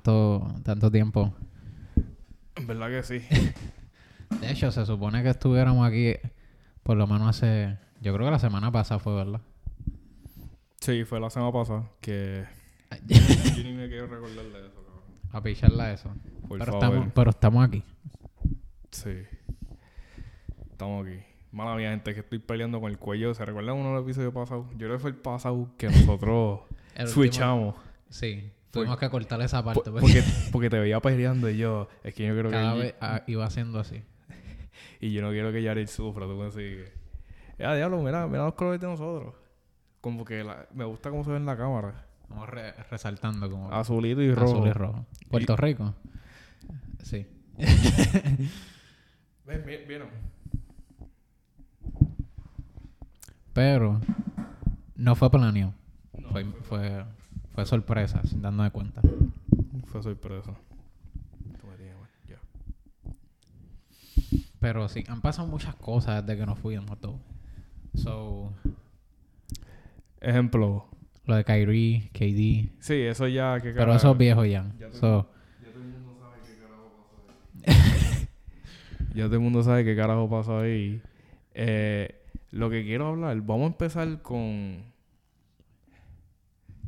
tanto, 0.00 0.54
tanto 0.62 0.90
tiempo. 0.90 1.32
Verdad 2.66 2.88
que 2.88 3.02
sí. 3.02 3.18
De 4.40 4.50
hecho, 4.50 4.70
se 4.70 4.84
supone 4.86 5.22
que 5.22 5.30
estuviéramos 5.30 5.86
aquí 5.86 6.14
por 6.82 6.96
lo 6.96 7.06
menos 7.06 7.28
hace... 7.28 7.78
Yo 8.00 8.14
creo 8.14 8.26
que 8.26 8.30
la 8.32 8.38
semana 8.38 8.72
pasada 8.72 8.98
fue, 8.98 9.14
¿verdad? 9.14 9.40
Sí, 10.80 11.04
fue 11.04 11.20
la 11.20 11.28
semana 11.30 11.52
pasada 11.52 11.90
que... 12.00 12.44
Yo 13.06 13.62
ni 13.64 13.72
me 13.72 13.88
quiero 13.88 14.06
recordar 14.06 14.44
de 14.44 14.66
eso, 14.66 14.82
cabrón. 14.84 15.02
A 15.32 15.42
picharla 15.42 15.92
eso. 15.92 16.10
Por 16.48 16.58
pero, 16.58 16.72
favor. 16.72 16.84
estamos, 16.88 17.12
pero 17.14 17.30
estamos 17.30 17.64
aquí. 17.68 17.82
Sí. 18.90 19.10
Estamos 20.72 21.06
aquí. 21.06 21.18
Mala 21.52 21.76
mía, 21.76 21.90
gente, 21.90 22.14
que 22.14 22.20
estoy 22.20 22.38
peleando 22.38 22.80
con 22.80 22.90
el 22.90 22.98
cuello. 22.98 23.34
¿Se 23.34 23.44
recuerdan 23.44 23.76
uno 23.76 23.88
de 23.90 23.94
los 23.96 24.04
episodios 24.04 24.32
pasados? 24.32 24.66
Yo 24.72 24.78
creo 24.86 24.92
que 24.94 24.98
fue 24.98 25.10
el 25.10 25.16
pasado 25.16 25.68
que 25.76 25.88
nosotros 25.88 26.60
El 26.94 27.02
último- 27.06 27.14
switchamos. 27.14 27.74
Sí. 28.08 28.50
Tuvimos 28.70 28.98
que 28.98 29.10
cortar 29.10 29.40
esa 29.42 29.64
parte. 29.64 29.90
Po- 29.90 29.98
porque 29.98 30.22
porque, 30.52 30.70
te 30.70 30.78
veía 30.78 31.00
peleando 31.00 31.48
y 31.50 31.56
yo... 31.56 31.88
Es 32.04 32.14
que 32.14 32.26
yo 32.26 32.36
creo 32.36 32.50
cada 32.50 32.74
que... 32.74 32.78
vez 32.80 32.94
ah, 33.00 33.22
iba 33.26 33.44
haciendo 33.44 33.78
así. 33.80 34.02
Y 35.00 35.12
yo 35.12 35.22
no 35.22 35.30
quiero 35.30 35.50
que 35.52 35.62
Yarir 35.62 35.88
sufra. 35.88 36.26
Tú 36.26 36.34
me 36.36 36.50
sigues. 36.50 36.92
Ya, 37.58 37.74
diablo, 37.74 38.02
mira, 38.02 38.26
mira 38.26 38.44
los 38.44 38.54
colores 38.54 38.80
de 38.80 38.86
nosotros. 38.86 39.34
Como 40.00 40.24
que 40.24 40.44
la- 40.44 40.66
me 40.74 40.84
gusta 40.84 41.10
cómo 41.10 41.24
se 41.24 41.30
ve 41.30 41.36
en 41.38 41.46
la 41.46 41.56
cámara. 41.56 42.06
Vamos 42.28 42.48
re- 42.48 42.72
resaltando 42.90 43.50
como 43.50 43.72
Azulito 43.72 44.22
y 44.22 44.32
rojo. 44.32 44.54
azul 44.54 44.68
y 44.68 44.72
rojo. 44.72 45.06
Puerto 45.28 45.56
Rico. 45.56 45.94
Sí. 47.02 47.26
Ven, 49.46 49.64
vieron. 49.88 50.08
Pero 53.52 54.00
no 54.94 55.14
fue 55.16 55.30
planeado. 55.30 55.74
fue, 56.30 56.44
fue, 56.44 56.52
fue 56.62 57.04
sorpresa, 57.64 58.22
sin 58.24 58.42
darnos 58.42 58.70
cuenta. 58.70 59.00
Fue 59.86 60.02
sorpresa. 60.02 60.52
Tú 61.60 61.66
me 61.66 61.76
tienes, 61.76 61.96
güey. 61.96 62.10
Ya. 62.28 62.38
Pero 64.60 64.88
sí, 64.88 65.04
han 65.08 65.20
pasado 65.20 65.48
muchas 65.48 65.74
cosas 65.76 66.24
desde 66.26 66.40
que 66.40 66.46
nos 66.46 66.58
fuimos 66.58 66.98
todo. 67.00 67.18
So, 67.94 68.52
Ejemplo. 70.20 70.86
lo 71.26 71.34
de 71.34 71.44
Kyrie, 71.44 72.08
KD. 72.12 72.70
Sí, 72.80 72.94
eso 72.94 73.26
ya... 73.28 73.58
Que 73.60 73.72
Pero 73.72 73.94
eso 73.94 74.12
es 74.12 74.18
viejo 74.18 74.44
ya. 74.44 74.70
Ya 74.78 74.92
So, 74.92 75.28
Ya 75.64 75.68
todo 75.72 75.84
el 75.84 75.90
mundo 75.90 76.12
sabe 76.22 76.34
qué 76.44 76.56
carajo 76.56 77.08
pasó 77.10 77.18
ahí. 77.68 79.12
ya 79.14 79.24
todo 79.24 79.34
el 79.34 79.40
mundo 79.40 79.62
sabe 79.62 79.84
qué 79.84 79.96
carajo 79.96 80.30
pasó 80.30 80.58
ahí. 80.60 81.02
Eh, 81.54 82.14
lo 82.52 82.70
que 82.70 82.84
quiero 82.84 83.08
hablar, 83.08 83.40
vamos 83.42 83.64
a 83.64 83.66
empezar 83.72 84.22
con. 84.22 84.89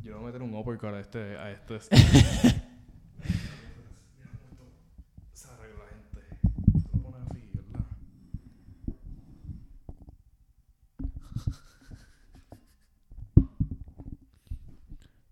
Yo 0.03 0.11
le 0.11 0.15
voy 0.17 0.23
a 0.23 0.25
meter 0.27 0.41
un 0.41 0.53
uppercut 0.53 0.89
a 0.93 0.99
este. 0.99 1.37
A 1.37 1.51
este 1.51 1.79
se 1.79 1.95
arregla, 5.49 5.85
gente. 5.89 6.21
Tú 6.91 6.97
lo 6.97 7.03
pones 7.03 7.21
así, 7.29 7.49
¿verdad? 7.53 7.85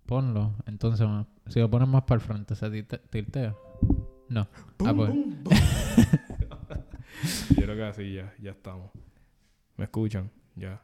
ponlo. 0.06 0.56
Entonces, 0.66 1.08
si 1.48 1.60
lo 1.60 1.70
pones 1.70 1.88
más 1.88 2.04
para 2.04 2.22
el 2.22 2.28
frente, 2.28 2.56
¿se 2.56 2.68
tilte- 2.70 3.02
tiltea? 3.10 3.56
No. 4.30 4.48
Ah, 4.86 4.94
pues. 4.96 5.12
Yo 7.50 7.56
creo 7.64 7.76
que 7.76 7.84
así 7.84 8.14
ya, 8.14 8.34
ya 8.42 8.52
estamos. 8.52 8.90
¿Me 9.78 9.84
escuchan? 9.86 10.30
Ya. 10.56 10.82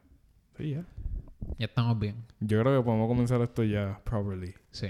Sí, 0.57 0.71
ya. 0.71 0.85
Ya 1.57 1.65
estamos 1.65 1.97
bien. 1.97 2.23
Yo 2.39 2.61
creo 2.61 2.79
que 2.79 2.85
podemos 2.85 3.07
comenzar 3.07 3.41
esto 3.41 3.63
ya 3.63 3.99
properly. 4.03 4.53
Sí. 4.71 4.89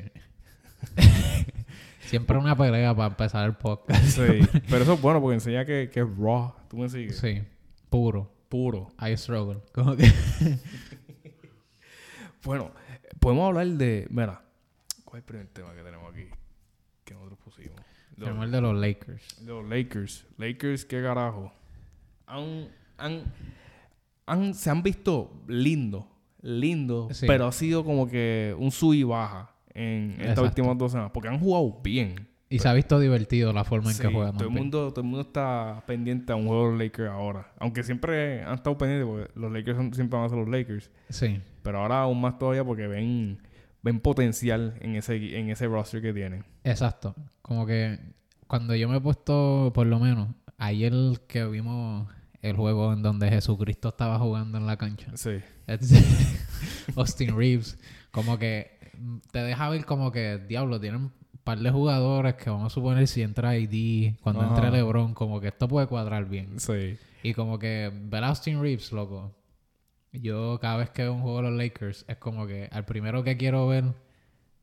Siempre 2.02 2.37
una 2.37 2.55
pelea 2.55 2.95
para 2.95 3.09
empezar 3.09 3.45
el 3.45 3.55
podcast. 3.55 4.04
Sí. 4.04 4.39
Pero 4.70 4.83
eso 4.83 4.93
es 4.93 5.02
bueno 5.02 5.21
porque 5.21 5.36
enseña 5.36 5.65
que, 5.65 5.89
que 5.92 5.99
es 6.02 6.17
raw. 6.17 6.54
¿Tú 6.70 6.77
me 6.77 6.89
sigues? 6.89 7.17
Sí. 7.17 7.43
Puro. 7.89 8.31
Puro. 8.49 8.92
I 8.99 9.15
struggle. 9.17 9.61
Como 9.73 9.95
que... 9.95 10.09
Bueno, 12.43 12.71
podemos 13.20 13.48
hablar 13.48 13.67
de... 13.67 14.08
Mira. 14.10 14.42
¿Cuál 15.04 15.20
es 15.20 15.23
el 15.23 15.26
primer 15.26 15.48
tema 15.48 15.73
que 15.73 15.83
tenemos 15.83 16.14
aquí? 16.14 16.27
Que 17.04 17.14
nosotros 17.14 17.39
pusimos. 17.43 17.76
Los, 18.15 18.27
Tenemos 18.30 18.45
el 18.45 18.52
de 18.52 18.61
los 18.61 18.76
Lakers. 18.76 19.42
los 19.42 19.65
Lakers. 19.67 20.26
Lakers, 20.37 20.86
¿qué 20.86 21.02
carajo? 21.02 21.52
Han... 22.26 22.70
han, 22.98 23.23
han 24.26 24.54
se 24.54 24.70
han 24.70 24.81
visto 24.81 25.43
lindos. 25.48 26.05
Lindos. 26.42 27.17
Sí. 27.17 27.25
Pero 27.27 27.48
ha 27.48 27.52
sido 27.52 27.83
como 27.83 28.08
que 28.08 28.55
un 28.58 28.71
sub 28.71 28.93
y 28.93 29.03
baja 29.03 29.52
en 29.73 30.15
estas 30.20 30.39
últimas 30.45 30.77
dos 30.77 30.92
semanas. 30.92 31.11
Porque 31.14 31.30
han 31.30 31.39
jugado 31.39 31.80
bien. 31.83 32.27
Y 32.49 32.59
se 32.59 32.70
ha 32.70 32.73
visto 32.73 32.98
divertido 32.99 33.52
la 33.52 33.65
forma 33.65 33.89
en 33.89 33.95
Sí, 33.98 34.02
que 34.02 34.08
juegan. 34.08 34.37
todo 34.37 34.48
el 34.48 34.53
mundo 34.53 34.89
todo 34.92 35.02
el 35.02 35.08
mundo 35.08 35.21
está 35.21 35.83
pendiente 35.86 36.31
a 36.31 36.37
un 36.37 36.48
juego 36.48 36.64
de 36.65 36.71
los 36.71 36.80
Lakers 36.80 37.09
ahora 37.11 37.52
aunque 37.59 37.83
siempre 37.83 38.42
han 38.42 38.53
estado 38.55 38.77
pendientes 38.77 39.05
porque 39.05 39.37
los 39.37 39.52
Lakers 39.52 39.75
son- 39.75 39.93
siempre 39.93 40.17
van 40.17 40.27
a 40.27 40.30
ser 40.30 40.37
los 40.37 40.48
Lakers 40.48 40.89
Sí. 41.09 41.42
pero 41.61 41.80
ahora 41.81 42.03
aún 42.03 42.21
más 42.21 42.39
todavía 42.39 42.64
porque 42.64 42.87
ven 42.87 43.39
ven 43.83 43.99
potencial 43.99 44.75
en 44.80 44.95
ese 44.95 45.37
en 45.37 45.49
ese 45.49 45.67
roster 45.67 46.02
que 46.02 46.14
tienen 46.14 46.45
Exacto. 46.64 47.15
Como 47.42 47.65
que 47.65 47.99
cuando 48.48 48.73
yo 48.75 48.87
me 48.87 48.95
he 48.95 49.02
puesto, 49.02 49.71
por 49.75 49.86
lo 49.86 49.99
menos, 49.99 50.30
ayer 50.58 50.93
que 51.27 51.43
vimos 51.48 52.08
el 52.49 52.55
juego 52.55 52.93
en 52.93 53.02
donde 53.02 53.30
Jesucristo 53.30 53.89
estaba 53.89 54.19
jugando 54.19 54.58
en 54.58 54.65
la 54.65 54.77
cancha. 54.77 55.11
sí 55.15 55.39
Austin 56.95 57.37
Reeves. 57.37 57.77
Como 58.11 58.37
que 58.37 58.80
mm, 58.97 59.17
te 59.31 59.39
deja 59.39 59.69
ver 59.69 59.85
como 59.85 60.11
que, 60.11 60.37
diablo, 60.47 60.80
tienen 60.80 61.02
un 61.02 61.11
par 61.43 61.59
de 61.59 61.71
jugadores 61.71 62.36
que 62.36 62.49
vamos 62.49 62.73
a 62.73 62.75
suponer 62.75 63.07
si 63.07 63.21
entra 63.21 63.57
ID, 63.57 64.15
cuando 64.21 64.41
Ajá. 64.41 64.55
entre 64.55 64.71
LeBron, 64.71 65.13
como 65.13 65.39
que 65.39 65.47
esto 65.47 65.67
puede 65.67 65.87
cuadrar 65.87 66.25
bien. 66.27 66.59
sí 66.59 66.97
Y 67.23 67.33
como 67.33 67.59
que 67.59 67.91
ver 67.93 68.23
a 68.23 68.30
Austin 68.30 68.61
Reeves, 68.61 68.91
loco. 68.91 69.33
Yo 70.11 70.59
cada 70.59 70.77
vez 70.77 70.89
que 70.89 71.03
veo 71.03 71.13
un 71.13 71.21
juego 71.21 71.37
de 71.37 71.49
los 71.49 71.57
Lakers, 71.57 72.05
es 72.07 72.17
como 72.17 72.47
que 72.47 72.69
al 72.71 72.86
primero 72.86 73.23
que 73.23 73.37
quiero 73.37 73.67
ver 73.67 73.86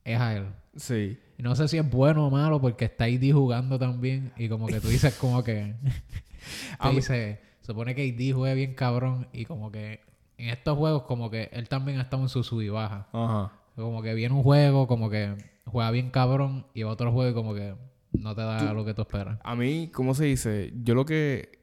es 0.04 0.20
a 0.20 0.36
él. 0.36 0.46
sí 0.76 1.18
Y 1.38 1.42
no 1.42 1.54
sé 1.54 1.68
si 1.68 1.78
es 1.78 1.88
bueno 1.88 2.26
o 2.26 2.30
malo 2.30 2.60
porque 2.60 2.86
está 2.86 3.08
ID 3.08 3.32
jugando 3.32 3.78
también. 3.78 4.32
Y 4.36 4.48
como 4.48 4.66
que 4.66 4.80
tú 4.80 4.88
dices 4.88 5.14
como 5.14 5.42
que... 5.42 5.74
Te 6.82 6.90
dice, 6.90 7.40
supone 7.64 7.94
que 7.94 8.06
ID 8.06 8.34
juegue 8.34 8.54
bien 8.54 8.74
cabrón. 8.74 9.28
Y 9.32 9.44
como 9.46 9.72
que 9.72 10.00
en 10.38 10.48
estos 10.48 10.76
juegos 10.76 11.04
como 11.04 11.30
que 11.30 11.48
él 11.52 11.68
también 11.68 11.98
ha 11.98 12.02
estado 12.02 12.22
en 12.22 12.28
su 12.28 12.42
sub 12.42 12.60
y 12.60 12.68
baja. 12.68 13.08
ajá 13.12 13.52
Como 13.76 14.02
que 14.02 14.14
viene 14.14 14.34
un 14.34 14.42
juego, 14.42 14.86
como 14.86 15.10
que 15.10 15.34
juega 15.64 15.90
bien 15.90 16.10
cabrón. 16.10 16.66
Y 16.74 16.82
otro 16.84 17.12
juego 17.12 17.30
y 17.30 17.34
como 17.34 17.54
que 17.54 17.74
no 18.12 18.34
te 18.34 18.42
da 18.42 18.72
lo 18.72 18.84
que 18.84 18.94
tú 18.94 19.02
esperas. 19.02 19.38
a 19.42 19.56
mí 19.56 19.90
cómo 19.92 20.14
se 20.14 20.26
dice 20.26 20.72
yo 20.84 20.94
lo 20.94 21.04
que 21.04 21.58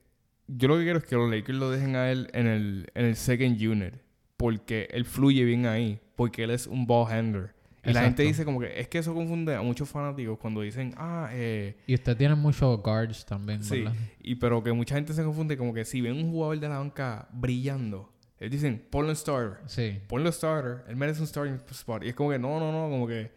yo 0.47 0.67
lo 0.67 0.77
que 0.77 0.83
quiero 0.83 0.99
es 0.99 1.05
que 1.05 1.15
los 1.15 1.31
Lakers 1.31 1.57
lo 1.57 1.69
dejen 1.69 1.95
a 1.95 2.11
él 2.11 2.29
en 2.33 2.45
el 2.47 2.91
en 2.93 3.05
el 3.05 3.15
second 3.15 3.55
unit 3.61 3.93
porque 4.35 4.89
él 4.91 5.05
fluye 5.05 5.45
bien 5.45 5.65
ahí 5.65 5.99
porque 6.17 6.43
él 6.43 6.51
es 6.51 6.67
un 6.67 6.85
ball 6.85 7.09
handler 7.09 7.55
y 7.83 7.93
la 7.93 8.01
gente 8.03 8.23
dice 8.23 8.45
como 8.45 8.59
que 8.59 8.79
es 8.79 8.87
que 8.87 8.99
eso 8.99 9.13
confunde 9.13 9.55
a 9.55 9.61
muchos 9.61 9.89
fanáticos 9.89 10.37
cuando 10.37 10.61
dicen 10.61 10.93
ah 10.97 11.29
eh 11.31 11.77
Y 11.87 11.95
usted 11.95 12.15
tiene 12.15 12.35
muchos 12.35 12.81
guards 12.81 13.25
también, 13.25 13.63
Sí, 13.63 13.79
¿verdad? 13.81 13.95
y 14.21 14.35
pero 14.35 14.63
que 14.63 14.71
mucha 14.71 14.95
gente 14.95 15.13
se 15.13 15.23
confunde 15.23 15.57
como 15.57 15.73
que 15.73 15.83
si 15.85 15.99
ven 16.01 16.13
un 16.17 16.29
jugador 16.31 16.59
de 16.59 16.69
la 16.69 16.77
banca 16.77 17.27
brillando, 17.31 18.11
ellos 18.39 18.51
dicen, 18.51 18.83
ponlo 18.89 19.09
en 19.09 19.15
starter, 19.15 19.57
Sí. 19.67 19.99
ponlo 20.07 20.31
starter, 20.31 20.83
él 20.87 20.95
merece 20.95 21.21
un 21.21 21.27
starting 21.27 21.59
spot. 21.71 22.03
Y 22.03 22.09
es 22.09 22.15
como 22.15 22.29
que 22.31 22.39
no, 22.39 22.59
no, 22.59 22.71
no, 22.71 22.89
como 22.89 23.07
que 23.07 23.31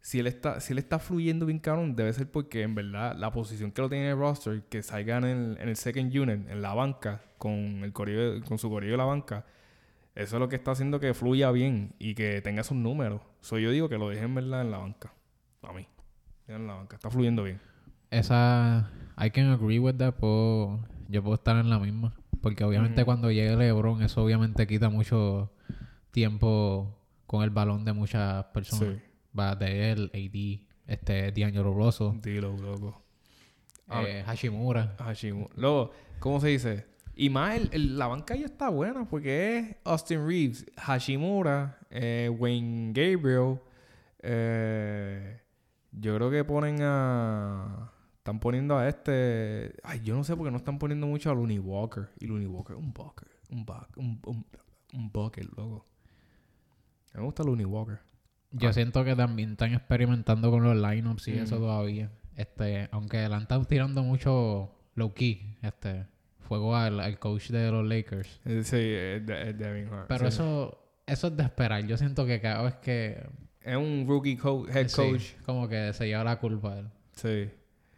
si 0.00 0.18
él 0.18 0.26
está, 0.26 0.60
si 0.60 0.72
él 0.72 0.78
está 0.78 0.98
fluyendo 0.98 1.46
bien 1.46 1.58
cabrón, 1.58 1.94
debe 1.96 2.12
ser 2.12 2.30
porque 2.30 2.62
en 2.62 2.74
verdad 2.74 3.16
la 3.16 3.30
posición 3.30 3.70
que 3.72 3.80
lo 3.82 3.88
tiene 3.88 4.04
en 4.06 4.10
el 4.12 4.18
roster, 4.18 4.62
que 4.68 4.82
salga 4.82 5.18
en 5.18 5.24
el, 5.24 5.58
en 5.60 5.68
el 5.68 5.76
second 5.76 6.14
unit, 6.16 6.48
en 6.50 6.60
la 6.60 6.74
banca, 6.74 7.22
con 7.38 7.82
el 7.84 7.92
corillo, 7.92 8.42
con 8.44 8.58
su 8.58 8.68
corillo 8.68 8.92
de 8.92 8.98
la 8.98 9.04
banca, 9.04 9.46
eso 10.14 10.36
es 10.36 10.40
lo 10.40 10.48
que 10.48 10.56
está 10.56 10.72
haciendo 10.72 11.00
que 11.00 11.14
fluya 11.14 11.50
bien 11.50 11.94
y 11.98 12.14
que 12.14 12.42
tenga 12.42 12.60
esos 12.60 12.76
números. 12.76 13.22
So, 13.42 13.58
yo 13.58 13.70
digo 13.70 13.88
que 13.88 13.98
lo 13.98 14.08
dejen 14.08 14.24
en 14.24 14.34
verdad 14.36 14.62
en 14.62 14.70
la 14.70 14.78
banca. 14.78 15.12
A 15.62 15.72
mí. 15.72 15.86
En 16.48 16.66
la 16.66 16.74
banca. 16.74 16.96
Está 16.96 17.10
fluyendo 17.10 17.42
bien. 17.42 17.60
Esa... 18.10 18.90
I 19.22 19.30
can 19.30 19.50
agree 19.50 19.78
with 19.78 19.96
that. 19.96 20.14
Puedo... 20.14 20.80
Yo 21.08 21.22
puedo 21.22 21.34
estar 21.34 21.56
en 21.56 21.68
la 21.68 21.78
misma. 21.78 22.14
Porque 22.40 22.64
obviamente 22.64 23.04
cuando 23.04 23.30
llegue 23.30 23.54
LeBron, 23.56 24.02
eso 24.02 24.24
obviamente 24.24 24.66
quita 24.66 24.88
mucho 24.88 25.52
tiempo 26.10 26.98
con 27.26 27.42
el 27.42 27.50
balón 27.50 27.84
de 27.84 27.92
muchas 27.92 28.44
personas. 28.46 28.96
Sí. 28.96 29.02
Va 29.38 29.54
de 29.54 29.92
él, 29.92 30.10
AD, 30.12 30.92
este, 30.92 31.32
D'Angelo 31.32 31.72
Russell, 31.72 32.20
Dilo, 32.20 32.56
loco. 32.56 33.02
Eh, 33.90 34.22
Hashimura. 34.26 34.96
Hashimura. 34.98 35.54
Luego, 35.56 35.92
¿cómo 36.18 36.40
se 36.40 36.48
dice? 36.48 36.86
Y 37.14 37.28
más, 37.30 37.56
el- 37.56 37.68
el- 37.72 37.98
la 37.98 38.06
banca 38.06 38.34
ya 38.34 38.46
está 38.46 38.68
buena 38.70 39.04
porque 39.08 39.58
es 39.58 39.76
Austin 39.84 40.26
Reeves, 40.26 40.66
Hashimura, 40.76 41.78
eh, 41.90 42.30
Wayne 42.38 42.92
Gabriel. 42.94 43.58
eh, 44.24 45.40
yo 45.92 46.14
creo 46.16 46.30
que 46.30 46.44
ponen 46.44 46.78
a. 46.82 47.92
Están 48.18 48.38
poniendo 48.38 48.78
a 48.78 48.88
este. 48.88 49.74
Ay, 49.82 50.00
yo 50.04 50.14
no 50.14 50.22
sé 50.24 50.36
por 50.36 50.46
qué 50.46 50.50
no 50.52 50.56
están 50.58 50.78
poniendo 50.78 51.06
mucho 51.06 51.30
a 51.30 51.34
Looney 51.34 51.58
Walker. 51.58 52.08
Y 52.20 52.26
Looney 52.26 52.46
Walker, 52.46 52.76
un 52.76 52.92
bucket. 52.92 53.28
Un 53.50 53.66
bucket. 53.66 53.96
Un, 53.96 54.20
un, 54.26 54.46
un 54.94 55.10
bucket, 55.12 55.44
loco. 55.56 55.84
Me 57.14 57.20
gusta 57.22 57.42
Looney 57.42 57.64
Walker. 57.66 57.98
Yo 58.52 58.72
siento 58.72 59.04
que 59.04 59.16
también 59.16 59.52
están 59.52 59.74
experimentando 59.74 60.50
con 60.50 60.62
los 60.62 60.76
lineups 60.76 61.28
y 61.28 61.32
eso 61.38 61.56
todavía. 61.58 62.10
Este, 62.36 62.88
aunque 62.92 63.18
han 63.24 63.42
estado 63.42 63.64
tirando 63.64 64.02
mucho 64.02 64.72
low 64.94 65.12
key, 65.14 65.56
este, 65.62 66.06
fuego 66.52 66.76
al, 66.76 67.00
al 67.00 67.18
coach 67.18 67.48
de 67.48 67.70
los 67.70 67.86
Lakers. 67.86 68.40
Eh, 68.44 68.62
Sí, 68.64 68.76
de- 68.76 69.54
Devin 69.54 69.88
Hart. 69.92 70.06
Pero 70.08 70.20
Sí. 70.30 70.36
eso, 70.36 70.78
eso 71.06 71.26
es 71.28 71.36
de 71.36 71.42
esperar. 71.44 71.86
Yo 71.86 71.96
siento 71.96 72.26
que 72.26 72.40
cada 72.40 72.62
vez 72.62 72.74
que 72.76 73.22
Es 73.62 73.76
un 73.76 74.04
rookie 74.06 74.36
co- 74.36 74.66
head 74.68 74.88
sí, 74.88 74.96
coach. 74.96 75.22
como 75.46 75.66
que 75.68 75.92
se 75.92 76.06
lleva 76.06 76.24
la 76.24 76.38
culpa 76.38 76.78
él. 76.78 76.88
Sí. 77.12 77.48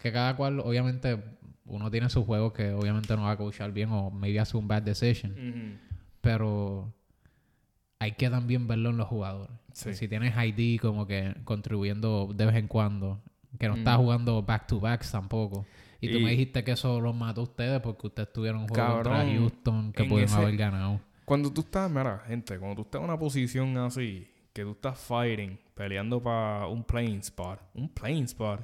Que 0.00 0.12
cada 0.12 0.36
cual, 0.36 0.60
obviamente, 0.60 1.18
uno 1.66 1.90
tiene 1.90 2.08
sus 2.10 2.24
juegos 2.26 2.52
que 2.52 2.72
obviamente 2.72 3.16
no 3.16 3.22
va 3.22 3.32
a 3.32 3.36
coachar 3.36 3.72
bien 3.72 3.90
o 3.90 4.10
maybe 4.10 4.38
hace 4.38 4.56
un 4.56 4.68
bad 4.68 4.82
decision. 4.82 5.80
Pero 6.20 6.92
hay 7.98 8.12
que 8.12 8.28
también 8.30 8.66
verlo 8.68 8.90
en 8.90 8.98
los 8.98 9.08
jugadores. 9.08 9.54
Sí. 9.72 9.94
Si 9.94 10.06
tienes 10.08 10.34
ID 10.36 10.78
como 10.80 11.06
que 11.06 11.34
contribuyendo 11.44 12.30
de 12.34 12.46
vez 12.46 12.54
en 12.56 12.68
cuando, 12.68 13.20
que 13.58 13.66
no 13.68 13.74
estás 13.76 13.98
Mm. 13.98 14.00
jugando 14.02 14.42
back 14.42 14.66
to 14.66 14.78
backs 14.80 15.10
tampoco. 15.10 15.66
Y 16.00 16.10
tú 16.12 16.18
me 16.20 16.30
dijiste 16.30 16.62
que 16.64 16.72
eso 16.72 17.00
los 17.00 17.14
mató 17.14 17.40
a 17.42 17.44
ustedes 17.44 17.80
porque 17.80 18.06
ustedes 18.08 18.32
tuvieron 18.32 18.62
un 18.62 18.68
juego 18.68 18.94
contra 18.94 19.24
Houston 19.40 19.92
que 19.92 20.04
pudieron 20.04 20.34
ese- 20.34 20.42
haber 20.42 20.56
ganado. 20.56 21.00
Cuando 21.24 21.50
tú 21.52 21.62
estás, 21.62 21.90
mira, 21.90 22.22
gente, 22.26 22.58
cuando 22.58 22.76
tú 22.76 22.82
estás 22.82 22.98
en 23.00 23.04
una 23.06 23.18
posición 23.18 23.76
así, 23.78 24.26
que 24.52 24.62
tú 24.62 24.72
estás 24.72 24.98
fighting, 24.98 25.58
peleando 25.74 26.22
para 26.22 26.66
un 26.68 26.84
playing 26.84 27.20
spot, 27.20 27.60
un 27.74 27.88
playing 27.88 28.24
spot, 28.24 28.60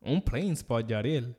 un 0.00 0.20
playing 0.20 0.52
spot, 0.52 0.86
Yariel, 0.88 1.36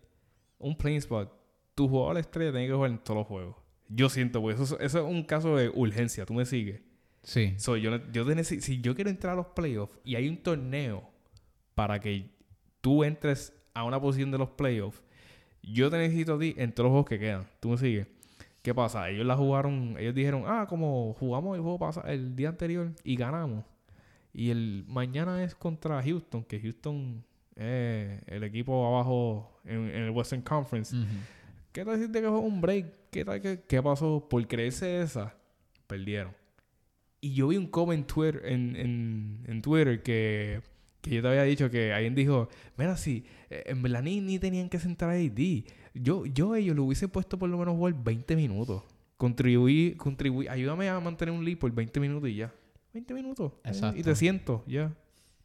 un 0.59 0.75
playing 0.77 0.99
spot, 0.99 1.31
tu 1.75 1.87
jugador 1.87 2.17
estrella 2.17 2.51
tiene 2.51 2.67
que 2.67 2.73
jugar 2.73 2.91
en 2.91 2.97
todos 2.99 3.17
los 3.19 3.27
juegos. 3.27 3.55
Yo 3.89 4.09
siento, 4.09 4.41
pues 4.41 4.59
eso, 4.59 4.75
es- 4.79 4.85
eso 4.85 4.99
es 5.05 5.11
un 5.13 5.23
caso 5.23 5.55
de 5.55 5.69
urgencia, 5.69 6.25
tú 6.25 6.33
me 6.33 6.45
sigues. 6.45 6.81
Sí. 7.23 7.53
So, 7.57 7.75
yo, 7.75 7.91
yo 8.11 8.25
si 8.43 8.79
yo 8.81 8.95
quiero 8.95 9.09
entrar 9.09 9.33
a 9.33 9.35
los 9.35 9.47
playoffs 9.47 9.99
y 10.05 10.15
hay 10.15 10.29
un 10.29 10.37
torneo 10.37 11.03
para 11.75 11.99
que 11.99 12.29
tú 12.81 13.03
entres 13.03 13.53
a 13.73 13.83
una 13.83 13.99
posición 14.01 14.31
de 14.31 14.37
los 14.37 14.49
playoffs, 14.51 15.03
yo 15.71 15.89
te 15.89 15.97
necesito 15.97 16.35
a 16.35 16.39
ti 16.39 16.53
en 16.57 16.71
todos 16.71 16.85
los 16.85 16.91
juegos 16.91 17.09
que 17.09 17.19
quedan. 17.19 17.47
¿Tú 17.59 17.69
me 17.69 17.77
sigues? 17.77 18.07
¿Qué 18.61 18.73
pasa? 18.73 19.09
Ellos 19.09 19.25
la 19.25 19.35
jugaron, 19.35 19.95
ellos 19.97 20.13
dijeron, 20.13 20.43
ah, 20.45 20.65
como 20.67 21.13
jugamos 21.13 21.55
el 21.55 21.61
juego 21.61 21.79
pasa 21.79 22.01
el 22.01 22.35
día 22.35 22.49
anterior 22.49 22.91
y 23.03 23.15
ganamos. 23.15 23.63
Y 24.33 24.49
el 24.49 24.83
mañana 24.87 25.43
es 25.43 25.55
contra 25.55 26.01
Houston, 26.03 26.43
que 26.43 26.59
Houston 26.59 27.23
es 27.55 28.21
el 28.27 28.43
equipo 28.43 28.85
abajo 28.85 29.59
en, 29.63 29.89
en 29.89 30.03
el 30.03 30.09
Western 30.11 30.41
Conference. 30.41 30.95
¿Qué 31.71 31.85
tal 31.85 31.99
decirte 31.99 32.21
que 32.21 32.27
fue 32.27 32.39
un 32.39 32.61
break? 32.61 32.85
¿Qué 33.09 33.23
tal 33.23 33.41
que 33.41 33.61
qué 33.67 33.81
pasó? 33.81 34.27
Por 34.29 34.45
creerse 34.47 35.01
esa, 35.01 35.33
perdieron. 35.87 36.33
Y 37.21 37.33
yo 37.33 37.47
vi 37.47 37.57
un 37.57 37.67
comment 37.67 37.99
en 37.99 38.05
Twitter, 38.05 38.41
en, 38.45 38.75
en, 38.75 39.45
en 39.47 39.61
Twitter 39.61 40.03
que, 40.03 40.61
que 41.07 41.15
yo 41.15 41.21
te 41.21 41.27
había 41.27 41.43
dicho 41.43 41.69
que 41.69 41.93
alguien 41.93 42.15
dijo, 42.15 42.49
mira, 42.77 42.97
sí, 42.97 43.25
eh, 43.49 43.63
en 43.67 43.81
verdad 43.81 44.01
ni, 44.03 44.21
ni 44.21 44.39
tenían 44.39 44.69
que 44.69 44.79
sentar 44.79 45.09
a 45.09 45.13
AD. 45.13 45.63
Yo, 45.93 46.25
yo 46.25 46.53
a 46.53 46.59
ellos 46.59 46.75
lo 46.75 46.83
hubiese 46.83 47.07
puesto 47.07 47.37
por 47.37 47.49
lo 47.49 47.57
menos 47.57 47.75
jugar 47.75 47.95
20 48.03 48.35
minutos. 48.35 48.83
Contribuí, 49.17 49.95
contribuí, 49.95 50.47
ayúdame 50.47 50.89
a 50.89 50.99
mantener 50.99 51.33
un 51.33 51.43
lead 51.43 51.57
por 51.57 51.71
20 51.71 51.99
minutos 51.99 52.29
y 52.29 52.35
ya. 52.35 52.53
20 52.93 53.13
minutos. 53.13 53.53
Exacto. 53.63 53.99
Y 53.99 54.03
te 54.03 54.15
siento, 54.15 54.63
ya. 54.67 54.93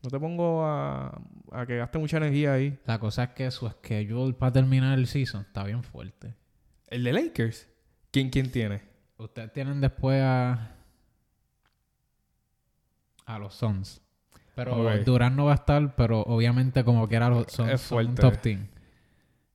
No 0.03 0.11
te 0.11 0.19
pongo 0.19 0.65
a, 0.65 1.21
a 1.53 1.67
que 1.67 1.77
gaste 1.77 1.99
mucha 1.99 2.17
energía 2.17 2.55
ahí. 2.55 2.79
La 2.87 2.99
cosa 2.99 3.25
es 3.25 3.31
que 3.31 3.51
su 3.51 3.69
schedule 3.69 4.35
para 4.35 4.53
terminar 4.53 4.99
el 4.99 5.07
season 5.07 5.43
está 5.43 5.65
bien 5.65 5.83
fuerte. 5.85 6.35
El 6.89 7.05
de 7.05 7.13
Lakers. 7.13 7.69
¿Quién, 8.11 8.29
quién 8.29 8.51
tiene? 8.51 8.83
Ustedes 9.17 9.53
tienen 9.53 9.81
después 9.81 10.21
a. 10.23 10.77
a 13.25 13.39
los 13.39 13.55
Suns. 13.55 14.03
Pero 14.55 14.77
Ok. 14.83 15.01
Durán 15.05 15.35
no 15.37 15.47
va 15.47 15.53
a 15.53 15.57
estar, 15.57 15.95
pero 15.97 16.21
obviamente 16.23 16.85
como 16.85 17.09
quiera 17.09 17.31
Es 17.41 17.81
son 17.81 18.07
un 18.07 18.15
top 18.15 18.37
team. 18.39 18.67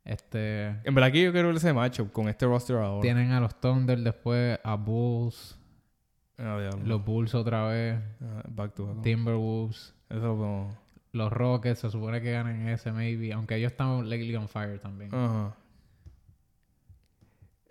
Este. 0.04 0.68
En 0.86 0.96
verdad 0.96 1.12
que 1.12 1.22
yo 1.24 1.32
quiero 1.32 1.50
ver 1.50 1.58
ese 1.58 1.74
matchup 1.74 2.12
con 2.12 2.30
este 2.30 2.46
roster 2.46 2.78
ahora. 2.78 3.02
Tienen 3.02 3.32
a 3.32 3.40
los 3.42 3.60
Thunder 3.60 4.00
después, 4.00 4.58
a 4.64 4.76
Bulls, 4.76 5.60
Ah, 6.40 6.70
los 6.86 7.04
Bulls 7.04 7.34
otra 7.36 7.68
vez, 7.68 8.00
Ah, 8.22 8.44
back 8.48 8.74
to 8.76 8.88
back. 8.88 9.02
Timberwolves, 9.04 9.94
Eso 10.10 10.36
no. 10.36 10.78
los 11.12 11.32
Rockets, 11.34 11.80
se 11.80 11.90
supone 11.90 12.22
que 12.22 12.32
ganan 12.32 12.68
ese 12.70 12.92
maybe, 12.92 13.34
aunque 13.34 13.56
ellos 13.56 13.72
están 13.72 14.08
lately 14.10 14.36
on 14.36 14.48
fire 14.48 14.80
también. 14.80 15.14
Ajá. 15.14 15.56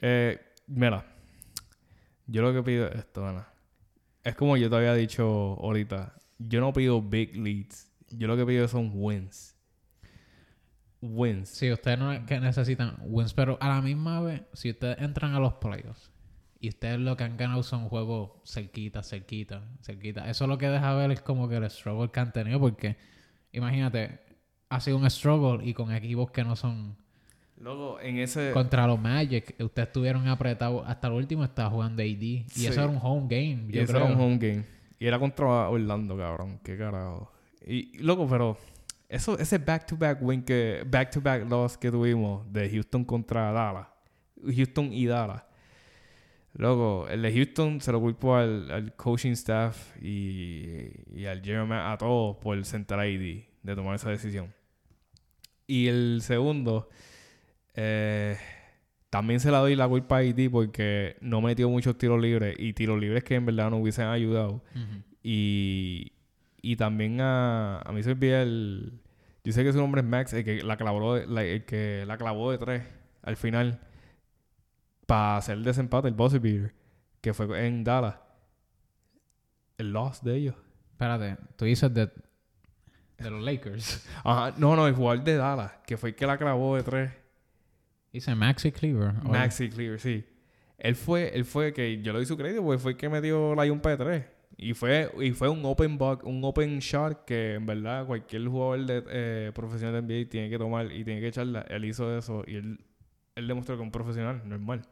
Eh, 0.01 0.39
mira. 0.67 1.05
Yo 2.27 2.43
lo 2.43 2.53
que 2.53 2.63
pido 2.63 2.89
es 2.89 2.97
esto, 2.97 3.27
Ana. 3.27 3.47
Es 4.25 4.35
como 4.35 4.57
yo 4.57 4.69
te 4.69 4.77
había 4.77 4.95
dicho 4.95 5.25
ahorita. 5.61 6.13
Yo 6.39 6.61
no 6.61 6.73
pido 6.73 7.01
big 7.03 7.37
leads. 7.37 7.91
Yo 8.11 8.27
lo 8.29 8.37
que 8.37 8.45
pido 8.47 8.69
son 8.69 8.91
wins. 8.95 9.55
Wins. 11.03 11.49
Sí, 11.51 11.71
ustedes 11.71 11.99
no 11.99 12.25
que 12.27 12.41
necesitan 12.41 12.97
wins, 13.03 13.35
pero 13.35 13.59
a 13.61 13.69
la 13.69 13.83
misma 13.83 14.21
vez, 14.21 14.43
si 14.55 14.71
ustedes 14.71 14.99
entran 15.01 15.35
a 15.35 15.41
los 15.41 15.55
playoffs 15.55 16.11
y 16.59 16.69
ustedes 16.71 16.99
lo 16.99 17.17
que 17.17 17.25
han 17.25 17.37
ganado 17.37 17.63
son 17.63 17.89
juegos 17.89 18.31
cerquita, 18.47 19.03
cerquita, 19.03 19.63
cerquita, 19.83 20.29
eso 20.31 20.47
lo 20.47 20.57
que 20.59 20.69
deja 20.69 20.95
ver 20.95 21.11
es 21.13 21.21
como 21.21 21.49
que 21.49 21.57
el 21.57 21.71
struggle 21.71 22.11
que 22.11 22.21
han 22.21 22.33
tenido, 22.33 22.59
porque 22.59 22.97
imagínate, 23.53 24.21
ha 24.71 24.81
sido 24.81 24.97
un 24.97 25.09
struggle 25.11 25.65
y 25.69 25.75
con 25.75 25.93
equipos 25.93 26.31
que 26.31 26.43
no 26.45 26.57
son 26.57 26.97
Luego, 27.59 28.01
en 28.01 28.19
ese. 28.19 28.51
contra 28.53 28.87
los 28.87 28.99
Magic, 28.99 29.55
ustedes 29.63 29.89
estuvieron 29.89 30.27
apretados 30.29 30.83
hasta 30.87 31.07
el 31.09 31.13
último, 31.13 31.45
estaba 31.45 31.71
jugando 31.71 32.03
AD 32.03 32.07
y 32.23 32.45
Sí. 32.49 32.67
eso 32.67 32.83
era 32.83 32.91
un 32.91 32.99
home 33.01 33.27
game, 33.29 33.67
Y 33.69 33.73
yo 33.73 33.83
ese 33.83 33.93
creo. 33.93 34.07
era 34.07 34.15
un 34.15 34.21
home 34.21 34.39
game. 34.39 34.65
Y 34.99 35.07
era 35.07 35.19
contra 35.19 35.69
Orlando, 35.69 36.17
cabrón. 36.17 36.61
Qué 36.63 36.77
carajo. 36.77 37.33
Y, 37.67 37.99
loco, 37.99 38.27
pero 38.29 38.57
eso, 39.09 39.39
ese 39.39 39.59
back-to-back 39.59 40.19
win 40.23 40.43
que... 40.43 40.85
Back-to-back 40.87 41.49
loss 41.49 41.77
que 41.77 41.91
tuvimos 41.91 42.51
de 42.53 42.71
Houston 42.71 43.05
contra 43.05 43.53
Dallas. 43.53 43.89
Houston 44.43 44.93
y 44.93 45.07
Dallas. 45.07 45.45
Loco, 46.55 47.07
el 47.09 47.21
de 47.21 47.33
Houston 47.35 47.81
se 47.83 47.93
lo 47.93 48.01
culpo 48.01 48.35
al, 48.35 48.71
al 48.71 48.97
coaching 48.97 49.33
staff 49.33 49.95
y, 50.01 50.89
y 51.15 51.27
al 51.27 51.43
Jeremy, 51.43 51.75
a 51.75 51.97
todos 51.99 52.37
por 52.39 52.65
sentar 52.65 52.99
a 52.99 53.03
AD 53.03 53.45
de 53.63 53.75
tomar 53.75 53.97
esa 53.97 54.09
decisión. 54.09 54.55
Y 55.67 55.89
el 55.89 56.21
segundo, 56.23 56.89
eh, 57.75 58.39
también 59.11 59.41
se 59.41 59.51
la 59.51 59.59
doy 59.59 59.77
la 59.77 59.89
culpa 59.89 60.17
a 60.17 60.21
AD 60.21 60.51
porque 60.51 61.17
no 61.21 61.41
metió 61.41 61.69
muchos 61.71 61.97
tiros 61.97 62.21
libres 62.21 62.57
y 62.59 62.73
tiros 62.73 62.99
libres 63.01 63.25
que 63.25 63.35
en 63.37 63.47
verdad 63.47 63.71
no 63.71 63.77
hubiesen 63.79 64.07
ayudado. 64.07 64.63
Y, 65.23 66.13
y 66.63 66.77
también 66.77 67.21
a, 67.21 67.79
a 67.81 67.93
mí 67.93 68.03
se 68.03 68.11
olvida 68.13 68.43
el... 68.43 69.01
Yo 69.45 69.53
sé 69.53 69.63
que 69.65 69.73
su 69.73 69.79
nombre 69.79 70.01
es 70.01 70.07
Max, 70.07 70.33
el 70.33 70.45
que 70.45 70.63
la 70.63 70.77
clavó 70.77 71.17
la- 71.19 71.45
el 71.45 71.65
que 71.65 72.05
la 72.07 72.17
clavó 72.19 72.51
de 72.51 72.59
tres 72.59 72.83
al 73.23 73.37
final 73.37 73.81
para 75.07 75.37
hacer 75.37 75.57
el 75.57 75.65
desempate, 75.65 76.09
el 76.09 76.15
buzzer 76.15 76.41
beater, 76.41 76.75
que 77.21 77.33
fue 77.33 77.67
en 77.67 77.85
Dallas. 77.85 78.17
El 79.79 79.93
loss 79.93 80.23
de 80.25 80.35
ellos. 80.37 80.55
Espérate, 80.93 81.37
tú 81.57 81.65
dices 81.65 81.93
de, 81.95 82.11
de 83.19 83.31
los 83.31 83.43
Lakers. 83.45 84.07
Ajá, 84.25 84.55
no, 84.59 84.75
no, 84.75 84.87
el 84.89 84.95
jugador 84.95 85.23
de 85.23 85.37
Dallas, 85.37 85.73
que 85.87 85.97
fue 85.97 86.09
el 86.11 86.15
que 86.17 86.27
la 86.27 86.39
clavó 86.39 86.75
de 86.77 86.83
tres. 86.83 87.13
Dice 88.17 88.35
Maxi 88.35 88.73
Cleaver. 88.73 89.13
Maxi 89.25 89.69
Clear, 89.69 90.01
sí. 90.01 90.25
Él 90.79 90.95
fue, 90.95 91.37
él 91.37 91.45
fue 91.45 91.75
que 91.75 92.01
yo 92.01 92.15
le 92.15 92.21
doy 92.21 92.25
su 92.25 92.35
crédito 92.35 92.63
porque 92.63 92.79
fue 92.79 92.93
el 92.93 92.97
que 92.97 93.11
metió 93.11 93.55
la 93.55 93.69
Jumpa 93.69 93.91
de 93.91 93.97
3. 93.99 94.25
Y 94.57 94.73
fue, 94.73 95.11
y 95.21 95.33
fue 95.33 95.51
un 95.51 95.63
open 95.67 95.99
buck, 95.99 96.25
un 96.25 96.43
open 96.43 96.79
shot 96.79 97.27
que 97.27 97.57
en 97.57 97.67
verdad 97.67 98.07
cualquier 98.07 98.49
jugador 98.49 98.87
de, 98.87 99.05
eh, 99.11 99.53
profesional 99.55 100.07
de 100.07 100.23
NBA 100.23 100.31
tiene 100.31 100.49
que 100.49 100.57
tomar 100.57 100.91
y 100.91 101.05
tiene 101.05 101.21
que 101.21 101.29
echarla. 101.29 101.61
Él 101.69 101.85
hizo 101.85 102.17
eso 102.17 102.43
y 102.47 102.55
él, 102.55 102.81
él 103.35 103.47
demostró 103.47 103.77
que 103.77 103.83
es 103.83 103.85
un 103.85 103.93
profesional, 103.93 104.41
normal. 104.47 104.89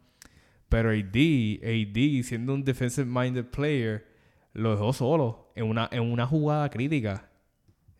Pero 0.69 0.91
AD, 0.91 1.17
AD, 1.65 2.23
siendo 2.25 2.53
un 2.53 2.63
defensive 2.63 3.07
minded 3.07 3.47
player, 3.47 4.07
lo 4.53 4.73
dejó 4.73 4.93
solo 4.93 5.51
en 5.55 5.65
una, 5.65 5.89
en 5.91 6.03
una 6.03 6.27
jugada 6.27 6.69
crítica. 6.69 7.31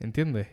¿Entiendes? 0.01 0.49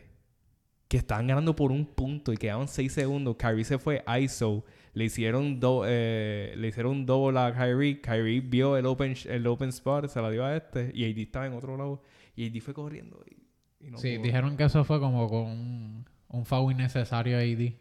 Que 0.91 0.97
estaban 0.97 1.25
ganando 1.25 1.55
por 1.55 1.71
un 1.71 1.85
punto 1.85 2.33
y 2.33 2.37
quedaban 2.37 2.67
6 2.67 2.91
segundos. 2.91 3.37
Kyrie 3.37 3.63
se 3.63 3.79
fue 3.79 4.03
ISO. 4.19 4.65
Le 4.93 5.05
hicieron, 5.05 5.57
do, 5.57 5.83
eh, 5.87 6.53
le 6.57 6.67
hicieron 6.67 6.91
un 6.91 7.05
double 7.05 7.39
a 7.39 7.53
Kyrie. 7.53 8.01
Kyrie 8.01 8.41
vio 8.41 8.75
el 8.75 8.85
open, 8.85 9.15
el 9.29 9.47
open 9.47 9.69
spot, 9.69 10.09
se 10.09 10.21
la 10.21 10.29
dio 10.29 10.43
a 10.43 10.53
este. 10.57 10.91
Y 10.93 11.09
AD 11.09 11.17
estaba 11.19 11.47
en 11.47 11.53
otro 11.53 11.77
lado. 11.77 12.01
Y 12.35 12.45
AD 12.45 12.61
fue 12.61 12.73
corriendo. 12.73 13.23
Y, 13.25 13.87
y 13.87 13.89
no 13.89 13.99
sí, 13.99 14.15
pudo. 14.15 14.23
dijeron 14.25 14.57
que 14.57 14.65
eso 14.65 14.83
fue 14.83 14.99
como 14.99 15.29
con 15.29 15.43
un, 15.43 16.05
un 16.27 16.45
foul 16.45 16.73
innecesario 16.73 17.37
a 17.37 17.39
AD. 17.39 17.71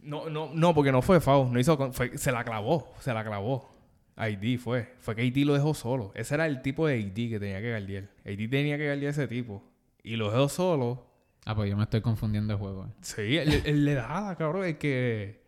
No, 0.00 0.28
no, 0.28 0.50
no, 0.52 0.74
porque 0.74 0.90
no 0.90 1.02
fue 1.02 1.20
foul. 1.20 1.52
No 1.52 1.60
hizo, 1.60 1.92
fue, 1.92 2.18
se 2.18 2.32
la 2.32 2.42
clavó. 2.42 2.92
Se 2.98 3.14
la 3.14 3.24
clavó. 3.24 3.72
AD 4.16 4.58
fue. 4.58 4.94
Fue 4.98 5.14
que 5.14 5.22
AD 5.22 5.46
lo 5.46 5.54
dejó 5.54 5.74
solo. 5.74 6.10
Ese 6.16 6.34
era 6.34 6.46
el 6.48 6.60
tipo 6.60 6.88
de 6.88 7.04
AD 7.04 7.14
que 7.14 7.38
tenía 7.38 7.60
que 7.60 7.70
guardiar. 7.70 8.02
AD 8.24 8.50
tenía 8.50 8.76
que 8.78 8.86
guardiar 8.86 9.06
a 9.06 9.10
ese 9.10 9.28
tipo. 9.28 9.62
Y 10.02 10.16
lo 10.16 10.32
dejó 10.32 10.48
solo. 10.48 11.05
Ah, 11.46 11.54
pues 11.54 11.70
yo 11.70 11.76
me 11.76 11.84
estoy 11.84 12.00
confundiendo 12.02 12.52
de 12.52 12.58
juego. 12.58 12.84
eh. 12.86 12.92
Sí, 13.00 13.36
él, 13.38 13.62
él 13.64 13.84
le 13.86 13.94
da, 13.94 14.34
cabrón. 14.36 14.64
El 14.66 14.76
que. 14.76 15.42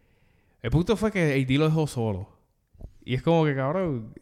El 0.62 0.70
punto 0.70 0.96
fue 0.96 1.12
que 1.12 1.32
AD 1.34 1.58
lo 1.58 1.66
dejó 1.66 1.86
solo. 1.86 2.38
Y 3.04 3.14
es 3.14 3.22
como 3.22 3.44
que, 3.44 3.54
cabrón. 3.54 4.14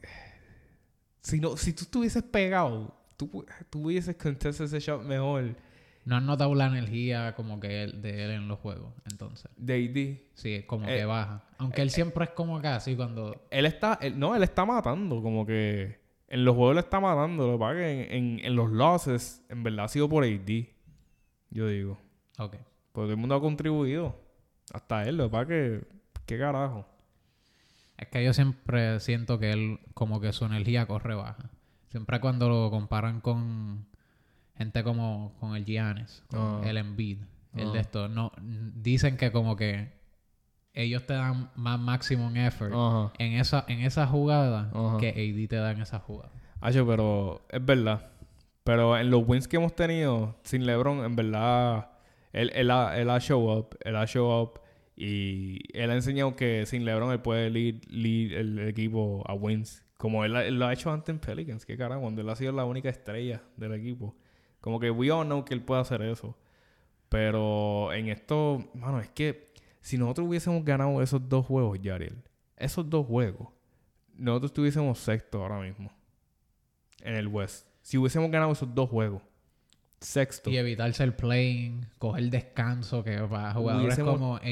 Si, 1.20 1.40
no, 1.40 1.56
si 1.56 1.72
tú 1.72 1.82
estuvieses 1.84 2.22
pegado, 2.22 2.94
tú, 3.16 3.44
tú 3.70 3.84
hubieses 3.86 4.16
contestado 4.16 4.64
ese 4.66 4.80
shot 4.80 5.02
mejor. 5.02 5.56
No 6.04 6.16
has 6.16 6.22
notado 6.22 6.54
la 6.54 6.66
energía 6.66 7.34
como 7.34 7.58
que 7.58 7.82
él- 7.82 8.00
de 8.00 8.24
él 8.24 8.30
en 8.30 8.46
los 8.46 8.60
juegos, 8.60 8.94
entonces. 9.10 9.50
De 9.56 9.74
AD. 9.74 10.30
Sí, 10.34 10.62
como 10.64 10.88
Eh, 10.88 10.98
que 10.98 11.04
baja. 11.04 11.42
Aunque 11.58 11.82
él 11.82 11.90
siempre 11.90 12.24
es 12.26 12.30
como 12.30 12.56
acá, 12.58 12.76
así 12.76 12.94
cuando... 12.94 13.44
Él 13.50 13.66
está, 13.66 13.98
él- 14.00 14.16
no, 14.16 14.36
él 14.36 14.44
está 14.44 14.64
matando, 14.64 15.20
como 15.20 15.44
que 15.44 15.98
en 16.28 16.44
los 16.44 16.54
juegos 16.54 16.74
él 16.74 16.78
está 16.78 17.00
matando. 17.00 17.48
Lo 17.48 17.52
que 17.54 17.58
pasa 17.58 17.72
es 17.72 18.06
que 18.08 18.16
en, 18.16 18.24
en, 18.38 18.44
en 18.44 18.54
los 18.54 18.70
losses, 18.70 19.44
en 19.48 19.64
verdad 19.64 19.86
ha 19.86 19.88
sido 19.88 20.08
por 20.08 20.22
AD. 20.22 20.66
Yo 21.50 21.68
digo. 21.68 21.98
Ok. 22.38 22.52
Porque 22.52 22.62
todo 22.92 23.10
el 23.10 23.16
mundo 23.16 23.34
ha 23.34 23.40
contribuido. 23.40 24.14
Hasta 24.72 25.04
él, 25.04 25.16
lo 25.16 25.24
que 25.24 25.30
pasa 25.30 25.42
es 25.42 25.48
que, 25.48 25.86
¿qué 26.26 26.38
carajo? 26.38 26.86
Es 27.98 28.08
que 28.08 28.24
yo 28.24 28.32
siempre 28.34 29.00
siento 29.00 29.38
que 29.38 29.52
él 29.52 29.80
como 29.94 30.20
que 30.20 30.32
su 30.32 30.44
energía 30.44 30.86
corre 30.86 31.14
baja. 31.14 31.50
Siempre 31.88 32.20
cuando 32.20 32.48
lo 32.48 32.70
comparan 32.70 33.20
con 33.20 33.86
gente 34.56 34.82
como 34.82 35.34
con 35.40 35.54
el 35.56 35.64
Giannis, 35.64 36.22
con 36.28 36.40
Ah. 36.64 36.68
el 36.68 36.76
Embiid, 36.78 37.18
el 37.54 37.68
Ah. 37.68 37.72
de 37.72 37.78
esto, 37.80 38.08
no 38.08 38.32
dicen 38.40 39.16
que 39.16 39.30
como 39.32 39.56
que 39.56 39.92
ellos 40.74 41.06
te 41.06 41.14
dan 41.14 41.50
más 41.54 41.78
maximum 41.80 42.36
effort 42.36 42.74
en 43.18 43.32
esa 43.34 43.64
en 43.68 43.80
esa 43.80 44.06
jugada 44.06 44.70
que 45.00 45.08
AD 45.08 45.48
te 45.48 45.56
da 45.56 45.70
en 45.72 45.80
esa 45.80 45.98
jugada. 46.00 46.30
Hacho, 46.60 46.86
pero 46.86 47.40
es 47.48 47.64
verdad. 47.64 48.10
Pero 48.66 48.98
en 48.98 49.10
los 49.12 49.22
wins 49.24 49.46
que 49.46 49.58
hemos 49.58 49.76
tenido 49.76 50.34
sin 50.42 50.66
LeBron, 50.66 51.04
en 51.04 51.14
verdad, 51.14 51.88
él, 52.32 52.50
él, 52.52 52.72
ha, 52.72 52.98
él 52.98 53.08
ha 53.10 53.20
show 53.20 53.48
up, 53.48 53.78
él 53.84 53.94
ha 53.94 54.06
show 54.06 54.42
up 54.42 54.60
y 54.96 55.60
él 55.72 55.88
ha 55.88 55.94
enseñado 55.94 56.34
que 56.34 56.66
sin 56.66 56.84
LeBron 56.84 57.12
él 57.12 57.20
puede 57.20 57.48
lead, 57.48 57.76
lead 57.86 58.32
el 58.32 58.58
equipo 58.68 59.22
a 59.24 59.34
wins. 59.34 59.84
Como 59.98 60.24
él, 60.24 60.34
él 60.34 60.58
lo 60.58 60.66
ha 60.66 60.72
hecho 60.72 60.90
antes 60.90 61.10
en 61.10 61.20
Pelicans, 61.20 61.64
que 61.64 61.76
carajo, 61.76 62.00
cuando 62.00 62.22
él 62.22 62.28
ha 62.28 62.34
sido 62.34 62.50
la 62.50 62.64
única 62.64 62.88
estrella 62.88 63.40
del 63.56 63.72
equipo. 63.72 64.16
Como 64.60 64.80
que 64.80 64.90
we 64.90 65.12
all 65.12 65.24
know 65.24 65.44
que 65.44 65.54
él 65.54 65.62
puede 65.62 65.82
hacer 65.82 66.02
eso. 66.02 66.36
Pero 67.08 67.92
en 67.92 68.08
esto, 68.08 68.68
mano, 68.74 68.98
es 68.98 69.10
que 69.10 69.52
si 69.80 69.96
nosotros 69.96 70.26
hubiésemos 70.26 70.64
ganado 70.64 71.00
esos 71.02 71.28
dos 71.28 71.46
juegos, 71.46 71.80
Yariel, 71.80 72.20
esos 72.56 72.90
dos 72.90 73.06
juegos, 73.06 73.46
nosotros 74.16 74.50
estuviésemos 74.50 74.98
sexto 74.98 75.40
ahora 75.40 75.60
mismo 75.60 75.92
en 77.02 77.14
el 77.14 77.28
West. 77.28 77.75
Si 77.86 77.96
hubiésemos 77.98 78.28
ganado 78.32 78.50
esos 78.50 78.74
dos 78.74 78.90
juegos, 78.90 79.22
sexto. 80.00 80.50
Y 80.50 80.56
evitarse 80.56 81.04
el 81.04 81.14
playing, 81.14 81.86
coger 81.98 82.28
descanso 82.30 83.04
que 83.04 83.16
para 83.18 83.52
jugadores 83.54 83.96
Hubiésemos- 83.96 84.12
como 84.14 84.34
AD 84.38 84.44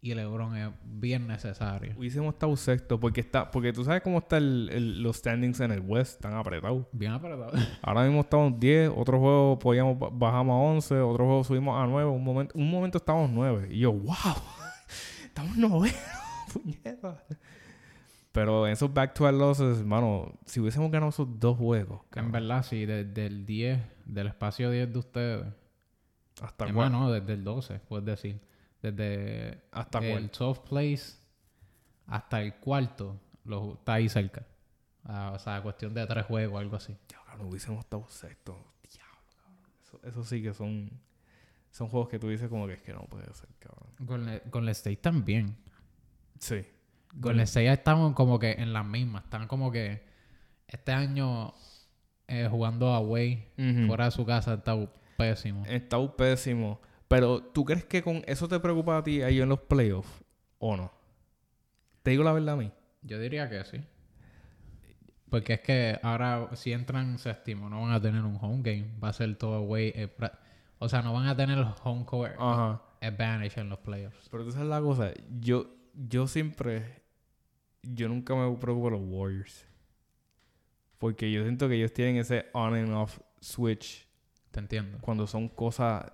y 0.00 0.14
LeBron 0.14 0.56
es 0.56 0.70
bien 0.82 1.26
necesario. 1.26 1.92
Hubiésemos 1.98 2.32
estado 2.32 2.56
sexto 2.56 2.98
porque 2.98 3.20
está, 3.20 3.50
porque 3.50 3.74
tú 3.74 3.84
sabes 3.84 4.00
cómo 4.00 4.20
están 4.20 5.02
los 5.02 5.16
standings 5.18 5.60
en 5.60 5.72
el 5.72 5.80
West, 5.80 6.14
están 6.14 6.32
apretados. 6.36 6.86
Bien 6.92 7.12
apretado. 7.12 7.52
Ahora 7.82 8.04
mismo 8.04 8.22
estamos 8.22 8.58
10, 8.58 8.92
otro 8.96 9.18
juego 9.20 9.58
podíamos 9.58 9.98
ba- 9.98 10.08
bajamos 10.10 10.54
a 10.54 10.56
11, 10.56 11.00
otro 11.00 11.26
juego 11.26 11.44
subimos 11.44 11.78
a 11.78 11.86
9, 11.86 12.08
un 12.10 12.24
momento, 12.24 12.56
un 12.56 12.70
momento 12.70 12.96
estábamos 12.96 13.28
9 13.30 13.68
y 13.70 13.80
yo, 13.80 13.92
wow, 13.92 14.14
estamos 15.26 15.54
9, 15.54 15.92
puñeta. 16.54 17.22
Pero 18.38 18.66
en 18.66 18.72
esos 18.72 18.92
back 18.92 19.14
to 19.14 19.24
back 19.24 19.34
losses, 19.34 19.78
hermano, 19.78 20.32
si 20.46 20.60
hubiésemos 20.60 20.90
ganado 20.90 21.10
esos 21.10 21.26
dos 21.40 21.56
juegos, 21.56 22.02
En 22.14 22.30
verdad, 22.30 22.62
sí, 22.62 22.86
desde 22.86 23.26
el 23.26 23.44
10, 23.46 23.80
del 24.06 24.26
espacio 24.28 24.70
10 24.70 24.92
de 24.92 24.98
ustedes. 24.98 25.46
hasta 26.40 26.66
Es 26.66 26.72
cuál, 26.72 26.90
más, 26.90 27.00
no, 27.00 27.10
desde 27.10 27.32
el 27.32 27.42
12, 27.44 27.80
puedes 27.80 28.04
decir. 28.06 28.40
Desde 28.80 29.62
hasta 29.72 29.98
el 29.98 30.30
cuál. 30.30 30.30
12 30.54 30.60
place 30.68 31.16
hasta 32.06 32.40
el 32.42 32.54
cuarto, 32.56 33.18
lo, 33.44 33.74
está 33.74 33.94
ahí 33.94 34.08
cerca. 34.08 34.46
Ah, 35.04 35.32
o 35.34 35.38
sea, 35.38 35.60
cuestión 35.62 35.92
de 35.94 36.06
tres 36.06 36.24
juegos, 36.26 36.60
algo 36.60 36.76
así. 36.76 36.96
Diablo, 37.08 37.42
no 37.44 37.48
hubiésemos 37.50 37.80
estado 37.80 38.06
sexto. 38.08 38.52
Diablo, 38.92 39.18
cabrón. 39.36 39.56
Eso, 39.82 40.00
eso 40.04 40.22
sí 40.24 40.42
que 40.42 40.54
son, 40.54 40.90
son 41.70 41.88
juegos 41.88 42.08
que 42.08 42.18
tú 42.18 42.28
dices 42.28 42.48
como 42.48 42.66
que 42.66 42.74
es 42.74 42.82
que 42.82 42.92
no 42.92 43.00
puede 43.06 43.32
ser, 43.34 43.48
cabrón. 43.58 43.88
Con, 44.06 44.26
le- 44.26 44.42
con 44.42 44.62
el 44.64 44.68
State 44.70 44.98
también. 44.98 45.56
Sí. 46.38 46.64
Con 47.20 47.34
el 47.34 47.40
State 47.40 47.72
estamos 47.72 48.14
como 48.14 48.38
que 48.38 48.52
en 48.52 48.72
las 48.72 48.84
mismas. 48.84 49.24
Están 49.24 49.46
como 49.48 49.70
que 49.72 50.02
este 50.66 50.92
año 50.92 51.54
eh, 52.28 52.46
jugando 52.50 52.92
away, 52.94 53.48
Ujú. 53.58 53.86
fuera 53.86 54.06
de 54.06 54.10
su 54.10 54.24
casa, 54.26 54.54
está 54.54 54.76
pésimo. 55.16 55.64
Está 55.66 55.98
pésimo. 56.16 56.80
Pero, 57.08 57.40
¿tú 57.42 57.64
crees 57.64 57.84
que 57.86 58.02
con 58.02 58.22
eso 58.26 58.46
te 58.48 58.60
preocupa 58.60 58.98
a 58.98 59.02
ti 59.02 59.22
ahí 59.22 59.40
en 59.40 59.48
los 59.48 59.60
playoffs 59.60 60.22
o 60.58 60.76
no? 60.76 60.92
Te 62.02 62.10
digo 62.10 62.22
la 62.22 62.32
verdad 62.32 62.54
a 62.54 62.56
mí. 62.58 62.70
Yo 63.02 63.18
diría 63.18 63.48
que 63.48 63.64
sí. 63.64 63.80
Porque 65.30 65.54
es 65.54 65.60
que 65.60 65.98
ahora, 66.02 66.48
si 66.54 66.72
entran 66.72 67.18
séptimo, 67.18 67.68
no 67.68 67.82
van 67.82 67.92
a 67.92 68.00
tener 68.00 68.22
un 68.24 68.38
home 68.40 68.62
game. 68.62 68.90
Va 69.02 69.08
a 69.08 69.12
ser 69.12 69.36
todo 69.36 69.54
away. 69.56 69.92
eh, 69.94 70.08
o 70.78 70.88
sea, 70.88 71.02
no 71.02 71.12
van 71.12 71.26
a 71.26 71.36
tener 71.36 71.58
home 71.82 72.04
court 72.06 72.34
Ajá. 72.38 72.80
advantage 73.00 73.60
en 73.60 73.68
los 73.68 73.78
playoffs. 73.80 74.28
Pero 74.30 74.44
tú 74.44 74.52
sabes 74.52 74.68
la 74.68 74.80
cosa. 74.80 75.10
Yo, 75.40 75.66
yo 76.08 76.26
siempre... 76.26 77.02
Yo 77.82 78.08
nunca 78.08 78.34
me 78.34 78.56
preocupo 78.56 78.90
los 78.90 79.00
Warriors. 79.02 79.66
Porque 80.98 81.30
yo 81.30 81.42
siento 81.42 81.68
que 81.68 81.76
ellos 81.76 81.92
tienen 81.92 82.16
ese 82.16 82.46
on 82.52 82.74
and 82.74 82.92
off 82.92 83.20
switch 83.40 84.06
Te 84.50 84.60
entiendo. 84.60 84.98
cuando 85.00 85.26
son 85.26 85.48
cosas 85.48 86.10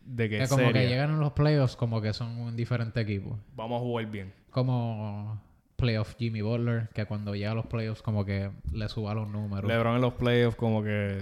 de 0.00 0.28
que 0.28 0.42
es 0.42 0.50
como 0.50 0.72
que 0.72 0.88
llegan 0.88 1.10
a 1.10 1.16
los 1.16 1.32
playoffs 1.32 1.76
como 1.76 2.00
que 2.00 2.12
son 2.12 2.38
un 2.38 2.56
diferente 2.56 3.00
equipo. 3.00 3.38
Vamos 3.54 3.80
a 3.80 3.84
jugar 3.84 4.06
bien. 4.06 4.32
Como 4.50 5.40
playoff 5.76 6.16
Jimmy 6.18 6.40
Butler, 6.40 6.88
que 6.94 7.04
cuando 7.04 7.34
llega 7.34 7.52
a 7.52 7.54
los 7.54 7.66
playoffs 7.66 8.02
como 8.02 8.24
que 8.24 8.50
le 8.72 8.88
suba 8.88 9.14
los 9.14 9.28
números. 9.28 9.68
LeBron 9.70 9.96
en 9.96 10.00
los 10.00 10.14
playoffs 10.14 10.56
como 10.56 10.82
que 10.82 11.18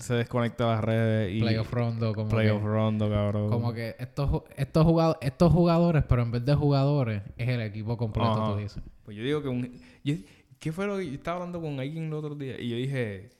se 0.00 0.14
desconecta 0.14 0.64
de 0.64 0.70
las 0.70 0.84
redes 0.84 1.34
y 1.34 1.40
playoff 1.40 1.70
Rondo, 1.72 2.14
como 2.14 2.28
playoff 2.28 2.60
que, 2.62 2.68
rondo, 2.68 3.10
cabrón. 3.10 3.50
como 3.50 3.72
que 3.72 3.96
estos, 3.98 4.42
estos, 4.56 4.84
jugadores, 4.84 5.18
estos 5.22 5.52
jugadores, 5.52 6.04
pero 6.08 6.22
en 6.22 6.30
vez 6.30 6.44
de 6.44 6.54
jugadores, 6.54 7.22
es 7.36 7.48
el 7.48 7.60
equipo 7.62 7.96
completo, 7.96 8.32
Ajá. 8.32 8.52
tú 8.52 8.58
dices. 8.58 8.82
Pues 9.04 9.16
yo 9.16 9.22
digo 9.22 9.42
que 9.42 9.48
un... 9.48 9.80
yo- 10.04 10.14
¿Qué 10.58 10.72
fue 10.72 10.86
lo 10.86 10.96
que 10.98 11.06
yo 11.06 11.12
estaba 11.14 11.36
hablando 11.38 11.60
con 11.60 11.78
alguien 11.78 12.04
el 12.04 12.12
otro 12.14 12.34
día? 12.34 12.60
Y 12.60 12.68
yo 12.70 12.76
dije... 12.76 13.30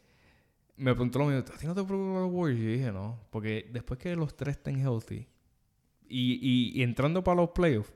Me 0.76 0.92
preguntó 0.92 1.18
lo 1.20 1.26
mismo. 1.26 1.40
¿A 1.54 1.58
ti 1.58 1.66
no 1.66 1.74
te 1.74 1.80
los 1.80 1.90
Warriors? 1.90 2.60
Y 2.60 2.64
yo 2.64 2.70
dije, 2.70 2.92
no. 2.92 3.18
Porque 3.30 3.68
después 3.72 3.98
que 3.98 4.14
los 4.14 4.36
tres 4.36 4.56
estén 4.58 4.78
healthy 4.78 5.26
y, 6.08 6.34
y, 6.40 6.78
y 6.78 6.82
entrando 6.82 7.24
para 7.24 7.36
los 7.40 7.50
playoffs, 7.50 7.92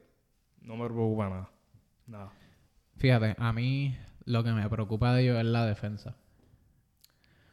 no 0.62 0.76
me 0.76 0.87
preocupa 0.87 1.29
nada. 1.29 1.50
Nada. 2.07 2.33
Fíjate, 3.00 3.35
a 3.38 3.52
mí 3.52 3.97
lo 4.26 4.45
que 4.45 4.52
me 4.52 4.69
preocupa 4.71 5.12
de 5.14 5.23
ellos 5.25 5.38
es 5.38 5.45
la 5.47 5.66
defensa. 5.66 6.14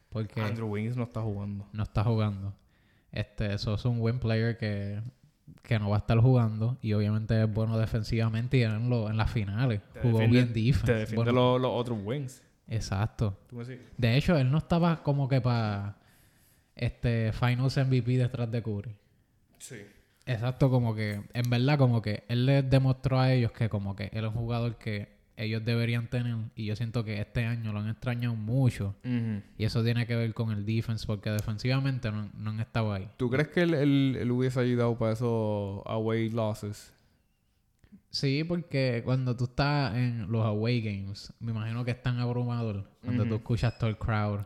Porque 0.09 0.41
Andrew 0.41 0.67
Wiggins 0.67 0.95
no 0.95 1.03
está 1.03 1.21
jugando. 1.21 1.67
no 1.73 1.83
está 1.83 2.03
jugando. 2.03 2.53
Este, 3.11 3.53
eso 3.53 3.73
es 3.75 3.85
un 3.85 3.99
buen 3.99 4.19
player 4.19 4.57
que, 4.57 5.01
que 5.63 5.79
no 5.79 5.89
va 5.89 5.97
a 5.97 5.99
estar 5.99 6.17
jugando. 6.19 6.77
Y 6.81 6.93
obviamente 6.93 7.41
es 7.43 7.51
bueno 7.51 7.77
defensivamente 7.77 8.57
y 8.57 8.63
en, 8.63 8.89
lo- 8.89 9.09
en 9.09 9.17
las 9.17 9.31
finales. 9.31 9.81
Te 9.93 10.01
Jugó 10.01 10.19
defiende- 10.19 10.53
bien 10.53 10.53
defense. 10.53 10.85
Te 10.85 10.93
defiende 10.99 11.31
Bueno, 11.31 11.53
los, 11.53 11.61
los 11.61 11.71
otros 11.73 11.99
wings. 12.03 12.43
Exacto. 12.67 13.37
¿Tú 13.47 13.55
me 13.55 13.65
sigues? 13.65 13.81
De 13.97 14.17
hecho, 14.17 14.37
él 14.37 14.51
no 14.51 14.57
estaba 14.57 15.01
como 15.03 15.27
que 15.27 15.39
para 15.41 15.97
este 16.75 17.31
Finals 17.31 17.77
MVP 17.77 18.17
detrás 18.17 18.51
de 18.51 18.61
Curry. 18.61 18.95
Sí. 19.57 19.77
Exacto, 20.25 20.69
como 20.69 20.93
que, 20.93 21.21
en 21.33 21.49
verdad, 21.49 21.77
como 21.77 22.01
que 22.01 22.25
él 22.27 22.45
les 22.45 22.69
demostró 22.69 23.17
a 23.19 23.31
ellos 23.33 23.51
que 23.53 23.69
como 23.69 23.95
que 23.95 24.09
él 24.11 24.25
es 24.25 24.29
un 24.31 24.33
jugador 24.41 24.75
que 24.77 25.16
ellos 25.37 25.63
deberían 25.63 26.09
tener. 26.09 26.35
Y 26.55 26.65
yo 26.65 26.75
siento 26.75 27.05
que 27.05 27.21
este 27.21 27.45
año 27.45 27.71
lo 27.71 27.79
han 27.79 27.89
extrañado 27.89 28.35
mucho. 28.35 28.95
Y 29.57 29.63
eso 29.63 29.83
tiene 29.83 30.05
que 30.07 30.15
ver 30.15 30.33
con 30.33 30.51
el 30.51 30.65
defense, 30.65 31.05
porque 31.07 31.29
defensivamente 31.29 32.11
no, 32.11 32.29
no 32.37 32.49
han 32.49 32.59
estado 32.59 32.91
ahí. 32.91 33.07
¿Tú 33.17 33.29
crees 33.29 33.47
que 33.49 33.61
él, 33.61 33.73
él- 33.73 34.17
él 34.19 34.31
hubiese 34.31 34.59
ayudado 34.59 34.97
para 34.97 35.13
esos 35.13 35.81
away 35.85 36.29
losses? 36.29 36.91
Sí, 38.09 38.43
porque 38.43 39.01
cuando 39.05 39.35
tú 39.35 39.43
estás 39.43 39.95
en 39.95 40.31
los 40.31 40.43
away 40.43 40.81
games, 40.81 41.31
me 41.39 41.51
imagino 41.51 41.85
que 41.85 41.91
es 41.91 42.01
tan 42.01 42.19
abrumador. 42.19 42.89
Cuando 43.03 43.23
tú 43.23 43.29
Ujú. 43.29 43.35
escuchas 43.37 43.77
todo 43.77 43.89
el 43.89 43.97
crowd. 43.97 44.39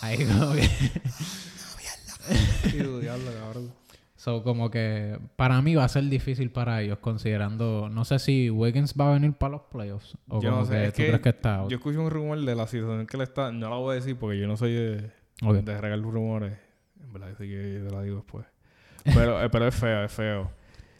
Ahí 0.00 0.18
como 0.26 0.52
que... 0.52 0.68
So, 4.24 4.42
como 4.42 4.70
que 4.70 5.18
para 5.36 5.60
mí 5.60 5.74
va 5.74 5.84
a 5.84 5.88
ser 5.90 6.04
difícil 6.04 6.50
para 6.50 6.80
ellos, 6.80 6.96
considerando. 7.00 7.90
No 7.90 8.06
sé 8.06 8.18
si 8.18 8.48
Wiggins 8.48 8.94
va 8.98 9.10
a 9.10 9.12
venir 9.12 9.34
para 9.34 9.52
los 9.52 9.60
playoffs. 9.70 10.16
O 10.28 10.40
Yo 10.40 10.48
como 10.48 10.62
no 10.62 10.66
sé, 10.66 10.72
que 10.72 10.84
es 10.86 10.92
tú 10.94 10.96
que 10.96 11.06
crees 11.08 11.20
que 11.20 11.28
está 11.28 11.56
out? 11.56 11.70
Yo 11.70 11.76
escucho 11.76 12.00
un 12.00 12.10
rumor 12.10 12.40
de 12.42 12.54
la 12.54 12.66
situación 12.66 13.06
que 13.06 13.18
él 13.18 13.22
está. 13.22 13.52
No 13.52 13.68
la 13.68 13.76
voy 13.76 13.92
a 13.92 13.94
decir 13.96 14.16
porque 14.16 14.38
yo 14.38 14.46
no 14.46 14.56
soy 14.56 14.72
de, 14.72 15.10
Ok. 15.42 15.56
de 15.56 15.78
regar 15.78 15.98
los 15.98 16.10
rumores. 16.10 16.56
En 17.02 17.12
verdad, 17.12 17.34
sí 17.38 17.46
que 17.46 17.82
te 17.86 17.94
la 17.94 18.00
digo 18.00 18.16
después. 18.16 18.46
Pero, 19.04 19.42
eh, 19.44 19.50
pero 19.50 19.66
es 19.68 19.74
feo, 19.74 20.04
es 20.04 20.12
feo. 20.12 20.50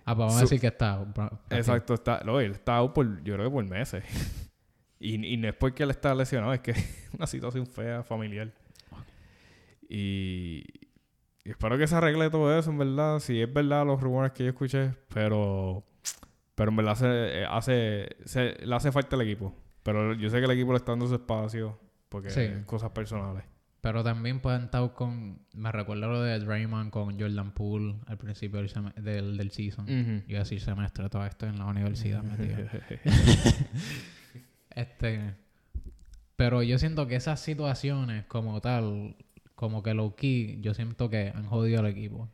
Ah, 0.04 0.14
pues 0.14 0.18
vamos 0.18 0.36
a 0.36 0.40
decir 0.42 0.60
que 0.60 0.66
está 0.66 0.92
out. 0.92 1.08
Exacto, 1.48 1.94
está. 1.94 2.20
No, 2.26 2.40
él 2.40 2.52
está 2.52 2.76
out 2.76 2.92
por, 2.92 3.24
yo 3.24 3.36
creo 3.36 3.46
que 3.46 3.50
por 3.54 3.64
meses. 3.64 4.04
y, 5.00 5.14
y 5.32 5.38
no 5.38 5.48
es 5.48 5.54
porque 5.54 5.84
él 5.84 5.88
está 5.90 6.14
lesionado, 6.14 6.52
es 6.52 6.60
que 6.60 6.70
es 6.72 7.10
una 7.16 7.26
situación 7.26 7.66
fea, 7.66 8.02
familiar. 8.02 8.52
Y, 9.88 10.64
y 11.44 11.50
espero 11.50 11.76
que 11.78 11.86
se 11.86 11.94
arregle 11.94 12.30
todo 12.30 12.58
eso, 12.58 12.70
en 12.70 12.78
verdad. 12.78 13.18
Si 13.20 13.40
es 13.40 13.52
verdad 13.52 13.84
los 13.86 14.00
rumores 14.00 14.32
que 14.32 14.44
yo 14.44 14.50
escuché, 14.50 14.92
pero. 15.12 15.84
Pero 16.54 16.70
en 16.70 16.76
verdad 16.76 16.94
se, 16.94 17.06
eh, 17.42 17.46
hace, 17.48 18.16
se, 18.24 18.54
le 18.64 18.74
hace 18.74 18.92
falta 18.92 19.16
el 19.16 19.22
equipo. 19.22 19.54
Pero 19.82 20.14
yo 20.14 20.30
sé 20.30 20.38
que 20.38 20.44
el 20.44 20.50
equipo 20.52 20.72
le 20.72 20.78
está 20.78 20.92
dando 20.92 21.06
su 21.08 21.14
espacio 21.14 21.78
porque 22.08 22.30
Sí. 22.30 22.48
cosas 22.64 22.90
personales. 22.92 23.44
Pero 23.80 24.02
también 24.02 24.40
pueden 24.40 24.62
estar 24.62 24.94
con... 24.94 25.40
Me 25.52 25.70
recuerdo 25.70 26.08
lo 26.08 26.22
de 26.22 26.38
Draymond 26.38 26.90
con 26.90 27.20
Jordan 27.20 27.52
Poole 27.52 27.96
al 28.06 28.16
principio 28.16 28.62
del, 28.62 28.70
del, 28.96 29.36
del 29.36 29.50
season. 29.50 29.84
Ujú. 29.84 30.22
Iba 30.26 30.38
a 30.38 30.44
decir 30.44 30.60
semestre, 30.60 31.06
todo 31.10 31.26
esto 31.26 31.44
en 31.46 31.58
la 31.58 31.66
universidad, 31.66 32.22
metido. 32.22 32.66
Este. 34.70 35.34
Pero 36.36 36.62
yo 36.62 36.78
siento 36.78 37.06
que 37.06 37.16
esas 37.16 37.40
situaciones, 37.40 38.24
como 38.26 38.60
tal, 38.60 39.16
como 39.54 39.82
que 39.82 39.94
low 39.94 40.14
key, 40.14 40.58
yo 40.60 40.74
siento 40.74 41.08
que 41.08 41.32
han 41.34 41.46
jodido 41.46 41.80
al 41.80 41.86
equipo. 41.86 42.28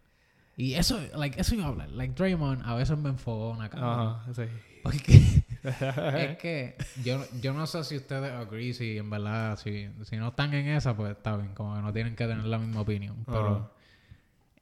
Y 0.56 0.74
eso, 0.74 1.00
like, 1.14 1.40
eso 1.40 1.54
iba 1.54 1.64
a 1.64 1.68
hablar. 1.68 1.90
Like 1.90 2.14
Draymond 2.14 2.62
a 2.64 2.74
veces 2.74 2.98
me 2.98 3.08
enfogona, 3.08 3.70
cabrón. 3.70 4.08
Ajá, 4.08 4.34
sí. 4.34 4.42
Porque 4.82 5.44
es 5.62 6.38
que 6.38 6.76
yo, 7.04 7.22
yo 7.40 7.52
no 7.52 7.66
sé 7.66 7.84
si 7.84 7.96
ustedes 7.96 8.32
agree, 8.32 8.72
si 8.72 8.96
en 8.98 9.10
verdad, 9.10 9.58
si, 9.58 9.90
si 10.04 10.16
no 10.16 10.28
están 10.28 10.54
en 10.54 10.68
esa, 10.68 10.96
pues 10.96 11.12
está 11.12 11.36
bien, 11.36 11.54
como 11.54 11.74
que 11.74 11.82
no 11.82 11.92
tienen 11.92 12.16
que 12.16 12.26
tener 12.26 12.44
la 12.44 12.58
misma 12.58 12.80
opinión. 12.80 13.16
Pero 13.26 13.70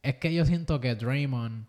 es 0.03 0.17
que 0.17 0.35
yo 0.35 0.45
siento 0.45 0.81
que 0.81 0.95
Draymond, 0.95 1.67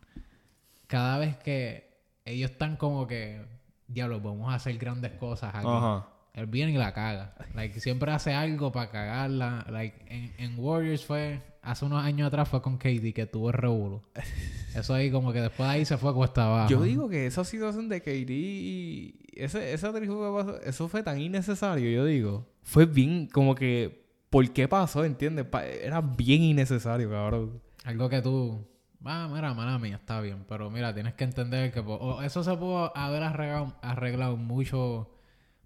cada 0.88 1.20
vez 1.20 1.38
que 1.38 1.90
ellos 2.26 2.52
están 2.52 2.76
como 2.76 3.06
que, 3.08 3.46
diablo, 3.88 4.20
vamos 4.20 4.52
a 4.52 4.56
hacer 4.56 4.78
grandes 4.78 5.12
cosas 5.14 5.54
aquí. 5.54 5.68
Ajá. 5.68 6.08
Él 6.40 6.48
viene 6.48 6.72
y 6.72 6.78
la 6.78 6.94
caga. 6.94 7.36
Like, 7.54 7.80
siempre 7.80 8.12
hace 8.12 8.34
algo 8.34 8.72
para 8.72 8.90
cagarla. 8.90 9.66
Like, 9.70 10.06
en, 10.08 10.34
en 10.38 10.60
Warriors 10.60 11.06
fue... 11.06 11.42
Hace 11.62 11.84
unos 11.84 12.02
años 12.04 12.28
atrás 12.30 12.48
fue 12.48 12.62
con 12.62 12.78
KD 12.78 13.14
que 13.14 13.26
tuvo 13.30 13.50
el 13.50 13.54
revuelo. 13.54 14.02
Eso 14.74 14.94
ahí 14.94 15.12
como 15.12 15.34
que 15.34 15.42
después 15.42 15.68
de 15.68 15.76
ahí 15.76 15.86
se 15.86 15.98
fue 15.98 16.14
cuesta 16.14 16.46
abajo. 16.46 16.70
Yo 16.70 16.82
digo 16.82 17.10
que 17.10 17.26
esa 17.28 17.44
situación 17.44 17.90
de 17.90 18.02
KD 18.02 18.30
y 18.32 19.20
ese, 19.34 19.74
que 19.74 20.08
pasó, 20.08 20.62
eso 20.62 20.88
fue 20.88 21.04
tan 21.04 21.20
innecesario, 21.20 21.92
yo 21.92 22.06
digo. 22.06 22.48
Fue 22.64 22.86
bien, 22.86 23.28
como 23.28 23.56
que, 23.56 24.08
¿por 24.30 24.50
qué 24.52 24.70
pasó? 24.70 25.04
¿Entiendes? 25.04 25.48
Era 25.84 26.00
bien 26.00 26.44
innecesario, 26.44 27.10
cabrón. 27.10 27.62
Algo 27.84 28.08
que 28.10 28.22
tú... 28.22 28.66
Ah, 29.04 29.30
mira, 29.32 29.54
mala 29.54 29.78
mía, 29.80 29.98
está 29.98 30.22
bien. 30.22 30.46
Pero 30.48 30.70
mira, 30.70 30.94
tienes 30.94 31.14
que 31.16 31.26
entender 31.26 31.74
que... 31.74 31.84
po- 31.84 31.96
o 31.96 32.22
eso 32.22 32.42
se 32.42 32.56
pudo 32.56 32.96
haber 32.98 33.22
arreglado, 33.22 33.76
arreglado 33.82 34.38
mucho 34.38 35.10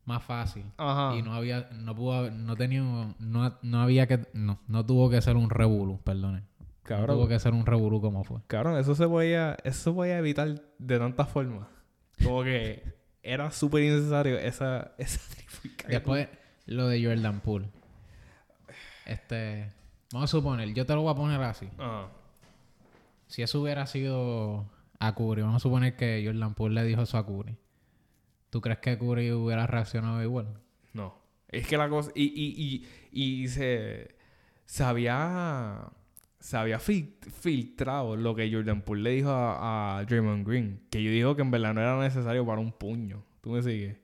más 0.05 0.23
fácil. 0.23 0.65
Ajá. 0.77 1.15
Y 1.15 1.21
no 1.21 1.33
había... 1.33 1.69
No 1.71 1.95
pudo 1.95 2.29
No 2.31 2.55
tenía... 2.55 2.81
No, 3.19 3.57
no 3.61 3.81
había 3.81 4.07
que... 4.07 4.27
No, 4.33 4.59
no 4.67 4.85
tuvo 4.85 5.09
que 5.09 5.21
ser 5.21 5.35
un 5.35 5.49
revuelo, 5.49 5.97
perdone. 6.03 6.41
No 6.41 6.67
Cabrón. 6.83 7.17
tuvo 7.17 7.27
que 7.27 7.39
ser 7.39 7.53
un 7.53 7.65
revuelo 7.65 8.01
como 8.01 8.23
fue. 8.23 8.41
Cabrón, 8.47 8.77
eso 8.77 8.93
se 8.95 9.07
podía, 9.07 9.57
eso 9.63 9.91
se 9.91 9.95
podía 9.95 10.17
evitar 10.17 10.61
de 10.77 10.99
tantas 10.99 11.29
formas. 11.29 11.67
Como 12.23 12.43
que 12.43 12.83
era 13.21 13.51
súper 13.51 13.83
innecesario 13.83 14.37
esa, 14.37 14.91
esa 14.97 15.21
Después, 15.87 16.27
lo 16.65 16.87
de 16.87 17.03
Jordan 17.03 17.39
Poole. 17.39 17.69
Este... 19.05 19.71
Vamos 20.11 20.29
a 20.29 20.37
suponer, 20.37 20.73
yo 20.73 20.85
te 20.85 20.93
lo 20.93 21.01
voy 21.01 21.11
a 21.11 21.15
poner 21.15 21.41
así. 21.41 21.69
Ajá. 21.77 22.09
Si 23.27 23.41
eso 23.41 23.61
hubiera 23.61 23.87
sido 23.87 24.65
a 24.99 25.15
Curry, 25.15 25.41
vamos 25.41 25.55
a 25.55 25.59
suponer 25.59 25.95
que 25.95 26.21
Jordan 26.23 26.53
Poole 26.53 26.75
le 26.75 26.87
dijo 26.87 27.01
eso 27.01 27.17
a 27.17 27.25
Curry. 27.25 27.57
¿Tú 28.53 28.61
crees 28.61 28.77
que 28.77 28.99
Curry 28.99 29.31
hubiera 29.31 29.65
reaccionado 29.65 30.21
igual? 30.21 30.45
No. 30.93 31.17
Es 31.49 31.65
que 31.65 31.75
la 31.75 31.89
cosa. 31.89 32.11
Y, 32.13 32.25
y, 32.25 32.85
y, 33.11 33.43
y 33.43 33.47
se. 33.47 34.13
Se 34.65 34.83
había. 34.83 35.87
Se 36.39 36.55
había 36.55 36.77
fil- 36.77 37.15
filtrado 37.41 38.15
lo 38.15 38.35
que 38.35 38.51
Jordan 38.53 38.83
Poole 38.83 39.01
le 39.01 39.09
dijo 39.15 39.31
a, 39.31 39.97
a 39.97 40.05
Draymond 40.05 40.47
Green. 40.47 40.81
Que 40.91 41.01
yo 41.01 41.09
dijo 41.09 41.35
que 41.35 41.41
en 41.41 41.49
verdad 41.49 41.73
no 41.73 41.81
era 41.81 41.99
necesario 41.99 42.45
para 42.45 42.61
un 42.61 42.71
puño. 42.73 43.23
¿Tú 43.41 43.49
me 43.49 43.63
sigues? 43.63 43.97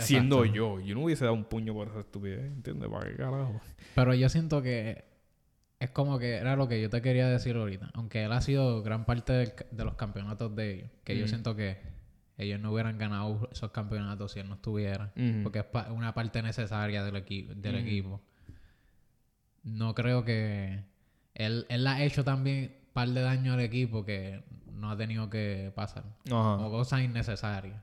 Siendo 0.00 0.44
yo. 0.46 0.80
Yo 0.80 0.96
no 0.96 1.04
hubiese 1.04 1.22
dado 1.24 1.36
un 1.36 1.44
puño 1.44 1.72
por 1.72 1.86
esa 1.86 2.00
estupidez. 2.00 2.40
¿Entiendes? 2.40 2.88
¿Para 2.88 3.08
qué 3.08 3.14
carajo? 3.14 3.60
Pero 3.94 4.14
yo 4.14 4.28
siento 4.28 4.62
que 4.62 5.04
es 5.78 5.90
como 5.90 6.18
que 6.18 6.34
era 6.38 6.56
lo 6.56 6.66
que 6.66 6.82
yo 6.82 6.90
te 6.90 7.00
quería 7.02 7.28
decir 7.28 7.54
ahorita. 7.54 7.90
Aunque 7.94 8.24
él 8.24 8.32
ha 8.32 8.40
sido 8.40 8.82
gran 8.82 9.04
parte 9.04 9.32
del 9.32 9.52
de 9.70 9.84
los 9.84 9.94
campeonatos 9.94 10.56
de 10.56 10.74
ellos. 10.74 10.90
Que 11.04 11.16
yo 11.16 11.28
siento 11.28 11.54
que 11.54 11.91
ellos 12.42 12.60
no 12.60 12.72
hubieran 12.72 12.98
ganado 12.98 13.48
esos 13.52 13.70
campeonatos 13.70 14.32
si 14.32 14.40
él 14.40 14.48
no 14.48 14.54
estuviera. 14.56 15.12
Porque 15.42 15.60
es 15.60 15.64
pa- 15.64 15.90
una 15.92 16.12
parte 16.14 16.42
necesaria 16.42 17.02
del, 17.04 17.14
equi- 17.16 17.46
del 17.54 17.76
Ujú. 17.76 17.84
equipo. 17.84 18.20
No 19.62 19.94
creo 19.94 20.24
que... 20.24 20.84
Él, 21.34 21.66
él 21.70 21.86
ha 21.86 22.02
hecho 22.02 22.24
también 22.24 22.76
un 22.88 22.92
par 22.92 23.08
de 23.08 23.22
daño 23.22 23.54
al 23.54 23.60
equipo 23.60 24.04
que 24.04 24.42
no 24.74 24.90
ha 24.90 24.96
tenido 24.96 25.30
que 25.30 25.72
pasar. 25.74 26.04
Ajá. 26.26 26.56
O 26.58 26.70
cosas 26.70 27.00
innecesarias. 27.02 27.80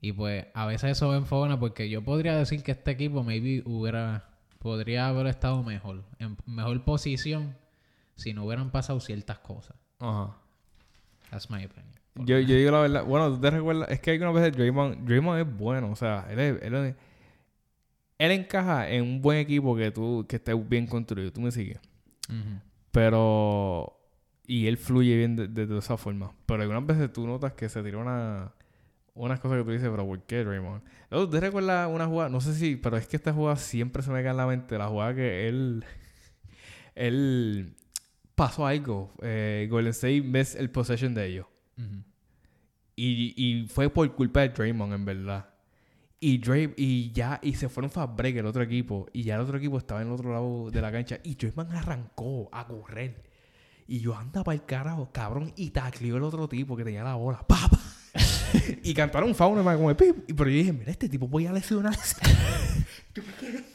Y 0.00 0.12
pues 0.12 0.46
a 0.54 0.66
veces 0.66 0.92
eso 0.92 1.14
enfogona 1.14 1.58
porque 1.58 1.88
yo 1.88 2.04
podría 2.04 2.36
decir 2.36 2.62
que 2.62 2.72
este 2.72 2.90
equipo 2.92 3.22
maybe 3.22 3.62
hubiera... 3.66 4.28
Podría 4.58 5.08
haber 5.08 5.26
estado 5.26 5.62
mejor. 5.62 6.04
En 6.18 6.38
mejor 6.46 6.82
posición 6.84 7.54
si 8.14 8.32
no 8.32 8.44
hubieran 8.44 8.70
pasado 8.70 8.98
ciertas 9.00 9.38
cosas. 9.40 9.76
Ajá. 9.98 10.36
That's 11.30 11.50
my 11.50 11.64
opinion. 11.64 11.93
Yo, 12.16 12.38
yo 12.38 12.54
digo 12.56 12.70
la 12.70 12.80
verdad. 12.80 13.04
Bueno, 13.04 13.30
tú 13.32 13.40
te 13.40 13.50
recuerdas. 13.50 13.90
Es 13.90 14.00
que 14.00 14.12
algunas 14.12 14.34
veces 14.34 14.56
Draymond, 14.56 15.06
Draymond 15.06 15.40
es 15.40 15.56
bueno. 15.56 15.90
O 15.90 15.96
sea, 15.96 16.26
él, 16.30 16.38
es- 16.38 16.62
él, 16.62 16.74
es- 16.74 16.94
él 18.18 18.30
encaja 18.30 18.88
en 18.88 19.02
un 19.02 19.20
buen 19.20 19.38
equipo 19.38 19.74
que 19.76 19.90
tú 19.90 20.24
que 20.28 20.36
esté 20.36 20.54
bien 20.54 20.86
construido. 20.86 21.32
Tú 21.32 21.40
me 21.40 21.50
sigues. 21.50 21.78
Ujú. 22.28 22.60
Pero. 22.92 23.98
Y 24.46 24.66
él 24.66 24.76
fluye 24.76 25.16
bien 25.16 25.36
de, 25.36 25.48
de, 25.48 25.66
de 25.66 25.78
esa 25.78 25.96
forma. 25.96 26.32
Pero 26.46 26.62
algunas 26.62 26.86
veces 26.86 27.12
tú 27.12 27.26
notas 27.26 27.52
que 27.54 27.68
se 27.68 27.82
tira 27.82 27.98
una. 27.98 28.52
Unas 29.14 29.38
cosas 29.40 29.58
que 29.58 29.64
tú 29.64 29.70
dices, 29.70 29.88
pero 29.88 30.04
¿por 30.06 30.20
qué 30.22 30.44
Draymond? 30.44 30.82
Luego, 31.10 31.26
¿tú 31.26 31.32
te 31.32 31.40
recuerdas 31.40 31.88
una 31.88 32.06
jugada? 32.06 32.28
No 32.30 32.40
sé 32.40 32.52
si, 32.54 32.74
pero 32.76 32.96
es 32.96 33.06
que 33.06 33.16
esta 33.16 33.32
jugada 33.32 33.56
siempre 33.56 34.02
se 34.02 34.10
me 34.10 34.22
cae 34.22 34.32
en 34.32 34.36
la 34.36 34.46
mente. 34.46 34.76
La 34.78 34.88
jugada 34.88 35.14
que 35.14 35.48
él. 35.48 35.84
Él 36.94 37.74
pasó 38.34 38.66
algo. 38.66 39.12
Eh, 39.22 39.66
Golden 39.70 39.90
State 39.90 40.22
ves 40.24 40.54
el 40.54 40.70
possession 40.70 41.14
de 41.14 41.26
ellos. 41.26 41.46
Y, 42.96 43.34
y 43.36 43.66
fue 43.68 43.90
por 43.90 44.14
culpa 44.14 44.40
de 44.40 44.50
Draymond, 44.50 44.92
en 44.92 45.04
verdad. 45.04 45.48
Y 46.20 46.38
Dray 46.38 46.72
y 46.76 47.12
ya, 47.12 47.38
y 47.42 47.54
se 47.54 47.68
fueron 47.68 47.90
fast 47.90 48.16
break 48.16 48.36
el 48.36 48.46
otro 48.46 48.62
equipo. 48.62 49.06
Y 49.12 49.24
ya 49.24 49.34
el 49.34 49.42
otro 49.42 49.58
equipo 49.58 49.78
estaba 49.78 50.00
en 50.00 50.08
el 50.08 50.14
otro 50.14 50.32
lado 50.32 50.70
de 50.70 50.80
la 50.80 50.90
cancha. 50.90 51.18
Y 51.22 51.34
Draymond 51.34 51.72
arrancó 51.72 52.48
a 52.52 52.66
correr. 52.66 53.22
Y 53.86 54.00
yo 54.00 54.16
anda 54.16 54.42
para 54.42 54.54
el 54.54 54.64
carajo, 54.64 55.10
cabrón. 55.12 55.52
Y 55.56 55.70
tacleó 55.70 56.16
el 56.16 56.22
otro 56.22 56.48
tipo 56.48 56.76
que 56.76 56.84
tenía 56.84 57.04
la 57.04 57.16
bola. 57.16 57.38
¡Pa, 57.46 57.68
pa! 57.68 57.78
y 58.82 58.94
cantaron 58.94 59.34
fauna 59.34 59.62
como 59.74 59.88
de 59.88 59.94
pip. 59.96 60.30
Y 60.30 60.32
pero 60.32 60.48
yo 60.48 60.56
dije, 60.56 60.72
mira, 60.72 60.90
este 60.90 61.08
tipo 61.08 61.28
voy 61.28 61.46
a 61.46 61.52
lesionarse. 61.52 62.16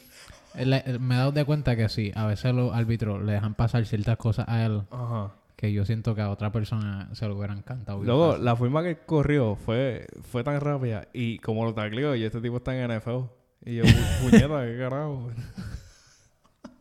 Me 0.56 1.16
he 1.16 1.18
dado 1.18 1.32
de 1.32 1.46
cuenta 1.46 1.76
que 1.76 1.88
sí, 1.90 2.12
a 2.16 2.26
veces 2.26 2.54
los 2.54 2.74
árbitros 2.74 3.24
le 3.24 3.34
dejan 3.34 3.54
pasar 3.54 3.86
ciertas 3.86 4.18
cosas 4.18 4.46
a 4.50 4.66
él 4.66 4.82
Ajá. 4.90 5.32
Que 5.60 5.74
yo 5.74 5.84
siento 5.84 6.16
que 6.16 6.22
a 6.22 6.30
otra 6.30 6.54
persona 6.54 7.10
se 7.14 7.28
lo 7.28 7.36
hubieran 7.36 7.62
cantado. 7.64 8.02
Luego, 8.02 8.38
la 8.38 8.56
forma 8.56 8.82
que 8.82 8.96
corrió 9.00 9.58
fue, 9.58 10.08
fue 10.22 10.42
tan 10.42 10.62
rápida. 10.62 11.10
Y 11.12 11.40
como 11.40 11.66
lo 11.66 11.74
tacleó, 11.74 12.16
y 12.16 12.24
este 12.24 12.40
tipo 12.40 12.58
está 12.58 12.74
en 12.82 12.90
NFL. 12.90 13.26
Y 13.66 13.76
yo, 13.76 13.84
"Pu- 13.84 13.84
puñeta, 14.32 14.66
qué 14.66 14.78
carajo. 14.78 15.32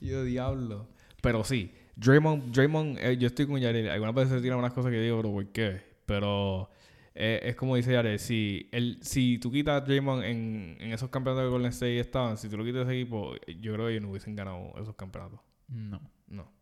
Yo, 0.00 0.24
diablo. 0.24 0.88
Pero 1.22 1.42
sí, 1.44 1.72
Draymond, 1.96 2.52
Draymond 2.54 2.98
eh, 2.98 3.16
yo 3.16 3.26
estoy 3.28 3.46
con 3.46 3.58
Yarel. 3.60 3.88
Algunas 3.88 4.14
veces 4.14 4.32
se 4.34 4.40
tiran 4.42 4.58
unas 4.58 4.72
cosas 4.72 4.90
que 4.92 5.00
digo, 5.00 5.16
pero 5.16 5.32
¿por 5.32 5.46
qué? 5.52 5.80
Pero 6.04 6.68
eh, 7.14 7.40
es 7.44 7.56
como 7.56 7.76
dice 7.76 7.92
Yarel, 7.92 8.18
si, 8.18 8.68
él, 8.72 8.98
si 9.00 9.38
tú 9.38 9.50
quitas 9.50 9.80
a 9.82 9.84
Draymond 9.84 10.22
en, 10.24 10.76
en 10.80 10.92
esos 10.92 11.08
campeonatos 11.08 11.46
que 11.46 11.50
Golden 11.50 11.70
State 11.70 11.98
estaban, 11.98 12.36
si 12.36 12.48
tú 12.48 12.56
lo 12.58 12.64
quitas 12.64 12.86
de 12.86 12.92
ese 12.92 13.00
equipo, 13.02 13.32
yo 13.60 13.72
creo 13.72 13.86
que 13.86 13.92
ellos 13.92 14.02
no 14.02 14.10
hubiesen 14.10 14.36
ganado 14.36 14.72
esos 14.80 14.94
campeonatos. 14.94 15.40
No. 15.68 16.00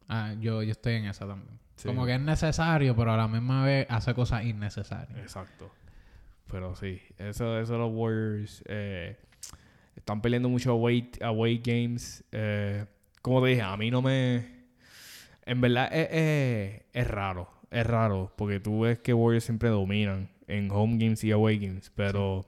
Ah, 0.09 0.35
yo, 0.41 0.63
yo 0.63 0.73
estoy 0.73 0.95
en 0.95 1.07
esa 1.07 1.27
también. 1.27 1.59
Sí. 1.77 1.89
Como 1.89 2.07
que 2.07 2.15
es 2.15 2.21
necesario, 2.21 2.95
pero 2.95 3.13
a 3.13 3.17
la 3.17 3.29
misma 3.29 3.65
vez 3.65 3.87
hace 3.91 4.15
cosas 4.15 4.45
innecesarias. 4.45 5.19
Exacto. 5.19 5.71
Pero 6.51 6.75
sí, 6.77 7.01
eso, 7.19 7.59
eso 7.59 7.79
los 7.79 7.91
Warriors 7.93 8.63
eh, 8.67 9.17
están 9.97 10.21
peleando 10.21 10.49
mucho 10.49 10.73
away, 10.73 11.11
away 11.23 11.59
games. 11.65 12.23
Eh, 12.33 12.85
como 13.23 13.43
te 13.43 13.49
dije, 13.49 13.63
a 13.63 13.77
mí 13.77 13.91
no 13.91 14.03
me... 14.03 14.47
En 15.47 15.61
verdad 15.61 15.89
es, 15.93 16.09
es- 16.11 16.83
es 16.93 17.09
raro, 17.09 17.49
es 17.71 17.87
raro, 17.87 18.33
porque 18.37 18.61
tú 18.61 18.81
ves 18.81 18.99
que 19.01 19.13
Warriors 19.13 19.45
siempre 19.45 19.69
dominan 19.69 20.31
en 20.47 20.71
home 20.71 20.97
games 20.99 21.23
y 21.25 21.33
away 21.33 21.59
games, 21.59 21.91
pero 21.95 22.47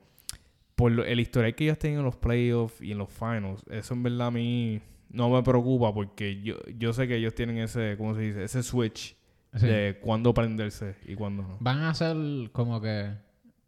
por 0.76 0.92
lo- 0.92 1.04
el 1.04 1.20
historial 1.20 1.54
que 1.54 1.64
ellos 1.64 1.78
tienen 1.78 1.98
en 2.00 2.04
los 2.04 2.16
playoffs 2.16 2.80
y 2.80 2.92
en 2.92 2.98
los 2.98 3.10
finals, 3.10 3.62
eso 3.70 3.94
en 3.94 4.02
verdad 4.02 4.28
a 4.28 4.30
mí 4.30 4.80
no 5.08 5.30
me 5.30 5.42
preocupa 5.42 5.92
porque 5.94 6.42
yo, 6.42 6.56
yo 6.78 6.92
sé 6.92 7.06
que 7.08 7.16
ellos 7.16 7.34
tienen 7.34 7.58
ese, 7.58 7.96
¿cómo 7.96 8.14
se 8.14 8.20
dice? 8.22 8.44
Ese 8.44 8.62
switch 8.62 9.16
Sí. 9.54 9.66
de 9.66 9.98
cuándo 10.02 10.34
prenderse 10.34 10.96
y 11.06 11.14
cuándo 11.14 11.42
no. 11.42 11.56
Van 11.60 11.78
a 11.82 11.94
ser 11.94 12.14
como 12.52 12.80
que 12.82 13.10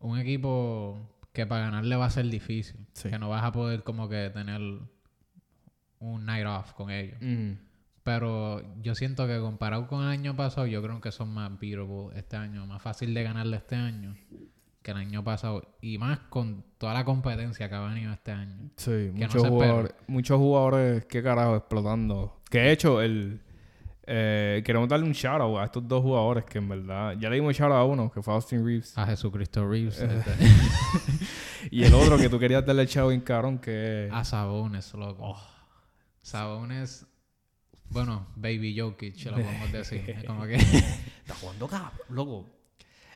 un 0.01 0.19
equipo 0.19 0.99
que 1.33 1.47
para 1.47 1.63
ganarle 1.67 1.97
va 1.97 2.05
a 2.07 2.11
ser 2.11 2.27
difícil. 2.29 2.87
Sí. 2.93 3.09
Que 3.09 3.19
no 3.19 3.31
vas 3.31 3.43
a 3.43 3.53
poder 3.53 3.85
como 3.85 4.07
que 4.09 4.29
tener 4.29 4.61
un 6.01 6.27
night 6.27 6.47
off 6.47 6.73
con 6.75 6.91
ellos. 6.91 7.17
Pero 8.03 8.63
yo 8.83 8.95
siento 8.95 9.27
que 9.27 9.39
comparado 9.41 9.87
con 9.87 10.03
el 10.03 10.09
año 10.09 10.37
pasado, 10.37 10.67
yo 10.67 10.83
creo 10.83 11.01
que 11.01 11.11
son 11.11 11.33
más 11.33 11.59
beatable 11.59 12.11
este 12.19 12.37
año, 12.37 12.67
más 12.67 12.83
fácil 12.83 13.15
de 13.15 13.23
ganarle 13.23 13.57
este 13.57 13.77
año. 13.77 14.15
Que 14.83 14.91
el 14.91 14.97
año 14.97 15.25
pasado. 15.25 15.63
Y 15.81 15.99
más 15.99 16.19
con 16.31 16.65
toda 16.79 16.95
la 16.95 17.05
competencia 17.05 17.69
que 17.69 17.75
ha 17.75 17.81
venido 17.81 18.13
este 18.13 18.33
año. 18.33 18.71
Sí, 18.77 19.11
no 19.13 19.27
muchos 19.27 19.43
se 19.43 19.49
jugadores, 19.49 19.95
muchos 20.07 20.39
jugadores, 20.39 21.05
qué 21.07 21.23
carajo, 21.23 21.57
explotando. 21.57 22.41
Que 22.51 22.59
de 22.61 22.73
hecho, 22.73 23.01
el, 23.01 23.41
eh, 24.11 24.63
queremos 24.65 24.89
darle 24.89 25.05
un 25.05 25.13
shout 25.13 25.41
out 25.41 25.59
a 25.59 25.65
estos 25.65 25.87
dos 25.87 26.03
jugadores 26.03 26.45
que 26.45 26.57
en 26.57 26.69
verdad, 26.69 27.15
ya 27.21 27.29
le 27.29 27.37
dimos 27.37 27.55
shout 27.55 27.71
out 27.71 27.81
a 27.81 27.85
uno, 27.85 28.11
que 28.11 28.23
fue 28.23 28.33
Austin 28.33 28.65
Reeves. 28.65 28.97
A 28.97 29.07
Jesucristo 29.07 29.69
Reeves. 29.69 30.01
Eh. 30.01 30.09
este, 30.11 31.27
Y 31.71 31.85
el 31.85 31.93
otro 31.93 32.17
que 32.17 32.31
tú 32.31 32.39
querías 32.39 32.65
darle 32.65 32.83
el 32.83 32.89
shout 32.89 33.05
out 33.05 33.13
en 33.13 33.21
carón, 33.21 33.59
que 33.59 34.09
a 34.11 34.25
Sabones, 34.25 34.95
loco. 34.95 35.37
Sabones, 36.23 37.07
bueno, 37.91 38.29
Baby 38.37 38.79
Jokic, 38.79 39.25
lo 39.27 39.33
podemos 39.33 39.73
decir. 39.73 40.25
Como 40.27 40.47
que... 40.47 40.55
está 40.57 41.35
jugando 41.41 41.69
cabrón, 41.69 41.93
loco. 42.09 42.58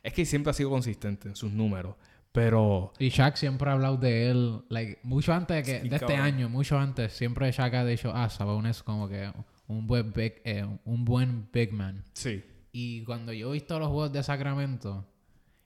Es 0.03 0.13
que 0.13 0.25
siempre 0.25 0.51
ha 0.51 0.53
sido 0.53 0.69
consistente 0.69 1.29
en 1.29 1.35
sus 1.35 1.51
números, 1.51 1.95
pero 2.33 2.91
Y 2.99 3.09
Shaq 3.09 3.37
siempre 3.37 3.69
ha 3.69 3.73
hablado 3.73 3.97
de 3.97 4.29
él, 4.29 4.61
like, 4.69 4.99
mucho 5.03 5.33
antes 5.33 5.65
de, 5.65 5.71
que, 5.71 5.81
Sí, 5.81 5.89
de 5.89 5.95
este 5.95 6.15
año, 6.15 6.49
mucho 6.49 6.77
antes, 6.77 7.13
siempre 7.13 7.51
Shaq 7.51 7.73
ha 7.73 7.85
dicho, 7.85 8.11
ah, 8.13 8.29
Sabonis 8.29 8.77
es 8.77 8.83
como 8.83 9.07
que 9.07 9.31
un 9.67 9.87
buen 9.87 10.11
big, 10.11 10.41
eh, 10.43 10.67
un 10.83 11.05
buen 11.05 11.47
big 11.51 11.71
man. 11.71 12.03
sí. 12.13 12.43
Y 12.75 13.03
cuando 13.03 13.31
yo 13.31 13.51
he 13.51 13.53
visto 13.53 13.77
los 13.77 13.89
juegos 13.89 14.11
de 14.11 14.23
Sacramento, 14.23 15.05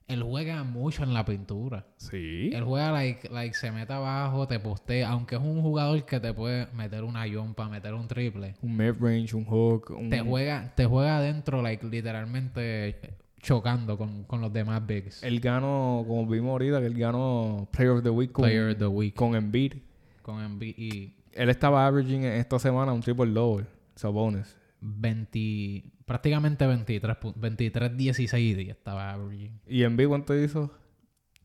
él 0.08 0.22
juega 0.22 0.62
mucho 0.62 1.04
en 1.04 1.14
la 1.14 1.24
pintura. 1.24 1.86
Sí. 1.96 2.50
Él 2.52 2.64
juega, 2.64 2.92
like, 2.92 3.30
like, 3.30 3.54
se 3.54 3.72
mete 3.72 3.94
abajo, 3.94 4.46
te 4.46 4.60
postea, 4.60 5.08
aunque 5.08 5.36
es 5.36 5.40
un 5.40 5.62
jugador 5.62 6.04
que 6.04 6.20
te 6.20 6.34
puede 6.34 6.66
meter 6.74 7.04
una 7.04 7.26
yompa, 7.26 7.66
meter 7.70 7.94
un 7.94 8.08
triple. 8.08 8.56
Un 8.60 8.76
mid-range, 8.76 9.34
un 9.34 9.46
hook, 9.46 9.90
un... 9.90 10.10
Te 10.10 10.20
juega, 10.20 10.70
te 10.74 10.84
juega 10.84 11.16
adentro, 11.16 11.62
like, 11.62 11.86
literalmente 11.86 13.16
chocando 13.40 13.96
con, 13.96 14.24
con 14.24 14.40
los 14.40 14.52
demás 14.52 14.84
bigs. 14.86 15.22
Él 15.22 15.40
ganó, 15.40 16.04
como 16.06 16.26
vimos 16.26 16.50
ahorita, 16.50 16.80
que 16.80 16.86
él 16.86 16.94
ganó 16.98 17.68
Player 17.72 17.92
of 17.92 18.02
the 18.02 18.10
Week 18.10 18.32
con, 18.32 18.44
Player 18.44 18.70
of 18.72 18.78
the 18.78 18.86
Week. 18.86 19.14
con 19.14 19.34
Embiid. 19.34 19.74
Con 20.22 20.42
Embiid 20.44 20.74
y 20.76 21.14
Él 21.32 21.48
estaba 21.48 21.86
averaging 21.86 22.24
en 22.24 22.32
esta 22.34 22.58
semana 22.58 22.92
un 22.92 23.00
triple 23.00 23.26
double. 23.32 23.66
Sabones. 23.94 24.56
20, 24.80 25.84
prácticamente 26.04 26.66
23, 26.66 27.16
pu- 27.16 27.32
23, 27.36 27.96
16 27.96 28.58
y 28.58 28.70
estaba 28.70 29.12
averaging. 29.12 29.60
¿Y 29.66 29.82
Embiid 29.82 30.08
cuánto 30.08 30.36
hizo? 30.40 30.70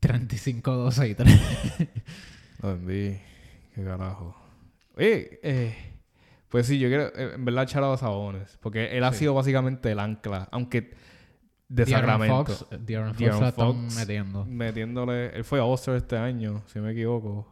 35, 0.00 0.70
12 0.72 1.08
y 1.08 1.14
3. 1.14 1.40
No, 2.62 2.70
Embiid. 2.70 3.14
Qué 3.74 3.84
carajo. 3.84 4.34
Oye, 4.96 5.38
eh, 5.42 5.74
pues 6.48 6.66
sí, 6.66 6.78
yo 6.78 6.88
quiero, 6.88 7.08
eh, 7.16 7.32
en 7.34 7.44
verdad, 7.44 7.64
echar 7.64 7.82
a 7.84 7.96
Sabones. 7.96 8.56
Porque 8.62 8.96
él 8.96 9.04
ha 9.04 9.12
Sí. 9.12 9.20
sido 9.20 9.34
básicamente 9.34 9.90
el 9.90 9.98
ancla. 9.98 10.48
Aunque 10.52 10.92
de 11.68 11.86
Sacramento. 11.86 12.44
Fox, 12.44 12.66
De'Aaron 12.86 13.14
Fox 13.14 13.18
De'Aaron 13.20 13.44
están 13.44 13.66
Fox 13.66 13.96
metiendo. 13.96 14.44
Metiéndole... 14.44 15.36
Él 15.36 15.44
fue 15.44 15.60
All-Star 15.60 15.96
este 15.96 16.16
año, 16.16 16.62
si 16.66 16.78
me 16.80 16.92
equivoco. 16.92 17.50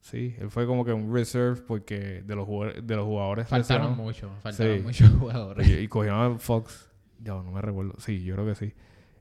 Sí, 0.00 0.34
él 0.38 0.50
fue 0.50 0.66
como 0.66 0.84
que 0.84 0.92
un 0.92 1.12
reserve 1.14 1.60
porque 1.66 2.22
de 2.22 2.34
los 2.34 2.46
jugadores, 2.46 2.86
de 2.86 2.96
los 2.96 3.04
jugadores 3.04 3.48
Faltaron 3.48 3.96
mucho, 3.98 4.30
faltaron 4.42 4.78
Sí. 4.78 4.82
muchos 4.82 5.10
jugadores. 5.18 5.68
Y, 5.68 5.74
y 5.74 5.88
cogieron 5.88 6.36
a 6.36 6.38
Fox. 6.38 6.88
Ya, 7.18 7.34
no 7.34 7.50
me 7.52 7.60
recuerdo. 7.60 7.94
Sí, 7.98 8.24
yo 8.24 8.34
creo 8.34 8.46
que 8.46 8.54
sí. 8.54 8.72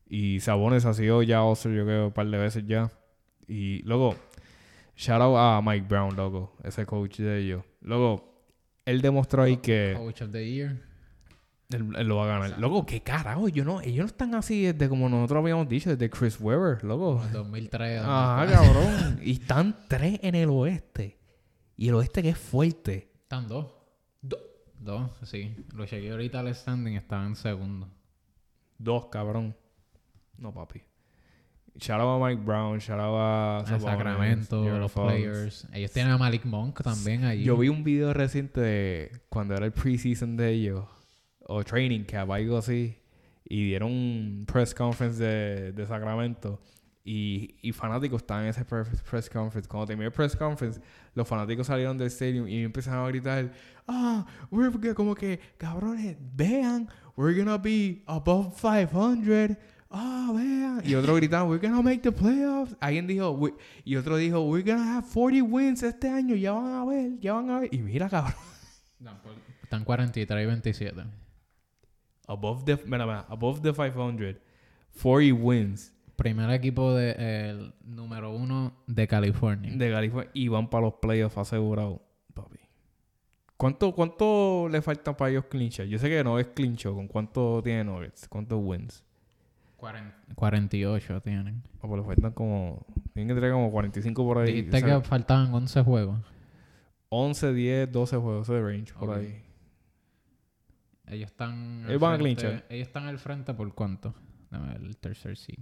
Y 0.08 0.40
Sabones 0.40 0.86
ha 0.86 0.94
sido 0.94 1.22
ya 1.22 1.44
All-Star, 1.44 1.74
yo 1.74 1.84
creo, 1.86 2.08
un 2.08 2.14
par 2.14 2.28
de 2.28 2.38
veces 2.38 2.66
ya. 2.66 2.92
Y 3.48 3.82
luego, 3.84 4.16
shout 4.96 5.22
out 5.22 5.36
a 5.38 5.62
Mike 5.62 5.86
Brown, 5.90 6.16
loco. 6.16 6.56
Ese 6.64 6.86
coach 6.86 7.18
de 7.20 7.40
ellos. 7.40 7.64
Luego, 7.82 8.42
él 8.86 9.02
demostró 9.02 9.44
ahí 9.44 9.58
que 9.58 9.96
Coach 9.98 10.22
of 10.22 10.32
the 10.32 10.50
Year. 10.50 10.78
Él, 11.72 11.96
él 11.98 12.08
lo 12.08 12.18
va 12.18 12.26
a 12.26 12.40
ganar. 12.40 12.60
Loco, 12.60 12.86
qué 12.86 13.02
carajo. 13.02 13.48
Yo 13.50 13.64
no, 13.64 13.82
ellos 13.82 14.00
no 14.00 14.06
están 14.06 14.36
así 14.36 14.64
desde 14.64 14.90
como 14.90 15.08
nosotros 15.10 15.42
habíamos 15.42 15.70
dicho, 15.70 15.90
desde 15.90 16.10
Chris 16.10 16.40
Webber, 16.40 16.84
loco. 16.84 17.24
el 17.26 17.32
2003. 17.32 18.02
Ajá, 18.04 18.46
2004. 18.46 18.74
cabrón. 18.74 19.20
y 19.24 19.32
están 19.34 19.76
tres 19.88 20.20
en 20.24 20.36
el 20.36 20.50
oeste. 20.50 21.20
Y 21.78 21.90
el 21.90 21.96
oeste 21.96 22.22
que 22.22 22.30
es 22.30 22.38
fuerte. 22.38 23.12
Están 23.22 23.48
dos. 23.48 23.68
Dos, 24.80 25.12
sí. 25.24 25.56
Lo 25.76 25.86
chequeé 25.86 26.12
ahorita 26.12 26.40
al 26.40 26.56
standing, 26.56 26.94
estaba 26.96 27.26
en 27.26 27.36
segundo. 27.36 27.90
Dos, 28.78 29.08
cabrón. 29.08 29.56
No, 30.38 30.54
papi. 30.54 30.82
Shout 31.76 32.00
out 32.00 32.22
a 32.22 32.26
Mike 32.26 32.42
Brown, 32.44 32.80
shout 32.80 33.00
out 33.00 33.68
a 33.70 33.80
Sacramento, 33.80 34.64
los 34.80 34.92
Fox. 34.92 35.14
players. 35.14 35.68
Ellos 35.74 35.92
tienen 35.92 36.14
a 36.14 36.18
Malik 36.18 36.46
Monk 36.46 36.82
también 36.82 37.26
allí. 37.26 37.44
Yo 37.44 37.58
vi 37.58 37.70
un 37.70 37.84
video 37.84 38.14
reciente 38.14 38.60
de 38.60 39.12
cuando 39.30 39.54
era 39.54 39.66
el 39.66 39.72
preseason 39.72 40.36
de 40.36 40.52
ellos, 40.52 40.86
o 41.50 41.64
training 41.64 42.04
camp, 42.06 42.32
algo 42.32 42.58
así, 42.58 42.96
y 43.44 43.66
dieron 43.70 43.92
un 43.92 44.46
press 44.46 44.74
conference 44.74 45.18
de, 45.22 45.72
de 45.74 45.86
Sacramento. 45.88 46.62
Y, 47.04 47.56
y 47.64 47.72
fanáticos 47.72 48.22
estaban 48.22 48.44
en 48.44 48.50
ese 48.52 48.64
press, 48.66 49.30
conference. 49.32 49.68
Cuando 49.68 49.88
terminó 49.88 50.08
el 50.08 50.14
press 50.14 50.36
conference, 50.36 50.80
los 51.16 51.28
fanáticos 51.28 51.66
salieron 51.66 51.98
del 51.98 52.08
stadium 52.12 52.48
y 52.48 52.62
empezaron 52.64 53.04
a 53.04 53.08
gritar: 53.08 53.52
Ah, 53.88 54.26
we're 54.52 54.70
g- 54.72 54.94
como 54.94 55.16
que, 55.16 55.40
cabrones, 55.58 56.18
vean, 56.36 56.88
we're 57.18 57.36
gonna 57.36 57.58
be 57.58 58.04
above 58.06 58.54
500. 58.62 59.58
Ah, 59.90 60.32
vean. 60.36 60.82
Y 60.86 60.94
otro 60.94 61.16
gritaban, 61.16 61.50
we're 61.50 61.66
gonna 61.66 61.82
make 61.82 62.02
the 62.04 62.12
playoffs. 62.12 62.76
Alguien 62.80 63.08
dijo, 63.08 63.32
"We-" 63.32 63.56
y 63.86 63.96
otro 63.96 64.18
dijo, 64.18 64.42
we're 64.48 64.64
gonna 64.70 64.98
have 64.98 65.08
40 65.12 65.42
wins 65.44 65.82
este 65.82 66.10
año. 66.10 66.36
Ya 66.36 66.52
van 66.52 66.74
a 66.74 66.86
ver, 66.86 67.18
ya 67.20 67.34
van 67.34 67.50
a 67.50 67.60
ver. 67.62 67.74
Y 67.74 67.80
mira, 67.80 68.08
cabrón. 68.08 68.36
Están 69.64 69.84
43 69.84 70.44
y 70.44 70.46
27. 70.46 71.02
Above 72.30 72.64
the, 72.64 72.78
mira, 72.86 73.06
mira, 73.06 73.26
above 73.28 73.62
the 73.62 73.74
500. 73.74 74.36
40 75.02 75.34
wins 75.34 75.94
Primer 76.16 76.50
equipo 76.52 76.94
de, 76.94 77.12
el 77.50 77.74
número 77.84 78.32
uno 78.36 78.74
de 78.88 79.08
California. 79.08 79.72
de 79.74 79.92
California. 79.92 80.30
Y 80.34 80.48
van 80.50 80.70
para 80.70 80.86
los 80.86 80.96
playoffs 80.96 81.38
asegurados, 81.38 82.02
papi. 82.34 82.60
¿Cuánto, 83.56 83.94
¿Cuánto 83.94 84.68
le 84.70 84.82
falta 84.82 85.16
para 85.16 85.32
ellos 85.32 85.46
clinchar? 85.46 85.86
Yo 85.88 85.98
sé 85.98 86.10
que 86.10 86.24
no 86.24 86.38
es 86.38 86.48
clincho. 86.48 86.94
¿Con 86.94 87.08
cuánto 87.08 87.62
tiene 87.64 87.86
Nuggets? 87.86 88.28
¿Cuántos 88.28 88.60
wins? 88.62 89.04
48 90.36 91.22
tienen. 91.22 91.64
O 91.82 91.88
pues 91.88 92.02
le 92.02 92.06
faltan 92.08 92.34
como... 92.34 92.86
Tienen 93.14 93.30
que 93.30 93.36
tener 93.36 93.54
como 93.54 93.72
45 93.72 94.24
por 94.24 94.38
ahí. 94.40 94.48
Dijiste 94.54 94.78
O 94.78 94.80
sea, 94.80 95.02
que 95.02 95.08
faltaban 95.08 95.54
11 95.54 95.84
juegos. 95.84 96.20
11, 97.10 97.54
10, 97.54 97.92
12 97.92 98.18
juegos 98.18 98.48
de 98.48 98.62
range 98.62 98.94
por 98.94 99.10
Ok. 99.10 99.18
ahí. 99.18 99.42
Ellos 101.10 101.32
están. 101.32 101.86
Ellos 101.88 102.00
van 102.02 102.14
a 102.14 102.18
clinchar. 102.18 102.66
Ellos 102.70 102.88
están 102.88 103.08
al 103.08 103.20
frente 103.20 103.54
por 103.54 103.74
cuánto? 103.74 104.14
Dame 104.50 104.74
ver 104.74 104.82
el 104.82 104.98
tercer 104.98 105.36
seed. 105.38 105.60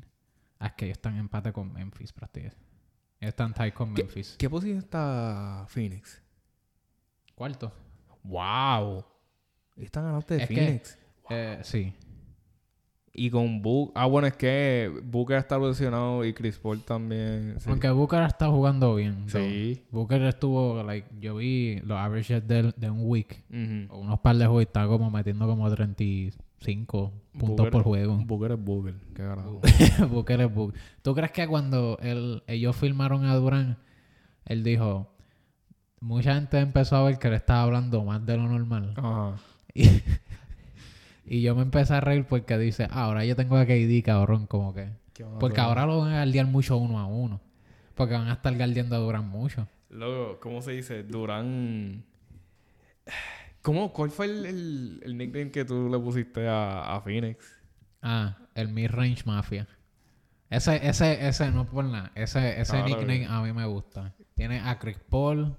Ah, 0.59 0.67
es 0.67 0.73
que 0.73 0.85
ellos 0.85 0.97
están 0.97 1.13
en 1.13 1.19
empate 1.21 1.51
con 1.53 1.71
Memphis, 1.73 2.11
prácticamente. 2.13 2.57
Ellos 3.19 3.29
están 3.29 3.53
tie 3.53 3.73
con 3.73 3.93
¿Qué- 3.93 4.03
Memphis. 4.03 4.35
¿Qué 4.37 4.49
posición 4.49 4.77
está 4.79 5.65
Phoenix? 5.69 6.21
Cuarto. 7.35 7.71
¡Wow! 8.23 9.05
Están 9.75 10.05
adelante 10.05 10.35
de 10.35 10.43
Es 10.43 10.49
que- 10.49 10.55
Phoenix. 10.55 10.97
Eh, 11.29 11.59
sí. 11.63 11.93
Y 13.19 13.31
con 13.31 13.63
Book... 13.63 13.91
Ah, 13.95 14.05
bueno, 14.05 14.27
es 14.27 14.35
que 14.35 14.91
Booker 15.03 15.37
está 15.37 15.57
lesionado 15.57 16.23
y 16.23 16.33
Chris 16.33 16.59
Paul 16.59 16.81
también. 16.83 17.55
Sí. 17.57 17.67
Aunque 17.67 17.89
Booker 17.89 18.21
está 18.21 18.47
jugando 18.47 18.93
bien. 18.93 19.23
Sí. 19.27 19.81
Booker 19.89 20.21
estuvo, 20.21 20.83
like, 20.83 21.07
yo 21.19 21.37
vi 21.37 21.79
los 21.83 21.97
averages 21.97 22.47
de, 22.47 22.71
de 22.77 22.89
un 22.91 22.99
week. 23.01 23.43
O 23.89 23.97
Unos 23.99 24.19
par 24.19 24.35
de 24.37 24.45
juegos 24.45 24.61
y 24.61 24.67
está 24.67 24.85
como 24.85 25.09
metiendo 25.09 25.47
como 25.47 25.67
35 25.69 27.11
puntos 27.39 27.65
Booker- 27.65 27.71
por 27.71 27.83
juego. 27.83 28.17
Booker 28.23 28.51
es 28.51 28.63
Booker. 28.63 28.93
Qué 29.15 29.23
carajo. 29.23 29.61
Booker 30.11 30.41
es 30.41 30.53
Booker. 30.53 30.79
¿Tú 31.01 31.15
crees 31.15 31.31
que 31.31 31.47
cuando 31.47 31.97
él, 32.01 32.43
ellos 32.45 32.75
filmaron 32.75 33.25
a 33.25 33.35
Durán, 33.35 33.77
él 34.45 34.63
dijo, 34.63 35.09
mucha 35.99 36.35
gente 36.35 36.59
empezó 36.59 36.97
a 36.97 37.03
ver 37.03 37.17
que 37.17 37.29
le 37.31 37.37
estaba 37.37 37.63
hablando 37.63 38.03
más 38.03 38.23
de 38.25 38.37
lo 38.37 38.43
normal? 38.47 38.93
Ajá. 38.95 39.33
Y, 39.73 39.85
y 41.27 41.41
yo 41.41 41.55
me 41.55 41.61
empecé 41.61 41.93
a 41.93 42.01
reír 42.01 42.25
porque 42.25 42.57
dice, 42.57 42.87
"Ah, 42.89 43.03
ahora 43.03 43.25
yo 43.25 43.35
tengo 43.35 43.57
a 43.57 43.65
KD, 43.65 44.01
cabrón, 44.03 44.47
como 44.47 44.73
que... 44.73 44.89
¿Qué 45.13 45.23
van 45.23 45.35
a 45.35 45.39
Porque 45.39 45.59
ahora 45.59 45.85
lo 45.85 45.99
van 45.99 46.13
a 46.13 46.23
guardiar 46.23 46.45
mucho 46.47 46.77
uno 46.77 46.99
a 46.99 47.05
uno. 47.07 47.41
Porque 47.95 48.13
van 48.13 48.27
a 48.27 48.33
estar 48.33 48.55
guardiando 48.55 48.95
a 48.95 48.99
Durán 48.99 49.27
mucho. 49.27 49.67
Luego, 49.89 50.39
¿cómo 50.39 50.61
se 50.61 50.71
dice? 50.71 51.03
Durán... 51.03 52.03
¿Cómo? 53.61 53.91
¿Cuál 53.91 54.11
fue 54.11 54.27
el, 54.27 54.45
el, 54.45 55.01
el 55.03 55.17
nickname 55.17 55.51
que 55.51 55.65
tú 55.65 55.89
le 55.89 55.99
pusiste 55.99 56.47
a, 56.47 56.95
a 56.95 57.01
Phoenix? 57.01 57.45
Ah, 58.01 58.37
el 58.55 58.69
mid-range 58.69 59.23
mafia. 59.25 59.67
Ese, 60.49 60.87
ese, 60.87 61.27
ese, 61.27 61.51
no 61.51 61.63
es 61.63 61.67
por 61.67 61.83
nada. 61.83 62.11
Ese, 62.15 62.61
ese 62.61 62.81
nickname 62.83 63.19
bien. 63.19 63.31
a 63.31 63.41
mí 63.41 63.51
me 63.51 63.65
gusta. 63.65 64.13
Tienes 64.35 64.63
a 64.63 64.79
Chris 64.79 64.97
Paul, 65.09 65.57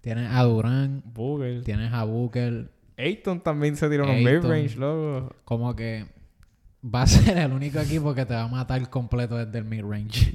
tienes 0.00 0.30
a 0.30 0.42
Durán, 0.44 1.02
Booker. 1.06 1.64
tienes 1.64 1.92
a 1.92 2.04
Booker. 2.04 2.70
Ayton 2.98 3.40
también 3.40 3.76
se 3.76 3.88
tiró 3.88 4.04
unos 4.04 4.16
mid-range, 4.16 4.76
loco. 4.76 5.34
Como 5.44 5.74
que 5.76 6.04
va 6.84 7.02
a 7.02 7.06
ser 7.06 7.38
el 7.38 7.52
único 7.52 7.78
equipo 7.78 8.14
que 8.14 8.26
te 8.26 8.34
va 8.34 8.42
a 8.42 8.48
matar 8.48 8.90
completo 8.90 9.36
desde 9.36 9.58
el 9.58 9.64
mid-range. 9.64 10.32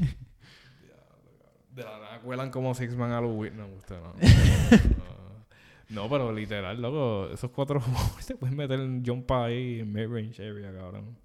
De 1.71 1.84
la 1.84 1.99
nada 1.99 2.19
cuelan 2.21 2.52
como 2.52 2.73
Six 2.73 2.95
Man 2.95 3.12
a 3.12 3.19
los 3.21 3.32
Whit- 3.32 3.54
No, 3.54 3.65
usted 3.78 3.95
no. 3.99 4.13
no. 4.13 5.13
No, 5.89 6.10
pero 6.10 6.32
literal, 6.32 6.82
loco. 6.82 7.30
Esos 7.34 7.52
cuatro 7.52 7.80
jugadores 7.82 8.26
se 8.26 8.36
pueden 8.36 8.56
meter 8.56 8.80
en 8.80 9.04
jumpa 9.06 9.45
ahí 9.45 9.80
en 9.82 9.91
mid-range 9.91 10.39
area, 10.41 10.71
cabrón. 10.73 11.17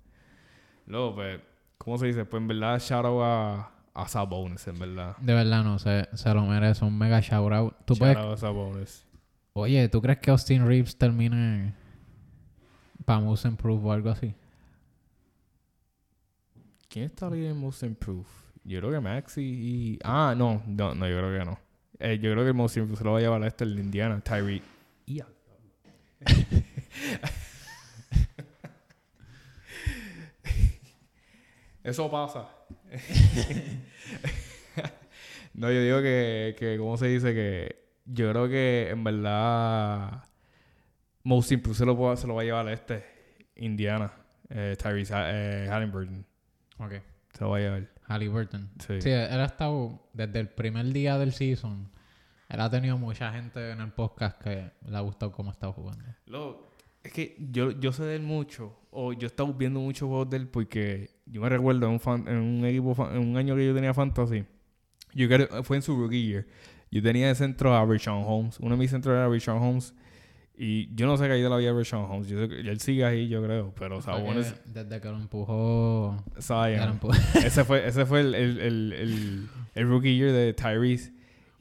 Luego, 0.87 1.15
pues, 1.15 1.41
¿cómo 1.79 1.99
se 1.99 2.07
dice? 2.07 2.25
Pues 2.25 2.41
en 2.41 2.49
verdad, 2.49 2.79
shout 2.81 3.05
out 3.05 3.23
a, 3.23 3.71
a 3.95 4.09
Sabonis, 4.09 4.67
en 4.67 4.79
verdad. 4.79 5.17
De 5.19 5.35
verdad 5.35 5.63
no, 5.65 5.79
se, 5.79 6.09
se 6.15 6.35
lo 6.35 6.43
merece. 6.47 6.85
Un 6.85 6.99
mega 6.99 7.21
shout 7.21 7.53
out. 7.53 7.75
¿Tú 7.85 7.95
Shout 7.95 7.99
puedes... 7.99 8.17
out 8.17 8.33
a 8.35 8.37
Sabonis. 8.37 9.07
Oye, 9.59 9.89
¿tú 9.89 10.01
crees 10.01 10.21
que 10.21 10.31
Austin 10.31 10.65
Reeves 10.65 10.97
termine 10.97 11.75
para 13.05 13.19
Most 13.19 13.45
Improve 13.45 13.89
o 13.89 13.93
algo 13.93 14.11
así? 14.11 14.33
¿Quién 16.89 17.07
está 17.07 17.27
en 17.27 17.59
Most 17.59 17.83
Improved? 17.83 18.29
Yo 18.63 18.79
creo 18.79 18.93
que 18.93 19.01
Maxi 19.01 19.43
y... 19.43 19.99
Ah, 20.05 20.33
no. 20.37 20.63
No, 20.65 20.95
no, 20.95 21.09
yo 21.09 21.19
creo 21.19 21.37
que 21.37 21.45
no. 21.45 21.59
Eh, 21.99 22.21
yo 22.23 22.31
creo 22.31 22.45
que 22.45 22.51
el 22.51 22.55
Most 22.55 22.77
Improved 22.77 22.99
se 22.99 23.05
lo 23.05 23.11
va 23.13 23.19
a 23.19 23.21
llevar 23.21 23.43
a 23.43 23.49
este, 23.49 23.65
el 23.65 23.75
de 23.75 23.83
Indiana, 23.83 24.21
Tyree. 24.21 24.63
Ya. 25.07 25.27
Eso 31.83 32.09
pasa. 32.09 32.49
no, 35.55 35.73
yo 35.73 35.83
digo 35.83 36.01
que, 36.01 36.55
que, 36.57 36.79
¿cómo 36.79 36.97
se 36.97 37.09
dice? 37.09 37.35
Que 37.35 37.88
yo 38.11 38.31
creo 38.31 38.49
que 38.49 38.91
en 38.91 39.05
verdad 39.05 40.25
Most 41.25 41.53
Improved 41.53 41.77
se 41.79 41.85
lo, 41.87 41.97
puede- 41.97 42.17
se 42.17 42.27
lo 42.27 42.35
va 42.35 42.43
a 42.43 42.45
llevar 42.45 42.67
a 42.69 42.73
este, 42.73 43.05
Indiana, 43.57 44.13
eh, 44.49 44.77
Tyrese 44.81 45.15
eh, 45.17 45.69
Halliburton. 45.71 46.25
Ok. 46.79 46.93
Se 47.33 47.45
lo 47.45 47.51
va 47.51 47.57
a 47.59 47.61
llevar. 47.61 47.89
Halliburton. 48.07 48.71
Sí. 48.79 49.01
Sí, 49.03 49.11
él 49.11 49.41
ha 49.41 49.45
estado 49.45 50.09
desde 50.15 50.41
el 50.41 50.49
primer 50.49 50.87
día 50.87 51.19
del 51.19 51.33
season. 51.33 51.91
Él 52.49 52.61
ha 52.61 52.71
tenido 52.71 52.97
mucha 52.97 53.31
gente 53.33 53.71
en 53.73 53.81
el 53.81 53.93
podcast 53.93 54.41
que 54.43 54.71
le 54.87 54.97
ha 54.97 55.01
gustado 55.01 55.33
cómo 55.33 55.51
ha 55.51 55.53
estado 55.53 55.75
jugando. 55.75 56.03
Loco, 56.27 56.73
es 57.03 57.13
que 57.13 57.37
yo, 57.39 57.73
yo 57.73 57.93
sé 57.93 58.05
de 58.05 58.17
él 58.17 58.23
mucho, 58.23 58.75
o 58.91 59.13
yo 59.13 59.27
he 59.27 59.27
estado 59.27 59.53
viendo 59.53 59.81
muchos 59.81 60.09
juegos 60.09 60.31
de 60.31 60.39
él 60.39 60.49
porque 60.49 61.11
yo 61.27 61.43
me 61.43 61.49
recuerdo 61.51 61.85
en 61.87 61.93
un, 61.93 62.01
fan- 62.01 62.27
en 62.27 62.39
un 62.39 62.65
equipo, 62.65 63.07
en 63.11 63.19
un 63.19 63.37
año 63.37 63.55
que 63.55 63.67
yo 63.67 63.75
tenía 63.75 63.93
fantasy, 63.93 64.47
yo 65.13 65.29
creo- 65.29 65.63
fue 65.63 65.77
en 65.77 65.83
su 65.83 65.95
rookie 65.95 66.27
year, 66.27 66.47
yo 66.91 67.03
tenía 67.03 67.29
de 67.29 67.35
centro 67.35 67.75
a 67.75 67.85
Rashawn 67.85 68.25
Holmes, 68.27 68.59
uno 68.61 68.71
de 68.71 68.77
mis 68.79 68.91
centros 68.91 69.15
era 69.15 69.29
Rashawn 69.29 69.63
Holmes, 69.63 69.95
y 70.61 70.93
yo 70.97 71.07
no 71.07 71.17
sé 71.17 71.27
qué 71.27 71.35
hay 71.35 71.43
de 71.43 71.49
la 71.49 71.57
vida 71.57 71.73
de 71.73 71.79
Rashawn 71.79 72.11
Holmes, 72.11 72.29
yo 72.29 72.43
él 72.43 72.81
sigue 72.81 73.05
ahí, 73.05 73.29
yo 73.29 73.43
creo, 73.43 73.73
pero 73.79 74.03
Sabonis, 74.03 74.55
Desde 74.65 75.01
que 75.01 75.09
lo 75.09 75.17
empujó... 75.17 76.17
Zion, 76.41 76.75
que 76.75 76.87
lo 76.87 76.93
empujó- 76.93 77.39
ese 77.45 77.65
fue, 77.65 77.87
ese 77.87 78.05
fue 78.05 78.21
el, 78.21 78.35
el, 78.35 78.61
el, 78.61 79.49
el, 79.75 79.89
rookie 79.89 80.17
year 80.17 80.33
de 80.33 80.53
Tyrese. 80.55 81.13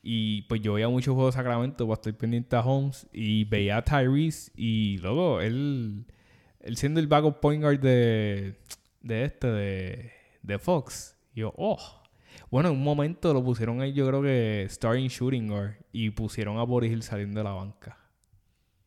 Y 0.02 0.44
pues 0.44 0.62
yo 0.62 0.74
veía 0.74 0.88
muchos 0.88 1.13
juegos 1.13 1.36
de 1.36 1.40
Sacramento 1.40 1.86
para 1.86 1.96
estar 1.96 2.13
pendiente 2.16 2.56
a 2.56 2.62
Holmes. 2.62 3.06
Y 3.12 3.44
veía 3.44 3.78
a 3.78 3.82
Tyrese. 3.84 4.52
Y 4.56 4.98
luego 5.00 5.42
él, 5.42 6.06
él 6.62 6.78
siendo 6.78 7.00
el 7.00 7.08
backup 7.08 7.40
point 7.40 7.62
guard 7.62 7.80
de, 7.80 8.56
de 9.02 9.26
este, 9.26 9.48
de, 9.48 10.12
de 10.42 10.60
Fox. 10.60 11.16
Y 11.36 11.42
yo, 11.42 11.54
oh. 11.58 11.97
Bueno, 12.50 12.70
en 12.70 12.76
un 12.76 12.84
momento 12.84 13.34
lo 13.34 13.44
pusieron 13.44 13.82
ahí, 13.82 13.92
yo 13.94 14.08
creo 14.08 14.22
que 14.22 14.66
starting 14.70 15.08
shooting 15.08 15.48
guard. 15.50 15.76
Y 15.92 16.10
pusieron 16.12 16.58
a 16.58 16.64
Boris 16.64 16.92
Hill 16.92 17.04
saliendo 17.04 17.40
de 17.40 17.44
la 17.44 17.52
banca. 17.52 17.98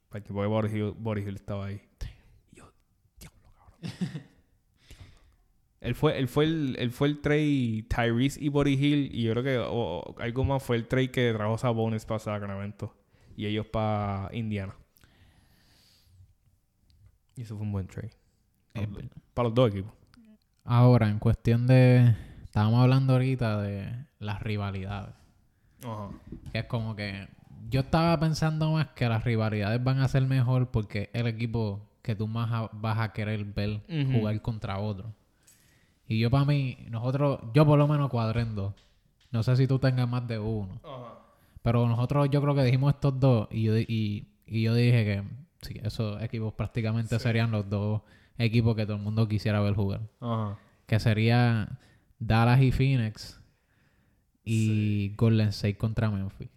Para 0.08 0.24
que 0.24 0.32
Boris 0.32 0.72
Hill, 0.72 0.94
Boris 0.98 1.26
Hill 1.26 1.36
estaba 1.36 1.66
ahí. 1.66 1.80
Y 2.52 2.56
yo, 2.56 2.72
diablo, 3.18 3.52
cabrón. 3.52 3.80
Él 5.80 5.94
fue, 5.94 6.18
él 6.18 6.28
fue 6.28 6.44
el, 6.44 6.76
él 6.78 6.90
fue 6.90 7.08
el 7.08 7.22
trade 7.22 7.86
Tyrese 7.88 8.38
y 8.44 8.50
Body 8.50 8.74
Hill. 8.74 9.14
Y 9.14 9.22
yo 9.22 9.32
creo 9.32 9.42
que 9.42 9.56
o- 9.58 10.00
o 10.00 10.14
algo 10.20 10.44
más 10.44 10.62
fue 10.62 10.76
el 10.76 10.86
trade 10.86 11.10
que 11.10 11.32
trajo 11.32 11.56
Sabonis 11.56 12.04
para 12.04 12.18
Sacramento. 12.18 12.94
Y 13.34 13.46
ellos 13.46 13.66
para 13.66 14.28
Indiana. 14.34 14.76
Y 17.34 17.42
eso 17.42 17.56
fue 17.56 17.64
un 17.64 17.72
buen 17.72 17.86
trade. 17.86 18.10
Para 19.32 19.48
los 19.48 19.54
dos 19.54 19.70
equipos. 19.70 19.92
Ahora, 20.64 21.08
en 21.08 21.18
cuestión 21.18 21.66
de... 21.66 22.14
Estábamos 22.50 22.82
hablando 22.82 23.12
ahorita 23.12 23.62
de 23.62 24.06
las 24.18 24.42
rivalidades. 24.42 25.14
Ajá. 25.84 26.08
Que 26.52 26.58
es 26.58 26.64
como 26.64 26.96
que... 26.96 27.28
Yo 27.68 27.80
estaba 27.82 28.18
pensando 28.18 28.72
más 28.72 28.88
que 28.88 29.08
las 29.08 29.22
rivalidades 29.22 29.82
van 29.84 30.00
a 30.00 30.08
ser 30.08 30.22
mejor 30.26 30.72
porque 30.72 31.10
es 31.12 31.20
el 31.20 31.28
equipo 31.28 31.88
que 32.02 32.16
tú 32.16 32.26
más 32.26 32.50
a- 32.50 32.68
vas 32.72 32.98
a 32.98 33.12
querer 33.12 33.44
ver 33.44 33.80
Ujú. 33.88 34.18
jugar 34.18 34.42
contra 34.42 34.78
otro. 34.80 35.12
Y 36.08 36.18
yo 36.18 36.28
para 36.28 36.44
mí, 36.44 36.76
nosotros, 36.90 37.38
yo 37.54 37.64
por 37.64 37.78
lo 37.78 37.86
menos 37.86 38.10
cuadré 38.10 38.40
en 38.40 38.56
dos. 38.56 38.74
No 39.30 39.44
sé 39.44 39.54
si 39.56 39.68
tú 39.68 39.78
tengas 39.78 40.08
más 40.08 40.26
de 40.26 40.40
uno. 40.40 40.80
Ajá. 40.82 41.18
Pero 41.62 41.86
nosotros 41.86 42.28
yo 42.30 42.42
creo 42.42 42.54
que 42.56 42.64
dijimos 42.64 42.94
estos 42.94 43.20
dos 43.20 43.46
y 43.52 43.62
yo, 43.62 43.78
y, 43.78 44.26
y 44.46 44.62
yo 44.62 44.74
dije 44.74 45.04
que 45.04 45.22
sí, 45.62 45.78
esos 45.84 46.20
equipos 46.20 46.52
prácticamente 46.54 47.16
serían 47.20 47.52
los 47.52 47.70
dos 47.70 48.00
equipos 48.38 48.74
que 48.74 48.86
todo 48.86 48.96
el 48.96 49.02
mundo 49.02 49.28
quisiera 49.28 49.60
ver 49.60 49.74
jugar. 49.74 50.00
Ajá. 50.20 50.56
Que 50.86 50.98
sería 50.98 51.78
Dallas 52.20 52.60
y 52.62 52.70
Phoenix 52.70 53.40
y 54.44 55.14
Golden 55.16 55.48
State 55.48 55.76
contra 55.76 56.10
Memphis. 56.10 56.48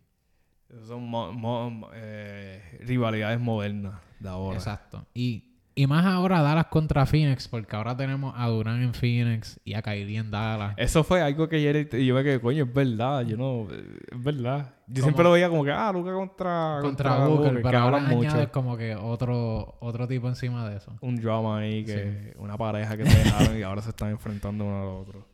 Son 0.88 1.04
mo- 1.08 1.32
mo- 1.32 1.90
eh, 1.94 2.80
rivalidades 2.82 3.40
modernas 3.40 3.96
de 4.20 4.30
ahora. 4.30 4.58
Exacto. 4.58 5.06
Y, 5.14 5.52
y 5.76 5.86
más 5.88 6.06
ahora 6.06 6.42
Dallas 6.42 6.66
contra 6.68 7.06
Phoenix 7.06 7.48
porque 7.48 7.76
ahora 7.76 7.96
tenemos 7.96 8.34
a 8.36 8.48
Durán 8.48 8.82
en 8.82 8.94
Phoenix 8.94 9.60
y 9.64 9.74
a 9.76 9.82
Kyrie 9.84 10.18
en 10.18 10.32
Dallas. 10.32 10.74
Eso 10.78 11.04
fue 11.04 11.22
algo 11.22 11.48
que 11.48 11.58
ayer 11.58 11.88
yo 12.04 12.16
me 12.16 12.24
quedé, 12.24 12.40
coño, 12.42 12.64
es 12.64 12.74
verdad. 12.74 13.22
Yo 13.26 13.38
no, 13.38 13.68
es 13.72 14.24
verdad. 14.24 14.74
Yo 14.88 15.02
siempre 15.04 15.24
lo 15.24 15.32
veía 15.32 15.48
como 15.50 15.64
que, 15.64 15.72
ah, 15.72 15.92
Luca 15.94 16.12
contra, 16.14 16.80
contra 16.82 17.26
Booker, 17.28 17.56
que 17.58 17.62
pero 17.64 17.78
ahora 17.80 17.98
añades 18.08 18.50
como 18.50 18.76
que 18.78 18.96
otro, 18.96 19.78
otro 19.80 20.08
tipo 20.08 20.28
encima 20.28 20.68
de 20.70 20.78
eso. 20.78 20.98
un 21.02 21.16
drama 21.18 21.60
ahí 21.60 21.86
que 21.86 22.34
una 22.38 22.58
pareja 22.58 22.98
que 22.98 23.06
se 23.06 23.18
dejaron 23.24 23.58
y 23.58 23.62
ahora 23.62 23.82
se 23.82 23.90
están 23.90 24.10
enfrentando 24.10 24.66
uno 24.66 24.82
al 24.82 24.88
otro. 24.88 25.33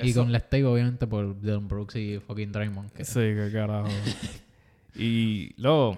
Y 0.00 0.12
con 0.14 0.30
Let's 0.32 0.48
Take, 0.48 0.64
obviamente, 0.64 1.06
por 1.06 1.40
Dylan 1.40 1.66
Brooks 1.68 1.96
y 1.96 2.18
fucking 2.20 2.52
Draymond. 2.52 2.90
que- 2.92 3.04
Sí, 3.04 3.14
qué 3.20 3.50
carajo. 3.52 3.88
y 4.94 5.52
luego, 5.60 5.96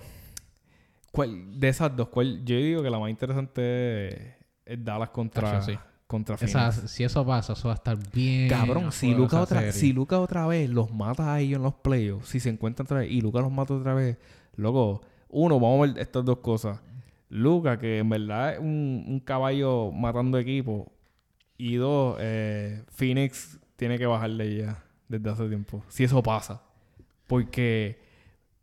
¿cuál, 1.13 1.59
de 1.61 1.69
esas 1.69 1.95
dos, 1.97 2.09
cuál, 2.09 2.45
yo 2.45 2.57
digo 2.57 2.83
que 2.83 2.91
la 2.91 2.99
más 2.99 3.11
interesante 3.11 4.37
es, 4.65 4.85
Dallas 4.85 5.11
contra, 5.11 5.53
Tacho, 5.53 5.67
sí. 5.73 5.79
contra 6.07 6.37
Esa- 6.37 6.71
Phoenix. 6.73 6.91
si 6.91 7.05
eso 7.05 7.27
pasa, 7.27 7.53
eso 7.55 7.69
va 7.69 7.75
a 7.75 7.77
estar 7.77 7.99
bien. 8.13 8.49
Cabrón, 8.49 8.93
si 8.93 9.13
Luca, 9.15 9.41
otra, 9.41 9.59
serie. 9.61 9.73
si 9.73 9.93
Luca 9.93 10.21
otra 10.21 10.47
vez 10.47 10.71
los 10.71 10.93
mata 10.93 11.35
a 11.35 11.41
ellos 11.41 11.57
en 11.57 11.63
los 11.65 11.75
playoffs, 11.75 12.29
si 12.29 12.41
se 12.41 12.49
encuentran 12.51 12.87
otra 12.87 12.99
vez 13.01 13.11
y 13.11 13.21
Luca 13.21 13.41
los 13.41 13.53
mata 13.53 13.75
otra 13.75 13.95
vez, 13.95 14.17
luego, 14.57 15.03
uno, 15.29 15.59
vamos 15.61 15.89
a 15.89 15.93
ver 15.93 16.03
estas 16.03 16.25
dos 16.25 16.39
cosas. 16.39 16.81
Luca, 17.29 17.79
que 17.79 17.99
en 17.99 18.09
verdad 18.09 18.55
es 18.55 18.59
un, 18.59 19.05
un 19.07 19.21
caballo 19.21 19.93
matando 19.93 20.37
equipo. 20.39 20.91
Y 21.57 21.75
dos, 21.77 22.17
eh, 22.19 22.83
Phoenix 22.89 23.60
tiene 23.81 23.99
que 23.99 24.07
bajarle 24.07 24.57
ya 24.59 24.85
desde 25.09 25.31
hace 25.31 25.49
tiempo. 25.49 25.83
Si 25.89 26.05
eso 26.05 26.23
pasa. 26.23 26.63
Porque 27.27 27.99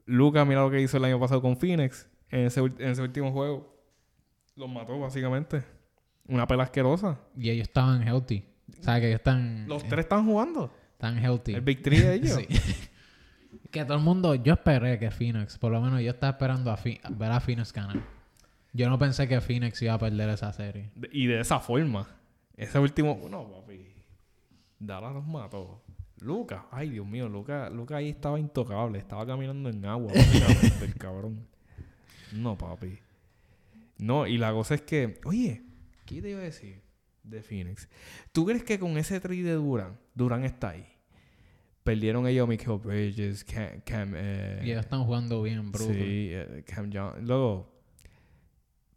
Luca, 0.06 0.46
mira 0.46 0.62
lo 0.62 0.70
que 0.72 0.80
hizo 0.82 0.98
el 0.98 1.06
año 1.06 1.20
pasado 1.20 1.42
con 1.42 1.58
Phoenix 1.58 2.08
en 2.30 2.46
ese, 2.46 2.62
ul- 2.62 2.80
en 2.80 2.90
ese 2.92 3.02
último 3.02 3.32
juego. 3.32 3.76
Los 4.56 4.70
mató, 4.70 4.98
básicamente. 5.00 5.64
Una 6.28 6.46
pela 6.48 6.64
asquerosa. 6.64 7.20
Y 7.38 7.50
ellos 7.50 7.68
estaban 7.68 8.04
healthy. 8.08 8.46
O 8.80 8.84
sea, 8.84 9.00
que 9.00 9.08
ellos 9.08 9.20
están, 9.20 9.68
Los 9.68 9.84
eh, 9.84 9.88
tres 9.90 10.06
están 10.06 10.26
jugando. 10.26 10.72
están 10.94 11.18
healthy. 11.18 11.54
El 11.56 11.62
Big 11.62 11.82
Three 11.82 12.00
de 12.00 12.14
ellos. 12.16 12.34
Sí. 12.36 12.48
que 13.72 13.84
todo 13.86 13.98
el 13.98 14.04
mundo... 14.04 14.36
Yo 14.36 14.54
esperé 14.54 15.00
que 15.00 15.10
Phoenix... 15.12 15.58
Por 15.58 15.72
lo 15.72 15.82
menos 15.82 16.02
yo 16.02 16.12
estaba 16.12 16.32
esperando 16.32 16.72
a, 16.72 16.76
a 16.76 17.10
ver 17.10 17.32
a 17.32 17.40
Phoenix 17.40 17.74
ganar. 17.74 17.98
Yo 18.74 18.90
no 18.90 19.00
pensé 19.00 19.28
que 19.28 19.40
Phoenix 19.42 19.82
iba 19.82 19.94
a 19.94 19.98
perder 20.00 20.30
esa 20.30 20.52
serie. 20.54 20.92
De- 20.96 21.10
Y 21.12 21.26
de 21.28 21.40
esa 21.40 21.60
forma. 21.60 22.08
Ese 22.56 22.78
último. 22.80 23.20
No. 23.30 23.64
Dallas 24.80 25.14
los 25.14 25.26
mató. 25.26 25.82
Luca. 26.20 26.68
Ay, 26.72 26.90
Dios 26.90 27.06
mío. 27.06 27.30
Luca, 27.30 27.70
Luca 27.70 27.98
ahí 27.98 28.10
estaba 28.10 28.40
intocable. 28.40 29.00
Estaba 29.00 29.26
caminando 29.26 29.70
en 29.70 29.86
agua. 29.86 30.12
el 30.82 30.96
cabrón. 30.96 31.48
No, 32.34 32.58
papi. 32.58 33.00
No, 33.98 34.28
y 34.28 34.38
la 34.38 34.52
cosa 34.52 34.76
es 34.76 34.82
que. 34.82 35.20
Oye, 35.26 35.64
¿qué 36.06 36.22
te 36.22 36.30
iba 36.30 36.40
a 36.40 36.44
decir 36.44 36.82
de 37.24 37.42
Phoenix? 37.42 37.90
¿Tú 38.32 38.46
crees 38.46 38.64
que 38.64 38.80
con 38.80 38.98
ese 38.98 39.20
tri 39.20 39.42
de 39.42 39.54
Duran, 39.54 40.00
Duran 40.14 40.44
está 40.44 40.70
ahí? 40.70 40.88
Perdieron 41.84 42.28
ellos 42.28 42.44
a 42.44 42.48
Michael 42.48 42.80
Bridges, 42.80 43.44
Cam. 43.46 43.82
Cam 43.86 44.14
eh, 44.16 44.62
Y 44.64 44.72
ellos 44.72 44.84
están 44.84 45.06
jugando 45.06 45.42
bien, 45.42 45.72
bruto. 45.72 45.94
Sí, 45.94 46.30
eh, 46.32 46.64
Cam 46.66 46.90
John. 46.94 47.26
Luego. 47.26 47.77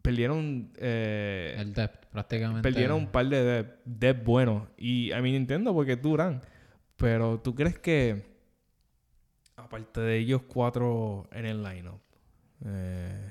Perdieron. 0.02 0.72
eh, 0.76 1.54
El 1.58 1.74
depth, 1.74 2.06
prácticamente. 2.06 2.62
Perdieron 2.62 2.98
un 2.98 3.06
par 3.08 3.28
de 3.28 3.42
depth, 3.42 3.80
depth 3.84 4.24
buenos. 4.24 4.68
Y 4.76 5.12
a 5.12 5.20
mí 5.20 5.32
Nintendo 5.32 5.74
porque 5.74 5.92
es 5.92 6.02
Durán. 6.02 6.40
Pero 6.96 7.40
tú 7.40 7.54
crees 7.54 7.78
que, 7.78 8.24
aparte 9.56 10.00
de 10.00 10.18
ellos 10.18 10.42
cuatro 10.48 11.28
en 11.32 11.46
el 11.46 11.62
lineup, 11.62 12.00
eh, 12.64 13.30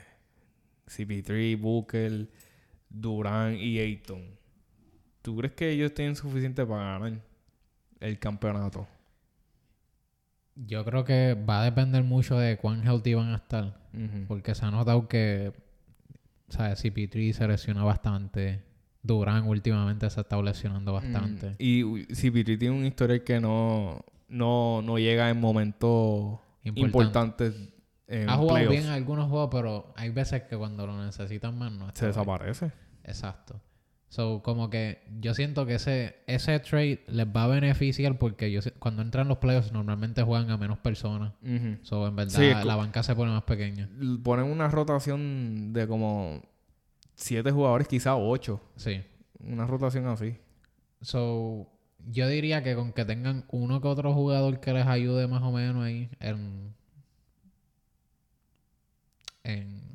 CP3, 0.87 1.59
Booker, 1.59 2.27
Durán 2.89 3.55
y 3.55 3.77
Ayton, 3.79 4.23
¿tú 5.21 5.37
crees 5.37 5.53
que 5.53 5.69
ellos 5.69 5.93
tienen 5.93 6.15
suficiente 6.15 6.65
para 6.65 6.99
ganar 6.99 7.21
el 7.99 8.17
campeonato? 8.19 8.87
Yo 10.55 10.83
creo 10.83 11.05
que 11.05 11.35
va 11.35 11.61
a 11.61 11.65
depender 11.65 12.03
mucho 12.03 12.37
de 12.37 12.57
cuán 12.57 12.85
healthy 12.85 13.13
van 13.13 13.33
a 13.33 13.35
estar. 13.37 13.77
Porque 14.27 14.53
se 14.55 14.65
ha 14.65 14.71
notado 14.71 15.07
que, 15.07 15.53
¿sabes? 16.49 16.83
CP3 16.83 17.33
se 17.33 17.47
lesiona 17.47 17.83
bastante. 17.83 18.63
Durán 19.01 19.47
últimamente 19.47 20.09
se 20.09 20.19
está 20.21 20.41
lesionando 20.41 20.93
bastante. 20.93 21.51
Mm, 21.51 21.55
Y 21.59 21.83
uh, 21.83 21.97
CP3 22.09 22.59
tiene 22.59 22.75
un 22.75 22.85
historial 22.85 23.23
que 23.23 23.39
no, 23.39 24.03
no, 24.27 24.81
no 24.81 24.97
llega 24.97 25.29
en 25.29 25.39
momentos 25.39 26.39
Importante. 26.63 26.81
importantes 27.45 27.55
en 28.07 28.29
ha 28.29 28.33
jugado 28.35 28.55
playoffs. 28.55 28.71
bien 28.71 28.83
en 28.85 28.89
algunos 28.91 29.29
juegos, 29.29 29.49
pero 29.51 29.93
hay 29.95 30.09
veces 30.09 30.43
que 30.43 30.57
cuando 30.57 30.85
lo 30.87 31.03
necesitan 31.05 31.57
más 31.57 31.71
no 31.71 31.87
está 31.87 31.99
Se 32.01 32.07
desaparece. 32.07 32.71
Exacto. 33.03 33.61
So, 34.09 34.41
como 34.41 34.71
que 34.71 35.03
yo 35.19 35.35
siento 35.35 35.67
que 35.67 35.75
ese, 35.75 36.15
ese 36.25 36.59
trade 36.59 37.03
les 37.07 37.27
va 37.27 37.43
a 37.43 37.47
beneficiar 37.47 38.17
porque 38.17 38.51
yo, 38.51 38.59
cuando 38.79 39.03
entran 39.03 39.27
los 39.27 39.37
playoffs 39.37 39.71
normalmente 39.71 40.23
juegan 40.23 40.49
a 40.49 40.57
menos 40.57 40.79
personas. 40.79 41.33
Ujú. 41.43 41.77
So, 41.83 42.07
en 42.07 42.15
verdad, 42.15 42.39
Sí, 42.39 42.65
la 42.65 42.75
banca 42.75 43.03
se 43.03 43.15
pone 43.15 43.31
más 43.31 43.43
pequeña. 43.43 43.87
Ponen 44.23 44.45
una 44.45 44.67
rotación 44.67 45.73
de 45.73 45.87
como 45.87 46.41
siete 47.13 47.51
jugadores, 47.51 47.87
quizá 47.87 48.15
ocho. 48.15 48.59
Sí. 48.77 49.03
Una 49.41 49.67
rotación 49.67 50.07
así. 50.07 50.37
So, 51.01 51.69
yo 52.07 52.27
diría 52.27 52.63
que 52.63 52.73
con 52.75 52.93
que 52.93 53.05
tengan 53.05 53.45
uno 53.51 53.79
que 53.79 53.87
otro 53.87 54.13
jugador 54.13 54.59
que 54.59 54.73
les 54.73 54.87
ayude 54.87 55.27
más 55.27 55.43
o 55.43 55.51
menos 55.51 55.83
ahí 55.85 56.09
en, 56.19 56.73
en, 59.43 59.88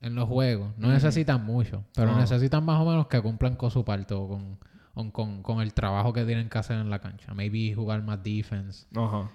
en 0.00 0.14
los 0.14 0.28
juegos. 0.28 0.72
No 0.78 0.88
necesitan 0.88 1.44
mucho, 1.44 1.84
pero 1.94 2.10
Ajá. 2.10 2.20
necesitan 2.20 2.64
más 2.64 2.80
o 2.80 2.88
menos 2.88 3.06
que 3.08 3.20
cumplan 3.20 3.56
con 3.56 3.70
su 3.70 3.84
parte 3.84 4.14
o 4.14 4.28
con, 4.28 4.58
o 4.94 5.12
con, 5.12 5.42
con 5.42 5.60
el 5.60 5.72
trabajo 5.74 6.12
que 6.12 6.24
tienen 6.24 6.48
que 6.48 6.58
hacer 6.58 6.76
en 6.78 6.90
la 6.90 7.00
cancha. 7.00 7.34
Maybe 7.34 7.74
jugar 7.74 8.02
más 8.02 8.22
defense, 8.22 8.86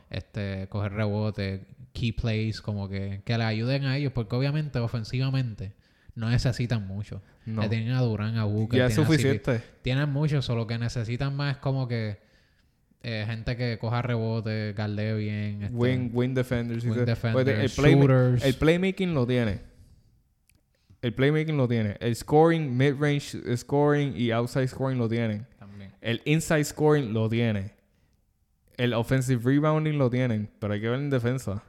este, 0.09 0.67
coger 0.69 0.93
rebote, 0.93 1.65
key 1.93 2.11
plays, 2.13 2.61
como 2.61 2.87
que, 2.89 3.21
que 3.25 3.37
le 3.37 3.43
ayuden 3.43 3.85
a 3.85 3.97
ellos, 3.97 4.11
porque 4.13 4.35
obviamente 4.35 4.79
ofensivamente 4.79 5.73
no 6.15 6.29
necesitan 6.29 6.87
mucho. 6.87 7.21
No. 7.45 7.61
Le 7.63 7.69
tienen 7.69 7.91
a 7.93 8.01
Durán, 8.01 8.37
a 8.37 8.43
Booker, 8.45 8.77
Ya 8.79 8.85
es 8.85 8.93
suficiente. 8.95 9.61
Tienen 9.81 10.09
mucho, 10.11 10.41
solo 10.41 10.67
que 10.67 10.77
necesitan 10.77 11.35
más 11.35 11.57
como 11.57 11.87
que 11.87 12.19
eh, 13.03 13.23
gente 13.27 13.57
que 13.57 13.79
coja 13.79 14.01
rebote, 14.03 14.73
galdee 14.73 15.15
bien. 15.15 15.63
este, 15.63 15.75
Win, 15.75 16.11
win 16.13 16.33
defenders. 16.35 16.83
wing 16.83 16.93
dice. 16.93 17.05
defenders, 17.05 17.47
el, 17.59 17.71
playma- 17.71 18.01
shooters. 18.01 18.43
el 18.45 18.53
playmaking 18.55 19.13
lo 19.15 19.25
tiene. 19.25 19.70
El 21.01 21.13
playmaking 21.13 21.57
lo 21.57 21.67
tiene. 21.67 21.97
El 21.99 22.15
scoring, 22.15 22.75
mid-range 22.77 23.57
scoring 23.57 24.13
y 24.15 24.31
outside 24.31 24.67
scoring 24.67 24.97
lo 24.99 25.09
tienen. 25.09 25.47
también. 25.57 25.91
El 26.01 26.21
inside 26.25 26.63
scoring 26.63 27.13
lo 27.13 27.27
tiene. 27.27 27.71
El 28.77 28.93
offensive 28.93 29.41
rebounding 29.43 29.97
lo 29.97 30.09
tienen. 30.09 30.49
Pero 30.59 30.73
hay 30.73 30.81
que 30.81 30.89
ver 30.89 30.99
en 30.99 31.09
defensa. 31.09 31.63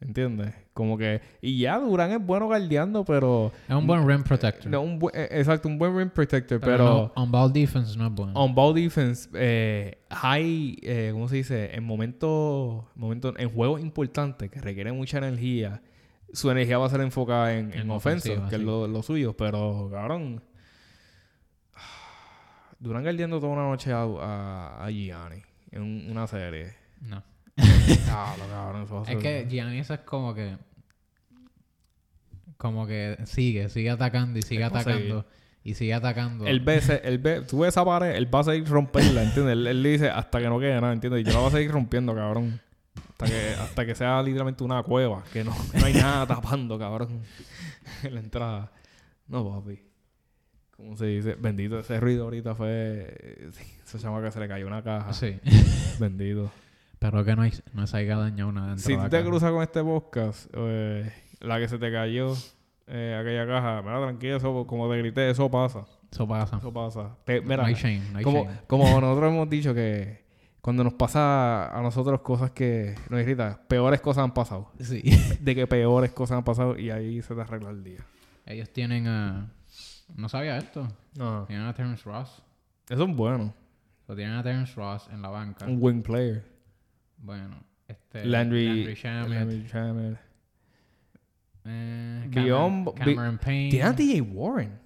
¿Entiendes? 0.00 0.54
Como 0.72 0.96
que... 0.96 1.20
Y 1.42 1.58
ya 1.58 1.78
Durán 1.78 2.10
es 2.12 2.24
bueno 2.24 2.46
guardeando, 2.46 3.04
pero... 3.04 3.52
Es 3.68 3.74
un 3.74 3.86
buen 3.86 4.08
rim 4.08 4.22
protector. 4.22 4.70
No, 4.70 4.80
un 4.80 4.98
bu- 4.98 5.10
eh, 5.12 5.28
exacto, 5.32 5.68
un 5.68 5.76
buen 5.76 5.94
rim 5.94 6.08
protector, 6.08 6.58
pero 6.58 6.72
pero... 6.72 6.84
no, 6.84 7.12
on 7.22 7.30
ball 7.30 7.52
defense 7.52 7.98
no 7.98 8.06
es 8.06 8.12
bueno. 8.14 8.32
On 8.34 8.54
ball 8.54 8.72
defense, 8.74 9.28
eh, 9.34 9.98
high, 10.10 10.78
eh, 10.80 11.10
¿cómo 11.12 11.28
se 11.28 11.36
dice? 11.36 11.74
En 11.74 11.84
momentos, 11.84 12.82
momentos, 12.94 13.34
en 13.36 13.50
juegos 13.50 13.82
importantes 13.82 14.50
que 14.50 14.58
requieren 14.58 14.96
mucha 14.96 15.18
energía, 15.18 15.82
su 16.32 16.50
energía 16.50 16.78
va 16.78 16.86
a 16.86 16.90
ser 16.90 17.00
enfocada 17.00 17.52
en, 17.56 17.72
en 17.72 17.80
En 17.80 17.90
ofensa, 17.90 18.28
ofensiva, 18.30 18.48
que 18.48 18.56
es 18.56 18.62
lo, 18.62 18.86
lo 18.86 19.02
suyo, 19.02 19.36
pero 19.36 19.88
cabrón. 19.92 20.42
Durán 22.78 23.02
guardiando 23.02 23.40
toda 23.40 23.52
una 23.52 23.62
noche 23.68 23.92
a, 23.92 24.02
a, 24.04 24.84
a 24.86 24.90
Gianni 24.90 25.42
en 25.70 25.82
un- 25.82 26.06
una 26.10 26.26
serie. 26.26 26.74
No. 27.02 27.22
Diablo, 27.56 28.44
cabrón, 28.50 28.82
eso 28.84 28.94
va 28.94 29.00
a 29.00 29.02
Es 29.04 29.08
ser- 29.08 29.18
que 29.18 29.46
Giannis 29.50 29.90
es 29.90 30.00
como 30.00 30.34
que. 30.34 30.56
Como 32.56 32.86
que 32.86 33.18
sigue, 33.24 33.68
sigue 33.68 33.90
atacando 33.90 34.38
y 34.38 34.42
sigue 34.42 34.64
atacando. 34.64 35.26
Y 35.62 35.74
sigue 35.74 35.92
atacando. 35.92 36.46
Él 36.46 36.60
ve, 36.60 36.76
ese- 36.76 37.02
él 37.04 37.18
ve, 37.18 37.42
tú 37.42 37.60
ves 37.60 37.68
esa 37.70 37.84
pared, 37.84 38.14
él 38.16 38.34
va 38.34 38.40
a 38.40 38.44
seguir 38.44 38.66
romperla, 38.68 39.22
¿entiendes? 39.24 39.52
Él, 39.52 39.66
él 39.66 39.82
dice 39.82 40.08
hasta 40.08 40.38
que 40.40 40.48
no 40.48 40.58
quede 40.58 40.80
nada, 40.80 40.92
¿entiendes? 40.92 41.20
Y 41.20 41.24
yo 41.24 41.32
la 41.32 41.38
voy 41.40 41.48
a 41.48 41.52
seguir 41.52 41.70
rompiendo, 41.70 42.14
cabrón. 42.14 42.60
Hasta 43.10 43.26
que, 43.26 43.50
hasta 43.60 43.86
que 43.86 43.94
sea 43.94 44.22
literalmente 44.22 44.64
una 44.64 44.82
cueva, 44.82 45.22
que 45.32 45.44
no, 45.44 45.54
no 45.74 45.86
hay 45.86 45.94
nada 45.94 46.26
tapando, 46.26 46.78
cabrón. 46.78 47.20
en 48.02 48.14
la 48.14 48.20
entrada. 48.20 48.72
No, 49.26 49.48
papi. 49.48 49.80
¿Cómo 50.76 50.96
se 50.96 51.06
dice? 51.06 51.34
Bendito, 51.34 51.78
ese 51.78 52.00
ruido 52.00 52.24
ahorita 52.24 52.54
fue. 52.54 53.50
Se 53.84 53.98
llama 53.98 54.22
que 54.22 54.30
se 54.30 54.40
le 54.40 54.48
cayó 54.48 54.66
una 54.66 54.82
caja. 54.82 55.12
Sí. 55.12 55.38
Bendito. 56.00 56.50
Pero 56.98 57.24
que 57.24 57.34
no, 57.34 57.42
hay, 57.42 57.52
no 57.72 57.86
se 57.86 57.96
haya 57.96 58.16
dañado 58.16 58.52
nada 58.52 58.68
dentro 58.68 58.86
Si 58.86 58.96
tú 58.96 59.08
te 59.08 59.24
cruzas 59.24 59.50
con 59.52 59.62
este 59.62 59.82
podcast, 59.82 60.50
eh, 60.52 61.10
la 61.40 61.58
que 61.58 61.66
se 61.68 61.78
te 61.78 61.90
cayó, 61.90 62.34
eh, 62.86 63.16
aquella 63.18 63.46
caja, 63.46 63.82
mira, 63.82 64.00
tranquilo, 64.02 64.36
eso, 64.36 64.66
como 64.66 64.90
te 64.90 64.98
grité, 64.98 65.30
eso 65.30 65.50
pasa. 65.50 65.86
Eso 66.12 66.28
pasa. 66.28 66.58
Eso 66.58 66.72
pasa. 66.72 67.16
Te- 67.24 67.40
mira, 67.40 67.58
no 67.58 67.64
hay 67.64 67.74
shame, 67.74 68.02
no 68.12 68.18
hay 68.18 68.24
como, 68.24 68.44
shame. 68.44 68.58
como 68.66 69.00
nosotros 69.00 69.32
hemos 69.32 69.48
dicho 69.48 69.72
que 69.72 70.19
cuando 70.60 70.84
nos 70.84 70.94
pasa 70.94 71.76
a 71.76 71.82
nosotros 71.82 72.20
cosas 72.20 72.50
que 72.50 72.94
nos 73.08 73.20
irritan, 73.20 73.58
peores 73.68 74.00
cosas 74.00 74.24
han 74.24 74.34
pasado. 74.34 74.70
Sí. 74.80 75.02
De 75.40 75.54
que 75.54 75.66
peores 75.66 76.12
cosas 76.12 76.38
han 76.38 76.44
pasado 76.44 76.78
y 76.78 76.90
ahí 76.90 77.22
se 77.22 77.34
te 77.34 77.40
arregla 77.40 77.70
el 77.70 77.82
día. 77.82 78.04
Ellos 78.46 78.70
tienen 78.70 79.06
a... 79.06 79.50
No 80.16 80.28
sabía 80.28 80.58
esto. 80.58 80.88
Ajá. 81.18 81.44
Tienen 81.46 81.66
a 81.66 81.72
Terrence 81.74 82.02
Ross. 82.04 82.42
Eso 82.88 83.04
es 83.04 83.16
bueno. 83.16 83.54
O 84.06 84.14
tienen 84.16 84.34
a 84.36 84.42
Terrence 84.42 84.74
Ross 84.74 85.08
en 85.12 85.22
la 85.22 85.28
banca. 85.28 85.66
Un 85.66 85.78
wing 85.80 86.02
player. 86.02 86.44
Bueno, 87.18 87.62
este... 87.86 88.24
Landry, 88.24 88.66
Landry 88.66 88.94
Shamet. 88.94 89.28
Landry 89.30 89.66
Shamet. 89.68 90.18
eh, 91.64 92.26
Beyond- 92.28 92.94
Cameron, 92.94 92.94
Cameron 93.14 93.38
Payne. 93.38 93.70
Tiene 93.70 93.84
a 93.88 93.92
DJ 93.92 94.20
Warren. 94.22 94.79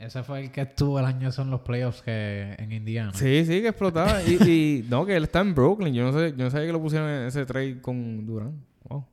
Ese 0.00 0.22
fue 0.22 0.40
el 0.40 0.50
que 0.50 0.62
estuvo 0.62 0.98
el 0.98 1.04
año 1.04 1.28
en 1.36 1.50
los 1.50 1.60
playoffs 1.60 2.00
que 2.02 2.54
en 2.58 2.72
Indiana. 2.72 3.12
Sí, 3.14 3.44
sí, 3.44 3.60
que 3.60 3.68
explotaba. 3.68 4.22
y, 4.22 4.34
y 4.42 4.86
no, 4.88 5.04
que 5.04 5.14
él 5.14 5.24
está 5.24 5.40
en 5.40 5.54
Brooklyn. 5.54 5.92
Yo 5.94 6.04
no 6.04 6.12
sé, 6.12 6.30
yo 6.36 6.44
no 6.44 6.50
sabía 6.50 6.66
que 6.68 6.72
lo 6.72 6.80
pusieron 6.80 7.08
en 7.08 7.26
ese 7.26 7.44
trade 7.44 7.80
con 7.82 8.24
Durán. 8.26 8.54
Wow. 8.88 9.04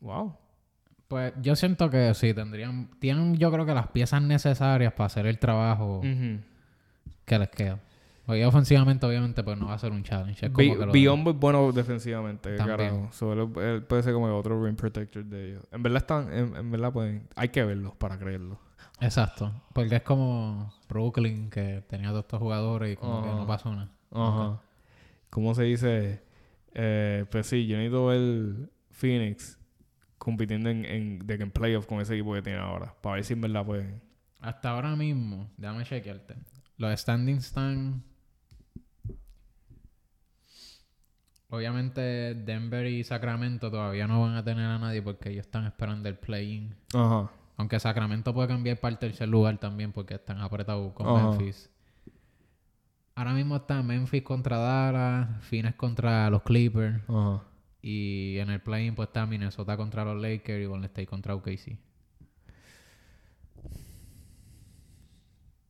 Wow. 0.00 0.36
Pues 1.08 1.32
yo 1.42 1.56
siento 1.56 1.90
que 1.90 2.14
sí, 2.14 2.32
tendrían... 2.34 2.88
Tienen 2.98 3.36
yo 3.36 3.50
creo 3.52 3.66
que 3.66 3.74
las 3.74 3.88
piezas 3.88 4.22
necesarias 4.22 4.92
para 4.92 5.06
hacer 5.06 5.26
el 5.26 5.38
trabajo 5.38 6.00
que 7.24 7.38
les 7.38 7.48
queda. 7.50 7.78
Porque 8.26 8.44
ofensivamente 8.46 9.06
obviamente 9.06 9.42
pues 9.42 9.58
no 9.58 9.66
va 9.66 9.74
a 9.74 9.78
ser 9.78 9.90
un 9.92 10.02
challenge. 10.04 10.46
Es 10.46 10.52
como 10.52 10.68
Be- 10.68 10.78
que 10.78 10.86
lo- 10.86 10.92
Beyond 10.92 11.28
es 11.28 11.34
bueno 11.36 11.72
defensivamente, 11.72 12.56
carajo. 12.56 13.08
So, 13.12 13.32
él, 13.32 13.48
él 13.62 13.82
puede 13.82 14.02
ser 14.04 14.14
como 14.14 14.26
el 14.28 14.34
otro 14.34 14.64
rim 14.64 14.76
protector 14.76 15.24
de 15.24 15.48
ellos. 15.50 15.62
En 15.72 15.82
verdad 15.82 15.98
están, 15.98 16.32
en, 16.32 16.54
en 16.56 16.70
verdad 16.70 16.92
pueden, 16.92 17.28
hay 17.34 17.48
que 17.48 17.64
verlos 17.64 17.94
para 17.96 18.16
creerlo. 18.18 18.58
Exacto. 19.00 19.52
Porque 19.72 19.96
es 19.96 20.02
como 20.02 20.72
Brooklyn 20.88 21.50
que 21.50 21.82
tenía 21.88 22.08
todos 22.08 22.24
estos 22.24 22.38
jugadores 22.38 22.92
y 22.92 22.96
como 22.96 23.22
que 23.22 23.28
no 23.28 23.46
pasó 23.46 23.74
nada. 23.74 23.90
Ajá. 24.10 24.60
¿Cómo 25.30 25.54
se 25.54 25.62
dice? 25.64 26.22
Eh, 26.74 27.24
pues 27.30 27.46
sí, 27.46 27.66
yo 27.66 27.76
necesito 27.76 28.06
ver 28.06 28.70
Phoenix 28.90 29.58
compitiendo 30.18 30.68
en, 30.68 30.84
en, 30.84 31.18
de 31.26 31.38
que 31.38 31.42
en 31.44 31.50
playoff 31.50 31.86
con 31.86 32.00
ese 32.00 32.14
equipo 32.14 32.34
que 32.34 32.42
tiene 32.42 32.58
ahora. 32.58 32.94
Para 33.00 33.16
ver 33.16 33.24
si 33.24 33.32
en 33.32 33.40
verdad 33.40 33.64
pueden. 33.64 34.02
Hasta 34.40 34.70
ahora 34.70 34.94
mismo, 34.96 35.50
déjame 35.56 35.84
chequearte. 35.84 36.34
Los 36.76 37.00
standings 37.00 37.46
están. 37.46 38.02
Obviamente, 41.48 42.34
Denver 42.34 42.86
y 42.86 43.02
Sacramento 43.02 43.70
todavía 43.70 44.06
no 44.06 44.20
van 44.20 44.36
a 44.36 44.44
tener 44.44 44.66
a 44.66 44.78
nadie 44.78 45.02
porque 45.02 45.30
ellos 45.30 45.46
están 45.46 45.66
esperando 45.66 46.08
el 46.08 46.16
play-in. 46.16 46.76
Ajá. 46.94 47.30
Aunque 47.60 47.78
Sacramento 47.78 48.32
puede 48.32 48.48
cambiar 48.48 48.80
para 48.80 48.92
el 48.92 48.98
tercer 48.98 49.28
lugar 49.28 49.58
también 49.58 49.92
porque 49.92 50.14
están 50.14 50.40
apretados 50.40 50.94
con. 50.94 51.12
Memphis. 51.14 51.68
Ahora 53.14 53.34
mismo 53.34 53.56
está 53.56 53.82
Memphis 53.82 54.22
contra 54.22 54.56
Dallas, 54.56 55.44
Phoenix 55.44 55.74
contra 55.74 56.30
los 56.30 56.42
Clippers. 56.42 57.02
Ajá. 57.06 57.42
Y 57.82 58.38
en 58.38 58.48
el 58.48 58.60
play-in 58.60 58.94
pues 58.94 59.08
está 59.08 59.26
Minnesota 59.26 59.76
contra 59.76 60.06
los 60.06 60.20
Lakers 60.20 60.62
y 60.62 60.64
Golden 60.64 60.86
State 60.86 61.06
contra 61.06 61.34
OKC. 61.34 61.76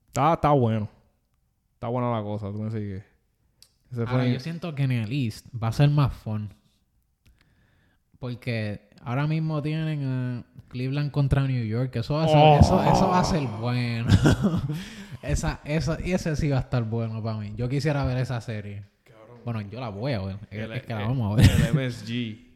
Está, 0.06 0.34
está 0.34 0.50
bueno. 0.50 0.88
Está 1.74 1.88
buena 1.88 2.12
la 2.12 2.22
cosa, 2.22 2.52
tú 2.52 2.62
me 2.62 2.70
sigues. 2.70 3.04
Ahora, 4.06 4.28
yo 4.28 4.38
siento 4.38 4.76
que 4.76 4.84
en 4.84 4.92
el 4.92 5.12
East 5.12 5.48
va 5.60 5.68
a 5.68 5.72
ser 5.72 5.90
más 5.90 6.14
fun. 6.14 6.54
Porque 8.20 8.89
ahora 9.00 9.26
mismo 9.26 9.60
tienen 9.62 10.04
a 10.04 10.44
Cleveland 10.68 11.10
contra 11.10 11.46
New 11.46 11.64
York. 11.64 11.94
Eso 11.96 12.14
va 12.14 12.24
a 12.24 12.28
ser, 12.28 12.36
Oh. 12.38 12.58
eso, 12.60 12.82
eso 12.82 13.08
va 13.08 13.20
a 13.20 13.24
ser 13.24 13.42
bueno. 13.60 14.08
esa, 15.22 15.60
esa, 15.64 15.94
ese 15.96 16.36
sí 16.36 16.48
va 16.48 16.58
a 16.58 16.60
estar 16.60 16.84
bueno 16.84 17.22
para 17.22 17.38
mí. 17.38 17.52
Yo 17.56 17.68
quisiera 17.68 18.04
ver 18.04 18.18
esa 18.18 18.40
serie. 18.40 18.84
Bueno, 19.44 19.62
yo 19.62 19.80
la 19.80 19.88
voy 19.88 20.12
a 20.12 20.20
ver. 20.22 20.36
Es, 20.50 20.58
El- 20.60 20.72
es 20.72 20.82
que 20.82 20.92
la 20.94 21.00
el- 21.02 21.08
vamos 21.08 21.32
a 21.32 21.36
ver. 21.36 21.50
El 21.50 21.74
MSG. 21.74 22.50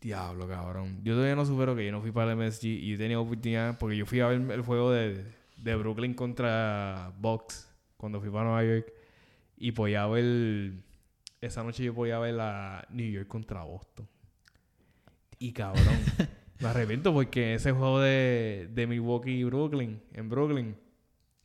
Diablo, 0.00 0.48
cabrón. 0.48 0.98
Yo 1.04 1.14
todavía 1.14 1.36
no 1.36 1.44
supero 1.46 1.76
que 1.76 1.86
yo 1.86 1.92
no 1.92 2.00
fui 2.00 2.10
para 2.10 2.32
el 2.32 2.36
MSG 2.36 2.64
y 2.66 2.90
yo 2.90 2.98
tenía 2.98 3.20
oportunidad 3.20 3.78
porque 3.78 3.96
yo 3.96 4.04
fui 4.04 4.18
a 4.20 4.26
ver 4.26 4.40
el 4.50 4.62
juego 4.62 4.90
de, 4.90 5.24
de 5.58 5.76
Brooklyn 5.76 6.14
contra 6.14 7.12
Bucks 7.20 7.68
cuando 7.96 8.20
fui 8.20 8.28
para 8.30 8.44
Nueva 8.46 8.64
York 8.64 8.92
y 9.56 9.70
podía 9.70 10.04
ver 10.08 10.72
esa 11.42 11.62
noche 11.62 11.84
yo 11.84 11.94
podía 11.94 12.18
ver 12.18 12.34
la 12.34 12.86
New 12.90 13.10
York 13.10 13.28
contra 13.28 13.62
Boston. 13.64 14.08
Y 15.38 15.52
cabrón, 15.52 15.98
Me 16.62 16.68
arrepiento 16.68 17.12
porque 17.12 17.54
ese 17.54 17.72
juego 17.72 18.00
de, 18.00 18.68
de 18.72 18.86
Milwaukee 18.86 19.40
y 19.40 19.42
Brooklyn, 19.42 20.00
en 20.12 20.28
Brooklyn, 20.28 20.76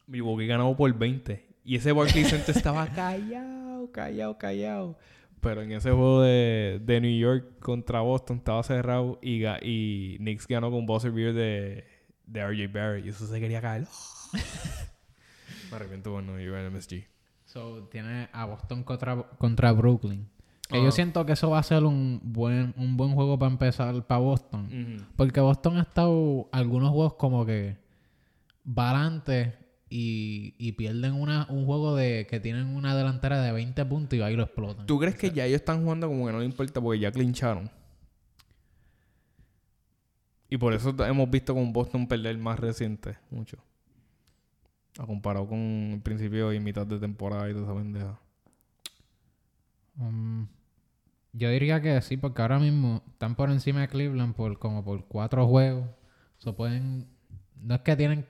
Milwaukee 0.06 0.46
ganó 0.46 0.78
por 0.78 0.94
20. 0.94 1.44
Y 1.64 1.76
ese 1.76 1.92
Barclays 1.92 2.30
Center 2.30 2.56
estaba 2.56 2.86
callado, 2.94 3.92
callado, 3.92 4.38
callado. 4.38 5.00
Pero 5.42 5.64
en 5.64 5.72
ese 5.72 5.90
juego 5.90 6.22
de, 6.22 6.80
de 6.84 7.02
New 7.02 7.20
York 7.20 7.60
contra 7.60 8.02
Boston 8.02 8.38
estaba 8.38 8.62
cerrado 8.62 9.18
y, 9.24 9.44
y 9.64 10.18
Knicks 10.18 10.48
ganó 10.48 10.70
con 10.70 10.86
buzzer 10.86 11.12
beer 11.12 11.34
de, 11.34 11.84
de 12.28 12.48
RJ 12.48 12.72
Barrett. 12.72 13.06
Y 13.08 13.10
eso 13.10 13.26
se 13.26 13.40
quería 13.40 13.60
caer. 13.60 13.88
Me 15.72 15.76
arrepiento 15.76 16.22
no 16.22 16.40
ir 16.40 16.54
al 16.54 16.72
MSG. 16.72 17.17
So, 17.48 17.88
tiene 17.90 18.28
a 18.34 18.46
Boston 18.46 18.84
contra, 18.84 19.24
contra 19.38 19.72
Brooklyn. 19.72 20.28
Que 20.68 20.78
yo 20.78 20.84
Ajá. 20.84 20.92
siento 20.92 21.26
que 21.26 21.32
eso 21.32 21.50
va 21.50 21.60
a 21.60 21.64
ser 21.64 21.86
un 21.86 22.20
buen, 22.22 22.74
un 22.76 22.98
buen 22.98 23.14
juego 23.14 23.40
para 23.40 23.50
empezar 23.52 24.06
para 24.06 24.20
Boston. 24.20 25.08
Porque 25.16 25.40
Boston 25.40 25.78
ha 25.78 25.84
estado 25.84 26.50
algunos 26.52 26.90
juegos 26.92 27.14
como 27.14 27.46
que 27.46 27.78
va 28.68 28.90
adelante 28.92 29.56
y, 29.90 30.56
y 30.58 30.74
pierden 30.74 31.14
una, 31.14 31.48
un 31.50 31.66
juego 31.66 31.96
de 31.96 32.28
que 32.30 32.42
tienen 32.42 32.68
una 32.68 32.98
delantera 32.98 33.42
de 33.42 33.54
20 33.54 33.86
puntos 33.86 34.20
y 34.20 34.22
ahí 34.22 34.36
lo 34.36 34.44
explotan. 34.44 34.86
¿Tú 34.86 35.00
crees 35.00 35.16
que 35.16 35.32
ya 35.32 35.46
ellos 35.46 35.62
están 35.62 35.84
jugando 35.84 36.10
como 36.10 36.26
que 36.26 36.34
no 36.34 36.40
le 36.40 36.46
importa 36.46 36.82
porque 36.82 37.00
ya 37.00 37.14
clincharon? 37.14 37.72
Y 40.50 40.58
por 40.58 40.74
eso 40.74 40.94
hemos 41.06 41.30
visto 41.30 41.54
con 41.54 41.72
Boston 41.72 42.08
perder 42.08 42.38
más 42.38 42.60
reciente, 42.60 43.18
mucho. 43.32 43.58
A 45.00 45.06
comparado 45.06 45.48
con 45.48 45.60
el 45.60 46.02
principio 46.02 46.52
y 46.54 46.60
mitad 46.60 46.88
de 46.88 47.00
temporada 47.00 47.50
y 47.50 47.54
toda 47.54 47.66
esa 47.66 47.76
pendeja. 47.76 48.20
Um, 50.00 50.48
yo 51.34 51.50
diría 51.50 51.82
que 51.82 52.02
sí, 52.02 52.18
porque 52.18 52.42
ahora 52.42 52.60
mismo 52.60 53.04
están 53.12 53.36
por 53.36 53.52
encima 53.52 53.82
de 53.82 53.88
Cleveland 53.88 54.36
por 54.36 54.58
como 54.58 54.84
por 54.84 55.06
cuatro 55.06 55.48
juegos. 55.48 55.86
So 56.40 56.56
pueden. 56.56 57.08
No 57.62 57.76
es 57.76 57.82
que 57.82 57.96
tienen. 57.96 58.26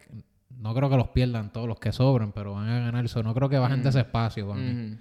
No 0.49 0.74
creo 0.74 0.89
que 0.89 0.97
los 0.97 1.09
pierdan 1.09 1.53
todos 1.53 1.68
los 1.68 1.80
que 1.80 1.91
sobran, 1.91 2.32
pero 2.32 2.53
van 2.53 2.68
a 2.68 2.80
ganar. 2.80 3.07
So 3.07 3.24
no 3.24 3.34
creo 3.34 3.47
que 3.49 3.57
bajen 3.57 3.84
de 3.84 3.89
ese 3.89 3.99
espacio. 3.99 4.47
para 4.47 4.59
mí. 4.59 4.72
Ujú. 4.72 4.97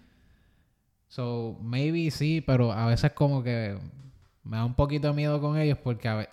So, 1.09 1.59
maybe 1.63 2.11
sí, 2.11 2.43
pero 2.45 2.73
a 2.73 2.87
veces 2.87 3.13
como 3.13 3.43
que 3.43 3.79
me 4.43 4.57
da 4.57 4.65
un 4.65 4.75
poquito 4.75 5.09
de 5.09 5.15
miedo 5.15 5.41
con 5.41 5.57
ellos 5.57 5.79
porque 5.79 6.09
a 6.09 6.29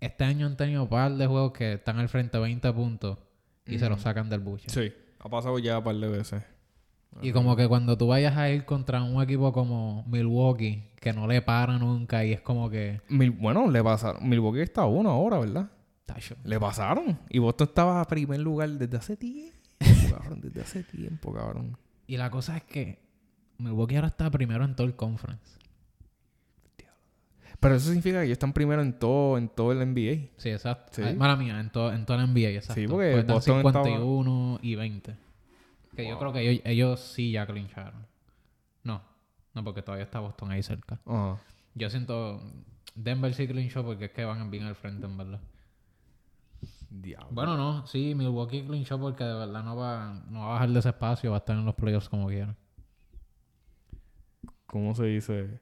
este 0.00 0.24
año 0.24 0.46
han 0.46 0.56
tenido 0.56 0.82
un 0.84 0.88
par 0.88 1.12
de 1.12 1.26
juegos 1.26 1.52
que 1.52 1.74
están 1.74 1.98
al 1.98 2.08
frente 2.08 2.38
20 2.38 2.72
puntos 2.72 3.18
y 3.68 3.78
se 3.78 3.88
los 3.88 4.00
sacan 4.00 4.28
del 4.28 4.40
buche. 4.40 4.68
Sí, 4.68 4.92
ha 5.20 5.28
pasado 5.28 5.58
ya 5.58 5.78
un 5.78 5.84
par 5.84 5.96
de 5.96 6.08
veces. 6.08 6.42
Y 7.22 7.32
como 7.32 7.56
que 7.56 7.66
cuando 7.66 7.96
tú 7.96 8.06
vayas 8.08 8.36
a 8.36 8.50
ir 8.50 8.64
contra 8.64 9.02
un 9.02 9.20
equipo 9.22 9.52
como 9.52 10.04
Milwaukee, 10.06 10.84
que 11.00 11.12
no 11.12 11.26
le 11.26 11.42
para 11.42 11.78
nunca 11.78 12.24
y 12.24 12.32
es 12.32 12.40
como 12.40 12.68
que... 12.70 13.00
Mil- 13.08 13.30
bueno, 13.32 13.70
le 13.70 13.82
pasaron. 13.82 14.28
Milwaukee 14.28 14.60
está 14.60 14.82
a 14.82 14.86
uno 14.86 15.10
ahora, 15.10 15.38
¿verdad? 15.38 15.70
Tacho. 16.06 16.36
Le 16.44 16.60
pasaron. 16.60 17.18
Y 17.30 17.38
Boston 17.38 17.68
estaba 17.68 18.00
a 18.00 18.04
primer 18.06 18.40
lugar 18.40 18.68
desde 18.70 18.96
hace 18.96 19.16
tiempo, 19.16 19.56
cabrón. 20.10 20.40
Desde 20.42 20.60
hace 20.60 20.82
tiempo, 20.84 21.32
cabrón. 21.32 21.76
Y 22.06 22.16
la 22.18 22.30
cosa 22.30 22.56
es 22.56 22.64
que 22.64 22.98
Milwaukee 23.58 23.96
ahora 23.96 24.08
está 24.08 24.30
primero 24.30 24.64
en 24.64 24.76
todo 24.76 24.86
el 24.86 24.94
conference. 24.94 25.57
Pero 27.60 27.74
eso 27.74 27.86
significa 27.86 28.18
que 28.18 28.24
ellos 28.26 28.34
están 28.36 28.52
primero 28.52 28.82
en 28.82 28.98
todo, 28.98 29.36
en 29.36 29.48
todo 29.48 29.72
el 29.72 29.78
NBA. 29.78 30.30
Sí, 30.36 30.50
exacto. 30.50 30.92
Sí. 30.92 31.02
Ay, 31.02 31.16
mala 31.16 31.34
mía, 31.36 31.58
en 31.58 31.70
todo, 31.70 31.92
en 31.92 32.06
todo 32.06 32.16
el 32.20 32.28
NBA, 32.32 32.50
exacto. 32.50 32.80
Sí, 32.80 32.86
porque 32.86 33.10
Pues 33.10 33.20
están 33.20 33.34
Boston 33.36 33.56
estaba- 33.66 33.84
51 33.84 34.58
y 34.62 34.74
20. 34.76 35.16
Que 35.96 36.08
yo 36.08 36.18
creo 36.18 36.32
que 36.32 36.48
ellos, 36.48 36.62
ellos 36.64 37.00
sí 37.00 37.32
ya 37.32 37.46
clincharon. 37.46 38.06
No, 38.84 39.02
no, 39.54 39.64
porque 39.64 39.82
todavía 39.82 40.04
está 40.04 40.20
Boston 40.20 40.52
ahí 40.52 40.62
cerca. 40.62 41.00
Yo 41.74 41.90
siento... 41.90 42.40
Denver 42.94 43.32
sí 43.34 43.46
clinchó 43.46 43.84
porque 43.84 44.06
es 44.06 44.10
que 44.12 44.24
van 44.24 44.50
bien 44.50 44.64
al 44.64 44.74
frente, 44.76 45.06
en 45.06 45.16
verdad. 45.16 45.40
Diablo. 46.90 47.28
Bueno, 47.30 47.56
no, 47.56 47.86
sí, 47.86 48.14
Milwaukee 48.14 48.64
clinchó 48.64 48.98
porque 48.98 49.22
de 49.24 49.34
verdad 49.34 49.62
no 49.62 49.76
va, 49.76 50.22
no 50.30 50.40
va 50.40 50.46
a 50.46 50.52
bajar 50.54 50.70
de 50.70 50.78
ese 50.78 50.88
espacio, 50.88 51.30
va 51.30 51.36
a 51.36 51.38
estar 51.40 51.56
en 51.56 51.64
los 51.64 51.74
playoffs 51.74 52.08
como 52.08 52.28
quiera. 52.28 52.56
¿Cómo 54.66 54.94
se 54.94 55.04
dice? 55.04 55.60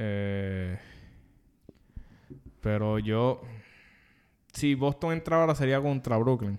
Eh, 0.00 0.78
pero 2.60 2.98
yo... 2.98 3.42
Si 4.52 4.74
Boston 4.74 5.12
entra 5.12 5.40
ahora 5.40 5.54
sería 5.54 5.80
contra 5.80 6.16
Brooklyn. 6.16 6.58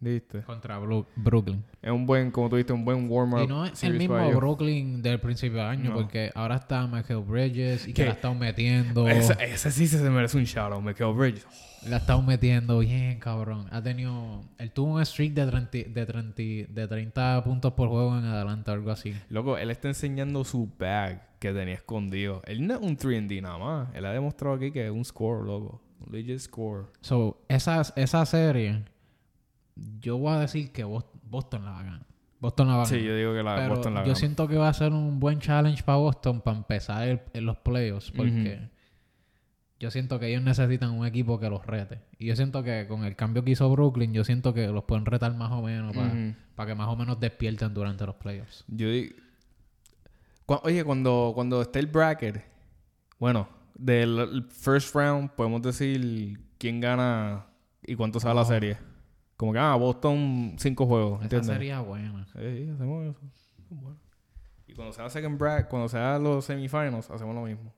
¿Viste? 0.00 0.42
Contra 0.42 0.80
Bru- 0.80 1.06
Brooklyn. 1.14 1.62
Es 1.80 1.90
un 1.90 2.06
buen, 2.06 2.30
como 2.32 2.48
tú 2.48 2.56
dijiste, 2.56 2.72
un 2.72 2.84
buen 2.84 3.08
warm-up. 3.08 3.42
Y 3.44 3.46
no 3.46 3.64
es 3.64 3.84
el 3.84 3.94
mismo. 3.98 4.16
Brooklyn 4.32 5.00
del 5.02 5.20
principio 5.20 5.58
de 5.58 5.64
año, 5.64 5.90
No. 5.90 5.94
porque 5.96 6.30
ahora 6.34 6.56
está 6.56 6.86
Michael 6.88 7.20
Bridges 7.20 7.84
y 7.86 7.92
que 7.92 8.02
¿Qué? 8.02 8.04
la 8.06 8.10
ha 8.10 8.14
estado 8.14 8.34
metiendo. 8.34 9.06
Ese, 9.08 9.36
ese 9.44 9.70
sí 9.70 9.86
se 9.86 9.98
merece 10.10 10.38
un 10.38 10.44
shout 10.44 10.72
out, 10.72 10.82
Michael 10.82 11.14
Bridges. 11.14 11.46
La 11.88 11.98
estado 11.98 12.20
metiendo 12.22 12.78
bien, 12.80 13.18
cabrón. 13.20 13.66
Ha 13.70 13.80
tenido. 13.82 14.42
Él 14.58 14.70
tuvo 14.72 14.94
un 14.94 15.06
streak 15.06 15.34
de 15.34 15.46
30, 15.46 15.78
de 15.90 16.06
30, 16.06 16.42
de 16.72 16.88
30 16.88 17.44
puntos 17.44 17.72
por 17.74 17.88
juego 17.88 18.16
en 18.18 18.24
adelante, 18.24 18.70
algo 18.72 18.90
así. 18.90 19.14
Loco, 19.28 19.56
él 19.58 19.70
está 19.70 19.86
enseñando 19.88 20.42
su 20.44 20.68
bag 20.78 21.28
que 21.42 21.52
tenía 21.52 21.74
escondido. 21.74 22.40
Él 22.46 22.64
no 22.66 22.74
es 22.74 22.80
un 22.80 22.96
3D 22.96 23.42
nada 23.42 23.58
más. 23.58 23.88
Él 23.94 24.04
ha 24.06 24.12
demostrado 24.12 24.54
aquí 24.54 24.70
que 24.70 24.84
es 24.86 24.92
un 24.92 25.04
score, 25.04 25.44
loco. 25.44 25.82
Un 26.06 26.12
legit 26.12 26.38
score. 26.38 26.86
So, 27.00 27.42
esa, 27.48 27.82
esa 27.96 28.24
serie, 28.26 28.84
yo 30.00 30.18
voy 30.18 30.32
a 30.34 30.38
decir 30.38 30.70
que 30.72 30.84
Bos- 30.84 31.04
Boston 31.24 31.64
la 31.64 31.72
va 31.72 31.80
a 31.80 31.82
ganar. 31.82 32.06
Boston 32.38 32.68
la 32.68 32.76
va 32.76 32.82
a 32.82 32.86
ganar. 32.86 33.00
Sí, 33.00 33.04
yo 33.06 33.16
digo 33.16 33.34
que 33.34 33.42
la 33.42 33.56
Pero 33.56 33.68
Boston 33.74 33.94
la 33.94 34.00
yo 34.02 34.06
gana. 34.06 34.14
siento 34.16 34.46
que 34.48 34.56
va 34.56 34.68
a 34.68 34.72
ser 34.72 34.92
un 34.92 35.18
buen 35.20 35.38
challenge 35.40 35.82
para 35.82 35.98
Boston 35.98 36.40
para 36.40 36.56
empezar 36.58 37.06
el- 37.08 37.20
en 37.32 37.44
los 37.46 37.56
playoffs. 37.58 38.10
Porque 38.12 38.68
yo 39.80 39.90
siento 39.90 40.18
que 40.20 40.28
ellos 40.28 40.42
necesitan 40.42 40.90
un 40.90 41.06
equipo 41.06 41.40
que 41.40 41.50
los 41.50 41.66
rete. 41.66 42.00
Y 42.18 42.26
yo 42.26 42.36
siento 42.36 42.62
que 42.62 42.86
con 42.86 43.04
el 43.04 43.16
cambio 43.16 43.42
que 43.42 43.50
hizo 43.50 43.68
Brooklyn, 43.70 44.12
yo 44.12 44.22
siento 44.24 44.54
que 44.54 44.68
los 44.68 44.84
pueden 44.84 45.06
retar 45.06 45.34
más 45.34 45.50
o 45.50 45.60
menos 45.62 45.94
para, 45.94 46.12
para 46.54 46.68
que 46.68 46.74
más 46.76 46.88
o 46.88 46.94
menos 46.96 47.18
despierten 47.18 47.74
durante 47.74 48.06
los 48.06 48.14
playoffs. 48.16 48.64
Yo 48.68 48.88
digo... 48.90 49.16
Oye, 50.46 50.84
cuando, 50.84 51.32
cuando 51.34 51.62
esté 51.62 51.78
el 51.78 51.86
bracket, 51.86 52.44
bueno, 53.18 53.48
del 53.74 54.18
el 54.18 54.44
first 54.50 54.94
round 54.94 55.30
podemos 55.30 55.62
decir 55.62 56.38
quién 56.58 56.80
gana 56.80 57.46
y 57.82 57.94
cuánto 57.94 58.20
sale 58.20 58.34
la 58.34 58.42
Oh. 58.42 58.44
serie. 58.46 58.78
Como 59.36 59.52
que, 59.52 59.58
ah, 59.58 59.74
Boston 59.76 60.54
cinco 60.58 60.86
juegos, 60.86 61.14
Esa 61.16 61.24
¿entiendes? 61.24 61.48
sería 61.48 61.80
buena. 61.80 62.24
Sí, 62.26 62.68
hacemos 62.72 63.06
eso. 63.06 63.20
Bueno. 63.70 63.98
Y 64.66 64.74
cuando 64.74 64.92
sea 64.92 65.08
second 65.10 65.38
bracket, 65.38 65.68
cuando 65.68 65.88
sea 65.88 66.18
los 66.18 66.44
semifinals, 66.44 67.10
hacemos 67.10 67.34
lo 67.34 67.42
mismo. 67.42 67.72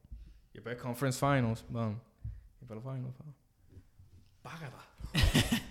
Y 0.53 0.55
después 0.55 0.77
conference 0.77 1.19
finals, 1.19 1.65
vamos. 1.69 1.99
Y 2.25 2.67
después 2.67 2.83
los 2.85 2.95
finals, 2.95 3.15
vamos. 3.19 3.35
Págata. 4.43 4.79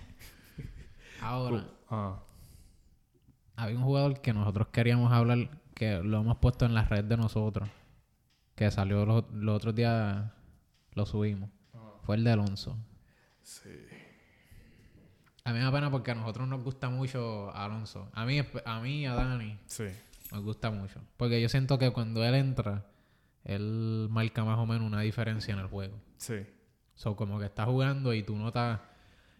Ahora, 1.21 1.65
Ah. 1.89 2.19
había 3.55 3.77
un 3.77 3.83
jugador 3.83 4.19
que 4.21 4.33
nosotros 4.33 4.67
queríamos 4.69 5.11
hablar, 5.11 5.49
que 5.83 6.01
lo 6.03 6.19
hemos 6.21 6.37
puesto 6.37 6.65
en 6.65 6.73
la 6.73 6.83
red 6.85 7.03
de 7.03 7.17
nosotros, 7.17 7.69
que 8.55 8.69
salió 8.71 9.05
los, 9.05 9.25
los 9.33 9.55
otros 9.55 9.75
días, 9.75 10.31
lo 10.93 11.05
subimos. 11.05 11.49
Fue 12.03 12.15
el 12.15 12.23
de 12.23 12.31
Alonso. 12.31 12.77
Sí. 13.41 13.69
A 15.45 15.51
mí 15.51 15.59
me 15.59 15.65
da 15.65 15.71
pena 15.71 15.91
porque 15.91 16.11
a 16.11 16.15
nosotros 16.15 16.47
nos 16.47 16.63
gusta 16.63 16.89
mucho 16.89 17.53
Alonso. 17.55 18.09
A 18.13 18.25
mí, 18.25 18.39
a 18.65 18.79
mí 18.79 19.05
a 19.05 19.13
Dani 19.15 19.59
Sí. 19.65 19.85
nos 20.31 20.41
gusta 20.43 20.71
mucho. 20.71 20.99
Porque 21.17 21.41
yo 21.41 21.49
siento 21.49 21.77
que 21.77 21.91
cuando 21.91 22.23
él 22.23 22.35
entra, 22.35 22.85
él 23.43 24.07
marca 24.09 24.43
más 24.45 24.57
o 24.57 24.65
menos 24.65 24.87
una 24.87 25.01
diferencia 25.01 25.53
en 25.53 25.59
el 25.59 25.67
juego. 25.67 25.99
Sí. 26.17 26.45
So, 26.95 27.15
como 27.15 27.39
que 27.39 27.45
está 27.45 27.65
jugando 27.65 28.13
y 28.13 28.23
tú 28.23 28.35
notas 28.37 28.79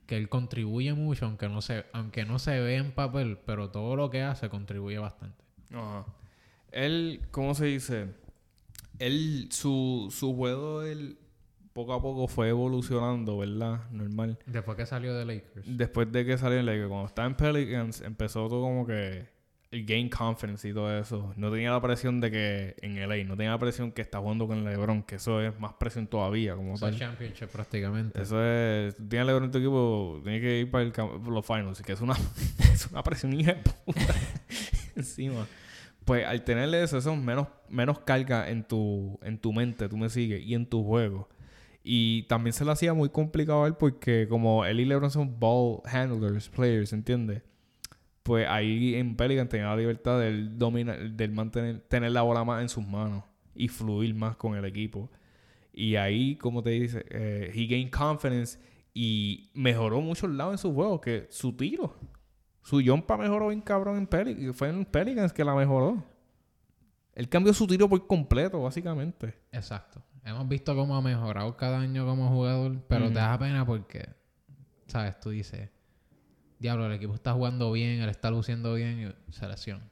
que 0.06 0.18
él 0.18 0.28
contribuye 0.28 0.94
mucho, 0.94 1.26
aunque 1.26 1.48
no 1.48 1.62
se, 1.62 1.86
aunque 1.94 2.26
no 2.26 2.38
se 2.40 2.60
ve 2.60 2.76
en 2.76 2.92
papel, 2.94 3.38
pero 3.46 3.70
todo 3.70 3.96
lo 3.96 4.10
que 4.10 4.24
hace 4.24 4.50
contribuye 4.50 4.98
bastante. 4.98 5.44
Ajá. 5.74 6.06
Él, 6.74 7.22
¿cómo 7.32 7.56
se 7.56 7.66
dice? 7.66 8.08
Él, 9.00 9.48
su, 9.52 10.10
su 10.12 10.36
juego, 10.36 10.84
él 10.84 11.18
poco 11.74 11.94
a 11.94 12.02
poco 12.02 12.28
fue 12.28 12.50
evolucionando, 12.50 13.38
¿verdad? 13.38 13.90
Normal. 13.92 14.38
Después 14.46 14.78
que 14.78 14.86
salió 14.86 15.14
de 15.16 15.26
Lakers. 15.26 15.66
Después 15.78 16.12
de 16.12 16.26
que 16.26 16.38
salió 16.38 16.60
en 16.60 16.66
Lakers, 16.66 16.88
cuando 16.90 17.08
estaba 17.08 17.28
en 17.28 17.36
Pelicans, 17.36 18.02
empezó 18.02 18.48
todo 18.48 18.62
como 18.62 18.86
que 18.86 19.28
el 19.72 19.86
gain 19.88 20.08
confidence 20.08 20.70
y 20.70 20.74
todo 20.74 20.96
eso. 21.00 21.34
No 21.36 21.52
tenía 21.52 21.72
la 21.72 21.82
presión 21.82 22.22
de 22.22 22.30
que 22.30 22.76
en 22.82 23.00
LA, 23.10 23.24
no 23.24 23.36
tenía 23.36 23.50
la 23.52 23.58
presión 23.58 23.92
que 23.92 24.04
está 24.04 24.20
jugando 24.20 24.46
con 24.48 24.64
LeBron, 24.64 25.02
que 25.02 25.16
eso 25.16 25.42
es 25.42 25.60
más 25.60 25.74
presión 25.74 26.06
todavía, 26.06 26.56
como 26.56 26.76
Eso 26.76 26.88
es 26.88 26.92
tal. 26.92 27.00
championship 27.00 27.48
prácticamente. 27.48 28.22
Eso 28.22 28.44
es, 28.44 28.96
tú 28.96 29.08
tienes 29.08 29.26
LeBron 29.26 29.46
en 29.46 29.52
tu 29.52 29.58
equipo, 29.58 30.22
tienes 30.24 30.42
que 30.42 30.60
ir 30.60 30.70
para 30.70 30.84
el 30.84 30.94
los 31.28 31.46
finals, 31.46 31.82
que 31.82 31.94
es 31.94 32.02
una, 32.02 32.14
es 32.72 32.88
una 32.92 33.02
presión 33.02 33.34
hija 33.34 33.54
de 33.54 33.64
puta 33.86 34.14
encima. 34.96 35.48
Pues 36.06 36.26
al 36.26 36.44
tenerle 36.44 36.84
eso, 36.84 36.98
eso 36.98 37.14
es 37.14 37.20
menos, 37.20 37.48
menos 37.70 38.00
carga 38.00 38.50
en 38.50 38.64
tu, 38.64 39.20
en 39.24 39.38
tu 39.38 39.54
mente, 39.54 39.88
tú 39.88 39.98
me 39.98 40.10
sigues, 40.10 40.44
y 40.44 40.54
en 40.54 40.66
tu 40.66 40.84
juego. 40.84 41.30
Y 41.84 42.24
también 42.24 42.54
se 42.54 42.64
le 42.66 42.72
hacía 42.72 42.94
muy 42.94 43.10
complicado 43.10 43.64
a 43.64 43.68
él 43.68 43.76
porque 43.76 44.28
como 44.30 44.66
él 44.66 44.80
y 44.80 44.86
LeBron 44.86 45.12
son 45.12 45.40
ball 45.40 45.82
handlers, 45.86 46.50
players, 46.50 46.94
¿entiendes? 46.94 47.42
Pues 48.24 48.48
ahí 48.48 48.96
en 48.96 49.16
Pelican 49.18 49.50
tenía 49.50 49.68
la 49.68 49.76
libertad 49.76 50.20
del 50.20 50.58
dominar, 50.58 51.12
del 51.12 51.32
mantener, 51.32 51.82
tener 51.82 52.12
la 52.14 52.22
bola 52.22 52.46
más 52.46 52.62
en 52.62 52.70
sus 52.70 52.88
manos 52.88 53.24
y 53.54 53.68
fluir 53.68 54.16
más 54.16 54.38
con 54.38 54.56
el 54.56 54.64
equipo. 54.66 55.10
Y 55.74 55.96
ahí, 55.96 56.36
como 56.38 56.64
te 56.64 56.70
dice, 56.72 57.06
eh, 57.10 57.52
he 57.54 57.66
gained 57.66 57.92
confidence 57.92 58.60
y 58.94 59.50
mejoró 59.54 60.00
muchos 60.02 60.30
lados 60.30 60.54
en 60.54 60.58
su 60.60 60.74
juego, 60.74 61.02
que 61.02 61.28
su 61.30 61.54
tiro. 61.54 61.96
Su 62.64 62.82
jumpa 62.84 63.18
mejoró 63.18 63.50
bien 63.50 63.62
cabrón 63.62 63.98
en 63.98 64.08
Pelicans. 64.08 64.56
Fue 64.56 64.70
en 64.70 64.86
Pelicans 64.86 65.34
que 65.34 65.44
la 65.44 65.54
mejoró. 65.54 66.04
Él 67.14 67.30
cambió 67.30 67.54
su 67.54 67.68
tiro 67.68 67.88
por 67.88 68.08
completo, 68.08 68.62
básicamente. 68.62 69.36
Exacto. 69.52 70.02
Hemos 70.26 70.48
visto 70.48 70.74
cómo 70.76 70.96
ha 70.96 71.02
mejorado 71.02 71.56
cada 71.58 71.80
año 71.80 72.06
como 72.06 72.30
jugador, 72.30 72.82
pero 72.88 73.08
te 73.10 73.16
da 73.16 73.38
pena 73.38 73.66
porque, 73.66 74.08
¿sabes? 74.88 75.20
Tú 75.20 75.32
dices, 75.32 75.70
diablo, 76.60 76.86
el 76.86 76.94
equipo 76.94 77.14
está 77.14 77.34
jugando 77.34 77.72
bien, 77.74 78.02
él 78.02 78.10
está 78.10 78.32
luciendo 78.32 78.74
bien 78.74 79.14
y 79.28 79.32
se 79.34 79.48
lesiona. 79.48 79.84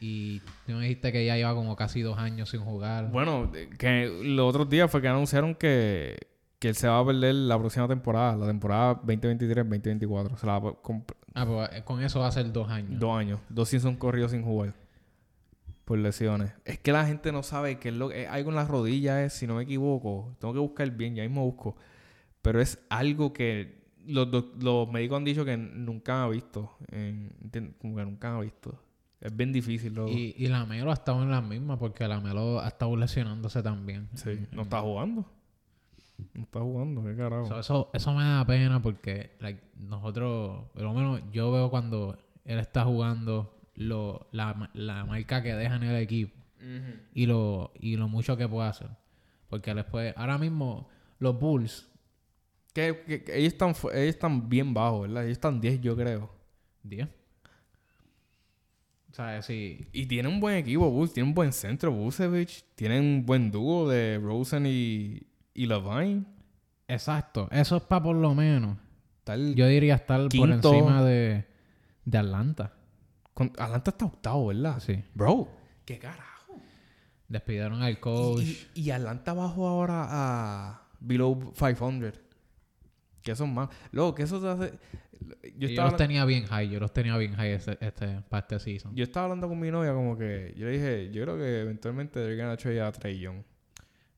Y 0.00 0.40
tú 0.66 0.72
me 0.72 0.82
dijiste 0.82 1.12
que 1.12 1.26
ya 1.26 1.36
lleva 1.36 1.54
como 1.54 1.76
casi 1.76 2.00
dos 2.00 2.18
años 2.18 2.48
sin 2.48 2.60
jugar. 2.60 3.10
Bueno, 3.10 3.52
que 3.78 4.10
los 4.24 4.48
otros 4.48 4.70
días 4.70 4.90
fue 4.90 5.02
que 5.02 5.08
anunciaron 5.08 5.54
que, 5.54 6.16
que 6.58 6.68
él 6.68 6.74
se 6.74 6.88
va 6.88 7.00
a 7.00 7.04
perder 7.04 7.34
la 7.34 7.58
próxima 7.58 7.86
temporada, 7.86 8.36
la 8.36 8.46
temporada 8.46 9.02
2023-2024. 9.02 10.36
Se 10.36 10.46
la 10.46 10.58
va 10.58 10.70
a 10.70 10.72
ah, 11.42 11.46
pues 11.46 11.70
eh, 11.72 11.84
con 11.84 12.02
eso 12.02 12.20
va 12.20 12.28
a 12.28 12.32
ser 12.32 12.52
dos 12.52 12.68
años. 12.70 12.98
Dos 12.98 13.16
años. 13.16 13.40
Dos 13.48 13.68
seasons 13.68 13.98
corridos 13.98 14.32
sin 14.32 14.42
jugar. 14.42 14.74
Por 15.84 15.98
lesiones. 15.98 16.52
Es 16.64 16.78
que 16.78 16.92
la 16.92 17.06
gente 17.06 17.32
no 17.32 17.42
sabe 17.42 17.78
que 17.78 17.88
es 17.88 17.94
lo 17.94 18.10
que 18.10 18.26
algo 18.26 18.50
en 18.50 18.56
las 18.56 18.68
rodillas, 18.68 19.32
si 19.32 19.46
no 19.46 19.54
me 19.54 19.62
equivoco. 19.62 20.36
Tengo 20.38 20.52
que 20.52 20.60
buscar 20.60 20.90
bien, 20.90 21.14
ya 21.14 21.22
mismo 21.22 21.44
busco. 21.44 21.76
Pero 22.42 22.60
es 22.60 22.78
algo 22.90 23.32
que 23.32 23.78
los, 24.06 24.28
los 24.60 24.90
médicos 24.90 25.16
han 25.16 25.24
dicho 25.24 25.44
que 25.44 25.56
nunca 25.56 26.24
han 26.24 26.30
visto. 26.30 26.76
como 27.80 27.96
que 27.96 28.04
nunca 28.04 28.34
han 28.34 28.40
visto. 28.42 28.78
Es 29.20 29.34
bien 29.36 29.52
difícil. 29.52 29.94
Luego. 29.94 30.10
Y, 30.10 30.34
y 30.36 30.46
la 30.48 30.64
Melo 30.64 30.90
ha 30.90 30.94
estado 30.94 31.22
en 31.22 31.30
la 31.30 31.40
misma 31.40 31.78
porque 31.78 32.06
la 32.06 32.20
Melo 32.20 32.60
ha 32.60 32.68
estado 32.68 32.96
lesionándose 32.96 33.62
también. 33.62 34.08
Sí, 34.14 34.46
no 34.52 34.62
está 34.62 34.80
jugando. 34.80 35.26
No 36.34 36.42
está 36.42 36.60
jugando, 36.60 37.04
qué 37.04 37.16
carajo. 37.16 37.58
eso, 37.58 37.90
eso 37.92 38.14
me 38.14 38.24
da 38.24 38.44
pena 38.44 38.82
porque 38.82 39.36
nosotros, 39.76 40.64
por 40.72 40.82
lo 40.82 40.92
menos 40.92 41.22
yo 41.32 41.52
veo 41.52 41.70
cuando 41.70 42.18
él 42.44 42.58
está 42.58 42.84
jugando 42.84 43.56
lo, 43.74 44.28
la, 44.32 44.70
la 44.74 45.04
marca 45.04 45.42
que 45.42 45.54
deja 45.54 45.76
en 45.76 45.84
el 45.84 45.96
equipo 45.96 46.34
y, 47.14 47.26
lo, 47.26 47.72
y 47.78 47.96
lo 47.96 48.08
mucho 48.08 48.36
que 48.36 48.48
puede 48.48 48.68
hacer. 48.68 48.88
Porque 49.48 49.74
después, 49.74 50.12
ahora 50.16 50.38
mismo, 50.38 50.88
los 51.18 51.38
Bulls. 51.38 51.88
Que, 52.74 53.02
ellos, 53.28 53.52
están, 53.52 53.70
ellos 53.70 53.94
están 53.94 54.48
bien 54.48 54.74
bajos, 54.74 55.02
¿verdad? 55.02 55.24
Ellos 55.24 55.36
están 55.36 55.60
10, 55.60 55.80
yo 55.80 55.96
creo. 55.96 56.30
10. 56.82 57.08
O 59.10 59.14
sea, 59.14 59.40
sí. 59.42 59.88
Y 59.92 60.06
tienen 60.06 60.32
un 60.32 60.40
buen 60.40 60.56
equipo, 60.56 60.90
Bulls. 60.90 61.12
Tienen 61.12 61.30
un 61.30 61.34
buen 61.34 61.52
centro, 61.52 61.92
Busevich. 61.92 62.64
Tienen 62.74 63.02
un 63.02 63.26
buen 63.26 63.50
dúo 63.50 63.88
de 63.88 64.18
Rosen 64.18 64.66
y, 64.66 65.22
y 65.58 65.66
Levine. 65.66 66.24
Exacto. 66.86 67.48
Eso 67.50 67.76
es 67.76 67.82
para 67.82 68.04
por 68.04 68.16
lo 68.16 68.32
menos. 68.32 68.78
yo 69.26 69.66
diría 69.66 69.96
estar 69.96 70.28
por 70.28 70.50
encima 70.50 71.02
de, 71.02 71.46
de 72.04 72.18
Atlanta. 72.18 72.72
Atlanta 73.34 73.90
está 73.90 74.04
octavo, 74.04 74.46
¿verdad? 74.46 74.78
Sí. 74.78 75.02
Bro, 75.14 75.48
¿qué 75.84 75.98
carajo? 75.98 76.60
Despidieron 77.26 77.82
al 77.82 77.98
coach. 77.98 78.44
Y, 78.74 78.90
Atlanta 78.90 79.32
bajó 79.32 79.66
ahora 79.66 80.06
a 80.08 80.88
below 81.00 81.52
500. 81.52 82.20
Que 83.20 83.34
son 83.34 83.52
más. 83.52 83.68
Luego, 83.90 84.14
que 84.14 84.22
eso 84.22 84.40
te 84.40 84.48
hace. 84.48 84.78
Yo, 85.56 85.82
los 85.82 85.96
tenía 85.96 86.24
bien 86.24 86.46
high, 86.46 86.70
yo 86.70 86.78
los 86.78 86.92
tenía 86.92 87.16
bien 87.16 87.34
high 87.34 87.50
este, 87.50 87.76
este, 87.80 88.22
para 88.28 88.42
este 88.42 88.60
season. 88.60 88.94
Yo 88.94 89.02
estaba 89.02 89.24
hablando 89.24 89.48
con 89.48 89.58
mi 89.58 89.72
novia 89.72 89.92
como 89.92 90.16
que... 90.16 90.54
Yo 90.56 90.66
le 90.66 90.72
dije, 90.72 91.10
yo 91.10 91.24
creo 91.24 91.36
que 91.36 91.62
eventualmente 91.62 92.20
deberían 92.20 92.56
trade 92.56 92.80
a 92.80 92.92
Trey 92.92 93.18
Young. 93.18 93.42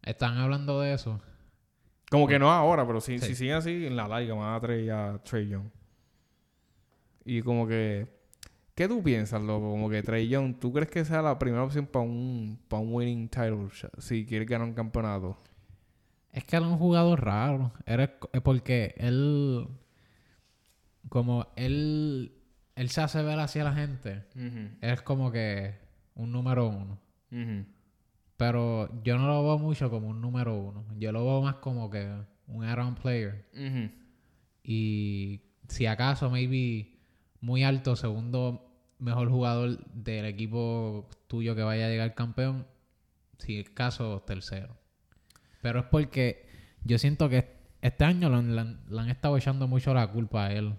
¿Están 0.02 0.36
hablando 0.36 0.78
de 0.80 0.92
eso? 0.92 1.20
Como 2.10 2.26
que 2.26 2.38
no 2.38 2.50
ahora, 2.50 2.86
pero 2.86 3.00
si, 3.00 3.18
si 3.20 3.34
siguen 3.34 3.54
así, 3.54 3.86
en 3.86 3.96
la 3.96 4.08
larga 4.08 4.34
van 4.34 4.54
a 4.54 4.60
traer 4.60 4.90
a 4.90 5.22
Trey 5.22 5.48
Young. 5.48 5.70
Y 7.24 7.40
como 7.40 7.66
que... 7.66 8.20
¿Qué 8.74 8.88
tú 8.88 9.02
piensas, 9.02 9.40
loco? 9.40 9.70
Como 9.70 9.88
que 9.88 10.02
Trey 10.02 10.28
Young, 10.28 10.58
¿tú 10.58 10.72
crees 10.72 10.90
que 10.90 11.04
sea 11.04 11.22
la 11.22 11.38
primera 11.38 11.62
opción 11.62 11.86
para 11.86 12.04
un, 12.04 12.58
para 12.66 12.82
un 12.82 12.92
winning 12.92 13.28
title 13.28 13.68
si 13.98 14.26
quieres 14.26 14.48
ganar 14.48 14.66
un 14.66 14.74
campeonato? 14.74 15.38
Es 16.32 16.44
que 16.44 16.56
era 16.56 16.66
un 16.66 16.78
jugador 16.78 17.24
raro. 17.24 17.72
Era 17.86 18.18
porque 18.42 18.94
él. 18.96 19.68
Como 21.08 21.46
él. 21.56 22.32
Él 22.74 22.88
se 22.88 23.02
hace 23.02 23.22
ver 23.22 23.38
hacia 23.38 23.64
la 23.64 23.74
gente. 23.74 24.24
Es 24.80 25.02
como 25.02 25.30
que 25.30 25.74
un 26.14 26.32
número 26.32 26.68
uno. 26.68 26.98
Pero 28.40 28.88
yo 29.04 29.18
no 29.18 29.26
lo 29.26 29.44
veo 29.44 29.58
mucho 29.58 29.90
como 29.90 30.08
un 30.08 30.22
número 30.22 30.56
uno. 30.56 30.86
Yo 30.96 31.12
lo 31.12 31.26
veo 31.26 31.42
más 31.42 31.56
como 31.56 31.90
que 31.90 32.10
un 32.46 32.64
around 32.64 32.98
player. 32.98 33.44
Y 34.64 35.42
si 35.68 35.84
acaso, 35.84 36.30
maybe 36.30 36.96
muy 37.42 37.64
alto, 37.64 37.96
segundo 37.96 38.66
mejor 38.98 39.28
jugador 39.28 39.84
del 39.92 40.24
equipo 40.24 41.06
tuyo 41.26 41.54
que 41.54 41.62
vaya 41.62 41.84
a 41.84 41.90
llegar 41.90 42.14
campeón. 42.14 42.66
Si 43.36 43.58
el 43.58 43.74
caso, 43.74 44.24
tercero. 44.26 44.74
Pero 45.60 45.80
es 45.80 45.86
porque 45.90 46.46
yo 46.82 46.96
siento 46.96 47.28
que 47.28 47.46
este 47.82 48.04
año 48.04 48.30
le 48.30 48.58
han, 48.58 49.10
estado 49.10 49.36
echando 49.36 49.68
mucho 49.68 49.92
la 49.92 50.06
culpa 50.10 50.46
a 50.46 50.52
él 50.54 50.76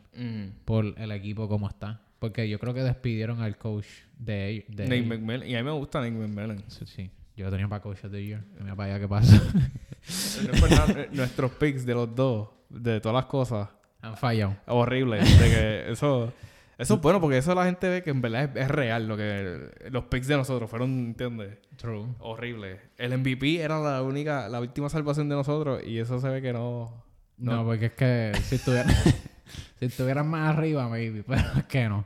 por 0.66 0.96
el 0.98 1.12
equipo 1.12 1.48
como 1.48 1.70
está. 1.70 2.02
Porque 2.18 2.50
yo 2.50 2.58
creo 2.58 2.74
que 2.74 2.82
despidieron 2.82 3.40
al 3.40 3.60
coach 3.60 3.86
de, 4.18 4.66
de 4.68 4.86
Nate 4.86 5.04
McMillan. 5.04 5.48
Y 5.48 5.54
a 5.54 5.60
mí 5.60 5.66
me 5.66 5.78
gusta 5.78 6.00
Nate 6.00 6.10
McMillan. 6.10 6.64
Sí, 6.68 6.88
sí. 6.88 7.12
Yo 7.36 7.46
lo 7.46 7.52
tenía 7.52 7.68
para 7.68 7.82
coach 7.82 8.04
of 8.04 8.12
the 8.12 8.24
year. 8.24 8.44
Mira 8.60 8.76
para 8.76 8.96
allá 8.96 9.02
qué 9.02 9.08
pasa. 9.08 9.42
nuestros 11.12 11.52
picks 11.52 11.86
de 11.86 11.94
los 11.94 12.14
dos, 12.14 12.50
de 12.70 13.00
todas 13.00 13.16
las 13.16 13.26
cosas. 13.26 13.70
Han 14.02 14.18
fallado. 14.18 14.56
Horrible. 14.68 15.20
De 15.20 15.50
que 15.50 15.92
eso... 15.92 16.34
Eso 16.82 16.96
es 16.96 17.02
bueno 17.02 17.22
porque 17.22 17.38
eso 17.38 17.54
la 17.54 17.66
gente 17.66 17.88
ve 17.90 18.02
que 18.02 18.10
en 18.10 18.22
verdad 18.22 18.58
es, 18.58 18.68
real 18.68 19.08
lo 19.08 19.16
que 19.16 19.70
los 19.92 20.06
picks 20.06 20.26
de 20.26 20.36
nosotros 20.36 20.68
fueron, 20.68 20.90
¿entiendes? 20.90 21.60
True. 21.76 22.08
Horrible. 22.18 22.80
El 22.98 23.16
MVP 23.20 23.62
era 23.62 23.80
la 23.80 24.02
única, 24.02 24.50
la 24.50 24.60
última 24.60 24.90
salvación 24.90 25.30
de 25.30 25.36
nosotros 25.36 25.84
y 25.86 26.00
eso 26.00 26.20
se 26.20 26.28
ve 26.28 26.42
que 26.42 26.52
no. 26.54 27.04
No, 27.38 27.64
porque 27.66 27.86
es 27.86 27.92
que 27.92 28.32
si 28.46 28.56
estuvieran, 28.56 28.90
si 29.80 29.86
estuvieran 29.86 30.28
más 30.28 30.58
arriba, 30.58 30.90
maybe, 30.90 31.22
pero 31.28 31.42
es 31.56 31.66
que 31.66 31.88
no. 31.88 32.04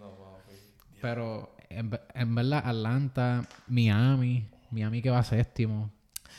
No, 0.00 0.16
Pero 1.00 1.51
en, 1.78 1.90
en 2.14 2.34
verdad, 2.34 2.62
Atlanta, 2.64 3.44
Miami, 3.68 4.48
Miami 4.70 5.02
que 5.02 5.10
va 5.10 5.22
séptimo. 5.22 5.90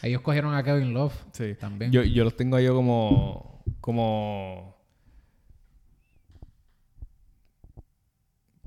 Ellos 0.01 0.21
cogieron 0.21 0.53
a 0.55 0.63
Kevin 0.63 0.93
Love. 0.93 1.13
Sí. 1.31 1.55
También. 1.55 1.91
Yo, 1.91 2.03
yo 2.03 2.23
los 2.23 2.35
tengo 2.35 2.59
yo 2.59 2.73
como. 2.73 3.63
como 3.79 4.73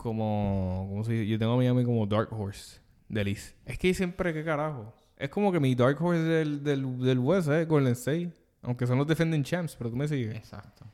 como, 0.06 0.86
¿cómo 0.88 1.02
se 1.02 1.12
dice? 1.12 1.26
Yo 1.26 1.36
tengo 1.36 1.54
a 1.54 1.56
Miami 1.56 1.84
como 1.84 2.06
Dark 2.06 2.32
Horse 2.32 2.80
de 3.08 3.24
Liz. 3.24 3.56
Es 3.64 3.76
que 3.76 3.92
siempre, 3.92 4.32
¿qué 4.32 4.44
carajo? 4.44 4.94
Es 5.16 5.30
como 5.30 5.50
que 5.50 5.58
mi 5.58 5.74
Dark 5.74 6.00
Horse 6.00 6.22
del, 6.22 6.62
del, 6.62 6.98
del 7.00 7.18
West, 7.18 7.48
¿eh? 7.48 7.64
Golden 7.64 7.92
State. 7.94 8.32
Aunque 8.62 8.86
son 8.86 8.98
los 8.98 9.06
defending 9.08 9.42
champs, 9.42 9.74
pero 9.74 9.90
tú 9.90 9.96
me 9.96 10.06
sigues. 10.06 10.36
Exacto. 10.36 10.84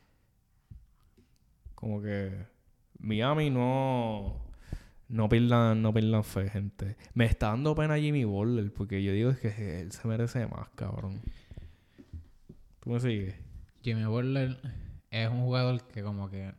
Como 1.74 2.00
que 2.00 2.46
Miami 3.00 3.50
no... 3.50 4.41
No 5.12 5.28
pierdan, 5.28 5.82
no 5.82 5.92
pierdan 5.92 6.24
fe, 6.24 6.48
gente. 6.48 6.96
Me 7.12 7.26
está 7.26 7.48
dando 7.48 7.74
pena 7.74 7.98
Jimmy 7.98 8.24
Butler 8.24 8.72
porque 8.72 9.02
yo 9.02 9.12
digo 9.12 9.28
es 9.28 9.38
que 9.40 9.80
él 9.82 9.92
se 9.92 10.08
merece 10.08 10.46
más, 10.46 10.70
cabrón. 10.70 11.20
¿Tú 12.80 12.88
me 12.88 12.98
sigues? 12.98 13.34
Jimmy 13.82 14.06
Butler 14.06 14.56
es 15.10 15.28
un 15.28 15.42
jugador 15.42 15.82
que 15.88 16.02
como 16.02 16.30
que 16.30 16.54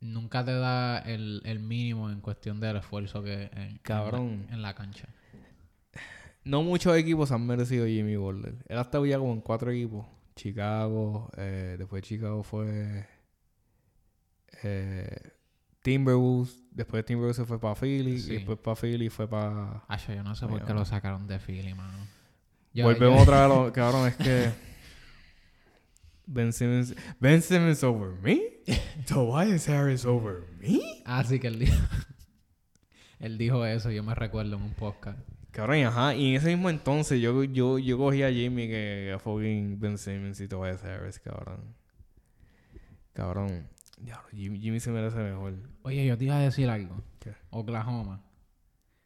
nunca 0.00 0.44
te 0.44 0.52
da 0.52 1.00
el, 1.00 1.42
el 1.44 1.58
mínimo 1.58 2.10
en 2.10 2.20
cuestión 2.20 2.60
del 2.60 2.76
esfuerzo 2.76 3.24
que 3.24 3.50
en, 3.52 3.78
Cabrón. 3.78 4.46
En, 4.52 4.62
la, 4.62 4.72
cancha. 4.76 5.08
No 6.44 6.62
muchos 6.62 6.96
equipos 6.96 7.32
han 7.32 7.44
merecido 7.44 7.86
Jimmy 7.86 8.14
Butler. 8.14 8.54
Él 8.68 8.78
ha 8.78 8.82
estado 8.82 9.04
ya 9.04 9.18
como 9.18 9.32
en 9.32 9.40
cuatro 9.40 9.72
equipos. 9.72 10.06
Chicago, 10.36 11.28
eh, 11.36 11.74
después 11.76 12.02
de 12.02 12.06
Chicago 12.06 12.44
fue 12.44 13.04
eh, 14.62 15.32
Timberwolves, 15.86 16.64
después 16.72 16.98
de 16.98 17.02
Timberwolves 17.04 17.36
se 17.36 17.44
fue 17.44 17.60
para 17.60 17.76
Philly, 17.76 18.16
y 18.16 18.38
después 18.38 18.58
para 18.58 18.74
Philly 18.74 19.08
fue 19.08 19.28
para... 19.28 19.84
Ah, 19.86 19.96
yo 19.96 20.20
no 20.24 20.34
sé 20.34 20.48
por 20.48 20.64
qué 20.64 20.74
lo 20.74 20.84
sacaron 20.84 21.28
de 21.28 21.38
Philly, 21.38 21.74
mano. 21.74 21.96
Volvemos 22.74 23.22
otra 23.22 23.46
vez, 23.46 23.72
cabrón, 23.72 24.08
es 24.08 24.16
que... 24.16 24.50
Ben 26.26 26.52
Simmons... 26.52 26.92
Ben 27.20 27.40
Simmons 27.40 27.84
over 27.84 28.20
me? 28.20 28.40
Tobias 29.06 29.68
Harris 29.68 30.04
over 30.04 30.42
me? 30.58 30.80
Ah, 31.04 31.22
sí 31.22 31.38
que 31.38 31.46
él 31.46 31.60
dijo. 31.60 31.76
él 33.20 33.38
dijo 33.38 33.64
eso, 33.64 33.92
yo 33.92 34.02
me 34.02 34.16
recuerdo 34.16 34.56
en 34.56 34.62
un 34.62 34.74
podcast. 34.74 35.20
Cabrón, 35.52 35.84
ajá. 35.84 36.16
Y 36.16 36.30
en 36.30 36.34
ese 36.34 36.48
mismo 36.48 36.68
entonces 36.68 37.20
yo, 37.20 37.44
yo, 37.44 37.78
yo 37.78 37.96
cogí 37.96 38.24
a 38.24 38.32
Jimmy 38.32 38.66
que 38.66 39.12
a 39.14 39.20
fucking 39.20 39.78
Ben 39.78 39.98
Simmons 39.98 40.40
y 40.40 40.48
Tobias 40.48 40.82
Harris, 40.82 41.20
cabrón. 41.20 41.76
Cabrón. 43.12 43.75
Jimmy, 44.32 44.60
Jimmy 44.60 44.80
se 44.80 44.90
merece 44.90 45.16
mejor. 45.18 45.54
Oye, 45.82 46.06
yo 46.06 46.16
te 46.18 46.24
iba 46.24 46.36
a 46.36 46.40
decir 46.40 46.68
algo. 46.68 47.02
¿Qué? 47.18 47.34
Oklahoma. 47.50 48.22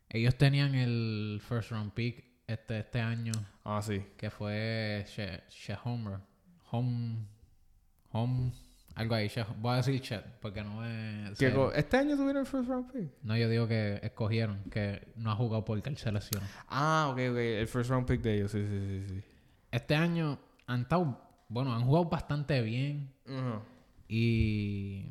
Ellos 0.08 0.36
tenían 0.36 0.74
el 0.74 1.40
first 1.46 1.70
round 1.70 1.92
pick 1.92 2.24
este, 2.46 2.80
este 2.80 3.00
año, 3.00 3.32
Ah, 3.64 3.80
sí. 3.80 4.02
que 4.16 4.30
fue 4.30 5.04
She, 5.08 5.40
She 5.50 5.76
Homer. 5.84 6.18
Home. 6.72 7.26
Home. 8.10 8.52
Algo 8.96 9.14
ahí. 9.14 9.28
She- 9.28 9.44
voy 9.58 9.74
a 9.74 9.76
decir 9.76 10.00
Chet, 10.00 10.24
porque 10.40 10.62
no 10.64 10.84
es. 10.84 11.40
¿Este 11.40 11.96
año 11.96 12.16
tuvieron 12.16 12.38
el 12.40 12.46
first 12.46 12.68
round 12.68 12.90
pick? 12.92 13.08
No, 13.22 13.36
yo 13.36 13.48
digo 13.48 13.68
que 13.68 14.00
escogieron, 14.02 14.64
que 14.70 15.12
no 15.14 15.30
ha 15.30 15.36
jugado 15.36 15.64
porque 15.64 15.88
él 15.90 15.96
se 15.96 16.10
lesionó. 16.10 16.44
Ah, 16.68 17.06
ok, 17.12 17.18
ok. 17.30 17.36
El 17.36 17.68
first 17.68 17.88
round 17.90 18.06
pick 18.08 18.20
de 18.20 18.34
ellos, 18.34 18.50
sí, 18.50 18.66
sí, 18.66 18.78
sí. 19.06 19.08
sí. 19.14 19.22
Este 19.70 19.94
año 19.94 20.40
han 20.66 20.82
estado. 20.82 21.20
Bueno, 21.48 21.72
han 21.72 21.84
jugado 21.84 22.06
bastante 22.06 22.60
bien. 22.62 23.12
Ajá. 23.28 23.62
Y. 24.12 25.06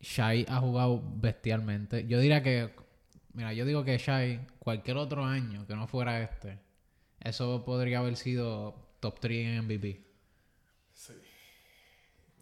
Shai 0.00 0.46
ha 0.48 0.58
jugado 0.60 1.02
bestialmente. 1.16 2.06
Yo 2.06 2.18
diría 2.18 2.42
que. 2.42 2.70
Mira, 3.34 3.52
yo 3.52 3.64
digo 3.64 3.84
que 3.84 3.96
Shai, 3.98 4.46
cualquier 4.58 4.96
otro 4.96 5.24
año 5.24 5.66
que 5.66 5.74
no 5.76 5.86
fuera 5.86 6.22
este, 6.22 6.58
eso 7.20 7.64
podría 7.64 8.00
haber 8.00 8.16
sido 8.16 8.74
top 9.00 9.20
3 9.20 9.46
en 9.46 9.58
MVP. 9.64 10.04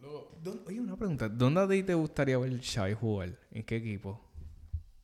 Luego, 0.00 0.38
¿dónde- 0.42 0.62
Oye, 0.66 0.80
una 0.80 0.96
pregunta. 0.96 1.28
¿Dónde 1.28 1.60
a 1.60 1.68
ti 1.68 1.82
te 1.82 1.94
gustaría 1.94 2.38
ver 2.38 2.58
Shai 2.60 2.94
jugar? 2.94 3.38
¿En 3.50 3.62
qué 3.64 3.76
equipo? 3.76 4.20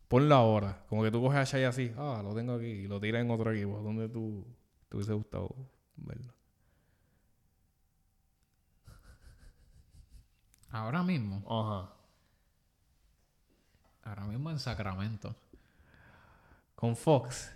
Ponlo 0.09 0.35
ahora. 0.35 0.85
Como 0.89 1.03
que 1.03 1.11
tú 1.11 1.21
coges 1.21 1.39
a 1.41 1.45
Shai 1.45 1.65
así. 1.65 1.93
Ah, 1.97 2.21
lo 2.25 2.35
tengo 2.35 2.55
aquí. 2.55 2.67
Y 2.67 2.87
lo 2.87 2.99
tiras 3.01 3.23
en 3.23 3.31
otro 3.31 3.53
equipo. 3.53 3.79
¿Dónde 3.83 4.09
tú 4.09 4.47
te 4.89 4.97
hubiese 4.97 5.13
gustado 5.13 5.55
verlo? 5.97 6.33
Ahora 10.71 11.03
mismo, 11.03 11.43
Ajá. 11.49 11.93
ahora 14.03 14.25
mismo 14.25 14.51
en 14.51 14.59
Sacramento. 14.59 15.35
Con 16.75 16.97
Fox. 16.97 17.53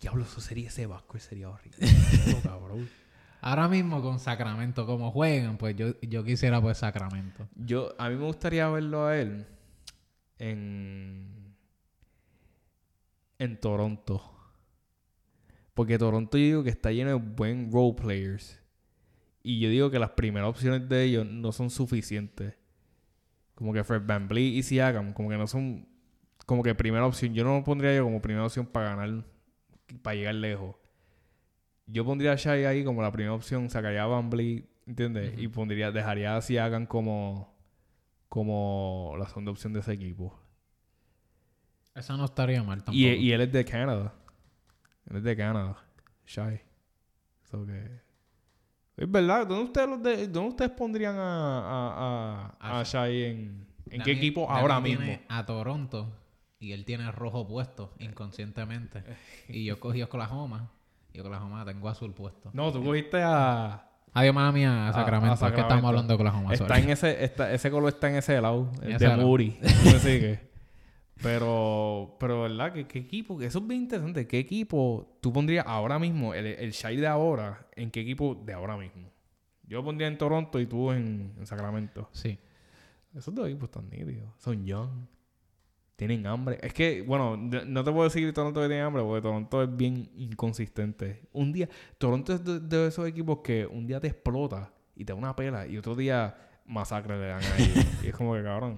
Diablo, 0.00 0.24
eso 0.24 0.40
sería 0.40 0.68
ese 0.68 0.86
Vasco. 0.86 1.18
Sería 1.18 1.48
horrible. 1.50 1.78
Cabrón. 2.42 2.88
Ahora 3.40 3.66
mismo 3.66 4.00
con 4.00 4.20
Sacramento, 4.20 4.86
como 4.86 5.10
juegan, 5.10 5.58
pues 5.58 5.74
yo, 5.74 6.00
yo 6.00 6.22
quisiera 6.22 6.60
pues 6.60 6.78
Sacramento. 6.78 7.48
Yo, 7.56 7.92
a 7.98 8.08
mí 8.08 8.14
me 8.14 8.24
gustaría 8.24 8.68
verlo 8.68 9.06
a 9.06 9.16
él 9.18 9.46
en, 10.38 11.56
en 13.38 13.60
Toronto. 13.60 14.22
Porque 15.74 15.98
Toronto 15.98 16.38
yo 16.38 16.44
digo 16.44 16.62
que 16.62 16.70
está 16.70 16.92
lleno 16.92 17.10
de 17.10 17.16
buen 17.16 17.72
role 17.72 17.94
players. 17.94 18.61
Y 19.42 19.60
yo 19.60 19.68
digo 19.68 19.90
que 19.90 19.98
las 19.98 20.10
primeras 20.10 20.48
opciones 20.48 20.88
de 20.88 21.04
ellos 21.04 21.26
no 21.26 21.52
son 21.52 21.70
suficientes. 21.70 22.54
Como 23.54 23.72
que 23.72 23.84
Fred 23.84 24.02
Van 24.04 24.28
Vliet 24.28 24.54
y 24.54 24.62
Siakam, 24.62 25.12
como 25.12 25.28
que 25.28 25.36
no 25.36 25.46
son 25.46 25.88
como 26.46 26.62
que 26.62 26.74
primera 26.74 27.06
opción. 27.06 27.34
Yo 27.34 27.44
no 27.44 27.58
lo 27.58 27.64
pondría 27.64 27.94
yo 27.94 28.04
como 28.04 28.20
primera 28.20 28.46
opción 28.46 28.66
para 28.66 28.94
ganar, 28.94 29.24
para 30.02 30.16
llegar 30.16 30.34
lejos. 30.34 30.76
Yo 31.86 32.04
pondría 32.04 32.32
a 32.32 32.36
Shai 32.36 32.64
ahí 32.64 32.84
como 32.84 33.02
la 33.02 33.12
primera 33.12 33.34
opción, 33.34 33.68
sacaría 33.68 34.02
a 34.02 34.06
Van 34.06 34.30
Vliet, 34.30 34.64
¿entiendes? 34.86 35.34
Y 35.38 35.48
pondría, 35.48 35.90
dejaría 35.90 36.36
a 36.36 36.40
Siakam 36.40 36.86
como, 36.86 37.56
como 38.28 39.14
la 39.18 39.26
segunda 39.26 39.50
opción 39.50 39.72
de 39.72 39.80
ese 39.80 39.92
equipo. 39.92 40.38
Esa 41.94 42.16
no 42.16 42.24
estaría 42.24 42.62
mal 42.62 42.78
tampoco. 42.78 42.96
Y, 42.96 43.06
y 43.06 43.32
él 43.32 43.42
es 43.42 43.52
de 43.52 43.64
Canadá. 43.64 44.14
Él 45.10 45.16
es 45.16 45.22
de 45.22 45.36
Canadá. 45.36 45.76
Shy. 46.24 46.60
So 47.42 47.66
que... 47.66 48.01
Es 48.96 49.10
verdad. 49.10 49.46
¿Dónde 49.46 49.64
ustedes, 49.64 49.88
los 49.88 50.02
de- 50.02 50.28
dónde 50.28 50.48
ustedes 50.50 50.70
pondrían 50.72 51.16
a, 51.16 51.22
a, 51.58 52.52
a, 52.60 52.76
A 52.78 52.80
a 52.80 52.82
Shy 52.84 53.24
en, 53.24 53.66
en 53.90 54.02
qué 54.02 54.12
equipo 54.12 54.50
ahora 54.50 54.80
mismo? 54.80 55.06
A 55.28 55.44
Toronto 55.46 56.12
y 56.58 56.72
él 56.72 56.84
tiene 56.84 57.10
rojo 57.10 57.46
puesto 57.46 57.94
inconscientemente. 57.98 59.02
y 59.48 59.64
yo 59.64 59.80
cogí 59.80 60.02
Oklahoma 60.02 60.70
y 61.12 61.20
Oklahoma 61.20 61.64
tengo 61.64 61.88
azul 61.88 62.12
puesto. 62.14 62.50
No, 62.52 62.72
tú 62.72 62.82
cogiste 62.84 63.22
a... 63.22 63.88
Adiós, 64.14 64.34
mala 64.34 64.52
mía, 64.52 64.86
a 64.86 64.88
a 64.90 64.92
Sacramento. 64.92 65.34
Es 65.34 65.40
que 65.40 65.46
Sacramento. 65.46 65.68
estamos 65.74 65.88
hablando 65.88 66.08
de 66.08 66.14
Oklahoma. 66.14 66.52
Está 66.52 66.68
sorry. 66.68 66.82
en 66.82 66.90
ese, 66.90 67.24
está, 67.24 67.50
ese 67.52 67.70
color 67.70 67.88
está 67.94 68.10
en 68.10 68.16
ese 68.16 68.38
lado. 68.42 68.70
El 68.82 68.98
de 68.98 69.08
lado. 69.08 69.22
Moody. 69.22 69.50
¿Tú 69.60 69.66
me 69.90 69.98
sigues? 69.98 70.38
Pero, 71.22 72.16
pero 72.18 72.42
verdad, 72.42 72.72
¿Qué, 72.72 72.86
qué 72.86 72.98
equipo? 72.98 73.40
Eso 73.40 73.58
es 73.60 73.66
bien 73.66 73.82
interesante. 73.82 74.26
¿Qué 74.26 74.38
equipo 74.38 75.18
tú 75.20 75.32
pondrías 75.32 75.64
ahora 75.66 75.98
mismo, 75.98 76.34
el, 76.34 76.46
el 76.46 76.72
Shai 76.72 76.96
de 76.96 77.06
ahora, 77.06 77.68
en 77.76 77.90
qué 77.90 78.00
equipo 78.00 78.34
de 78.34 78.52
ahora 78.52 78.76
mismo? 78.76 79.10
Yo 79.66 79.78
lo 79.78 79.84
pondría 79.84 80.08
en 80.08 80.18
Toronto 80.18 80.60
y 80.60 80.66
tú 80.66 80.90
en, 80.90 81.32
en 81.38 81.46
Sacramento. 81.46 82.08
Sí. 82.12 82.38
Esos 83.14 83.34
dos 83.34 83.46
equipos 83.46 83.68
están 83.68 83.88
nítidos. 83.88 84.28
Son 84.38 84.64
young. 84.64 85.06
Tienen 85.96 86.26
hambre. 86.26 86.58
Es 86.62 86.74
que, 86.74 87.02
bueno, 87.02 87.36
no 87.36 87.84
te 87.84 87.92
puedo 87.92 88.04
decir 88.04 88.26
que 88.26 88.32
Toronto 88.32 88.60
que 88.60 88.66
tiene 88.66 88.82
hambre 88.82 89.02
porque 89.02 89.22
Toronto 89.22 89.62
es 89.62 89.76
bien 89.76 90.10
inconsistente. 90.16 91.28
Un 91.32 91.52
día, 91.52 91.68
Toronto 91.98 92.32
es 92.34 92.44
de, 92.44 92.60
de 92.60 92.88
esos 92.88 93.06
equipos 93.06 93.38
que 93.44 93.66
un 93.66 93.86
día 93.86 94.00
te 94.00 94.08
explota 94.08 94.72
y 94.96 95.04
te 95.04 95.12
da 95.12 95.18
una 95.18 95.36
pela 95.36 95.66
y 95.66 95.78
otro 95.78 95.94
día 95.94 96.36
masacre 96.66 97.18
le 97.18 97.26
dan 97.28 97.42
ahí. 97.42 97.74
y 98.02 98.08
es 98.08 98.14
como 98.14 98.34
que 98.34 98.42
cabrón. 98.42 98.76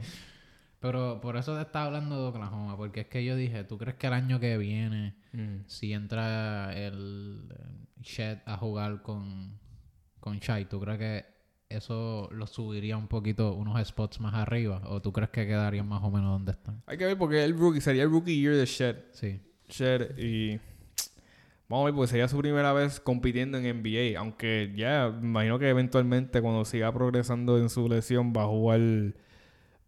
Pero 0.85 1.19
por 1.23 1.37
eso 1.39 1.55
te 1.57 1.63
estaba 1.63 1.87
hablando 1.87 2.21
de 2.21 2.29
Oklahoma, 2.29 2.77
porque 2.77 3.01
es 3.01 3.07
que 3.07 3.25
yo 3.25 3.37
dije, 3.37 3.65
¿tú 3.65 3.79
crees 3.79 3.97
que 3.97 4.07
el 4.07 4.13
año 4.13 4.39
que 4.39 4.59
viene, 4.59 5.15
Mm. 5.33 5.65
si 5.67 5.95
entra 5.95 6.75
el 6.77 7.49
eh, 7.51 8.03
Shed 8.03 8.39
a 8.45 8.59
jugar 8.59 9.01
con, 9.01 9.59
con 10.21 10.39
Shai, 10.41 10.69
¿tú 10.69 10.79
crees 10.81 10.99
que 10.99 11.25
eso 11.71 12.29
lo 12.33 12.47
subiría 12.47 12.99
un 12.99 13.09
poquito 13.09 13.55
unos 13.55 13.83
spots 13.89 14.21
más 14.21 14.35
arriba? 14.35 14.83
¿O 14.85 15.01
tú 15.01 15.11
crees 15.11 15.31
que 15.31 15.47
quedarían 15.47 15.89
más 15.89 16.03
o 16.05 16.11
menos 16.11 16.31
donde 16.33 16.53
están? 16.53 16.83
Hay 16.87 16.99
que 16.99 17.07
ver 17.07 17.17
porque 17.17 17.43
el 17.43 17.59
rookie 17.59 17.81
sería 17.81 18.03
el 18.03 18.11
rookie 18.11 18.39
year 18.39 18.55
de 18.55 18.67
Shed. 18.67 18.97
Sí. 19.13 19.41
Shed 19.71 20.19
y 20.19 20.61
vamos 21.67 21.85
a 21.85 21.87
ver 21.87 21.95
porque 21.95 22.09
sería 22.11 22.29
su 22.29 22.37
primera 22.37 22.75
vez 22.75 23.01
compitiendo 23.01 23.57
en 23.57 23.65
NBA. 23.83 24.19
Aunque 24.21 24.71
ya 24.77 25.09
me 25.19 25.27
imagino 25.29 25.59
que 25.59 25.71
eventualmente 25.71 26.43
cuando 26.43 26.67
siga 26.67 26.93
progresando 26.93 27.57
en 27.59 27.71
su 27.71 27.89
lesión 27.89 28.35
va 28.37 28.43
a 28.43 28.47
jugar, 28.49 28.81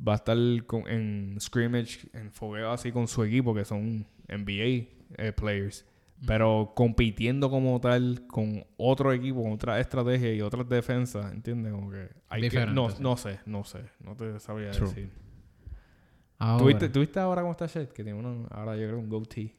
va 0.07 0.12
a 0.12 0.16
estar 0.16 0.36
con- 0.66 0.88
en 0.88 1.36
scrimmage, 1.40 2.09
en 2.12 2.30
fogueo 2.32 2.70
así 2.70 2.92
con 2.92 3.09
su 3.09 3.22
equipo 3.24 3.55
que 3.55 3.64
son 3.64 4.07
NBA 4.28 4.88
eh, 5.18 5.32
players. 5.34 5.84
Pero 6.26 6.72
compitiendo 6.74 7.51
como 7.51 7.78
tal 7.78 8.26
con 8.26 8.64
otro 8.78 9.12
equipo, 9.12 9.42
con 9.42 9.53
otra 9.53 9.78
estrategia 9.80 10.32
y 10.34 10.40
otras 10.40 10.66
defensas, 10.66 11.30
¿entiendes? 11.32 11.72
Como 11.72 11.90
que 11.90 12.09
hay 12.30 12.49
que- 12.49 12.66
no, 12.66 12.88
no 13.01 13.16
sé, 13.18 13.38
no 13.44 13.64
sé, 13.64 13.80
no 14.01 14.16
te 14.16 14.40
sabría 14.40 14.70
True. 14.70 14.88
decir. 14.88 15.11
Ahora, 16.38 16.62
¿Tuviste, 16.62 16.88
¿Tuviste 16.88 17.20
ahora 17.20 17.42
cómo 17.42 17.53
está 17.53 17.66
Shed? 17.66 17.88
Que 17.88 18.03
tiene 18.03 18.18
uno, 18.18 18.47
ahora 18.51 18.76
yo 18.76 18.86
creo 18.86 18.99
un 18.99 19.09
goatee. 19.09 19.55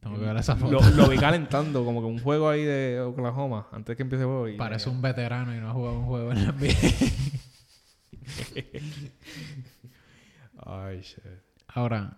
tengo 0.00 0.18
que 0.20 0.24
ver 0.26 0.36
esa 0.36 0.54
foto. 0.56 0.72
Lo, 0.72 0.90
lo 0.90 1.08
vi 1.08 1.16
calentando, 1.18 1.84
como 1.84 2.00
que 2.00 2.06
un 2.06 2.20
juego 2.20 2.48
ahí 2.48 2.62
de 2.64 3.00
Oklahoma, 3.00 3.66
antes 3.72 3.96
que 3.96 4.02
empiece 4.02 4.22
el 4.24 4.28
juego. 4.28 4.48
y- 4.48 4.56
Parece 4.56 4.88
un 4.88 5.02
veterano 5.02 5.54
y 5.54 5.58
no 5.58 5.68
ha 5.70 5.72
jugado 5.72 5.98
un 5.98 6.06
juego 6.06 6.32
en 6.32 6.44
la 6.44 6.52
NBA. 6.52 6.68
Ay, 10.64 11.00
shit. 11.02 11.22
Ahora, 11.68 12.16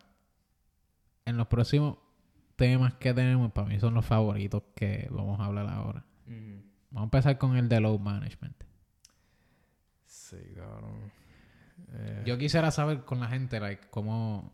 en 1.24 1.36
los 1.36 1.46
próximos 1.48 1.98
temas 2.56 2.94
que 2.94 3.12
tenemos, 3.14 3.52
para 3.52 3.68
mí 3.68 3.78
son 3.80 3.94
los 3.94 4.04
favoritos 4.04 4.62
que 4.74 5.08
vamos 5.10 5.40
a 5.40 5.46
hablar 5.46 5.68
ahora. 5.68 6.04
Vamos 6.90 7.00
a 7.00 7.04
empezar 7.04 7.38
con 7.38 7.56
el 7.56 7.68
de 7.68 7.80
load 7.80 7.98
management. 8.00 8.56
Sí, 10.06 10.36
cabrón. 10.56 11.12
Eh, 11.92 12.22
Yo 12.26 12.36
quisiera 12.38 12.70
saber 12.70 13.04
con 13.04 13.20
la 13.20 13.28
gente, 13.28 13.60
like, 13.60 13.88
cómo... 13.90 14.52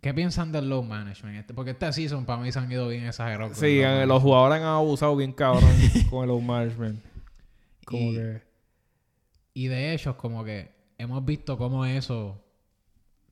¿Qué 0.00 0.14
piensan 0.14 0.52
del 0.52 0.68
load 0.68 0.84
management? 0.84 1.38
Este- 1.38 1.54
porque 1.54 1.72
esta 1.72 1.92
season 1.92 2.24
para 2.24 2.40
mí 2.40 2.52
se 2.52 2.58
han 2.60 2.70
ido 2.70 2.86
bien 2.88 3.04
exagerados. 3.06 3.56
sí, 3.56 3.80
eh, 3.80 4.06
los 4.06 4.22
jugadores 4.22 4.58
han 4.60 4.64
abusado 4.68 5.16
bien 5.16 5.32
cabrón 5.32 5.64
con 6.10 6.22
el 6.22 6.28
load 6.28 6.40
management. 6.42 7.02
Como 7.84 8.12
Y- 8.12 8.14
que... 8.14 8.47
Y 9.58 9.66
de 9.66 9.92
hecho, 9.92 10.16
como 10.16 10.44
que 10.44 10.70
hemos 10.98 11.24
visto 11.24 11.58
cómo 11.58 11.84
eso, 11.84 12.40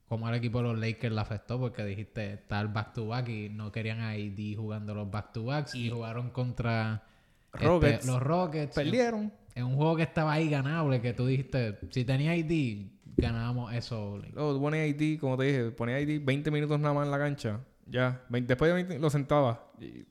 cómo 0.09 0.27
al 0.27 0.35
equipo 0.35 0.59
de 0.59 0.65
los 0.65 0.77
Lakers 0.77 1.15
le 1.15 1.21
afectó, 1.21 1.57
porque 1.61 1.85
dijiste 1.85 2.39
tal 2.49 2.67
back 2.67 2.95
to 2.95 3.07
back 3.07 3.29
y 3.29 3.49
no 3.49 3.71
querían 3.71 4.01
a 4.01 4.11
AD 4.11 4.57
jugando 4.57 4.93
los 4.93 5.09
back 5.09 5.33
to 5.33 5.45
backs 5.45 5.77
y 5.77 5.89
jugaron 5.89 6.31
contra 6.31 7.05
este, 7.53 8.05
los 8.09 8.21
Rockets. 8.21 8.75
Perdieron. 8.75 9.33
En 9.55 9.67
un 9.67 9.77
juego 9.77 9.95
que 9.95 10.03
estaba 10.03 10.33
ahí 10.33 10.51
ganable, 10.51 11.01
que 11.01 11.13
tú 11.13 11.27
dijiste, 11.29 11.79
si 11.91 12.05
tenía 12.05 12.33
AD, 12.33 12.89
ganábamos 13.17 13.73
eso. 13.73 14.21
tú 14.35 14.61
pones 14.61 14.97
ID, 15.01 15.21
como 15.21 15.37
te 15.37 15.45
dije, 15.45 15.71
ponías 15.71 16.03
ID 16.03 16.25
20 16.25 16.51
minutos 16.51 16.81
nada 16.81 16.93
más 16.93 17.05
en 17.05 17.13
la 17.13 17.19
cancha. 17.19 17.61
Ya. 17.87 18.21
20 18.31 18.49
después 18.49 18.69
de 18.69 18.75
20 18.75 18.99
lo 18.99 19.11
sentaba 19.11 19.71
y, 19.81 20.05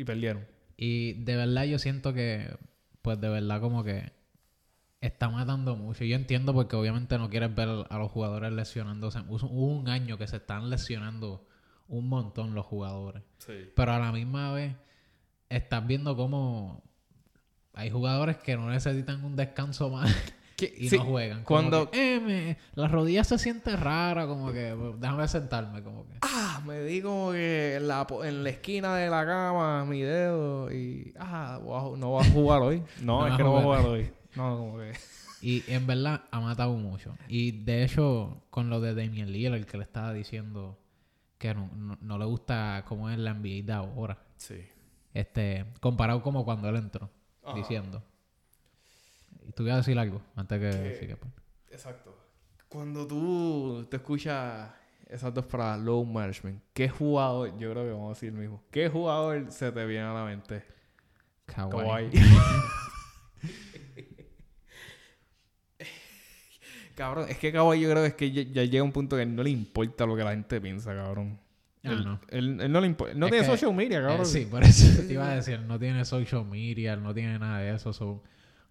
y 0.00 0.04
perdieron. 0.04 0.46
Y 0.76 1.14
de 1.14 1.34
verdad 1.34 1.64
yo 1.64 1.80
siento 1.80 2.14
que, 2.14 2.56
pues 3.02 3.20
de 3.20 3.28
verdad 3.28 3.60
como 3.60 3.82
que 3.82 4.16
está 5.00 5.28
matando 5.28 5.76
mucho. 5.76 6.04
Yo 6.04 6.16
entiendo 6.16 6.52
porque 6.54 6.76
obviamente 6.76 7.18
no 7.18 7.30
quieres 7.30 7.54
ver 7.54 7.68
a 7.88 7.98
los 7.98 8.10
jugadores 8.10 8.52
lesionándose. 8.52 9.20
Hubo 9.28 9.66
un 9.66 9.88
año 9.88 10.18
que 10.18 10.26
se 10.26 10.36
están 10.36 10.70
lesionando 10.70 11.46
un 11.88 12.08
montón 12.08 12.54
los 12.54 12.66
jugadores. 12.66 13.22
Sí. 13.38 13.70
Pero 13.74 13.92
a 13.92 13.98
la 13.98 14.12
misma 14.12 14.52
vez 14.52 14.74
estás 15.48 15.86
viendo 15.86 16.16
cómo 16.16 16.82
hay 17.74 17.90
jugadores 17.90 18.36
que 18.38 18.56
no 18.56 18.68
necesitan 18.70 19.24
un 19.24 19.36
descanso 19.36 19.88
más 19.88 20.12
Que- 20.56 20.74
y 20.76 20.88
sí, 20.90 20.98
no 20.98 21.04
juegan. 21.04 21.44
Como 21.44 21.60
cuando- 21.70 21.90
que, 21.90 22.16
eh, 22.16 22.20
me- 22.20 22.58
la 22.74 22.88
rodilla 22.88 23.22
se 23.24 23.38
siente 23.38 23.76
rara, 23.76 24.26
como 24.26 24.52
que 24.52 24.74
pues, 24.78 25.00
déjame 25.00 25.28
sentarme, 25.28 25.82
como 25.82 26.04
que. 26.08 26.18
Ah, 26.22 26.60
me 26.66 26.80
di 26.82 27.00
como 27.00 27.30
que 27.30 27.76
en 27.76 27.86
la, 27.88 28.04
en 28.24 28.42
la 28.42 28.50
esquina 28.50 28.96
de 28.96 29.08
la 29.08 29.24
cama 29.24 29.84
mi 29.84 30.00
dedo 30.02 30.72
y... 30.72 31.14
Ah, 31.18 31.60
no 31.62 32.08
voy 32.10 32.26
a 32.26 32.30
jugar 32.30 32.62
hoy. 32.62 32.82
No, 33.00 33.20
No 33.20 33.28
es 33.28 33.36
que 33.36 33.44
no 33.44 33.50
voy 33.52 33.60
a 33.60 33.62
jugar 33.62 33.86
hoy. 33.86 34.10
No, 34.36 34.56
como 34.58 34.78
que... 34.78 34.92
Y 35.40 35.62
en 35.68 35.86
verdad 35.86 36.24
ha 36.32 36.40
matado 36.40 36.72
mucho. 36.74 37.16
Y 37.28 37.52
de 37.64 37.84
hecho, 37.84 38.42
con 38.50 38.70
lo 38.70 38.80
de 38.80 38.92
Damian 38.94 39.30
Lillard, 39.30 39.64
que 39.66 39.76
le 39.76 39.84
estaba 39.84 40.12
diciendo 40.12 40.76
que 41.38 41.54
no, 41.54 41.70
no- 41.76 41.96
no 42.00 42.18
le 42.18 42.24
gusta 42.24 42.84
cómo 42.88 43.08
es 43.08 43.18
la 43.18 43.34
NBA 43.34 43.64
de 43.64 43.72
ahora. 43.72 44.18
Sí. 44.36 44.66
Este, 45.14 45.64
comparado 45.80 46.22
como 46.22 46.44
cuando 46.44 46.68
él 46.68 46.74
entró, 46.76 47.08
Ajá. 47.44 47.56
diciendo. 47.56 48.02
Y 49.46 49.52
tú 49.52 49.62
ibas 49.62 49.74
a 49.74 49.76
decir 49.78 49.96
algo 49.98 50.20
antes 50.34 50.58
que 50.60 50.70
Que- 50.90 50.96
siga, 50.96 51.14
pues. 51.16 51.32
Exacto. 51.70 52.18
Cuando 52.68 53.06
tú 53.06 53.86
te 53.88 53.98
escuchas 53.98 54.70
esas 55.06 55.32
dos 55.32 55.46
palabras, 55.46 55.80
low 55.84 56.04
management, 56.04 56.60
¿qué 56.74 56.88
jugador, 56.88 57.56
yo 57.58 57.70
creo 57.70 57.84
que 57.84 57.92
vamos 57.92 58.10
a 58.10 58.14
decir 58.14 58.30
el 58.30 58.34
mismo, 58.40 58.60
qué 58.72 58.88
jugador 58.88 59.50
se 59.52 59.70
te 59.70 59.86
viene 59.86 60.04
a 60.04 60.12
la 60.14 60.24
mente? 60.24 60.64
Kawhi. 61.46 61.70
Kawhi. 61.70 62.10
cabrón, 66.98 67.26
es 67.28 67.38
que 67.38 67.50
Kawhi 67.52 67.80
yo 67.80 67.90
creo 67.90 68.02
que 68.02 68.08
es 68.08 68.14
que 68.14 68.30
ya, 68.30 68.42
ya 68.42 68.64
llega 68.64 68.82
un 68.84 68.92
punto 68.92 69.16
que 69.16 69.24
no 69.24 69.42
le 69.42 69.50
importa 69.50 70.04
lo 70.04 70.14
que 70.16 70.24
la 70.24 70.30
gente 70.32 70.60
piensa, 70.60 70.94
cabrón. 70.94 71.38
Ah, 71.84 71.92
él, 71.92 72.04
no. 72.04 72.20
él- 72.28 72.60
él 72.60 72.72
no 72.72 72.80
le 72.80 72.86
importa. 72.88 73.14
No 73.14 73.26
Es 73.26 73.32
tiene 73.32 73.46
que- 73.46 73.52
social 73.52 73.74
media, 73.74 74.00
cabrón. 74.02 74.20
Eh, 74.22 74.24
sí, 74.26 74.46
por 74.50 74.62
eso 74.64 75.02
te 75.06 75.12
iba 75.14 75.30
a 75.30 75.34
decir, 75.36 75.60
no 75.60 75.78
tiene 75.78 76.04
social 76.04 76.44
media, 76.44 76.96
no 76.96 77.14
tiene 77.14 77.38
nada 77.38 77.60
de 77.60 77.74
eso. 77.74 77.92
so, 77.92 78.22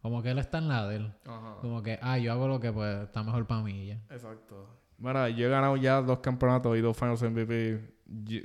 como 0.01 0.21
que 0.21 0.29
él 0.29 0.37
está 0.39 0.59
en 0.59 0.67
la 0.67 0.87
de 0.87 0.97
él. 0.97 1.13
Ajá. 1.25 1.55
Como 1.61 1.81
que, 1.81 1.97
ah, 2.01 2.17
yo 2.19 2.31
hago 2.33 2.47
lo 2.47 2.59
que 2.59 2.71
pues 2.71 3.03
está 3.03 3.23
mejor 3.23 3.47
para 3.47 3.63
mí 3.63 3.87
ya. 3.87 3.95
Exacto. 4.11 4.69
Mira, 4.99 5.29
yo 5.29 5.47
he 5.47 5.49
ganado 5.49 5.75
ya 5.77 6.01
dos 6.01 6.19
campeonatos 6.19 6.77
y 6.77 6.81
dos 6.81 6.95
Finals 6.97 7.21
MVP. 7.23 7.79
Yo- 8.25 8.41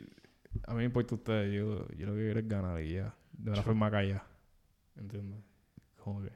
a 0.66 0.72
mí 0.72 0.78
me 0.78 0.84
importa 0.84 1.14
ustedes. 1.14 1.52
Yo, 1.54 1.88
yo 1.96 2.06
lo 2.06 2.12
que 2.14 2.20
quiero 2.20 2.40
es 2.40 2.48
ganar 2.48 2.80
y 2.82 2.94
ya. 2.94 3.14
De 3.32 3.50
una 3.50 3.62
forma 3.62 3.90
callada. 3.90 4.24
¿Entiendes? 4.96 5.40
Como 5.96 6.22
que... 6.22 6.30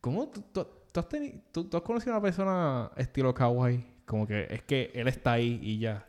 ¿Cómo 0.00 0.28
tú, 0.28 0.42
tú- 0.52 0.66
tú 1.00 1.06
has 1.16 1.22
teni- 1.22 1.42
tú- 1.52 1.64
tú 1.68 1.76
has 1.76 1.82
conocido 1.82 2.12
a 2.14 2.16
una 2.18 2.22
persona 2.22 2.90
estilo 2.96 3.32
Kawhi? 3.34 3.84
Como 4.06 4.26
que 4.26 4.46
es 4.50 4.62
que 4.62 4.90
él 4.94 5.08
está 5.08 5.32
ahí 5.32 5.58
y 5.62 5.78
ya. 5.78 6.06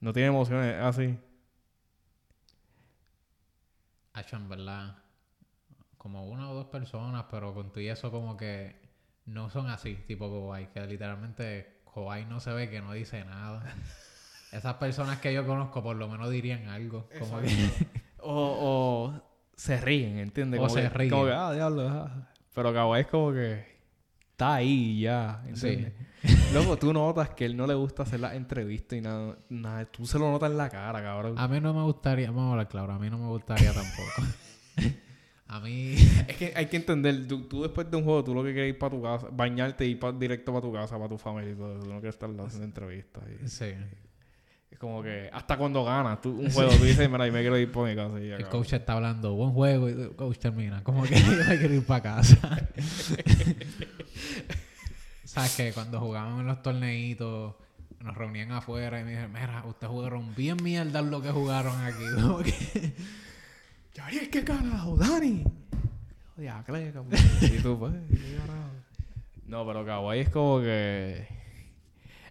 No 0.00 0.12
tiene 0.12 0.28
emociones 0.28 0.76
así. 0.80 1.16
Hacho, 4.12 4.36
en 4.36 4.48
verdad, 4.48 4.96
como 5.96 6.26
una 6.28 6.50
o 6.50 6.54
dos 6.54 6.66
personas, 6.66 7.26
pero 7.30 7.54
con 7.54 7.70
tú 7.72 7.80
y 7.80 7.88
eso 7.88 8.10
como 8.10 8.36
que 8.36 8.76
no 9.26 9.50
son 9.50 9.68
así, 9.68 9.94
tipo 10.06 10.28
Kawhi, 10.28 10.66
que 10.68 10.86
literalmente 10.86 11.82
Kawhi 11.94 12.24
no 12.26 12.40
se 12.40 12.52
ve 12.52 12.68
que 12.68 12.80
no 12.80 12.92
dice 12.92 13.24
nada. 13.24 13.62
Esas 14.52 14.74
personas 14.74 15.20
que 15.20 15.32
yo 15.32 15.46
conozco 15.46 15.80
por 15.82 15.94
lo 15.96 16.08
menos 16.08 16.28
dirían 16.30 16.66
algo. 16.68 17.08
Como 17.18 17.40
que, 17.40 17.48
O, 18.22 19.12
o 19.14 19.22
se 19.56 19.80
ríen, 19.80 20.18
¿entiendes? 20.18 20.58
O 20.58 20.64
Como 20.64 20.74
se 20.74 20.82
que- 20.82 20.88
ríen. 20.90 21.10
Como 21.10 21.24
que, 21.26 21.32
ah, 21.32 21.52
diablo, 21.52 21.88
ah. 21.88 22.28
Pero 22.52 22.72
Kawhi 22.74 23.00
es 23.00 23.06
como 23.06 23.32
que 23.32 23.69
está 24.40 24.54
ahí 24.54 25.00
ya, 25.00 25.42
¿entiendes? 25.46 25.92
Luego 26.54 26.76
tú 26.78 26.92
notas 26.94 27.30
que 27.30 27.44
él 27.44 27.56
no 27.56 27.66
le 27.66 27.74
gusta 27.74 28.04
hacer 28.04 28.20
las 28.20 28.34
entrevistas 28.34 28.98
y 28.98 29.02
nada, 29.02 29.36
nada. 29.50 29.84
Tú 29.86 30.06
se 30.06 30.18
lo 30.18 30.30
notas 30.30 30.50
en 30.50 30.56
la 30.56 30.68
cara, 30.70 31.02
cabrón. 31.02 31.38
a 31.38 31.46
mí 31.46 31.60
no 31.60 31.74
me 31.74 31.82
gustaría, 31.82 32.28
vamos 32.30 32.48
a 32.48 32.50
hablar 32.52 32.68
claro, 32.68 32.92
a 32.94 32.98
mí 32.98 33.10
no 33.10 33.18
me 33.18 33.26
gustaría 33.28 33.72
tampoco. 33.72 34.22
a 35.48 35.60
mí, 35.60 35.94
Es 36.28 36.36
que 36.36 36.52
hay 36.56 36.66
que 36.66 36.76
entender, 36.76 37.26
tú, 37.28 37.42
tú 37.48 37.62
después 37.62 37.90
de 37.90 37.96
un 37.98 38.04
juego, 38.04 38.24
tú 38.24 38.34
lo 38.34 38.42
que 38.42 38.52
quieres 38.54 38.72
ir 38.74 38.78
para 38.78 38.96
tu 38.96 39.02
casa, 39.02 39.28
bañarte 39.30 39.86
y 39.86 39.90
ir 39.90 39.98
pa- 39.98 40.12
directo 40.12 40.52
para 40.52 40.62
tu 40.62 40.72
casa, 40.72 40.96
para 40.96 41.08
tu 41.08 41.18
familia 41.18 41.52
y 41.52 41.56
todo 41.56 41.72
eso. 41.74 41.80
Tú 41.82 41.92
no 41.92 42.00
quieres 42.00 42.14
estar 42.14 42.30
haciendo 42.30 42.64
entrevistas. 42.64 43.22
y- 43.44 43.48
sí, 43.48 43.66
como 44.80 45.02
que 45.02 45.28
hasta 45.30 45.58
cuando 45.58 45.84
ganas 45.84 46.22
tú, 46.22 46.30
un 46.40 46.50
juego, 46.50 46.70
tú 46.72 46.84
dices, 46.84 47.10
mira, 47.10 47.26
yo 47.26 47.32
me 47.34 47.40
quiero 47.42 47.58
ir 47.58 47.70
para 47.70 47.88
mi 47.90 47.94
casa 47.94 48.18
y 48.18 48.28
ya, 48.30 48.36
el 48.36 48.48
coach 48.48 48.72
está 48.72 48.94
hablando, 48.94 49.34
buen 49.34 49.50
juego, 49.52 49.90
y 49.90 49.92
el 49.92 50.16
coach 50.16 50.38
termina, 50.38 50.82
como 50.82 51.02
que 51.02 51.16
yo 51.20 51.26
me 51.26 51.58
quiero 51.58 51.74
ir 51.74 51.84
para 51.84 52.02
casa. 52.02 52.38
¿Sabes 55.24 55.54
que 55.54 55.72
Cuando 55.74 56.00
jugábamos 56.00 56.40
en 56.40 56.46
los 56.46 56.62
torneitos, 56.62 57.56
nos 58.00 58.16
reunían 58.16 58.52
afuera 58.52 58.98
y 58.98 59.04
me 59.04 59.10
dijeron, 59.10 59.32
mira, 59.34 59.62
ustedes 59.66 59.92
jugaron 59.92 60.34
bien 60.34 60.56
mierda 60.62 61.02
lo 61.02 61.20
que 61.20 61.30
jugaron 61.30 61.78
aquí. 61.84 62.04
Como 62.18 62.38
que- 62.38 62.94
Gabriel, 63.94 64.30
¿qué 64.30 64.42
carajo? 64.44 64.96
Dani. 64.96 65.44
Y 67.42 67.58
tú, 67.58 67.78
pues. 67.78 67.92
No, 69.46 69.66
pero 69.66 69.84
Kawhi 69.84 70.20
es 70.20 70.30
como 70.30 70.60
que... 70.60 71.28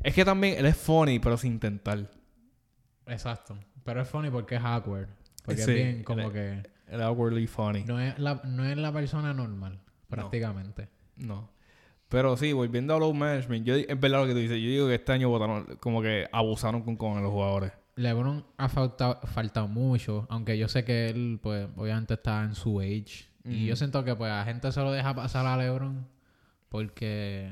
Es 0.01 0.15
que 0.15 0.25
también 0.25 0.57
él 0.57 0.65
es 0.65 0.77
funny, 0.77 1.19
pero 1.19 1.37
sin 1.37 1.53
intentar. 1.53 2.09
Exacto. 3.09 3.57
Pero 3.83 4.01
es 4.01 4.07
funny 4.07 4.29
porque 4.29 4.55
es 4.55 4.61
awkward. 4.63 5.07
Porque 5.45 5.63
Sí, 5.63 5.71
es 5.71 5.75
bien 5.75 6.03
como 6.03 6.31
que... 6.31 6.63
Es 6.87 6.99
awkwardly 6.99 7.47
funny. 7.47 7.83
No 7.83 7.99
es, 7.99 8.17
la, 8.19 8.41
no 8.45 8.65
es 8.65 8.77
la 8.77 8.91
persona 8.91 9.33
normal, 9.33 9.79
prácticamente. 10.07 10.89
No. 11.17 11.49
Pero 12.09 12.35
sí, 12.37 12.53
volviendo 12.53 12.95
a 12.95 12.99
low 12.99 13.13
management, 13.13 13.65
yo, 13.65 13.75
es 13.75 13.99
verdad 13.99 14.21
lo 14.21 14.27
que 14.27 14.33
tú 14.33 14.39
dices. 14.39 14.57
Yo 14.57 14.67
digo 14.69 14.87
que 14.87 14.95
este 14.95 15.11
año 15.11 15.29
votaron, 15.29 15.77
como 15.79 16.01
que 16.01 16.27
abusaron 16.31 16.81
con, 16.81 16.97
con 16.97 17.21
los 17.21 17.31
jugadores. 17.31 17.71
LeBron 17.95 18.45
ha 18.57 18.69
faltado, 18.69 19.19
faltado 19.27 19.67
mucho, 19.67 20.25
aunque 20.29 20.57
yo 20.57 20.67
sé 20.67 20.83
que 20.85 21.09
él, 21.09 21.39
pues, 21.41 21.67
obviamente 21.75 22.15
está 22.15 22.43
en 22.43 22.55
su 22.55 22.79
age. 22.79 23.29
Y 23.43 23.65
yo 23.65 23.75
siento 23.75 24.03
que, 24.03 24.15
pues, 24.15 24.31
la 24.31 24.43
gente 24.43 24.71
se 24.71 24.81
lo 24.81 24.91
deja 24.91 25.13
pasar 25.13 25.45
a 25.45 25.57
LeBron 25.57 26.07
porque, 26.69 27.51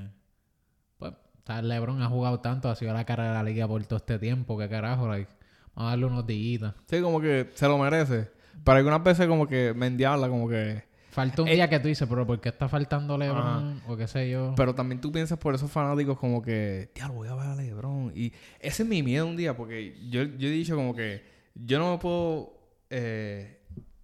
pues, 0.97 1.13
LeBron 1.61 2.01
ha 2.01 2.07
jugado 2.07 2.39
tanto, 2.39 2.69
ha 2.69 2.75
sido 2.75 2.93
la 2.93 3.05
cara 3.05 3.27
de 3.27 3.33
la 3.33 3.43
liga 3.43 3.67
por 3.67 3.83
todo 3.85 3.97
este 3.97 4.17
tiempo, 4.19 4.57
que 4.57 4.69
carajo, 4.69 5.07
like, 5.07 5.31
a 5.77 5.85
darle 5.91 6.05
unos 6.05 6.25
días. 6.27 6.73
Sí, 6.89 7.01
como 7.01 7.21
que 7.21 7.49
se 7.53 7.67
lo 7.67 7.77
merece. 7.77 8.29
Pero 8.63 8.77
algunas 8.77 9.03
veces 9.03 9.27
como 9.27 9.47
que 9.47 9.73
mendiarla, 9.73 10.27
como 10.27 10.49
que... 10.49 10.83
Falta 11.11 11.41
un 11.41 11.47
Eh, 11.47 11.55
día 11.55 11.69
que 11.69 11.79
tú 11.79 11.87
dices, 11.87 12.07
pero 12.07 12.27
¿por 12.27 12.39
qué 12.41 12.49
está 12.49 12.67
faltando 12.67 13.17
LeBron? 13.17 13.81
O 13.87 13.95
qué 13.97 14.07
sé 14.07 14.29
yo. 14.29 14.53
Pero 14.55 14.75
también 14.75 14.99
tú 15.01 15.11
piensas 15.11 15.39
por 15.39 15.55
esos 15.55 15.71
fanáticos 15.71 16.19
como 16.19 16.41
que, 16.41 16.91
diablo, 16.93 17.15
voy 17.15 17.27
a 17.29 17.35
ver 17.35 17.47
a 17.47 17.55
LeBron. 17.55 18.11
Y 18.15 18.33
ese 18.59 18.83
es 18.83 18.89
mi 18.89 19.01
miedo 19.01 19.25
un 19.25 19.35
día, 19.37 19.55
porque 19.55 19.95
yo, 20.09 20.23
yo 20.23 20.47
he 20.47 20.51
dicho 20.51 20.75
como 20.75 20.93
que 20.95 21.23
yo 21.55 21.79
no 21.79 21.91
me 21.93 21.97
puedo, 21.97 22.53
eh, 22.91 23.61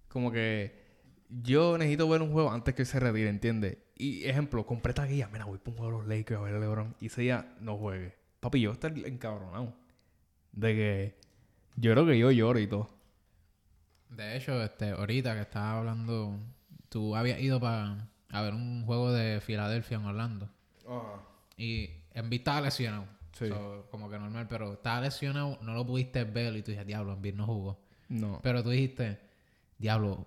como 0.08 0.32
que 0.32 0.82
yo 1.28 1.78
necesito 1.78 2.08
ver 2.08 2.22
un 2.22 2.32
juego 2.32 2.50
antes 2.50 2.74
que 2.74 2.82
él 2.82 2.86
se 2.86 2.98
retire, 2.98 3.28
¿entiendes? 3.28 3.78
Y 3.96 4.24
ejemplo, 4.24 4.66
compré 4.66 4.92
taquilla, 4.92 5.28
mira, 5.32 5.44
voy 5.44 5.58
para 5.58 5.70
un 5.72 5.76
juego 5.78 5.92
de 5.92 5.98
los 5.98 6.08
Lakers 6.18 6.40
a 6.40 6.42
ver 6.42 6.54
a 6.56 6.58
LeBron. 6.58 6.96
Y 7.00 7.06
ese 7.06 7.22
día 7.22 7.54
no 7.60 7.76
juegue. 7.76 8.14
Papi, 8.40 8.60
yo 8.60 8.70
voy 8.70 8.74
a 8.74 8.88
estar 8.88 8.98
encabronado. 9.06 9.72
De 10.52 10.74
que 10.74 11.23
yo 11.76 11.92
creo 11.92 12.06
que 12.06 12.18
yo 12.18 12.30
lloro 12.30 12.58
y 12.58 12.66
todo. 12.66 12.88
De 14.10 14.36
hecho, 14.36 14.62
este, 14.62 14.90
ahorita 14.90 15.34
que 15.34 15.40
estaba 15.40 15.78
hablando, 15.78 16.38
tú 16.88 17.16
habías 17.16 17.40
ido 17.40 17.60
para 17.60 18.08
a 18.30 18.42
ver 18.42 18.54
un 18.54 18.84
juego 18.84 19.12
de 19.12 19.40
Filadelfia 19.40 19.96
en 19.96 20.04
Orlando. 20.04 20.48
Y 21.56 21.90
Embiid 22.12 22.40
estaba 22.40 22.60
lesionado. 22.60 23.06
Sí. 23.32 23.48
So, 23.48 23.86
como 23.90 24.08
que 24.08 24.18
normal, 24.18 24.46
pero 24.48 24.74
estaba 24.74 25.00
lesionado, 25.00 25.58
no 25.62 25.74
lo 25.74 25.86
pudiste 25.86 26.24
ver 26.24 26.54
y 26.56 26.62
tú 26.62 26.70
dijiste, 26.70 26.84
diablo, 26.84 27.12
Embiid 27.12 27.34
no 27.34 27.46
jugó. 27.46 27.80
No. 28.08 28.40
Pero 28.42 28.62
tú 28.62 28.70
dijiste, 28.70 29.20
diablo, 29.78 30.26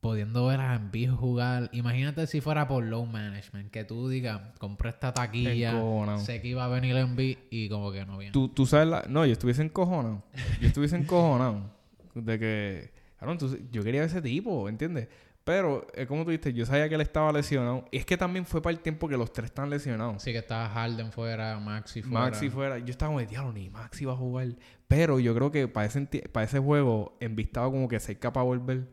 pudiendo 0.00 0.46
ver 0.46 0.60
a 0.60 0.76
Embiid 0.76 1.10
jugar, 1.10 1.68
imagínate 1.72 2.26
si 2.26 2.40
fuera 2.40 2.68
por 2.68 2.84
low 2.84 3.04
management, 3.06 3.70
que 3.70 3.84
tú 3.84 4.08
digas, 4.08 4.40
compré 4.58 4.90
esta 4.90 5.12
taquilla, 5.12 5.70
Encojonado. 5.72 6.18
sé 6.20 6.40
que 6.40 6.48
iba 6.48 6.64
a 6.64 6.68
venir 6.68 6.96
Embiid 6.96 7.38
y 7.50 7.68
como 7.68 7.90
que 7.92 8.06
no 8.06 8.18
viene. 8.18 8.32
Tú, 8.32 8.48
tú 8.48 8.64
sabes 8.66 8.86
la... 8.88 9.04
No, 9.08 9.26
yo 9.26 9.32
estuviese 9.32 9.62
encojonado. 9.62 10.22
Yo 10.60 10.68
estuviese 10.68 10.96
encojonado. 10.96 11.70
De 12.14 12.38
que... 12.38 12.92
Cabrón, 13.18 13.38
tú- 13.38 13.58
yo 13.72 13.82
quería 13.82 14.02
ver 14.02 14.10
ese 14.10 14.22
tipo, 14.22 14.68
¿entiendes? 14.68 15.08
Pero, 15.42 15.86
eh, 15.94 16.06
como 16.06 16.24
tú 16.24 16.30
dijiste, 16.30 16.52
yo 16.52 16.66
sabía 16.66 16.88
que 16.90 16.94
él 16.94 17.00
estaba 17.00 17.32
lesionado. 17.32 17.86
Y 17.90 17.96
es 17.96 18.04
que 18.04 18.16
también 18.18 18.44
fue 18.44 18.60
para 18.60 18.72
el 18.76 18.80
tiempo 18.80 19.08
que 19.08 19.16
los 19.16 19.32
tres 19.32 19.46
están 19.46 19.70
lesionados. 19.70 20.16
Así 20.16 20.30
que 20.30 20.38
estaba 20.38 20.68
Harden 20.68 21.10
fuera, 21.10 21.58
Maxi 21.58 22.02
fuera. 22.02 22.20
Maxi 22.26 22.50
fuera. 22.50 22.78
Yo 22.78 22.90
estaba 22.90 23.12
como 23.12 23.26
diablo, 23.26 23.52
ni 23.54 23.70
Maxi 23.70 24.04
va 24.04 24.12
a 24.12 24.16
jugar. 24.16 24.48
Pero 24.88 25.18
yo 25.18 25.34
creo 25.34 25.50
que 25.50 25.66
para 25.66 25.86
ese, 25.86 26.02
para 26.30 26.44
ese 26.44 26.58
juego, 26.58 27.16
envistaba 27.18 27.70
como 27.70 27.88
que 27.88 27.98
ser 27.98 28.18
capaz 28.18 28.42
de 28.42 28.46
volver. 28.46 28.88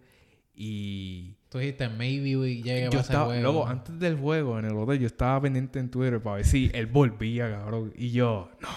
Y... 0.55 1.35
Tú 1.49 1.59
dijiste, 1.59 1.87
maybe 1.89 2.29
llegue 2.61 2.83
Yo 2.83 2.89
ese 2.89 2.99
estaba, 2.99 3.25
juego. 3.25 3.41
luego, 3.41 3.67
antes 3.67 3.97
del 3.99 4.17
juego, 4.17 4.59
en 4.59 4.65
el 4.65 4.75
hotel, 4.75 4.99
yo 4.99 5.07
estaba 5.07 5.39
pendiente 5.41 5.79
en 5.79 5.89
Twitter 5.89 6.21
para 6.21 6.37
ver 6.37 6.45
si 6.45 6.69
él 6.73 6.85
volvía, 6.87 7.49
cabrón. 7.49 7.93
Y 7.95 8.11
yo, 8.11 8.49
no, 8.61 8.69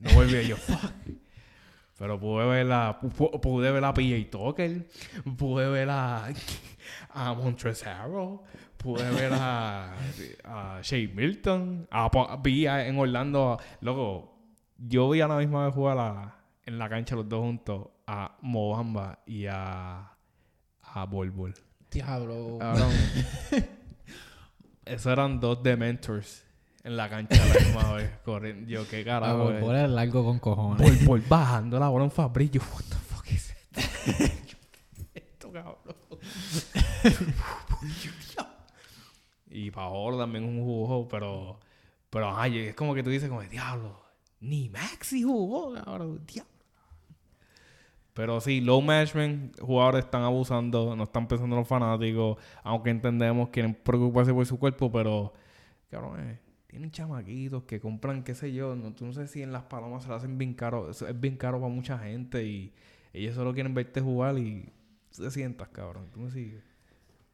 no 0.00 0.14
volvía. 0.14 0.42
Yo, 0.42 0.56
fuck. 0.56 0.92
Pero 1.98 2.18
pude 2.18 2.44
ver 2.46 2.66
la, 2.66 2.98
pu- 3.00 3.40
pude 3.40 3.70
ver 3.70 3.84
a 3.84 3.94
PJ 3.94 4.28
Tucker, 4.30 4.88
pude 5.36 5.68
ver 5.68 5.88
a, 5.90 6.28
a 7.10 7.34
Montrezl 7.34 7.86
pude 8.76 9.08
ver 9.12 9.32
a, 9.34 9.94
a 10.44 10.80
Shea 10.82 11.08
Milton, 11.14 11.86
a, 11.90 12.10
vi 12.42 12.66
a- 12.66 12.86
en 12.88 12.98
Orlando, 12.98 13.58
luego, 13.80 14.36
yo 14.78 15.08
vi 15.10 15.20
a 15.20 15.28
la 15.28 15.36
misma 15.36 15.66
vez 15.66 15.74
jugar 15.74 15.98
a- 15.98 16.36
en 16.66 16.78
la 16.78 16.88
cancha 16.88 17.14
los 17.14 17.28
dos 17.28 17.40
juntos 17.40 17.88
a 18.06 18.36
Mobamba 18.40 19.20
y 19.26 19.46
a, 19.46 20.11
a 20.94 21.04
Bol 21.04 21.30
Bol. 21.30 21.54
Diablo. 21.90 22.58
Cabrón. 22.58 22.92
Esos 24.84 25.12
eran 25.12 25.40
dos 25.40 25.62
Dementors. 25.62 26.44
en 26.84 26.96
la 26.96 27.08
cancha 27.08 27.42
a 27.42 27.46
la 27.46 27.54
misma 27.54 27.92
vez, 27.94 28.10
corriendo. 28.24 28.68
Yo, 28.68 28.88
qué 28.88 29.04
carajo. 29.04 29.44
por, 29.44 29.54
eh. 29.54 29.60
por 29.60 29.76
el 29.76 29.94
largo 29.94 30.24
con 30.24 30.38
cojones. 30.38 31.04
Por 31.06 31.26
bajando 31.28 31.78
la 31.78 31.88
bola 31.88 32.04
en 32.04 32.10
Fabrillo. 32.10 32.60
What 32.72 32.84
the 32.88 32.96
fuck 32.96 33.30
is 33.30 33.50
esto? 33.50 33.80
esto, 35.14 35.52
cabrón. 35.52 35.78
y 39.50 39.70
Paolo 39.70 40.18
también 40.18 40.44
es 40.44 40.50
un 40.50 40.64
jugo, 40.64 41.08
pero... 41.08 41.58
Pero, 42.10 42.36
ay, 42.36 42.58
es 42.58 42.74
como 42.74 42.94
que 42.94 43.02
tú 43.02 43.08
dices 43.08 43.30
como, 43.30 43.40
diablo, 43.40 43.98
ni 44.40 44.68
Maxi 44.68 45.22
jugó, 45.22 45.72
cabrón, 45.72 46.22
diablo. 46.26 46.51
Pero 48.14 48.40
sí, 48.40 48.60
low 48.60 48.82
management, 48.82 49.58
jugadores 49.60 50.04
están 50.04 50.22
abusando, 50.22 50.94
no 50.94 51.04
están 51.04 51.26
pensando 51.28 51.56
los 51.56 51.66
fanáticos, 51.66 52.38
aunque 52.62 52.90
entendemos 52.90 53.48
quieren 53.48 53.74
preocuparse 53.74 54.34
por 54.34 54.44
su 54.44 54.58
cuerpo, 54.58 54.92
pero, 54.92 55.32
cabrón, 55.90 56.20
eh, 56.20 56.38
tienen 56.66 56.90
chamaquitos 56.90 57.62
que 57.64 57.80
compran, 57.80 58.22
qué 58.22 58.34
sé 58.34 58.52
yo, 58.52 58.76
no, 58.76 58.92
tú 58.92 59.06
no 59.06 59.12
sé 59.12 59.26
si 59.28 59.42
en 59.42 59.52
las 59.52 59.62
palomas 59.64 60.02
se 60.02 60.10
lo 60.10 60.16
hacen 60.16 60.36
bien 60.36 60.52
caro, 60.54 60.90
eso 60.90 61.08
es 61.08 61.18
bien 61.18 61.36
caro 61.36 61.58
para 61.60 61.72
mucha 61.72 61.98
gente 61.98 62.44
y 62.44 62.72
ellos 63.14 63.34
solo 63.34 63.54
quieren 63.54 63.74
verte 63.74 64.00
jugar 64.00 64.38
y 64.38 64.70
te 65.16 65.30
sientas, 65.30 65.68
cabrón, 65.68 66.08
tú 66.12 66.20
me 66.20 66.30
sigues. 66.30 66.62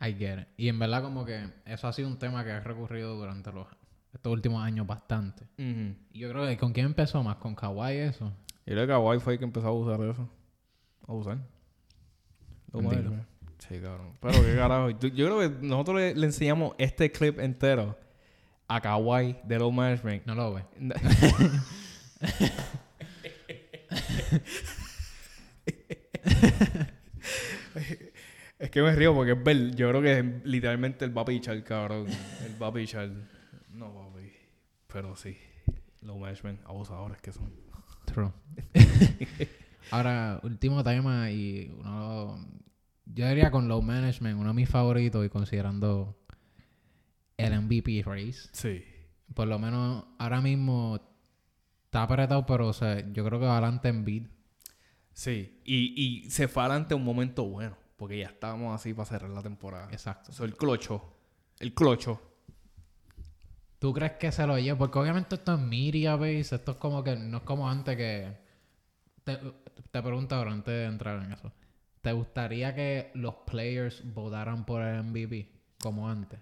I 0.00 0.14
get 0.14 0.40
it. 0.40 0.48
Y 0.56 0.68
en 0.68 0.78
verdad 0.78 1.02
como 1.02 1.24
que 1.24 1.50
eso 1.64 1.88
ha 1.88 1.92
sido 1.92 2.08
un 2.08 2.18
tema 2.18 2.44
que 2.44 2.52
ha 2.52 2.60
recurrido 2.60 3.16
durante 3.16 3.52
los 3.52 3.66
estos 4.12 4.32
últimos 4.32 4.62
años 4.62 4.86
bastante. 4.86 5.44
Y 5.56 6.18
yo 6.18 6.30
creo 6.30 6.46
que 6.46 6.56
con 6.56 6.72
quién 6.72 6.86
empezó 6.86 7.22
más, 7.22 7.36
con 7.36 7.54
Kawhi 7.54 7.96
eso. 7.96 8.32
Yo 8.66 8.74
creo 8.74 8.86
que 8.86 8.92
Kawhi 8.92 9.20
fue 9.20 9.34
el 9.34 9.38
que 9.38 9.44
empezó 9.44 9.68
a 9.68 9.72
usar 9.72 10.00
eso. 10.02 10.28
A 11.08 11.12
usar. 11.12 11.38
Low 12.72 12.82
Bendito. 12.82 13.10
management. 13.10 13.28
Sí, 13.58 13.80
cabrón. 13.80 14.12
Pero 14.20 14.42
qué 14.44 14.54
carajo. 14.54 14.90
Yo, 14.90 15.10
creo 15.10 15.40
que 15.40 15.48
nosotros 15.66 15.96
le, 15.96 16.14
le 16.14 16.26
enseñamos 16.26 16.74
este 16.78 17.10
clip 17.10 17.40
entero 17.40 17.98
a 18.68 18.80
Kawhi 18.80 19.36
de 19.44 19.58
Low 19.58 19.72
Management. 19.72 20.26
No 20.26 20.34
lo 20.36 20.54
ve. 20.54 20.64
Es 28.58 28.70
que 28.70 28.82
me 28.82 28.92
río 28.92 29.14
porque 29.14 29.32
es 29.32 29.44
ver, 29.44 29.74
yo 29.76 29.88
creo 29.88 30.02
que 30.02 30.40
literalmente 30.42 31.04
él 31.04 31.16
va 31.16 31.22
a 31.22 31.24
pichar, 31.24 31.62
cabrón. 31.62 32.08
Él 32.44 32.60
va 32.60 32.66
a 32.66 32.72
pichar. 32.72 33.08
No, 33.70 33.94
papi. 33.94 34.32
Pero 34.92 35.14
sí. 35.14 35.38
Low 36.02 36.18
management, 36.18 36.60
abusadores 36.64 37.20
que 37.20 37.32
son. 37.32 37.52
True. 38.04 38.32
Ahora, 39.90 40.40
último 40.42 40.82
tema 40.82 41.30
y 41.30 41.72
uno... 41.78 42.38
Yo 43.06 43.26
diría 43.28 43.50
con 43.50 43.68
low 43.68 43.80
management, 43.80 44.38
uno 44.38 44.48
de 44.48 44.54
mis 44.54 44.68
favoritos 44.68 45.24
y 45.24 45.28
considerando 45.30 46.18
el 47.36 47.60
MVP 47.62 48.02
race. 48.04 48.48
Sí. 48.52 48.84
Por 49.34 49.48
lo 49.48 49.58
menos 49.58 50.04
ahora 50.18 50.40
mismo 50.42 51.00
está 51.86 52.02
apretado, 52.02 52.44
pero 52.44 52.68
o 52.68 52.72
sea, 52.72 53.00
yo 53.12 53.24
creo 53.24 53.40
que 53.40 53.46
va 53.46 53.52
adelante 53.52 53.88
en 53.88 54.04
beat. 54.04 54.24
Sí. 55.14 55.60
Y, 55.64 55.94
y 55.96 56.30
se 56.30 56.48
fue 56.48 56.62
adelante 56.62 56.94
un 56.94 57.04
momento 57.04 57.44
bueno. 57.44 57.76
Porque 57.98 58.16
ya 58.16 58.26
estábamos 58.26 58.74
así 58.74 58.94
para 58.94 59.06
cerrar 59.06 59.30
la 59.30 59.42
temporada. 59.42 59.88
Exacto. 59.90 60.30
Eso, 60.30 60.44
el 60.44 60.56
clocho. 60.56 61.02
El 61.58 61.74
clocho. 61.74 62.22
¿Tú 63.80 63.92
crees 63.92 64.12
que 64.12 64.30
se 64.30 64.46
lo 64.46 64.56
lleva? 64.56 64.78
Porque 64.78 65.00
obviamente 65.00 65.34
esto 65.34 65.54
es 65.54 65.60
media 65.60 66.14
base, 66.14 66.54
esto 66.54 66.72
es 66.72 66.78
como 66.78 67.02
que 67.02 67.16
no 67.16 67.38
es 67.38 67.42
como 67.42 67.68
antes 67.68 67.96
que... 67.96 68.47
Te, 69.36 69.38
te 69.90 70.02
pregunto 70.02 70.34
ahora 70.34 70.52
antes 70.52 70.72
de 70.74 70.84
entrar 70.86 71.22
en 71.24 71.32
eso. 71.32 71.52
¿Te 72.00 72.12
gustaría 72.12 72.74
que 72.74 73.10
los 73.14 73.34
players 73.46 74.02
votaran 74.14 74.64
por 74.64 74.82
el 74.82 75.02
MVP 75.02 75.48
como 75.82 76.08
antes? 76.08 76.38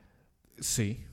Sí. 0.59 1.05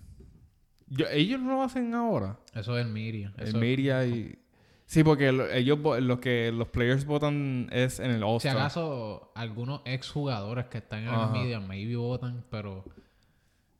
Yo- 0.88 1.08
ellos 1.10 1.40
no 1.40 1.54
lo 1.58 1.64
hacen 1.64 1.94
ahora. 1.94 2.38
Eso 2.54 2.78
es 2.78 2.86
el 2.86 2.92
media. 2.92 3.34
El 3.38 3.56
media 3.56 4.06
y... 4.06 4.38
Sí, 4.86 5.04
porque 5.04 5.32
lo- 5.32 5.50
ellos 5.50 5.80
lo 5.80 6.20
que 6.20 6.52
los 6.52 6.68
players 6.68 7.06
votan 7.06 7.68
es 7.72 8.00
en 8.00 8.12
el 8.12 8.18
Si 8.20 8.24
All-Star. 8.24 8.58
acaso 8.58 9.32
algunos 9.34 9.82
exjugadores 9.86 10.66
que 10.66 10.78
están 10.80 11.04
en 11.04 11.10
Ajá. 11.10 11.26
el 11.36 11.42
media 11.42 11.60
maybe 11.60 11.96
votan, 11.96 12.44
pero 12.52 12.84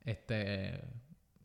este 0.04 0.80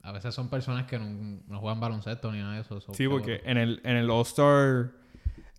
a 0.02 0.12
veces 0.12 0.34
son 0.34 0.50
personas 0.50 0.86
que 0.88 0.98
no, 0.98 1.42
no 1.48 1.60
juegan 1.60 1.80
baloncesto 1.80 2.32
ni 2.32 2.40
nada 2.40 2.56
de 2.56 2.62
eso. 2.62 2.80
so 2.82 2.94
Sí, 2.94 3.04
que 3.04 3.10
porque 3.10 3.38
votan. 3.38 3.50
en 3.52 3.58
el, 3.58 3.82
en 3.84 3.98
el 3.98 4.10
All-Star... 4.10 4.92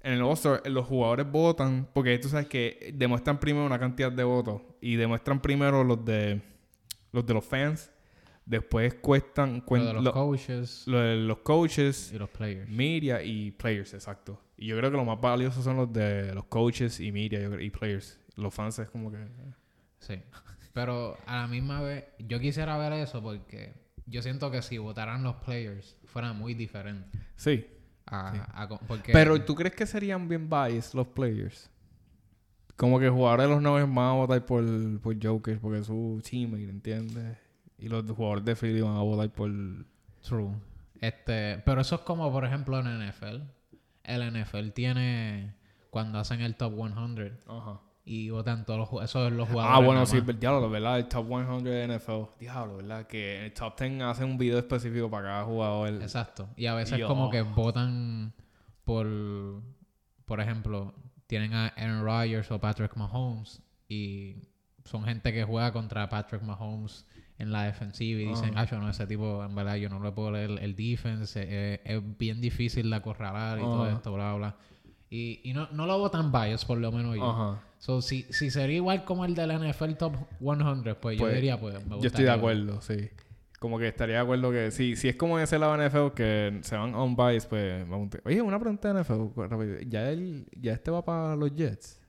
En 0.02 0.14
el 0.14 0.22
All-Star 0.22 0.62
los 0.70 0.86
jugadores 0.86 1.30
votan 1.30 1.88
porque 1.92 2.18
tú 2.18 2.28
sabes 2.28 2.46
que 2.46 2.92
demuestran 2.94 3.38
primero 3.38 3.66
una 3.66 3.78
cantidad 3.78 4.10
de 4.10 4.24
votos 4.24 4.62
y 4.80 4.96
demuestran 4.96 5.40
primero 5.42 5.84
los 5.84 6.02
de 6.04 6.40
los 7.12 7.26
de 7.26 7.34
los 7.34 7.44
fans, 7.44 7.90
después 8.46 8.94
cuestan 8.94 9.56
Lo 9.58 9.66
cuen- 9.66 9.84
de 9.86 9.92
los 9.94 10.04
lo- 10.04 10.12
coaches 10.12 10.84
lo 10.86 11.00
de 11.00 11.16
los 11.16 11.38
coaches, 11.38 12.12
y 12.14 12.18
los 12.18 12.30
players. 12.30 12.68
media 12.68 13.22
y 13.22 13.50
players, 13.50 13.92
exacto. 13.94 14.40
Y 14.56 14.66
yo 14.68 14.76
creo 14.78 14.90
que 14.90 14.96
lo 14.96 15.04
más 15.04 15.20
valioso 15.20 15.62
son 15.62 15.76
los 15.76 15.92
de 15.92 16.34
los 16.34 16.44
coaches 16.44 16.98
y 17.00 17.10
media 17.12 17.40
y 17.60 17.70
players. 17.70 18.18
Los 18.36 18.54
fans 18.54 18.78
es 18.78 18.88
como 18.88 19.10
que 19.10 19.18
Sí. 19.98 20.14
Pero 20.72 21.16
a 21.26 21.36
la 21.42 21.46
misma 21.48 21.82
vez, 21.82 22.04
yo 22.20 22.38
quisiera 22.40 22.78
ver 22.78 22.92
eso 22.94 23.20
porque 23.20 23.74
yo 24.06 24.22
siento 24.22 24.50
que 24.50 24.62
si 24.62 24.78
votaran 24.78 25.22
los 25.24 25.36
players 25.36 25.96
fuera 26.06 26.32
muy 26.32 26.54
diferente. 26.54 27.18
sí. 27.36 27.66
A, 28.10 28.62
a 28.62 28.68
co- 28.68 28.80
porque 28.86 29.12
Pero 29.12 29.42
¿tú 29.44 29.54
crees 29.54 29.74
que 29.74 29.86
serían 29.86 30.28
bien 30.28 30.48
biased 30.50 30.94
los 30.94 31.06
players? 31.08 31.70
Como 32.76 32.98
que 32.98 33.08
jugadores 33.08 33.46
de 33.46 33.54
los 33.54 33.62
nueve 33.62 33.84
van 33.86 33.98
a 34.06 34.12
votar 34.12 34.44
por, 34.46 34.64
por 35.00 35.16
Joker 35.22 35.60
porque 35.60 35.80
es 35.80 35.86
su 35.86 36.20
teammate, 36.28 36.68
¿entiendes? 36.68 37.38
Y 37.78 37.88
los 37.88 38.04
jugadores 38.10 38.44
de 38.44 38.56
Philly 38.56 38.80
van 38.80 38.96
a 38.96 39.00
votar 39.02 39.30
por... 39.30 39.50
True. 40.22 40.54
Este, 41.00 41.58
pero 41.64 41.80
eso 41.80 41.94
es 41.96 42.00
como, 42.02 42.30
por 42.32 42.44
ejemplo, 42.44 42.78
en 42.80 43.08
NFL. 43.08 43.42
El 44.04 44.32
NFL 44.42 44.70
tiene 44.70 45.54
cuando 45.90 46.18
hacen 46.18 46.40
el 46.40 46.56
top 46.56 46.74
100 46.74 47.38
Ajá. 47.48 47.80
Y 48.12 48.28
votan 48.30 48.64
todos 48.64 48.80
los 48.80 48.88
ju- 48.88 49.04
eso 49.04 49.26
es 49.28 49.32
los 49.32 49.48
jugadores. 49.48 49.76
Ah, 49.76 49.86
bueno, 49.86 50.04
sí, 50.04 50.20
diablo, 50.40 50.68
¿verdad? 50.68 50.98
El 50.98 51.06
top 51.06 51.28
100 51.28 51.62
de 51.62 51.84
NFL. 51.86 52.30
Diablo, 52.40 52.78
¿verdad? 52.78 53.06
Que 53.06 53.36
en 53.38 53.44
el 53.44 53.52
top 53.52 53.78
10 53.80 54.02
hacen 54.02 54.28
un 54.30 54.36
video 54.36 54.58
específico 54.58 55.08
para 55.08 55.28
cada 55.28 55.44
jugador. 55.44 55.88
Exacto. 56.02 56.48
Y 56.56 56.66
a 56.66 56.74
veces 56.74 56.98
Yo. 56.98 57.06
como 57.06 57.30
que 57.30 57.42
votan 57.42 58.32
por 58.84 59.06
por 60.24 60.40
ejemplo, 60.40 60.94
tienen 61.26 61.54
a 61.54 61.68
Aaron 61.68 62.04
Rodgers 62.04 62.50
o 62.50 62.60
Patrick 62.60 62.96
Mahomes 62.96 63.62
y 63.88 64.36
son 64.84 65.04
gente 65.04 65.32
que 65.32 65.44
juega 65.44 65.72
contra 65.72 66.08
Patrick 66.08 66.42
Mahomes 66.42 67.06
en 67.38 67.50
la 67.52 67.64
defensiva 67.64 68.20
y 68.20 68.26
dicen, 68.26 68.52
ah, 68.56 68.66
no, 68.72 68.88
ese 68.90 69.06
tipo, 69.06 69.44
en 69.44 69.54
verdad, 69.54 69.76
yo 69.76 69.88
no 69.88 70.00
le 70.02 70.12
puedo 70.12 70.32
leer 70.32 70.50
el 70.60 70.76
defense, 70.76 71.40
eh, 71.42 71.80
es 71.84 72.18
bien 72.18 72.40
difícil 72.40 72.90
de 72.90 72.96
acorralar 72.96 73.58
y 73.58 73.62
todo 73.62 73.84
Ajá. 73.84 73.96
esto, 73.96 74.12
bla, 74.12 74.34
bla. 74.34 74.56
Y, 75.10 75.40
y 75.42 75.52
no, 75.52 75.68
no 75.72 75.86
lo 75.86 75.98
votan 75.98 76.30
bias, 76.30 76.64
por 76.64 76.78
lo 76.78 76.92
menos 76.92 77.16
yo. 77.16 77.28
Ajá. 77.28 77.60
So, 77.78 78.00
si, 78.00 78.22
si 78.30 78.50
sería 78.50 78.76
igual 78.76 79.04
como 79.04 79.24
el 79.24 79.34
del 79.34 79.50
NFL 79.52 79.94
Top 79.94 80.14
100, 80.38 80.96
pues, 81.00 81.18
yo 81.18 81.24
Pues, 81.24 81.34
diría, 81.34 81.58
pues, 81.58 81.84
me 81.86 82.00
Yo 82.00 82.06
estoy 82.06 82.24
de 82.24 82.30
acuerdo, 82.30 82.80
sí. 82.80 83.10
Como 83.58 83.78
que 83.78 83.88
estaría 83.88 84.16
de 84.16 84.20
acuerdo 84.22 84.50
que 84.52 84.70
si, 84.70 84.96
si 84.96 85.08
es 85.08 85.16
como 85.16 85.36
en 85.36 85.44
ese 85.44 85.58
lado 85.58 85.76
de 85.76 85.88
NFL 85.88 86.14
que 86.14 86.60
se 86.62 86.76
van 86.76 86.94
on 86.94 87.16
bias, 87.16 87.46
pues 87.46 87.86
me 87.86 87.94
apunté. 87.94 88.20
Oye, 88.24 88.40
una 88.40 88.58
pregunta 88.58 88.92
de 88.92 89.02
NFL, 89.02 89.22
rápido. 89.36 89.80
¿Ya, 89.86 90.08
él, 90.10 90.46
¿Ya 90.52 90.72
este 90.72 90.90
va 90.90 91.04
para 91.04 91.36
los 91.36 91.54
Jets? 91.54 92.00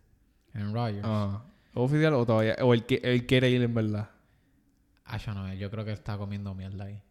Aaron 0.54 0.74
Rodgers. 0.74 1.04
Ah. 1.04 1.44
¿Oficial 1.74 2.14
o 2.14 2.26
todavía? 2.26 2.56
¿O 2.62 2.74
él, 2.74 2.86
él 2.88 3.26
quiere 3.26 3.50
ir 3.50 3.62
en 3.62 3.74
verdad? 3.74 4.10
Ah, 5.06 5.18
yo 5.18 5.34
no, 5.34 5.54
yo 5.54 5.72
creo 5.72 5.84
que 5.84 5.92
está 5.92 6.18
comiendo 6.18 6.54
mierda 6.54 6.86
ahí. 6.86 7.02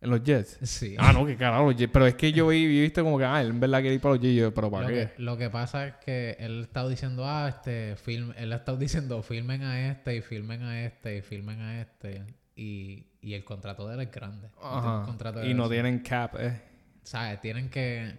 ¿En 0.00 0.10
los 0.10 0.22
Jets? 0.22 0.58
Sí. 0.62 0.94
Ah, 0.96 1.12
no, 1.12 1.26
que 1.26 1.36
carajo, 1.36 1.66
los 1.66 1.76
Jets. 1.76 1.92
Pero 1.92 2.06
es 2.06 2.14
que 2.14 2.32
yo 2.32 2.48
vi, 2.48 2.66
vi 2.66 2.82
viste 2.82 3.02
como 3.02 3.18
que, 3.18 3.24
ah, 3.24 3.40
él 3.40 3.48
en 3.48 3.60
verdad 3.60 3.80
quiere 3.80 3.96
ir 3.96 4.00
para 4.00 4.14
los 4.14 4.22
Jets. 4.22 4.36
Yo, 4.36 4.54
¿Pero 4.54 4.70
para 4.70 4.82
Lo 4.84 4.88
qué? 4.88 5.10
que, 5.16 5.22
lo 5.22 5.36
que 5.36 5.50
pasa 5.50 5.86
es 5.88 5.94
que 5.96 6.36
él 6.38 6.62
está 6.62 6.86
diciendo, 6.88 7.24
ah, 7.26 7.48
este, 7.48 7.96
film, 7.96 8.32
él 8.36 8.52
está 8.52 8.76
diciendo, 8.76 9.22
filmen 9.22 9.62
a 9.62 9.90
este 9.90 10.16
y 10.16 10.20
filmen 10.22 10.62
a 10.62 10.84
este 10.84 11.18
y 11.18 11.22
filmen 11.22 11.60
a 11.60 11.80
este. 11.80 12.24
Y, 12.54 13.06
y 13.20 13.34
el 13.34 13.44
contrato 13.44 13.88
de 13.88 13.94
él 13.94 14.00
es 14.02 14.12
grande. 14.12 14.50
Ajá. 14.62 15.04
contrato 15.04 15.40
de 15.40 15.48
Y 15.48 15.54
no 15.54 15.68
tienen 15.68 15.98
cap, 16.00 16.34
eh. 16.38 16.62
¿Sabes? 17.02 17.40
Tienen 17.40 17.68
que 17.68 18.14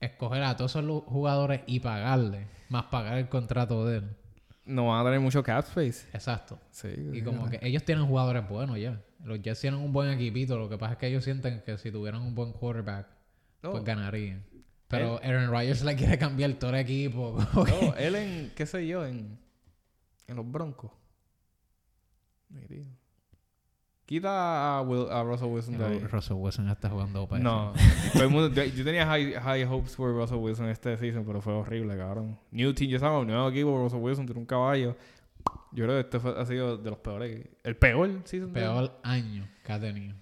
escoger 0.00 0.42
a 0.42 0.56
todos 0.56 0.74
esos 0.74 1.04
jugadores 1.04 1.60
y 1.66 1.80
pagarle, 1.80 2.46
más 2.68 2.86
pagar 2.86 3.18
el 3.18 3.28
contrato 3.28 3.86
de 3.86 3.98
él. 3.98 4.16
No 4.64 4.88
van 4.88 5.00
a 5.00 5.04
tener 5.04 5.20
mucho 5.20 5.42
cap 5.42 5.64
space. 5.64 6.08
Exacto. 6.12 6.58
Sí. 6.70 6.88
Y 7.12 7.22
como 7.22 7.48
que 7.50 7.58
ellos 7.62 7.84
tienen 7.84 8.06
jugadores 8.06 8.48
buenos 8.48 8.78
ya. 8.78 9.00
Los 9.24 9.40
Jets 9.42 9.60
tienen 9.60 9.80
un 9.80 9.92
buen 9.92 10.10
equipito. 10.10 10.56
Lo 10.58 10.68
que 10.68 10.78
pasa 10.78 10.92
es 10.92 10.98
que 10.98 11.06
ellos 11.08 11.24
sienten 11.24 11.62
que 11.62 11.76
si 11.78 11.90
tuvieran 11.90 12.22
un 12.22 12.34
buen 12.34 12.52
quarterback, 12.52 13.06
No. 13.62 13.72
pues 13.72 13.84
ganarían. 13.84 14.44
Pero 14.88 15.18
Aaron 15.24 15.50
Rodgers 15.50 15.82
le 15.82 15.96
quiere 15.96 16.18
cambiar 16.18 16.52
todo 16.54 16.70
el 16.70 16.76
equipo. 16.76 17.36
No, 17.54 17.94
él 17.96 18.14
en, 18.14 18.52
qué 18.54 18.66
sé 18.66 18.86
yo, 18.86 19.04
en, 19.06 19.38
en 20.28 20.36
los 20.36 20.48
Broncos. 20.50 20.90
Mira. 22.50 22.84
Quita 24.06 24.76
a, 24.78 24.82
Will- 24.82 25.08
a 25.10 25.22
Russell 25.22 25.48
Wilson 25.48 25.78
de 25.78 25.84
ahí. 25.86 25.98
Russell 26.00 26.34
Wilson 26.36 26.68
está 26.68 26.90
jugando 26.90 27.22
OPS. 27.22 27.40
No, 27.40 27.72
todo 28.12 28.22
el 28.24 28.28
mundo- 28.28 28.62
yo, 28.62 28.84
tenía 28.84 29.06
high, 29.06 29.32
high 29.32 29.64
hopes 29.64 29.96
por 29.96 30.12
Russell 30.14 30.36
Wilson 30.36 30.68
este 30.68 30.98
season, 30.98 31.24
pero 31.24 31.40
fue 31.40 31.54
horrible, 31.54 31.96
cabrón. 31.96 32.38
New 32.50 32.74
team, 32.74 32.90
yo 32.90 32.96
estaba 32.98 33.24
nuevo 33.24 33.48
equipo, 33.48 33.78
Russell 33.82 34.00
Wilson 34.00 34.26
tiene 34.26 34.40
un 34.40 34.46
caballo. 34.46 34.94
Yo 35.74 35.84
creo 35.84 35.96
que 35.96 36.00
este 36.00 36.20
fue- 36.20 36.40
ha 36.40 36.46
sido 36.46 36.76
de 36.78 36.88
los 36.90 36.98
peores. 37.00 37.46
El 37.64 37.76
peor 37.76 38.20
season 38.24 38.52
de. 38.52 38.60
Peor 38.60 38.98
año 39.02 39.46
que 39.64 39.72
ha 39.72 39.80
tenido. 39.80 40.14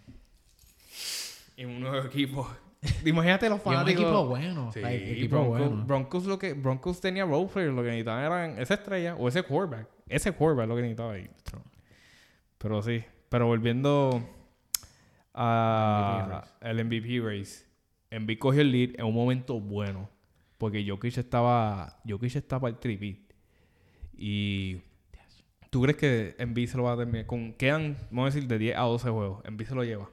En 1.57 1.69
un 1.69 1.81
nuevo 1.81 1.99
equipo. 2.07 2.51
Imagínate 3.05 3.49
los 3.49 3.59
Y 3.59 3.69
un 3.69 3.75
fanáticos. 3.75 4.03
equipo 4.03 4.27
bueno. 4.27 4.71
Sí, 4.73 4.81
like, 4.81 5.13
equipo 5.13 5.37
Broncos, 5.37 5.59
bueno. 5.69 5.85
Broncos, 5.87 6.25
lo 6.25 6.39
que, 6.39 6.55
Broncos 6.55 7.01
tenía 7.01 7.25
role 7.25 7.49
players, 7.53 7.75
lo 7.75 7.83
que 7.83 7.89
necesitaban 7.89 8.25
eran 8.25 8.59
esa 8.59 8.75
estrella 8.75 9.15
o 9.17 9.29
ese 9.29 9.43
quarterback. 9.45 9.87
Ese 10.09 10.33
quarterback 10.33 10.65
es 10.65 10.69
lo 10.69 10.77
que 10.77 10.83
necesitaba 10.83 11.13
ahí. 11.13 11.31
Pero 12.59 12.83
sí. 12.83 13.05
Pero 13.29 13.47
volviendo 13.47 14.21
a 15.35 16.45
el 16.61 16.85
MVP 16.85 17.21
race. 17.21 17.65
MVP 18.11 18.39
cogió 18.39 18.61
el 18.63 18.73
lead 18.73 18.91
en 18.99 19.05
un 19.07 19.15
momento 19.15 19.59
bueno. 19.61 20.09
Porque 20.59 20.85
Jokic 20.87 21.17
estaba. 21.19 21.99
Jokic 22.09 22.37
estaba 22.37 22.69
el 22.69 22.79
tripit. 22.79 23.33
Y. 24.17 24.81
¿Tú 25.73 25.81
crees 25.81 25.97
que 25.97 26.35
Embiid 26.39 26.69
se 26.69 26.77
lo 26.77 26.83
va 26.83 26.93
a 26.93 26.97
terminar? 26.99 27.25
Con, 27.25 27.55
quedan, 27.55 27.97
vamos 28.11 28.25
a 28.31 28.35
decir, 28.35 28.47
de 28.47 28.59
10 28.59 28.77
a 28.77 28.83
12 28.83 29.09
juegos. 29.09 29.43
Embiid 29.47 29.69
se 29.69 29.75
lo 29.75 29.83
lleva. 29.85 30.11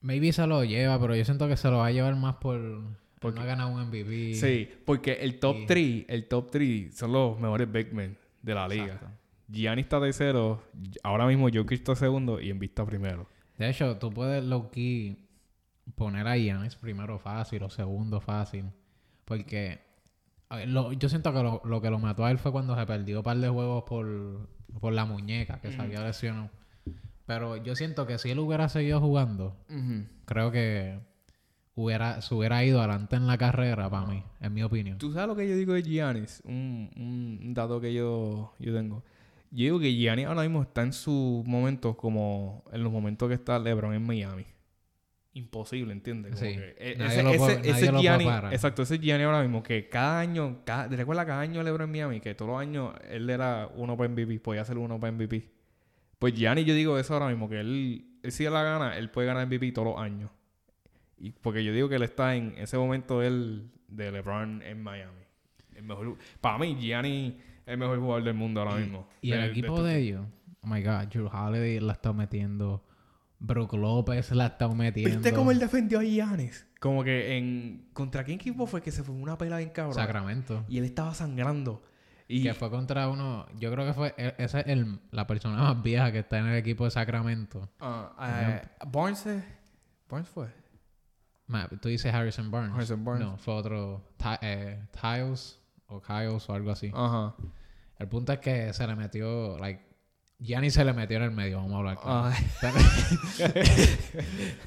Maybe 0.00 0.32
se 0.32 0.44
lo 0.48 0.64
lleva, 0.64 1.00
pero 1.00 1.14
yo 1.14 1.24
siento 1.24 1.46
que 1.46 1.56
se 1.56 1.70
lo 1.70 1.78
va 1.78 1.86
a 1.86 1.90
llevar 1.92 2.16
más 2.16 2.34
por... 2.36 2.60
Porque- 3.20 3.38
no 3.40 3.46
ganar 3.46 3.72
un 3.72 3.80
MVP. 3.88 4.34
Sí, 4.34 4.68
porque 4.84 5.12
el 5.12 5.38
top 5.38 5.56
Y- 5.60 5.66
3, 5.66 6.04
el 6.08 6.26
top 6.26 6.50
3 6.50 6.94
son 6.96 7.12
los 7.12 7.38
mejores 7.38 7.70
big 7.70 7.92
men 7.94 8.18
de 8.42 8.54
la 8.54 8.66
liga. 8.66 8.86
Exacto. 8.86 9.06
Gianni 9.48 9.82
está 9.82 10.00
tercero, 10.00 10.62
ahora 11.04 11.26
mismo 11.26 11.48
Jokic 11.48 11.72
está 11.78 11.94
segundo 11.94 12.40
y 12.40 12.50
Embiid 12.50 12.70
está 12.70 12.84
primero. 12.84 13.28
De 13.56 13.70
hecho, 13.70 13.96
tú 13.98 14.10
puedes 14.10 14.42
low 14.44 14.68
key 14.70 15.16
poner 15.94 16.26
a 16.26 16.36
Giannis 16.36 16.74
primero 16.74 17.18
fácil 17.20 17.62
o 17.62 17.70
segundo 17.70 18.20
fácil. 18.20 18.64
Porque 19.24 19.78
lo- 20.66 20.92
yo 20.92 21.08
siento 21.08 21.32
que 21.32 21.42
lo, 21.42 21.60
lo 21.64 21.80
que 21.80 21.90
lo 21.90 21.98
mató 21.98 22.24
a 22.24 22.30
él 22.30 22.38
fue 22.38 22.52
cuando 22.52 22.76
se 22.76 22.86
perdió 22.86 23.18
un 23.18 23.22
par 23.24 23.36
de 23.38 23.48
juegos 23.48 23.84
por, 23.84 24.48
por 24.80 24.92
la 24.92 25.04
muñeca, 25.04 25.60
que 25.60 25.70
se 25.72 25.76
había 25.82 26.04
lesionado. 26.04 26.50
Pero 27.26 27.56
yo 27.56 27.74
siento 27.74 28.06
que 28.06 28.18
si 28.18 28.30
él 28.30 28.38
hubiera 28.38 28.68
seguido 28.68 29.00
jugando, 29.00 29.56
creo 30.26 30.50
que 30.52 30.98
hubiera, 31.74 32.20
se 32.20 32.34
hubiera 32.34 32.62
ido 32.64 32.78
adelante 32.80 33.16
en 33.16 33.26
la 33.26 33.38
carrera 33.38 33.88
para 33.90 34.06
mí, 34.06 34.22
en 34.40 34.52
mi 34.54 34.62
opinión. 34.62 34.98
¿Tú 34.98 35.12
sabes 35.12 35.28
lo 35.28 35.36
que 35.36 35.48
yo 35.48 35.56
digo 35.56 35.72
de 35.72 35.82
Giannis? 35.82 36.42
Un, 36.44 36.90
un 37.40 37.54
dato 37.54 37.80
que 37.80 37.92
yo, 37.94 38.52
yo 38.58 38.74
tengo. 38.74 39.02
Yo 39.50 39.64
digo 39.64 39.80
que 39.80 39.92
Giannis 39.94 40.26
ahora 40.26 40.42
mismo 40.42 40.62
está 40.62 40.82
en 40.82 40.92
sus 40.92 41.44
momentos 41.46 41.96
como 41.96 42.62
en 42.72 42.82
los 42.82 42.92
momentos 42.92 43.28
que 43.28 43.34
está 43.34 43.58
LeBron 43.58 43.94
en 43.94 44.04
Miami. 44.06 44.44
Imposible, 45.36 45.92
¿entiendes? 45.92 46.34
Como 46.36 46.48
Sí. 46.48 46.56
que, 46.56 46.94
Nadie 46.96 47.06
ese, 47.12 47.22
lo 47.24 47.32
puede- 47.34 47.52
ese- 47.52 47.58
nadie 47.58 47.70
ese 47.72 47.86
lo 47.86 47.92
puede 47.92 48.02
Giannis- 48.04 48.24
parar. 48.26 48.54
exacto, 48.54 48.82
ese 48.82 48.98
Giannis 48.98 49.26
ahora 49.26 49.42
mismo 49.42 49.62
que 49.64 49.88
cada 49.88 50.20
año, 50.20 50.60
cada, 50.64 50.88
¿te 50.88 50.96
recuerdas 50.96 51.26
cada 51.26 51.40
año 51.40 51.62
LeBron 51.62 51.88
en 51.88 51.92
Miami? 51.92 52.20
Que 52.20 52.34
todos 52.36 52.52
los 52.52 52.60
años 52.60 52.94
él 53.10 53.28
era 53.28 53.68
uno 53.74 53.96
para 53.96 54.08
MVP, 54.08 54.38
podía 54.38 54.64
ser 54.64 54.78
uno 54.78 55.00
para 55.00 55.10
MVP. 55.12 55.50
Pues 56.20 56.34
Giannis 56.34 56.64
yo 56.66 56.74
digo 56.74 56.98
eso 56.98 57.14
ahora 57.14 57.26
mismo, 57.28 57.48
que 57.48 57.58
él, 57.60 58.04
él 58.22 58.32
si 58.32 58.44
él 58.44 58.52
la 58.52 58.62
gana, 58.62 58.96
él 58.96 59.10
puede 59.10 59.26
ganar 59.26 59.42
MVP 59.48 59.72
todos 59.72 59.88
los 59.88 59.98
años. 60.00 60.30
Y 61.18 61.30
porque 61.32 61.64
yo 61.64 61.72
digo 61.72 61.88
que 61.88 61.96
él 61.96 62.02
está 62.04 62.36
en 62.36 62.54
ese 62.56 62.78
momento 62.78 63.20
él 63.22 63.70
de 63.88 64.12
LeBron 64.12 64.62
en 64.62 64.82
Miami. 64.82 65.22
El 65.74 65.82
mejor, 65.82 66.16
para 66.40 66.58
mí, 66.58 66.76
Gianni 66.80 67.38
es 67.66 67.72
el 67.72 67.78
mejor 67.78 67.98
jugador 67.98 68.22
del 68.22 68.34
mundo 68.34 68.60
ahora 68.60 68.76
mismo. 68.76 69.08
Y 69.20 69.32
el 69.32 69.40
De- 69.40 69.46
equipo 69.48 69.82
de- 69.82 69.94
de 69.94 69.98
ellos, 69.98 70.26
oh 70.62 70.66
my 70.68 70.80
god, 70.80 71.06
Drew 71.08 71.26
Holiday 71.26 71.80
la 71.80 71.92
está 71.94 72.12
metiendo. 72.12 72.84
Brook 73.46 73.74
López 73.74 74.30
la 74.32 74.46
está 74.46 74.68
metiendo. 74.68 75.10
¿Viste 75.18 75.32
cómo 75.34 75.50
él 75.50 75.58
defendió 75.58 76.00
a 76.00 76.02
Giannis? 76.02 76.66
Como 76.80 77.02
que 77.04 77.36
en... 77.36 77.88
¿Contra 77.92 78.24
qué 78.24 78.32
equipo 78.32 78.66
fue 78.66 78.80
que 78.82 78.90
se 78.90 79.02
fue 79.02 79.14
una 79.14 79.36
pelea 79.38 79.58
bien 79.58 79.70
cabrón? 79.70 79.94
Sacramento. 79.94 80.64
Y 80.68 80.78
él 80.78 80.84
estaba 80.84 81.14
sangrando. 81.14 81.82
Y... 82.28 82.42
Que 82.42 82.54
fue 82.54 82.70
contra 82.70 83.08
uno. 83.08 83.46
Yo 83.58 83.70
creo 83.72 83.86
que 83.86 83.92
fue. 83.92 84.14
e- 84.16 84.34
Esa 84.38 84.60
es 84.60 84.66
el, 84.68 84.98
la 85.10 85.26
persona 85.26 85.56
más 85.56 85.82
vieja 85.82 86.10
que 86.10 86.20
está 86.20 86.38
en 86.38 86.46
el 86.46 86.56
equipo 86.56 86.84
de 86.84 86.90
Sacramento. 86.90 87.68
ah, 87.80 88.60
eh, 88.62 88.68
Barnes... 88.86 89.26
Barnes 90.08 90.28
fue. 90.28 90.48
Ma, 91.46 91.68
Tú 91.68 91.88
dices 91.88 92.12
Harrison 92.14 92.50
Barnes. 92.50 92.72
Harrison 92.74 93.04
Barnes. 93.04 93.26
No, 93.26 93.36
fue 93.36 93.54
otro. 93.54 94.08
Eh, 94.40 94.80
Tiles 94.98 95.60
o 95.86 96.00
Kyles 96.00 96.48
o 96.48 96.54
algo 96.54 96.70
así. 96.70 96.90
Ajá. 96.94 97.34
El 97.98 98.08
punto 98.08 98.32
es 98.32 98.38
que 98.38 98.72
se 98.72 98.86
le 98.86 98.96
metió. 98.96 99.58
Like. 99.58 99.82
Gianni 100.40 100.70
se 100.70 100.84
le 100.84 100.92
metió 100.92 101.16
en 101.16 101.22
el 101.22 101.30
medio, 101.30 101.58
vamos 101.58 101.74
a 101.74 101.78
hablar 101.78 101.98
claro. 102.00 102.36
Pero, 102.60 102.74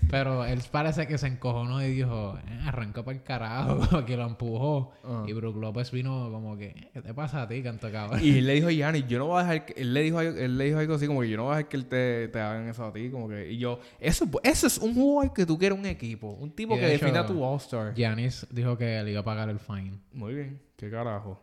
pero 0.10 0.46
él 0.46 0.62
parece 0.72 1.08
que 1.08 1.18
se 1.18 1.28
encojonó 1.28 1.84
y 1.84 1.92
dijo, 1.92 2.38
eh, 2.48 2.60
arrancó 2.66 3.04
para 3.04 3.18
el 3.18 3.24
carajo, 3.24 4.02
que 4.06 4.18
lo 4.18 4.26
empujó. 4.26 4.92
Ah. 5.04 5.26
Y 5.28 5.34
Brook 5.34 5.58
López 5.58 5.92
vino 5.92 6.30
como 6.32 6.58
que, 6.58 6.90
¿qué 6.94 7.02
te 7.02 7.14
pasa 7.14 7.44
a 7.44 7.48
ti, 7.48 7.62
canto 7.62 7.92
cabrón? 7.92 8.20
Y 8.24 8.40
él 8.40 8.48
le 8.48 8.54
dijo 8.56 8.70
a 8.70 8.72
Giannis, 8.72 9.06
yo 9.08 9.20
no 9.20 9.28
voy 9.28 9.42
a 9.42 9.44
dejar 9.44 9.66
que... 9.66 9.82
Él 9.82 9.94
le 9.94 10.02
dijo, 10.02 10.22
él 10.22 10.58
le 10.58 10.66
dijo 10.66 10.80
algo 10.80 10.96
así 10.96 11.06
como 11.06 11.22
que 11.22 11.30
yo 11.30 11.38
no 11.38 11.44
voy 11.44 11.54
a 11.54 11.58
dejar 11.58 11.70
que 11.70 11.78
él 11.78 11.86
te, 11.86 12.28
te 12.30 12.40
hagan 12.40 12.68
eso 12.70 12.86
a 12.86 12.94
ti. 12.94 13.10
Como 13.12 13.28
que... 13.28 13.52
Y 13.52 13.58
yo... 13.58 13.80
Eso, 14.00 14.26
eso 14.44 14.68
es 14.68 14.78
un 14.78 14.96
jugador 14.96 15.34
que 15.34 15.46
tú 15.46 15.58
quieres 15.58 15.78
un 15.78 15.86
equipo. 15.86 16.32
Un 16.32 16.52
tipo 16.52 16.76
que 16.76 16.94
hecho- 16.94 17.06
defina 17.06 17.26
tu 17.26 17.44
All-Star. 17.44 17.94
Giannis 17.94 18.48
dijo 18.50 18.78
que 18.78 19.04
le 19.04 19.12
iba 19.12 19.20
a 19.20 19.24
pagar 19.26 19.50
el 19.50 19.60
fine. 19.60 20.00
Muy 20.14 20.34
bien. 20.34 20.62
¿Qué 20.76 20.90
carajo? 20.90 21.40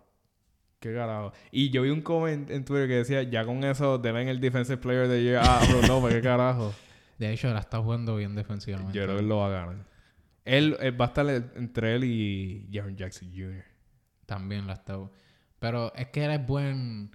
¿Qué 0.91 0.95
carajo? 0.95 1.33
Y 1.51 1.71
yo 1.71 1.83
vi 1.83 1.91
un 1.91 2.03
comment 2.03 2.51
en 2.51 2.65
Twitter 2.65 2.87
que 2.89 2.95
decía, 2.97 3.23
ya 3.23 3.45
con 3.45 3.65
eso 3.65 3.99
deben 3.99 4.29
el 4.29 4.41
Defensive 4.41 4.77
Player 4.79 5.09
de 5.09 5.23
Year 5.23 5.43
a 5.45 5.61
Brook 5.69 5.87
López. 5.89 6.15
¿Qué 6.15 6.21
carajo? 6.23 6.75
De 7.19 7.33
hecho, 7.33 7.49
él 7.49 7.57
está 7.57 7.79
jugando 7.81 8.17
bien 8.17 8.35
defensivamente. 8.35 8.93
Yo 8.99 9.05
creo 9.05 9.17
que 9.17 9.23
él 9.23 9.29
lo 9.29 9.39
va 9.39 9.47
a 9.47 9.51
ganar. 9.51 9.87
Él, 10.45 10.77
él 10.81 11.01
va 11.01 11.05
a 11.07 11.09
estar 11.09 11.27
entre 11.57 11.95
él 11.95 12.05
y 12.05 12.69
Jaron 12.73 12.97
Jackson 12.97 13.31
Jr. 13.33 13.65
También 14.27 14.67
la 14.67 14.73
está. 14.75 14.99
Pero 15.61 15.95
es 15.95 16.09
que 16.09 16.25
él 16.25 16.33
es 16.33 16.47
buen. 16.47 17.11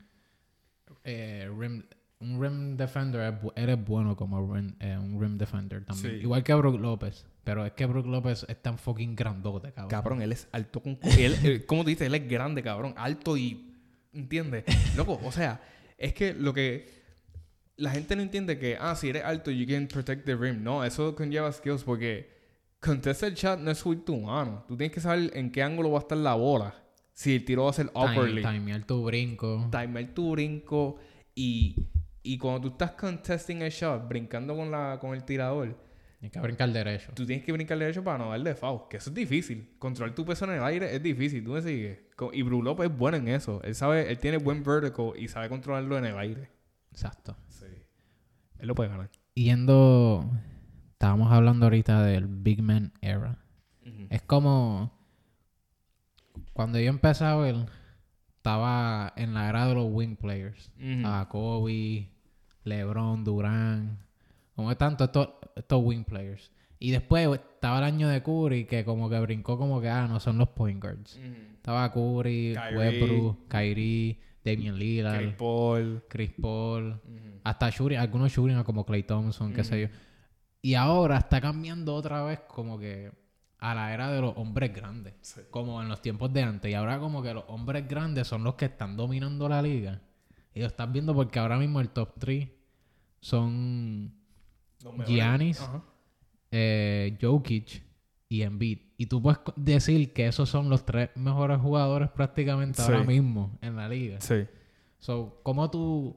eh, 1.03 1.49
rim- 1.57 1.84
un 2.22 2.41
rim 2.41 2.76
defender. 2.78 3.22
es 3.34 3.41
bu- 3.41 3.53
Él 3.55 3.70
es 3.70 3.86
bueno 3.86 4.15
como 4.15 4.53
rim- 4.55 4.76
eh, 4.80 4.97
un 4.97 5.20
rim 5.22 5.38
defender 5.38 5.86
también. 5.86 6.15
Sí. 6.15 6.22
Igual 6.22 6.43
que 6.43 6.53
Brook 6.53 6.80
López. 6.80 7.26
Pero 7.43 7.65
es 7.65 7.71
que 7.71 7.85
Brook 7.85 8.05
López 8.05 8.45
es 8.47 8.61
tan 8.61 8.77
fucking 8.77 9.15
grandote, 9.15 9.71
cabrón. 9.71 9.89
Cabrón, 9.89 10.21
él 10.21 10.31
es 10.31 10.47
alto 10.51 10.81
con... 10.81 10.99
él, 11.17 11.35
él- 11.43 11.65
como 11.65 11.83
tú 11.83 11.89
dices, 11.89 12.07
él 12.07 12.15
es 12.15 12.27
grande, 12.29 12.61
cabrón. 12.61 12.93
Alto 12.97 13.37
y... 13.37 13.65
¿Entiendes? 14.13 14.65
Loco, 14.95 15.19
o 15.23 15.31
sea, 15.31 15.61
es 15.97 16.13
que 16.13 16.33
lo 16.33 16.53
que... 16.53 16.99
La 17.77 17.91
gente 17.91 18.15
no 18.15 18.21
entiende 18.21 18.59
que, 18.59 18.77
ah, 18.79 18.93
si 18.95 19.07
eres 19.09 19.23
alto, 19.23 19.51
you 19.51 19.65
can 19.65 19.87
protect 19.87 20.25
the 20.25 20.35
rim. 20.35 20.63
No, 20.63 20.83
eso 20.83 21.15
conlleva 21.15 21.49
skills 21.51 21.83
porque 21.83 22.29
contestar 22.81 23.29
el 23.29 23.35
shot 23.35 23.59
no 23.59 23.71
es 23.71 23.77
subir 23.77 24.03
tu 24.03 24.17
mano. 24.17 24.65
Tú 24.67 24.75
tienes 24.75 24.93
que 24.93 24.99
saber 24.99 25.31
en 25.33 25.49
qué 25.49 25.63
ángulo 25.63 25.91
va 25.91 25.99
a 25.99 26.01
estar 26.01 26.17
la 26.17 26.33
bola. 26.35 26.75
Si 27.13 27.35
el 27.35 27.45
tiro 27.45 27.63
va 27.63 27.69
a 27.69 27.73
ser 27.73 27.85
upperly. 27.95 28.41
Time, 28.41 28.59
timear 28.59 28.83
tu 28.83 29.05
brinco. 29.05 29.69
timer 29.71 30.13
tu 30.13 30.31
brinco 30.31 30.97
y, 31.33 31.87
y 32.21 32.37
cuando 32.37 32.61
tú 32.61 32.67
estás 32.69 32.91
contesting 32.91 33.61
el 33.61 33.71
shot, 33.71 34.07
brincando 34.09 34.55
con, 34.57 34.69
la, 34.71 34.97
con 34.99 35.13
el 35.13 35.23
tirador, 35.23 35.77
Tienes 36.20 36.34
que 36.34 36.39
brincar 36.41 36.70
derecho. 36.72 37.13
tú 37.15 37.26
tienes 37.26 37.45
que 37.45 37.51
brincar 37.53 37.78
derecho 37.78 38.03
para 38.03 38.17
no 38.17 38.30
darle 38.30 38.53
foul, 38.53 38.89
que 38.89 38.97
eso 38.97 39.09
es 39.09 39.15
difícil. 39.15 39.76
Controlar 39.80 40.13
tu 40.13 40.26
peso 40.26 40.43
en 40.45 40.51
el 40.51 40.63
aire 40.63 40.93
es 40.93 41.01
difícil, 41.01 41.43
tú 41.43 41.51
me 41.51 41.61
sigues. 41.61 41.99
Y 42.34 42.41
Brook 42.41 42.63
López 42.63 42.89
es 42.89 42.97
bueno 42.97 43.15
en 43.17 43.30
eso. 43.30 43.61
Él 43.63 43.74
sabe, 43.74 44.11
él 44.11 44.20
tiene 44.20 44.38
buen 44.38 44.61
vertical 44.61 45.13
y 45.17 45.30
sabe 45.30 45.47
controlarlo 45.47 45.97
en 45.97 46.05
el 46.05 46.17
aire. 46.17 46.49
Exacto. 46.91 47.38
Sí. 47.47 47.67
Él 48.57 48.67
lo 48.67 48.76
puede 48.76 48.89
ganar. 48.89 49.09
Yendo. 49.34 50.30
Estábamos 50.91 51.32
hablando 51.32 51.67
ahorita 51.67 52.03
del 52.03 52.28
Big 52.28 52.61
Man 52.61 52.91
Era. 53.01 53.39
Es 54.09 54.22
como. 54.22 54.91
Cuando 56.51 56.80
yo 56.80 56.89
empecé 56.89 57.24
a 57.24 57.38
ver, 57.38 57.55
estaba 58.36 59.13
en 59.15 59.34
la 59.34 59.47
era 59.47 59.65
de 59.67 59.76
los 59.76 59.88
wing 59.89 60.17
players. 60.17 60.70
A 61.05 61.28
Kobe, 61.30 62.11
LeBron, 62.65 63.24
Durán. 63.24 63.99
Como 64.55 64.76
tanto 64.76 65.05
estos, 65.05 65.30
estos 65.60 65.82
wing 65.84 66.03
players. 66.03 66.51
Y 66.80 66.91
después 66.91 67.28
estaba 67.34 67.80
el 67.80 67.84
año 67.84 68.07
de 68.07 68.24
Curry, 68.24 68.66
que 68.66 68.86
como 68.86 69.10
que 69.10 69.20
brincó 69.20 69.57
como 69.57 69.82
que, 69.82 69.89
ah, 69.89 70.07
no 70.07 70.20
son 70.20 70.38
los 70.38 70.49
point 70.49 70.82
guards. 70.82 71.20
Estaba 71.55 71.91
Curry, 71.91 72.55
Kyrie. 72.55 72.78
Westbrook, 72.78 73.47
Kyrie, 73.49 74.20
Damian 74.43 74.80
Lillard, 74.80 75.18
Chris 75.18 75.36
Chris, 76.07 76.30
Paul. 76.32 76.41
Paul. 76.41 77.01
Ujú. 77.03 77.39
Hasta 77.43 77.70
shooting, 77.70 77.97
algunos 77.97 78.32
shooting 78.32 78.64
como 78.64 78.86
Clay 78.86 79.03
Thompson, 79.03 79.53
qué 79.53 79.64
sé 79.64 79.82
yo. 79.82 79.88
Y 80.62 80.76
ahora 80.76 81.18
está 81.18 81.41
cambiando 81.41 81.93
otra 81.95 82.24
vez 82.24 82.41
como 82.47 82.80
que 82.80 83.12
a 83.60 83.76
la 83.76 83.93
era 83.93 84.12
de 84.12 84.22
los 84.22 84.34
hombres 84.38 84.74
grandes. 84.74 85.14
Sí. 85.22 85.41
Como 85.49 85.82
en 85.82 85.89
los 85.89 86.01
tiempos 86.01 86.32
de 86.32 86.43
antes. 86.43 86.72
Y 86.72 86.74
ahora 86.74 86.99
como 86.99 87.22
que 87.22 87.34
los 87.34 87.43
hombres 87.47 87.88
grandes 87.88 88.28
son 88.28 88.43
los 88.43 88.55
que 88.55 88.66
están 88.66 88.95
dominando 88.95 89.49
la 89.49 89.62
liga. 89.62 90.01
Y 90.53 90.62
lo 90.62 90.68
estás 90.68 90.91
viendo 90.91 91.14
porque 91.14 91.39
ahora 91.39 91.57
mismo 91.57 91.82
el 91.82 91.89
top 91.89 92.14
3 92.20 92.49
son. 93.20 94.18
Giannis, 95.07 95.61
eh, 96.51 97.17
Jokic 97.21 97.84
y 98.27 98.41
Embiid. 98.43 98.80
Y 98.97 99.05
tú 99.05 99.21
puedes 99.21 99.39
decir 99.55 100.13
que 100.13 100.27
esos 100.27 100.49
son 100.49 100.69
los 100.69 100.86
tres 100.86 101.09
mejores 101.15 101.59
jugadores 101.59 102.09
prácticamente 102.09 102.82
ahora 102.82 103.01
Sí. 103.01 103.07
mismo 103.07 103.57
en 103.61 103.75
la 103.75 103.88
liga. 103.89 104.19
Sí. 104.21 104.45
So, 104.99 105.39
¿cómo 105.43 105.69
tú... 105.69 106.15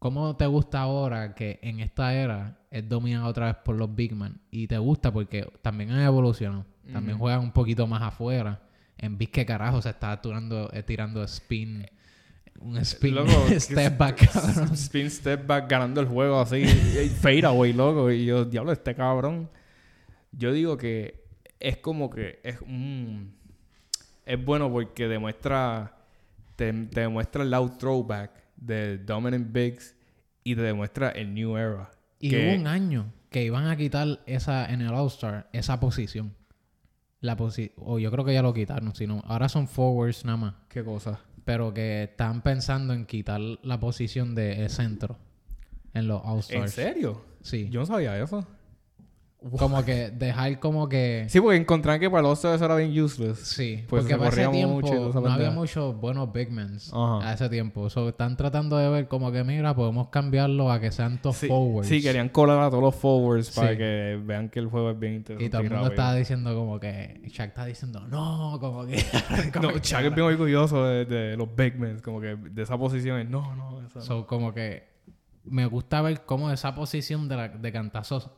¿Cómo 0.00 0.36
te 0.36 0.46
gusta 0.46 0.80
ahora 0.80 1.34
que 1.34 1.58
en 1.60 1.80
esta 1.80 2.14
era 2.14 2.60
es 2.70 2.88
dominado 2.88 3.26
otra 3.26 3.46
vez 3.46 3.56
por 3.64 3.74
los 3.76 3.92
big 3.92 4.14
man? 4.14 4.40
Y 4.48 4.68
te 4.68 4.78
gusta 4.78 5.12
porque 5.12 5.50
también 5.60 5.90
han 5.90 6.02
evolucionado. 6.02 6.64
También 6.92 7.18
juegan 7.18 7.40
un 7.40 7.50
poquito 7.52 7.84
más 7.88 8.02
afuera. 8.02 8.62
En 8.96 9.18
que 9.18 9.44
carajo 9.44 9.82
se 9.82 9.90
está 9.90 10.20
tirando, 10.20 10.70
eh, 10.72 10.84
tirando 10.84 11.22
spin 11.24 11.84
un 12.60 12.76
spin 12.78 13.14
Loco, 13.14 13.30
step 13.58 13.96
back, 13.98 14.30
cabrón. 14.32 14.72
Spin 14.74 15.10
step 15.10 15.46
back 15.46 15.70
ganando 15.70 16.00
el 16.00 16.06
juego 16.08 16.40
así. 16.40 16.64
fade 17.20 17.46
away, 17.46 17.72
loco. 17.72 18.10
Y 18.10 18.24
yo, 18.26 18.44
diablo, 18.44 18.72
este 18.72 18.94
cabrón. 18.94 19.48
Yo 20.32 20.52
digo 20.52 20.76
que 20.76 21.24
es 21.60 21.78
como 21.78 22.10
que 22.10 22.40
es 22.42 22.60
un. 22.60 23.34
Es 24.26 24.44
bueno 24.44 24.70
porque 24.70 25.08
demuestra. 25.08 25.94
Te, 26.56 26.72
te 26.72 27.00
demuestra 27.02 27.44
el 27.44 27.50
loud 27.50 27.72
throwback 27.78 28.32
de 28.56 28.98
Dominant 28.98 29.52
Bigs 29.52 29.94
y 30.42 30.56
te 30.56 30.62
demuestra 30.62 31.10
el 31.10 31.32
new 31.32 31.56
era. 31.56 31.90
Y 32.18 32.30
que- 32.30 32.48
hubo 32.48 32.60
un 32.60 32.66
año 32.66 33.12
que 33.30 33.44
iban 33.44 33.66
a 33.66 33.76
quitar 33.76 34.20
esa 34.26 34.66
en 34.72 34.80
el 34.80 34.88
All-Star, 34.92 35.48
esa 35.52 35.78
posición. 35.78 36.34
La 37.20 37.36
posi 37.36 37.72
o 37.76 37.98
yo 37.98 38.10
creo 38.10 38.24
que 38.24 38.32
ya 38.34 38.42
lo 38.42 38.52
quitaron, 38.54 38.94
sino 38.94 39.22
ahora 39.26 39.48
son 39.48 39.68
forwards 39.68 40.24
nada 40.24 40.36
más. 40.36 40.54
¿Qué 40.68 40.82
cosa? 40.84 41.20
Pero 41.48 41.72
que 41.72 42.02
están 42.02 42.42
pensando 42.42 42.92
en 42.92 43.06
quitar 43.06 43.40
la 43.40 43.80
posición 43.80 44.34
de 44.34 44.68
centro 44.68 45.16
en 45.94 46.06
los 46.06 46.22
¿En 46.22 46.28
All-Stars. 46.28 46.72
serio? 46.72 47.24
Sí. 47.40 47.70
Yo 47.70 47.80
no 47.80 47.86
sabía 47.86 48.22
eso. 48.22 48.46
Como 49.56 49.84
que 49.84 50.10
dejar 50.10 50.58
como 50.58 50.88
que... 50.88 51.26
Sí, 51.28 51.40
porque 51.40 51.56
encontraron 51.56 52.00
que 52.00 52.10
para 52.10 52.22
los 52.22 52.40
otros 52.40 52.56
eso 52.56 52.64
era 52.64 52.74
bien 52.74 52.90
useless. 53.00 53.38
Sí, 53.38 53.84
Pues 53.88 54.02
porque 54.02 54.16
para 54.16 54.30
ese 54.30 54.48
tiempo 54.48 54.74
mucho 54.80 55.12
no 55.20 55.30
había 55.30 55.52
muchos 55.52 55.94
buenos 55.96 56.32
big 56.32 56.50
men 56.50 56.76
Ajá. 56.92 57.28
a 57.28 57.32
ese 57.34 57.48
tiempo. 57.48 57.88
So, 57.88 58.08
están 58.08 58.36
tratando 58.36 58.76
de 58.76 58.88
ver 58.88 59.06
como 59.06 59.30
que, 59.30 59.44
mira, 59.44 59.76
podemos 59.76 60.08
cambiarlo 60.08 60.72
a 60.72 60.80
que 60.80 60.90
sean 60.90 61.22
todos 61.22 61.36
Sí, 61.36 61.46
forwards. 61.46 61.88
sí, 61.88 62.02
querían 62.02 62.30
colar 62.30 62.58
a 62.60 62.68
todos 62.68 62.82
los 62.82 62.96
forwards 62.96 63.52
para 63.52 63.70
Sí. 63.70 63.76
que 63.76 64.20
vean 64.24 64.48
que 64.48 64.58
el 64.58 64.66
juego 64.66 64.90
es 64.90 64.98
bien 64.98 65.14
interesante. 65.14 65.44
Y 65.44 65.50
todo 65.50 65.60
el 65.60 65.68
mundo 65.68 65.84
rápido. 65.84 65.92
estaba 65.92 66.14
diciendo 66.16 66.54
como 66.56 66.80
que... 66.80 67.20
Shaq 67.28 67.48
está 67.50 67.64
diciendo, 67.64 68.00
no, 68.08 68.56
como 68.58 68.86
que... 68.86 68.96
como 69.52 69.68
No, 69.68 69.74
que- 69.74 69.80
Chuck 69.82 70.00
es 70.00 70.14
bien 70.16 70.26
orgulloso 70.26 70.84
de, 70.84 71.04
de 71.04 71.36
los 71.36 71.54
big 71.54 71.78
men, 71.78 72.00
como 72.00 72.20
que 72.20 72.34
de 72.34 72.60
esa 72.62 72.76
posición. 72.76 73.20
es, 73.20 73.28
No, 73.30 73.54
no, 73.54 73.86
esa 73.86 74.00
no. 74.00 74.04
So, 74.04 74.26
como 74.26 74.52
que 74.52 74.88
me 75.44 75.64
gusta 75.66 76.02
ver 76.02 76.22
cómo 76.26 76.50
esa 76.50 76.74
posición 76.74 77.28
de, 77.28 77.36
la, 77.36 77.48
de 77.48 77.72
cantazos 77.72 78.30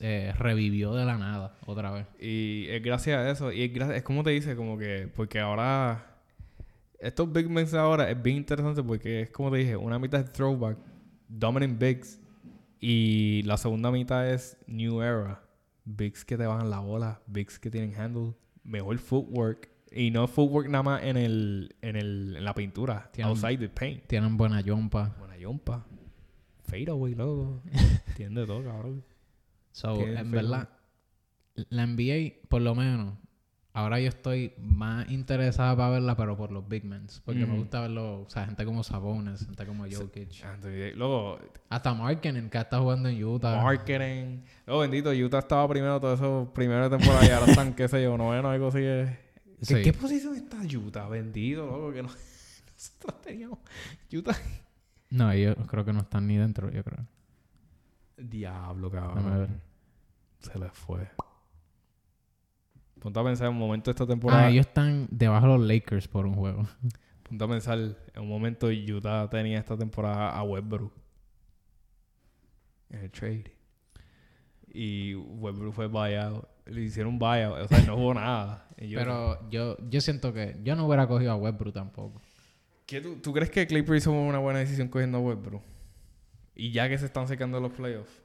eh, 0.00 0.32
revivió 0.38 0.94
de 0.94 1.04
la 1.04 1.18
nada 1.18 1.56
otra 1.66 1.90
vez. 1.90 2.06
Y 2.20 2.66
es 2.68 2.82
gracias 2.82 3.18
a 3.18 3.30
eso. 3.30 3.52
Y 3.52 3.62
es, 3.62 3.72
gracias, 3.72 3.98
es 3.98 4.02
como 4.04 4.22
te 4.22 4.30
dice, 4.30 4.56
como 4.56 4.78
que... 4.78 5.10
Porque 5.14 5.40
ahora... 5.40 6.10
Estos 7.00 7.30
big 7.30 7.50
men 7.50 7.66
ahora 7.76 8.10
es 8.10 8.22
bien 8.22 8.38
interesante 8.38 8.82
porque 8.82 9.22
es 9.22 9.30
como 9.30 9.50
te 9.50 9.58
dije, 9.58 9.76
una 9.76 9.98
mitad 9.98 10.20
es 10.20 10.32
throwback, 10.32 10.78
dominant 11.28 11.78
bigs. 11.78 12.18
Y 12.80 13.42
la 13.42 13.56
segunda 13.58 13.90
mitad 13.90 14.30
es 14.30 14.56
new 14.66 15.02
era. 15.02 15.42
Bigs 15.84 16.24
que 16.24 16.38
te 16.38 16.46
bajan 16.46 16.70
la 16.70 16.78
bola, 16.78 17.20
bigs 17.26 17.58
que 17.58 17.70
tienen 17.70 17.94
handle, 17.94 18.34
mejor 18.62 18.96
footwork. 18.98 19.68
Y 19.92 20.10
no 20.10 20.26
footwork 20.26 20.68
nada 20.68 20.82
más 20.82 21.02
en 21.04 21.16
el, 21.16 21.76
en 21.82 21.96
el, 21.96 22.36
en 22.36 22.44
la 22.44 22.54
pintura, 22.54 23.10
Tienen- 23.12 23.30
outside 23.30 23.58
the 23.58 23.68
paint. 23.68 24.06
Tienen 24.06 24.36
buena 24.36 24.60
yompa. 24.62 25.14
Buena 25.18 25.36
yompa. 25.36 25.84
Fade 26.64 26.90
away, 26.90 27.14
loco. 27.14 27.62
Tiene 28.16 28.46
todo, 28.46 28.64
cabrón. 28.64 29.04
So, 29.74 30.00
en 30.00 30.14
feo. 30.30 30.30
verdad, 30.30 30.68
la 31.68 31.84
NBA, 31.86 32.46
por 32.48 32.62
lo 32.62 32.76
menos, 32.76 33.14
ahora 33.72 33.98
yo 33.98 34.08
estoy 34.08 34.52
más 34.56 35.10
interesada 35.10 35.76
para 35.76 35.90
verla, 35.90 36.16
pero 36.16 36.36
por 36.36 36.52
los 36.52 36.68
big 36.68 36.84
men. 36.84 37.08
Porque 37.24 37.44
me 37.44 37.56
gusta 37.58 37.80
verlo, 37.80 38.20
o 38.22 38.30
sea, 38.30 38.46
gente 38.46 38.64
como 38.64 38.84
Sabonis, 38.84 39.44
gente 39.44 39.66
como 39.66 39.84
Jokic. 39.90 40.44
Anthony, 40.44 40.94
Luego, 40.94 41.40
Hasta 41.68 41.92
Markkinen, 41.92 42.48
que 42.48 42.58
está 42.58 42.78
jugando 42.78 43.08
en 43.08 43.24
Utah. 43.24 43.60
marketing. 43.62 44.42
Luego, 44.64 44.82
bendito, 44.82 45.10
Utah 45.10 45.40
estaba 45.40 45.66
primero 45.68 45.98
todo 46.00 46.14
eso, 46.14 46.52
primera 46.54 46.88
temporada 46.88 47.26
y 47.26 47.30
ahora 47.30 47.46
están, 47.50 47.74
qué 47.74 47.88
sé 47.88 48.00
yo, 48.00 48.16
noveno, 48.16 48.50
algo 48.50 48.68
así. 48.68 48.78
¿Qué, 48.78 49.18
Sí. 49.60 49.82
qué 49.82 49.92
posición 49.92 50.36
está 50.36 50.58
Utah? 50.62 51.08
Bendito, 51.08 51.66
loco, 51.66 51.92
que 51.92 52.02
no... 52.02 52.08
Nosotros 52.74 53.22
teníamos 53.22 53.58
Utah. 54.12 54.36
No, 55.10 55.34
yo 55.34 55.54
creo 55.66 55.84
que 55.84 55.92
no 55.92 56.00
están 56.00 56.26
ni 56.28 56.36
dentro, 56.36 56.70
yo 56.70 56.84
creo. 56.84 57.06
Diablo, 58.16 58.90
ver. 58.90 59.00
cabrón. 59.02 59.60
Se 60.38 60.58
les 60.58 60.72
fue. 60.72 61.08
Ponte 63.00 63.20
a 63.20 63.24
pensar 63.24 63.48
en 63.48 63.52
un 63.52 63.58
momento 63.58 63.90
de 63.90 63.92
esta 63.92 64.06
temporada. 64.06 64.46
Ah, 64.46 64.50
ellos 64.50 64.66
están 64.66 65.08
debajo 65.10 65.46
de 65.46 65.58
los 65.58 65.66
Lakers 65.66 66.08
por 66.08 66.24
un 66.26 66.34
juego. 66.34 66.66
Ponte 67.22 67.44
a 67.44 67.48
pensar 67.48 67.78
en 67.78 68.22
un 68.22 68.28
momento 68.28 68.68
Utah 68.68 69.28
tenía 69.28 69.58
esta 69.58 69.76
temporada 69.76 70.30
a 70.30 70.42
Westbrook. 70.42 70.92
En 72.90 73.00
el 73.00 73.10
trade. 73.10 73.52
Y 74.72 75.14
Westbrook 75.14 75.74
fue 75.74 75.86
buyout. 75.86 76.48
Le 76.66 76.80
hicieron 76.80 77.14
un 77.14 77.18
buyout. 77.18 77.64
O 77.64 77.68
sea, 77.68 77.80
no 77.82 77.96
jugó 77.96 78.14
nada. 78.14 78.68
Pero 78.76 79.50
yo, 79.50 79.76
yo 79.88 80.00
siento 80.00 80.32
que 80.32 80.56
yo 80.62 80.74
no 80.74 80.86
hubiera 80.86 81.06
cogido 81.06 81.32
a 81.32 81.36
Westbrook 81.36 81.74
tampoco. 81.74 82.22
¿Qué 82.86 83.00
tú, 83.00 83.16
¿Tú 83.16 83.32
crees 83.32 83.50
que 83.50 83.66
Clippers 83.66 84.02
hizo 84.02 84.12
una 84.12 84.38
buena 84.38 84.60
decisión 84.60 84.88
cogiendo 84.88 85.18
a 85.18 85.20
Westbrook? 85.20 85.62
Y 86.54 86.70
ya 86.70 86.88
que 86.88 86.98
se 86.98 87.06
están 87.06 87.28
secando 87.28 87.60
los 87.60 87.72
playoffs. 87.72 88.22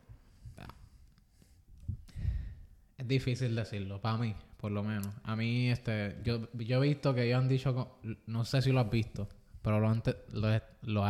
Es 2.97 3.07
difícil 3.07 3.55
decirlo, 3.55 4.01
para 4.01 4.17
mí, 4.17 4.35
por 4.57 4.71
lo 4.71 4.83
menos. 4.83 5.07
A 5.23 5.35
mí, 5.35 5.69
este, 5.69 6.17
yo, 6.23 6.49
yo 6.53 6.83
he 6.83 6.87
visto 6.87 7.15
que 7.15 7.25
ellos 7.25 7.39
han 7.39 7.47
dicho, 7.47 7.97
no 8.27 8.43
sé 8.43 8.61
si 8.61 8.71
lo 8.71 8.81
has 8.81 8.89
visto, 8.89 9.29
pero 9.61 9.79
lo 9.79 9.89
han, 9.89 10.03
lo, 10.31 10.49
lo, 10.81 11.05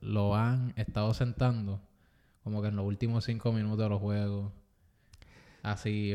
lo 0.00 0.36
han 0.36 0.72
estado 0.76 1.12
sentando 1.12 1.80
como 2.44 2.60
que 2.60 2.68
en 2.68 2.76
los 2.76 2.84
últimos 2.84 3.24
cinco 3.24 3.52
minutos 3.52 3.78
de 3.78 3.88
los 3.88 4.00
juegos. 4.00 4.52
Así, 5.62 6.14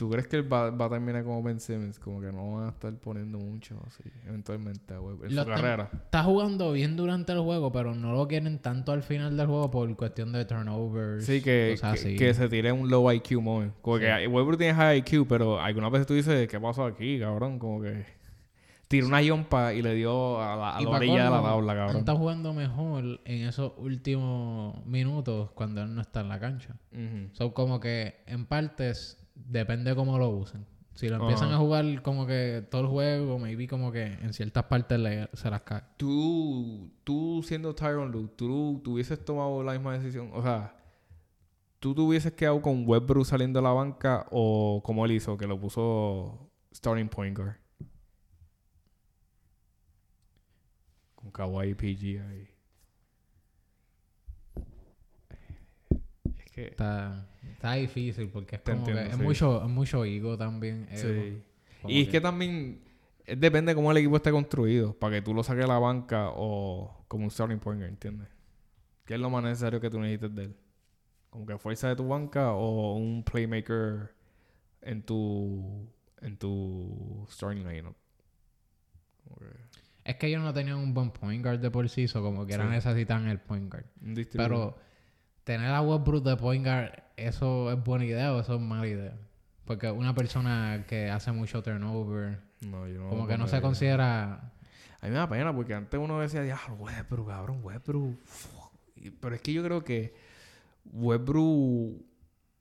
¿Tú 0.00 0.08
crees 0.10 0.26
que 0.26 0.36
él 0.36 0.50
va, 0.52 0.70
va 0.70 0.86
a 0.86 0.88
terminar 0.88 1.22
como 1.24 1.42
Ben 1.42 1.60
Simmons? 1.60 1.98
Como 1.98 2.20
que 2.22 2.32
no 2.32 2.54
van 2.54 2.66
a 2.66 2.68
estar 2.70 2.92
poniendo 2.94 3.38
mucho 3.38 3.76
así, 3.86 4.02
eventualmente, 4.26 4.94
a 4.94 5.00
Westbrook, 5.00 5.28
en 5.30 5.36
Lo 5.36 5.42
su 5.44 5.48
carrera. 5.50 5.90
está 5.92 6.22
jugando 6.22 6.72
bien 6.72 6.96
durante 6.96 7.32
el 7.32 7.40
juego, 7.40 7.70
pero 7.70 7.94
no 7.94 8.12
lo 8.14 8.26
quieren 8.26 8.58
tanto 8.60 8.92
al 8.92 9.02
final 9.02 9.36
del 9.36 9.46
juego 9.46 9.70
por 9.70 9.94
cuestión 9.96 10.32
de 10.32 10.44
turnovers. 10.46 11.26
Sí, 11.26 11.42
que, 11.42 11.72
cosas 11.78 12.00
que, 12.00 12.08
así. 12.08 12.16
que 12.16 12.32
se 12.34 12.48
tire 12.48 12.72
un 12.72 12.88
low 12.88 13.12
IQ 13.12 13.40
moment. 13.42 13.74
Como 13.82 13.98
Sí. 13.98 14.04
que 14.04 14.26
Westbrook 14.26 14.58
tiene 14.58 14.74
high 14.74 14.98
IQ, 15.00 15.26
pero 15.28 15.60
algunas 15.60 15.90
veces 15.92 16.06
tú 16.06 16.14
dices, 16.14 16.48
¿qué 16.48 16.58
pasó 16.58 16.84
aquí, 16.86 17.20
cabrón? 17.20 17.58
Como 17.58 17.82
que 17.82 18.04
tiró 18.88 19.06
una 19.06 19.22
yompa 19.22 19.72
y 19.72 19.82
le 19.82 19.94
dio 19.94 20.40
a 20.42 20.56
la, 20.56 20.70
a 20.76 20.80
la 20.80 20.90
orilla 20.90 21.24
de 21.24 21.30
la 21.30 21.42
tabla, 21.42 21.74
cabrón. 21.74 21.96
estado 21.98 22.18
jugando 22.18 22.52
mejor 22.54 23.20
en 23.24 23.46
esos 23.46 23.72
últimos 23.76 24.84
minutos 24.86 25.50
cuando 25.52 25.82
él 25.82 25.94
no 25.94 26.00
está 26.00 26.22
en 26.22 26.28
la 26.28 26.40
cancha. 26.40 26.74
Son 27.32 27.50
como 27.50 27.78
que 27.78 28.16
en 28.26 28.46
partes 28.46 29.16
depende 29.46 29.94
cómo 29.94 30.18
lo 30.18 30.28
usen. 30.30 30.66
Si 30.94 31.08
lo 31.08 31.16
empiezan 31.16 31.50
a 31.52 31.56
jugar 31.58 32.02
como 32.02 32.26
que 32.26 32.66
todo 32.70 32.82
el 32.82 32.86
juego, 32.88 33.38
maybe 33.38 33.66
como 33.66 33.90
que 33.90 34.02
en 34.04 34.32
ciertas 34.34 34.64
partes 34.64 34.98
le- 34.98 35.30
se 35.32 35.48
las 35.50 35.62
cae. 35.62 35.82
Tú, 35.96 36.90
tú 37.04 37.42
siendo 37.44 37.74
Tyron 37.74 38.10
Lue, 38.12 38.28
tú, 38.36 38.80
tú 38.84 38.94
hubieses 38.94 39.24
tomado 39.24 39.62
la 39.62 39.72
misma 39.72 39.94
decisión. 39.96 40.30
O 40.34 40.42
sea, 40.42 40.76
¿tú 41.78 41.94
te 41.94 42.00
hubieses 42.02 42.32
quedado 42.32 42.60
con 42.60 42.86
Westbrook 42.86 43.24
saliendo 43.24 43.60
de 43.60 43.62
la 43.62 43.72
banca 43.72 44.26
o 44.30 44.82
como 44.84 45.06
él 45.06 45.12
hizo, 45.12 45.38
que 45.38 45.46
lo 45.46 45.58
puso 45.58 46.50
starting 46.74 47.08
point 47.08 47.36
guard? 47.38 47.56
Con 51.14 51.30
Kawhi 51.30 51.70
y 51.70 51.74
PG 51.74 52.20
ahí. 52.28 52.48
Es 56.38 56.50
que... 56.52 56.66
Está, 56.68 57.26
está 57.52 57.74
difícil 57.74 58.28
porque 58.28 58.56
es 58.56 58.62
como 58.62 58.78
entiendo, 58.78 59.02
que 59.02 59.08
es 59.10 59.16
sí. 59.16 59.22
mucho, 59.22 59.62
es 59.64 59.68
mucho 59.70 60.04
ego 60.04 60.36
también. 60.36 60.86
ego. 60.90 61.00
Sí. 61.22 61.42
Como 61.82 61.94
Y 61.94 62.02
es 62.02 62.08
que 62.08 62.20
también 62.20 62.80
eh, 63.26 63.36
depende 63.36 63.70
de 63.72 63.74
cómo 63.76 63.90
el 63.90 63.96
equipo 63.98 64.16
esté 64.16 64.30
construido, 64.30 64.92
para 64.94 65.16
que 65.16 65.22
tú 65.22 65.32
lo 65.34 65.42
saques 65.42 65.62
de 65.62 65.68
la 65.68 65.78
banca 65.78 66.30
o 66.34 67.04
como 67.08 67.24
un 67.24 67.30
starting 67.30 67.58
point, 67.58 67.80
guard, 67.80 67.90
¿entiendes? 67.90 68.28
¿Qué 69.04 69.14
es 69.14 69.20
lo 69.20 69.30
más 69.30 69.42
necesario 69.42 69.80
que 69.80 69.90
tú 69.90 69.98
necesites 70.00 70.34
de 70.34 70.44
él? 70.44 70.56
Como 71.30 71.46
que 71.46 71.58
fuerza 71.58 71.88
de 71.88 71.96
tu 71.96 72.06
banca 72.08 72.52
o 72.52 72.94
un 72.96 73.22
playmaker 73.24 74.12
en 74.82 75.02
tu 75.02 75.88
en 76.22 76.36
tu 76.36 77.26
starting 77.30 77.66
lineup. 77.66 77.96
Es 80.04 80.16
que 80.16 80.26
ellos 80.28 80.42
no 80.42 80.52
tenían 80.52 80.76
un 80.78 80.92
buen 80.94 81.10
point 81.10 81.42
guard 81.44 81.60
de 81.60 81.70
por 81.70 81.88
sí, 81.88 82.08
so 82.08 82.22
como 82.22 82.46
que 82.46 82.54
Sí. 82.54 82.58
necesitan 82.68 83.28
el 83.28 83.38
point 83.38 83.70
guard. 83.70 83.84
Pero 84.32 84.76
tener 85.50 85.74
a 85.74 85.82
Westbrook 85.82 86.22
de 86.22 86.36
point 86.36 86.64
guard, 86.64 86.92
¿eso 87.16 87.72
es 87.72 87.82
buena 87.82 88.04
idea 88.04 88.32
o 88.32 88.40
eso 88.40 88.54
es 88.54 88.60
mala 88.60 88.86
idea? 88.86 89.18
Porque 89.64 89.90
una 89.90 90.14
persona 90.14 90.84
que 90.86 91.10
hace 91.10 91.32
mucho 91.32 91.60
turnover, 91.60 92.38
no, 92.60 92.86
yo 92.86 93.00
no 93.00 93.08
como 93.08 93.26
que 93.26 93.36
no 93.36 93.48
se 93.48 93.60
considera... 93.60 94.52
A 95.00 95.06
mí 95.06 95.10
me 95.10 95.16
da 95.16 95.28
pena 95.28 95.52
porque 95.52 95.74
antes 95.74 95.98
uno 95.98 96.20
decía, 96.20 96.44
ya, 96.44 96.60
Westbrook, 96.78 97.28
cabrón, 97.28 97.60
Westbrook. 97.64 98.16
Pero 99.20 99.34
es 99.34 99.40
que 99.40 99.52
yo 99.52 99.64
creo 99.64 99.82
que 99.82 100.14
Westbrook 100.92 102.04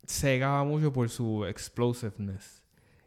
cegaba 0.07 0.63
mucho 0.63 0.91
por 0.91 1.09
su 1.09 1.45
explosiveness. 1.45 2.63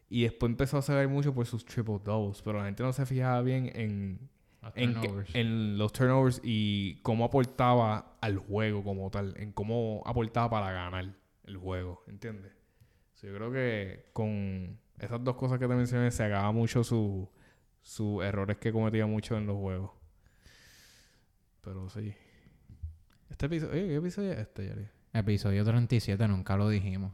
Y 0.08 0.22
después 0.22 0.50
empezó 0.50 0.78
a 0.78 0.82
cegar 0.82 1.08
mucho 1.08 1.34
por 1.34 1.46
sus 1.46 1.64
triple 1.64 1.98
doubles. 2.04 2.40
Pero 2.42 2.58
la 2.58 2.66
gente 2.66 2.84
no 2.84 2.92
se 2.92 3.04
fijaba 3.04 3.40
bien 3.40 3.72
en, 3.74 4.28
en, 4.74 5.78
los 5.78 5.92
turnovers 5.92 6.40
y 6.44 6.96
cómo 7.02 7.24
aportaba 7.24 8.16
al 8.20 8.38
juego 8.38 8.84
como 8.84 9.10
tal. 9.10 9.34
En 9.36 9.52
cómo 9.52 10.02
aportaba 10.06 10.50
para 10.50 10.72
ganar 10.72 11.14
el 11.44 11.56
juego. 11.56 12.04
¿Entiendes? 12.06 12.52
So, 13.14 13.26
yo 13.26 13.34
creo 13.34 13.52
que 13.52 14.06
con 14.12 14.78
esas 14.98 15.22
dos 15.22 15.36
cosas 15.36 15.58
que 15.58 15.66
te 15.68 15.74
mencioné 15.74 16.10
se 16.10 16.24
acaba 16.24 16.50
mucho 16.52 16.84
su- 16.84 17.28
sus 17.80 18.22
errores 18.24 18.58
que 18.58 18.72
cometía 18.72 19.06
mucho 19.06 19.36
en 19.36 19.46
los 19.46 19.56
juegos. 19.56 19.90
Pero 21.60 21.88
sí. 21.90 22.14
Este 23.30 23.46
episodio... 23.46 23.72
¿Qué 23.72 23.96
episodio 23.96 24.32
es 24.32 24.38
este, 24.38 24.66
Yari? 24.68 24.88
Episodio 25.12 25.64
37, 25.64 26.26
nunca 26.28 26.56
lo 26.56 26.68
dijimos. 26.68 27.12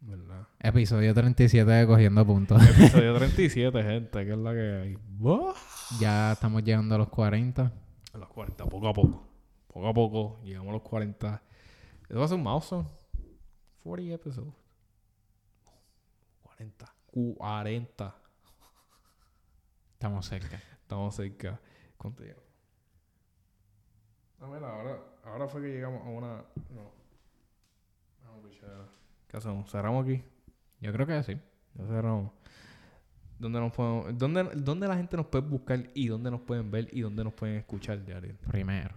¿Verdad? 0.00 0.46
Episodio 0.60 1.14
37 1.14 1.70
de 1.70 1.86
Cogiendo 1.86 2.24
Puntos. 2.26 2.62
Episodio 2.70 3.14
37, 3.18 3.82
gente, 3.82 4.24
que 4.24 4.32
es 4.32 4.38
la 4.38 4.52
que 4.52 4.80
hay. 4.82 4.98
¡Buah! 5.18 5.54
ya 6.00 6.32
estamos 6.32 6.62
llegando 6.62 6.94
a 6.94 6.98
los 6.98 7.08
40. 7.08 7.72
A 8.12 8.18
los 8.18 8.28
40, 8.28 8.64
poco 8.66 8.88
a 8.88 8.92
poco. 8.92 9.26
Poco 9.68 9.88
a 9.88 9.94
poco, 9.94 10.40
llegamos 10.44 10.70
a 10.70 10.72
los 10.74 10.82
40. 10.82 11.42
Eso 12.08 12.18
va 12.18 12.24
a 12.24 12.28
ser 12.28 12.36
un 12.36 12.44
milestone. 12.44 12.88
40 13.82 14.14
episodes. 14.14 14.54
40. 16.42 16.94
40. 17.06 18.14
Estamos 19.92 20.26
cerca. 20.26 20.62
Estamos 20.82 21.14
cerca. 21.14 21.60
¿Cuánto 21.96 22.22
llegamos? 22.22 22.44
Ah, 24.40 24.46
mira, 24.52 24.68
ahora, 24.70 24.98
ahora 25.24 25.48
fue 25.48 25.62
que 25.62 25.68
llegamos 25.68 26.02
a 26.06 26.10
una... 26.10 26.44
No. 26.70 26.92
Vamos, 28.24 28.44
pichadera. 28.50 28.86
¿Qué 29.28 29.36
hacemos? 29.36 29.70
¿Cerramos 29.70 30.04
aquí? 30.04 30.22
Yo 30.80 30.92
creo 30.92 31.06
que 31.06 31.22
sí. 31.22 31.36
Ya 31.74 31.86
cerramos. 31.86 32.32
¿Dónde, 33.38 33.60
nos 33.60 33.72
podemos, 33.72 34.16
dónde, 34.16 34.44
¿Dónde 34.56 34.88
la 34.88 34.96
gente 34.96 35.16
nos 35.16 35.26
puede 35.26 35.46
buscar 35.46 35.90
y 35.94 36.08
dónde 36.08 36.30
nos 36.30 36.40
pueden 36.40 36.70
ver 36.70 36.88
y 36.92 37.00
dónde 37.00 37.22
nos 37.22 37.34
pueden 37.34 37.56
escuchar, 37.56 38.04
Yariel? 38.04 38.36
Primero. 38.50 38.94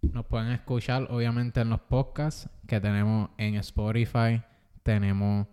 Nos 0.00 0.26
pueden 0.26 0.50
escuchar, 0.50 1.06
obviamente, 1.10 1.60
en 1.60 1.70
los 1.70 1.80
podcasts 1.80 2.48
que 2.66 2.80
tenemos 2.80 3.30
en 3.38 3.54
Spotify, 3.56 4.42
tenemos 4.82 5.46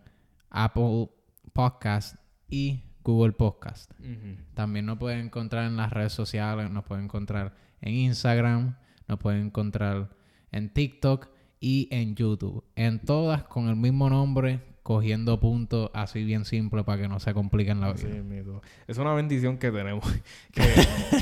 Apple 0.49 1.09
Podcast 1.53 2.15
y 2.49 2.83
Google 3.03 3.33
Podcast. 3.33 3.91
También 4.55 4.87
nos 4.87 4.97
pueden 4.97 5.25
encontrar 5.25 5.65
en 5.65 5.77
las 5.77 5.91
redes 5.91 6.13
sociales, 6.13 6.71
nos 6.71 6.83
pueden 6.83 7.05
encontrar 7.05 7.53
en 7.81 7.93
Instagram, 7.93 8.75
nos 9.07 9.19
pueden 9.19 9.47
encontrar 9.47 10.09
en 10.51 10.73
TikTok 10.73 11.29
y 11.59 11.87
en 11.91 12.15
YouTube. 12.15 12.63
En 12.75 12.99
todas 12.99 13.43
con 13.43 13.67
el 13.69 13.75
mismo 13.75 14.09
nombre, 14.09 14.61
cogiendo 14.83 15.39
puntos 15.39 15.91
así 15.93 16.23
bien 16.23 16.45
simple 16.45 16.83
para 16.83 17.01
que 17.03 17.07
no 17.07 17.19
se 17.19 17.33
compliquen 17.33 17.79
la 17.79 17.93
vida. 17.93 18.09
Es 18.87 18.97
una 18.97 19.13
bendición 19.13 19.57
que 19.57 19.71
tenemos. 19.71 20.03
que, 20.51 20.63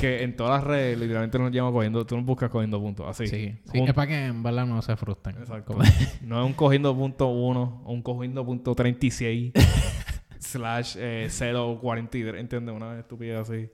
que 0.00 0.22
en 0.22 0.36
todas 0.36 0.60
las 0.60 0.64
redes 0.64 0.98
literalmente 0.98 1.38
nos 1.38 1.52
llama 1.52 1.70
cogiendo... 1.72 2.06
Tú 2.06 2.16
nos 2.16 2.24
buscas 2.24 2.48
cogiendo 2.50 2.80
puntos. 2.80 3.06
Así. 3.06 3.26
Sí, 3.26 3.58
sí, 3.70 3.80
es 3.80 3.92
para 3.92 4.06
que 4.06 4.26
en 4.26 4.42
verdad 4.42 4.64
no 4.66 4.80
se 4.80 4.96
frustren. 4.96 5.36
Exacto. 5.38 5.74
Como- 5.74 5.84
No 6.22 6.40
es 6.40 6.46
un 6.46 6.54
cogiendo 6.54 6.96
punto 6.96 7.28
uno 7.28 7.82
un 7.84 8.00
cogiendo 8.02 8.44
punto 8.44 8.74
36 8.74 9.52
slash 10.38 10.96
eh, 10.98 11.28
043, 11.28 12.40
¿entiendes? 12.40 12.74
Una 12.74 12.98
estupidez 12.98 13.38
así. 13.38 13.68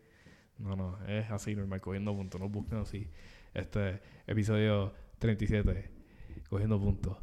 No, 0.59 0.75
no, 0.77 0.99
es 1.07 1.31
así 1.31 1.55
normal, 1.55 1.81
cogiendo 1.81 2.15
puntos. 2.15 2.41
No 2.41 2.49
busquen 2.49 2.79
así. 2.79 3.09
Este 3.53 4.01
episodio 4.27 4.93
37, 5.19 5.91
cogiendo 6.49 6.79
puntos. 6.79 7.19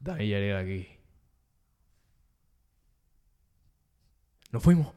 Dani 0.00 0.28
Yared 0.28 0.56
aquí. 0.56 0.88
Nos 4.52 4.62
fuimos. 4.62 4.88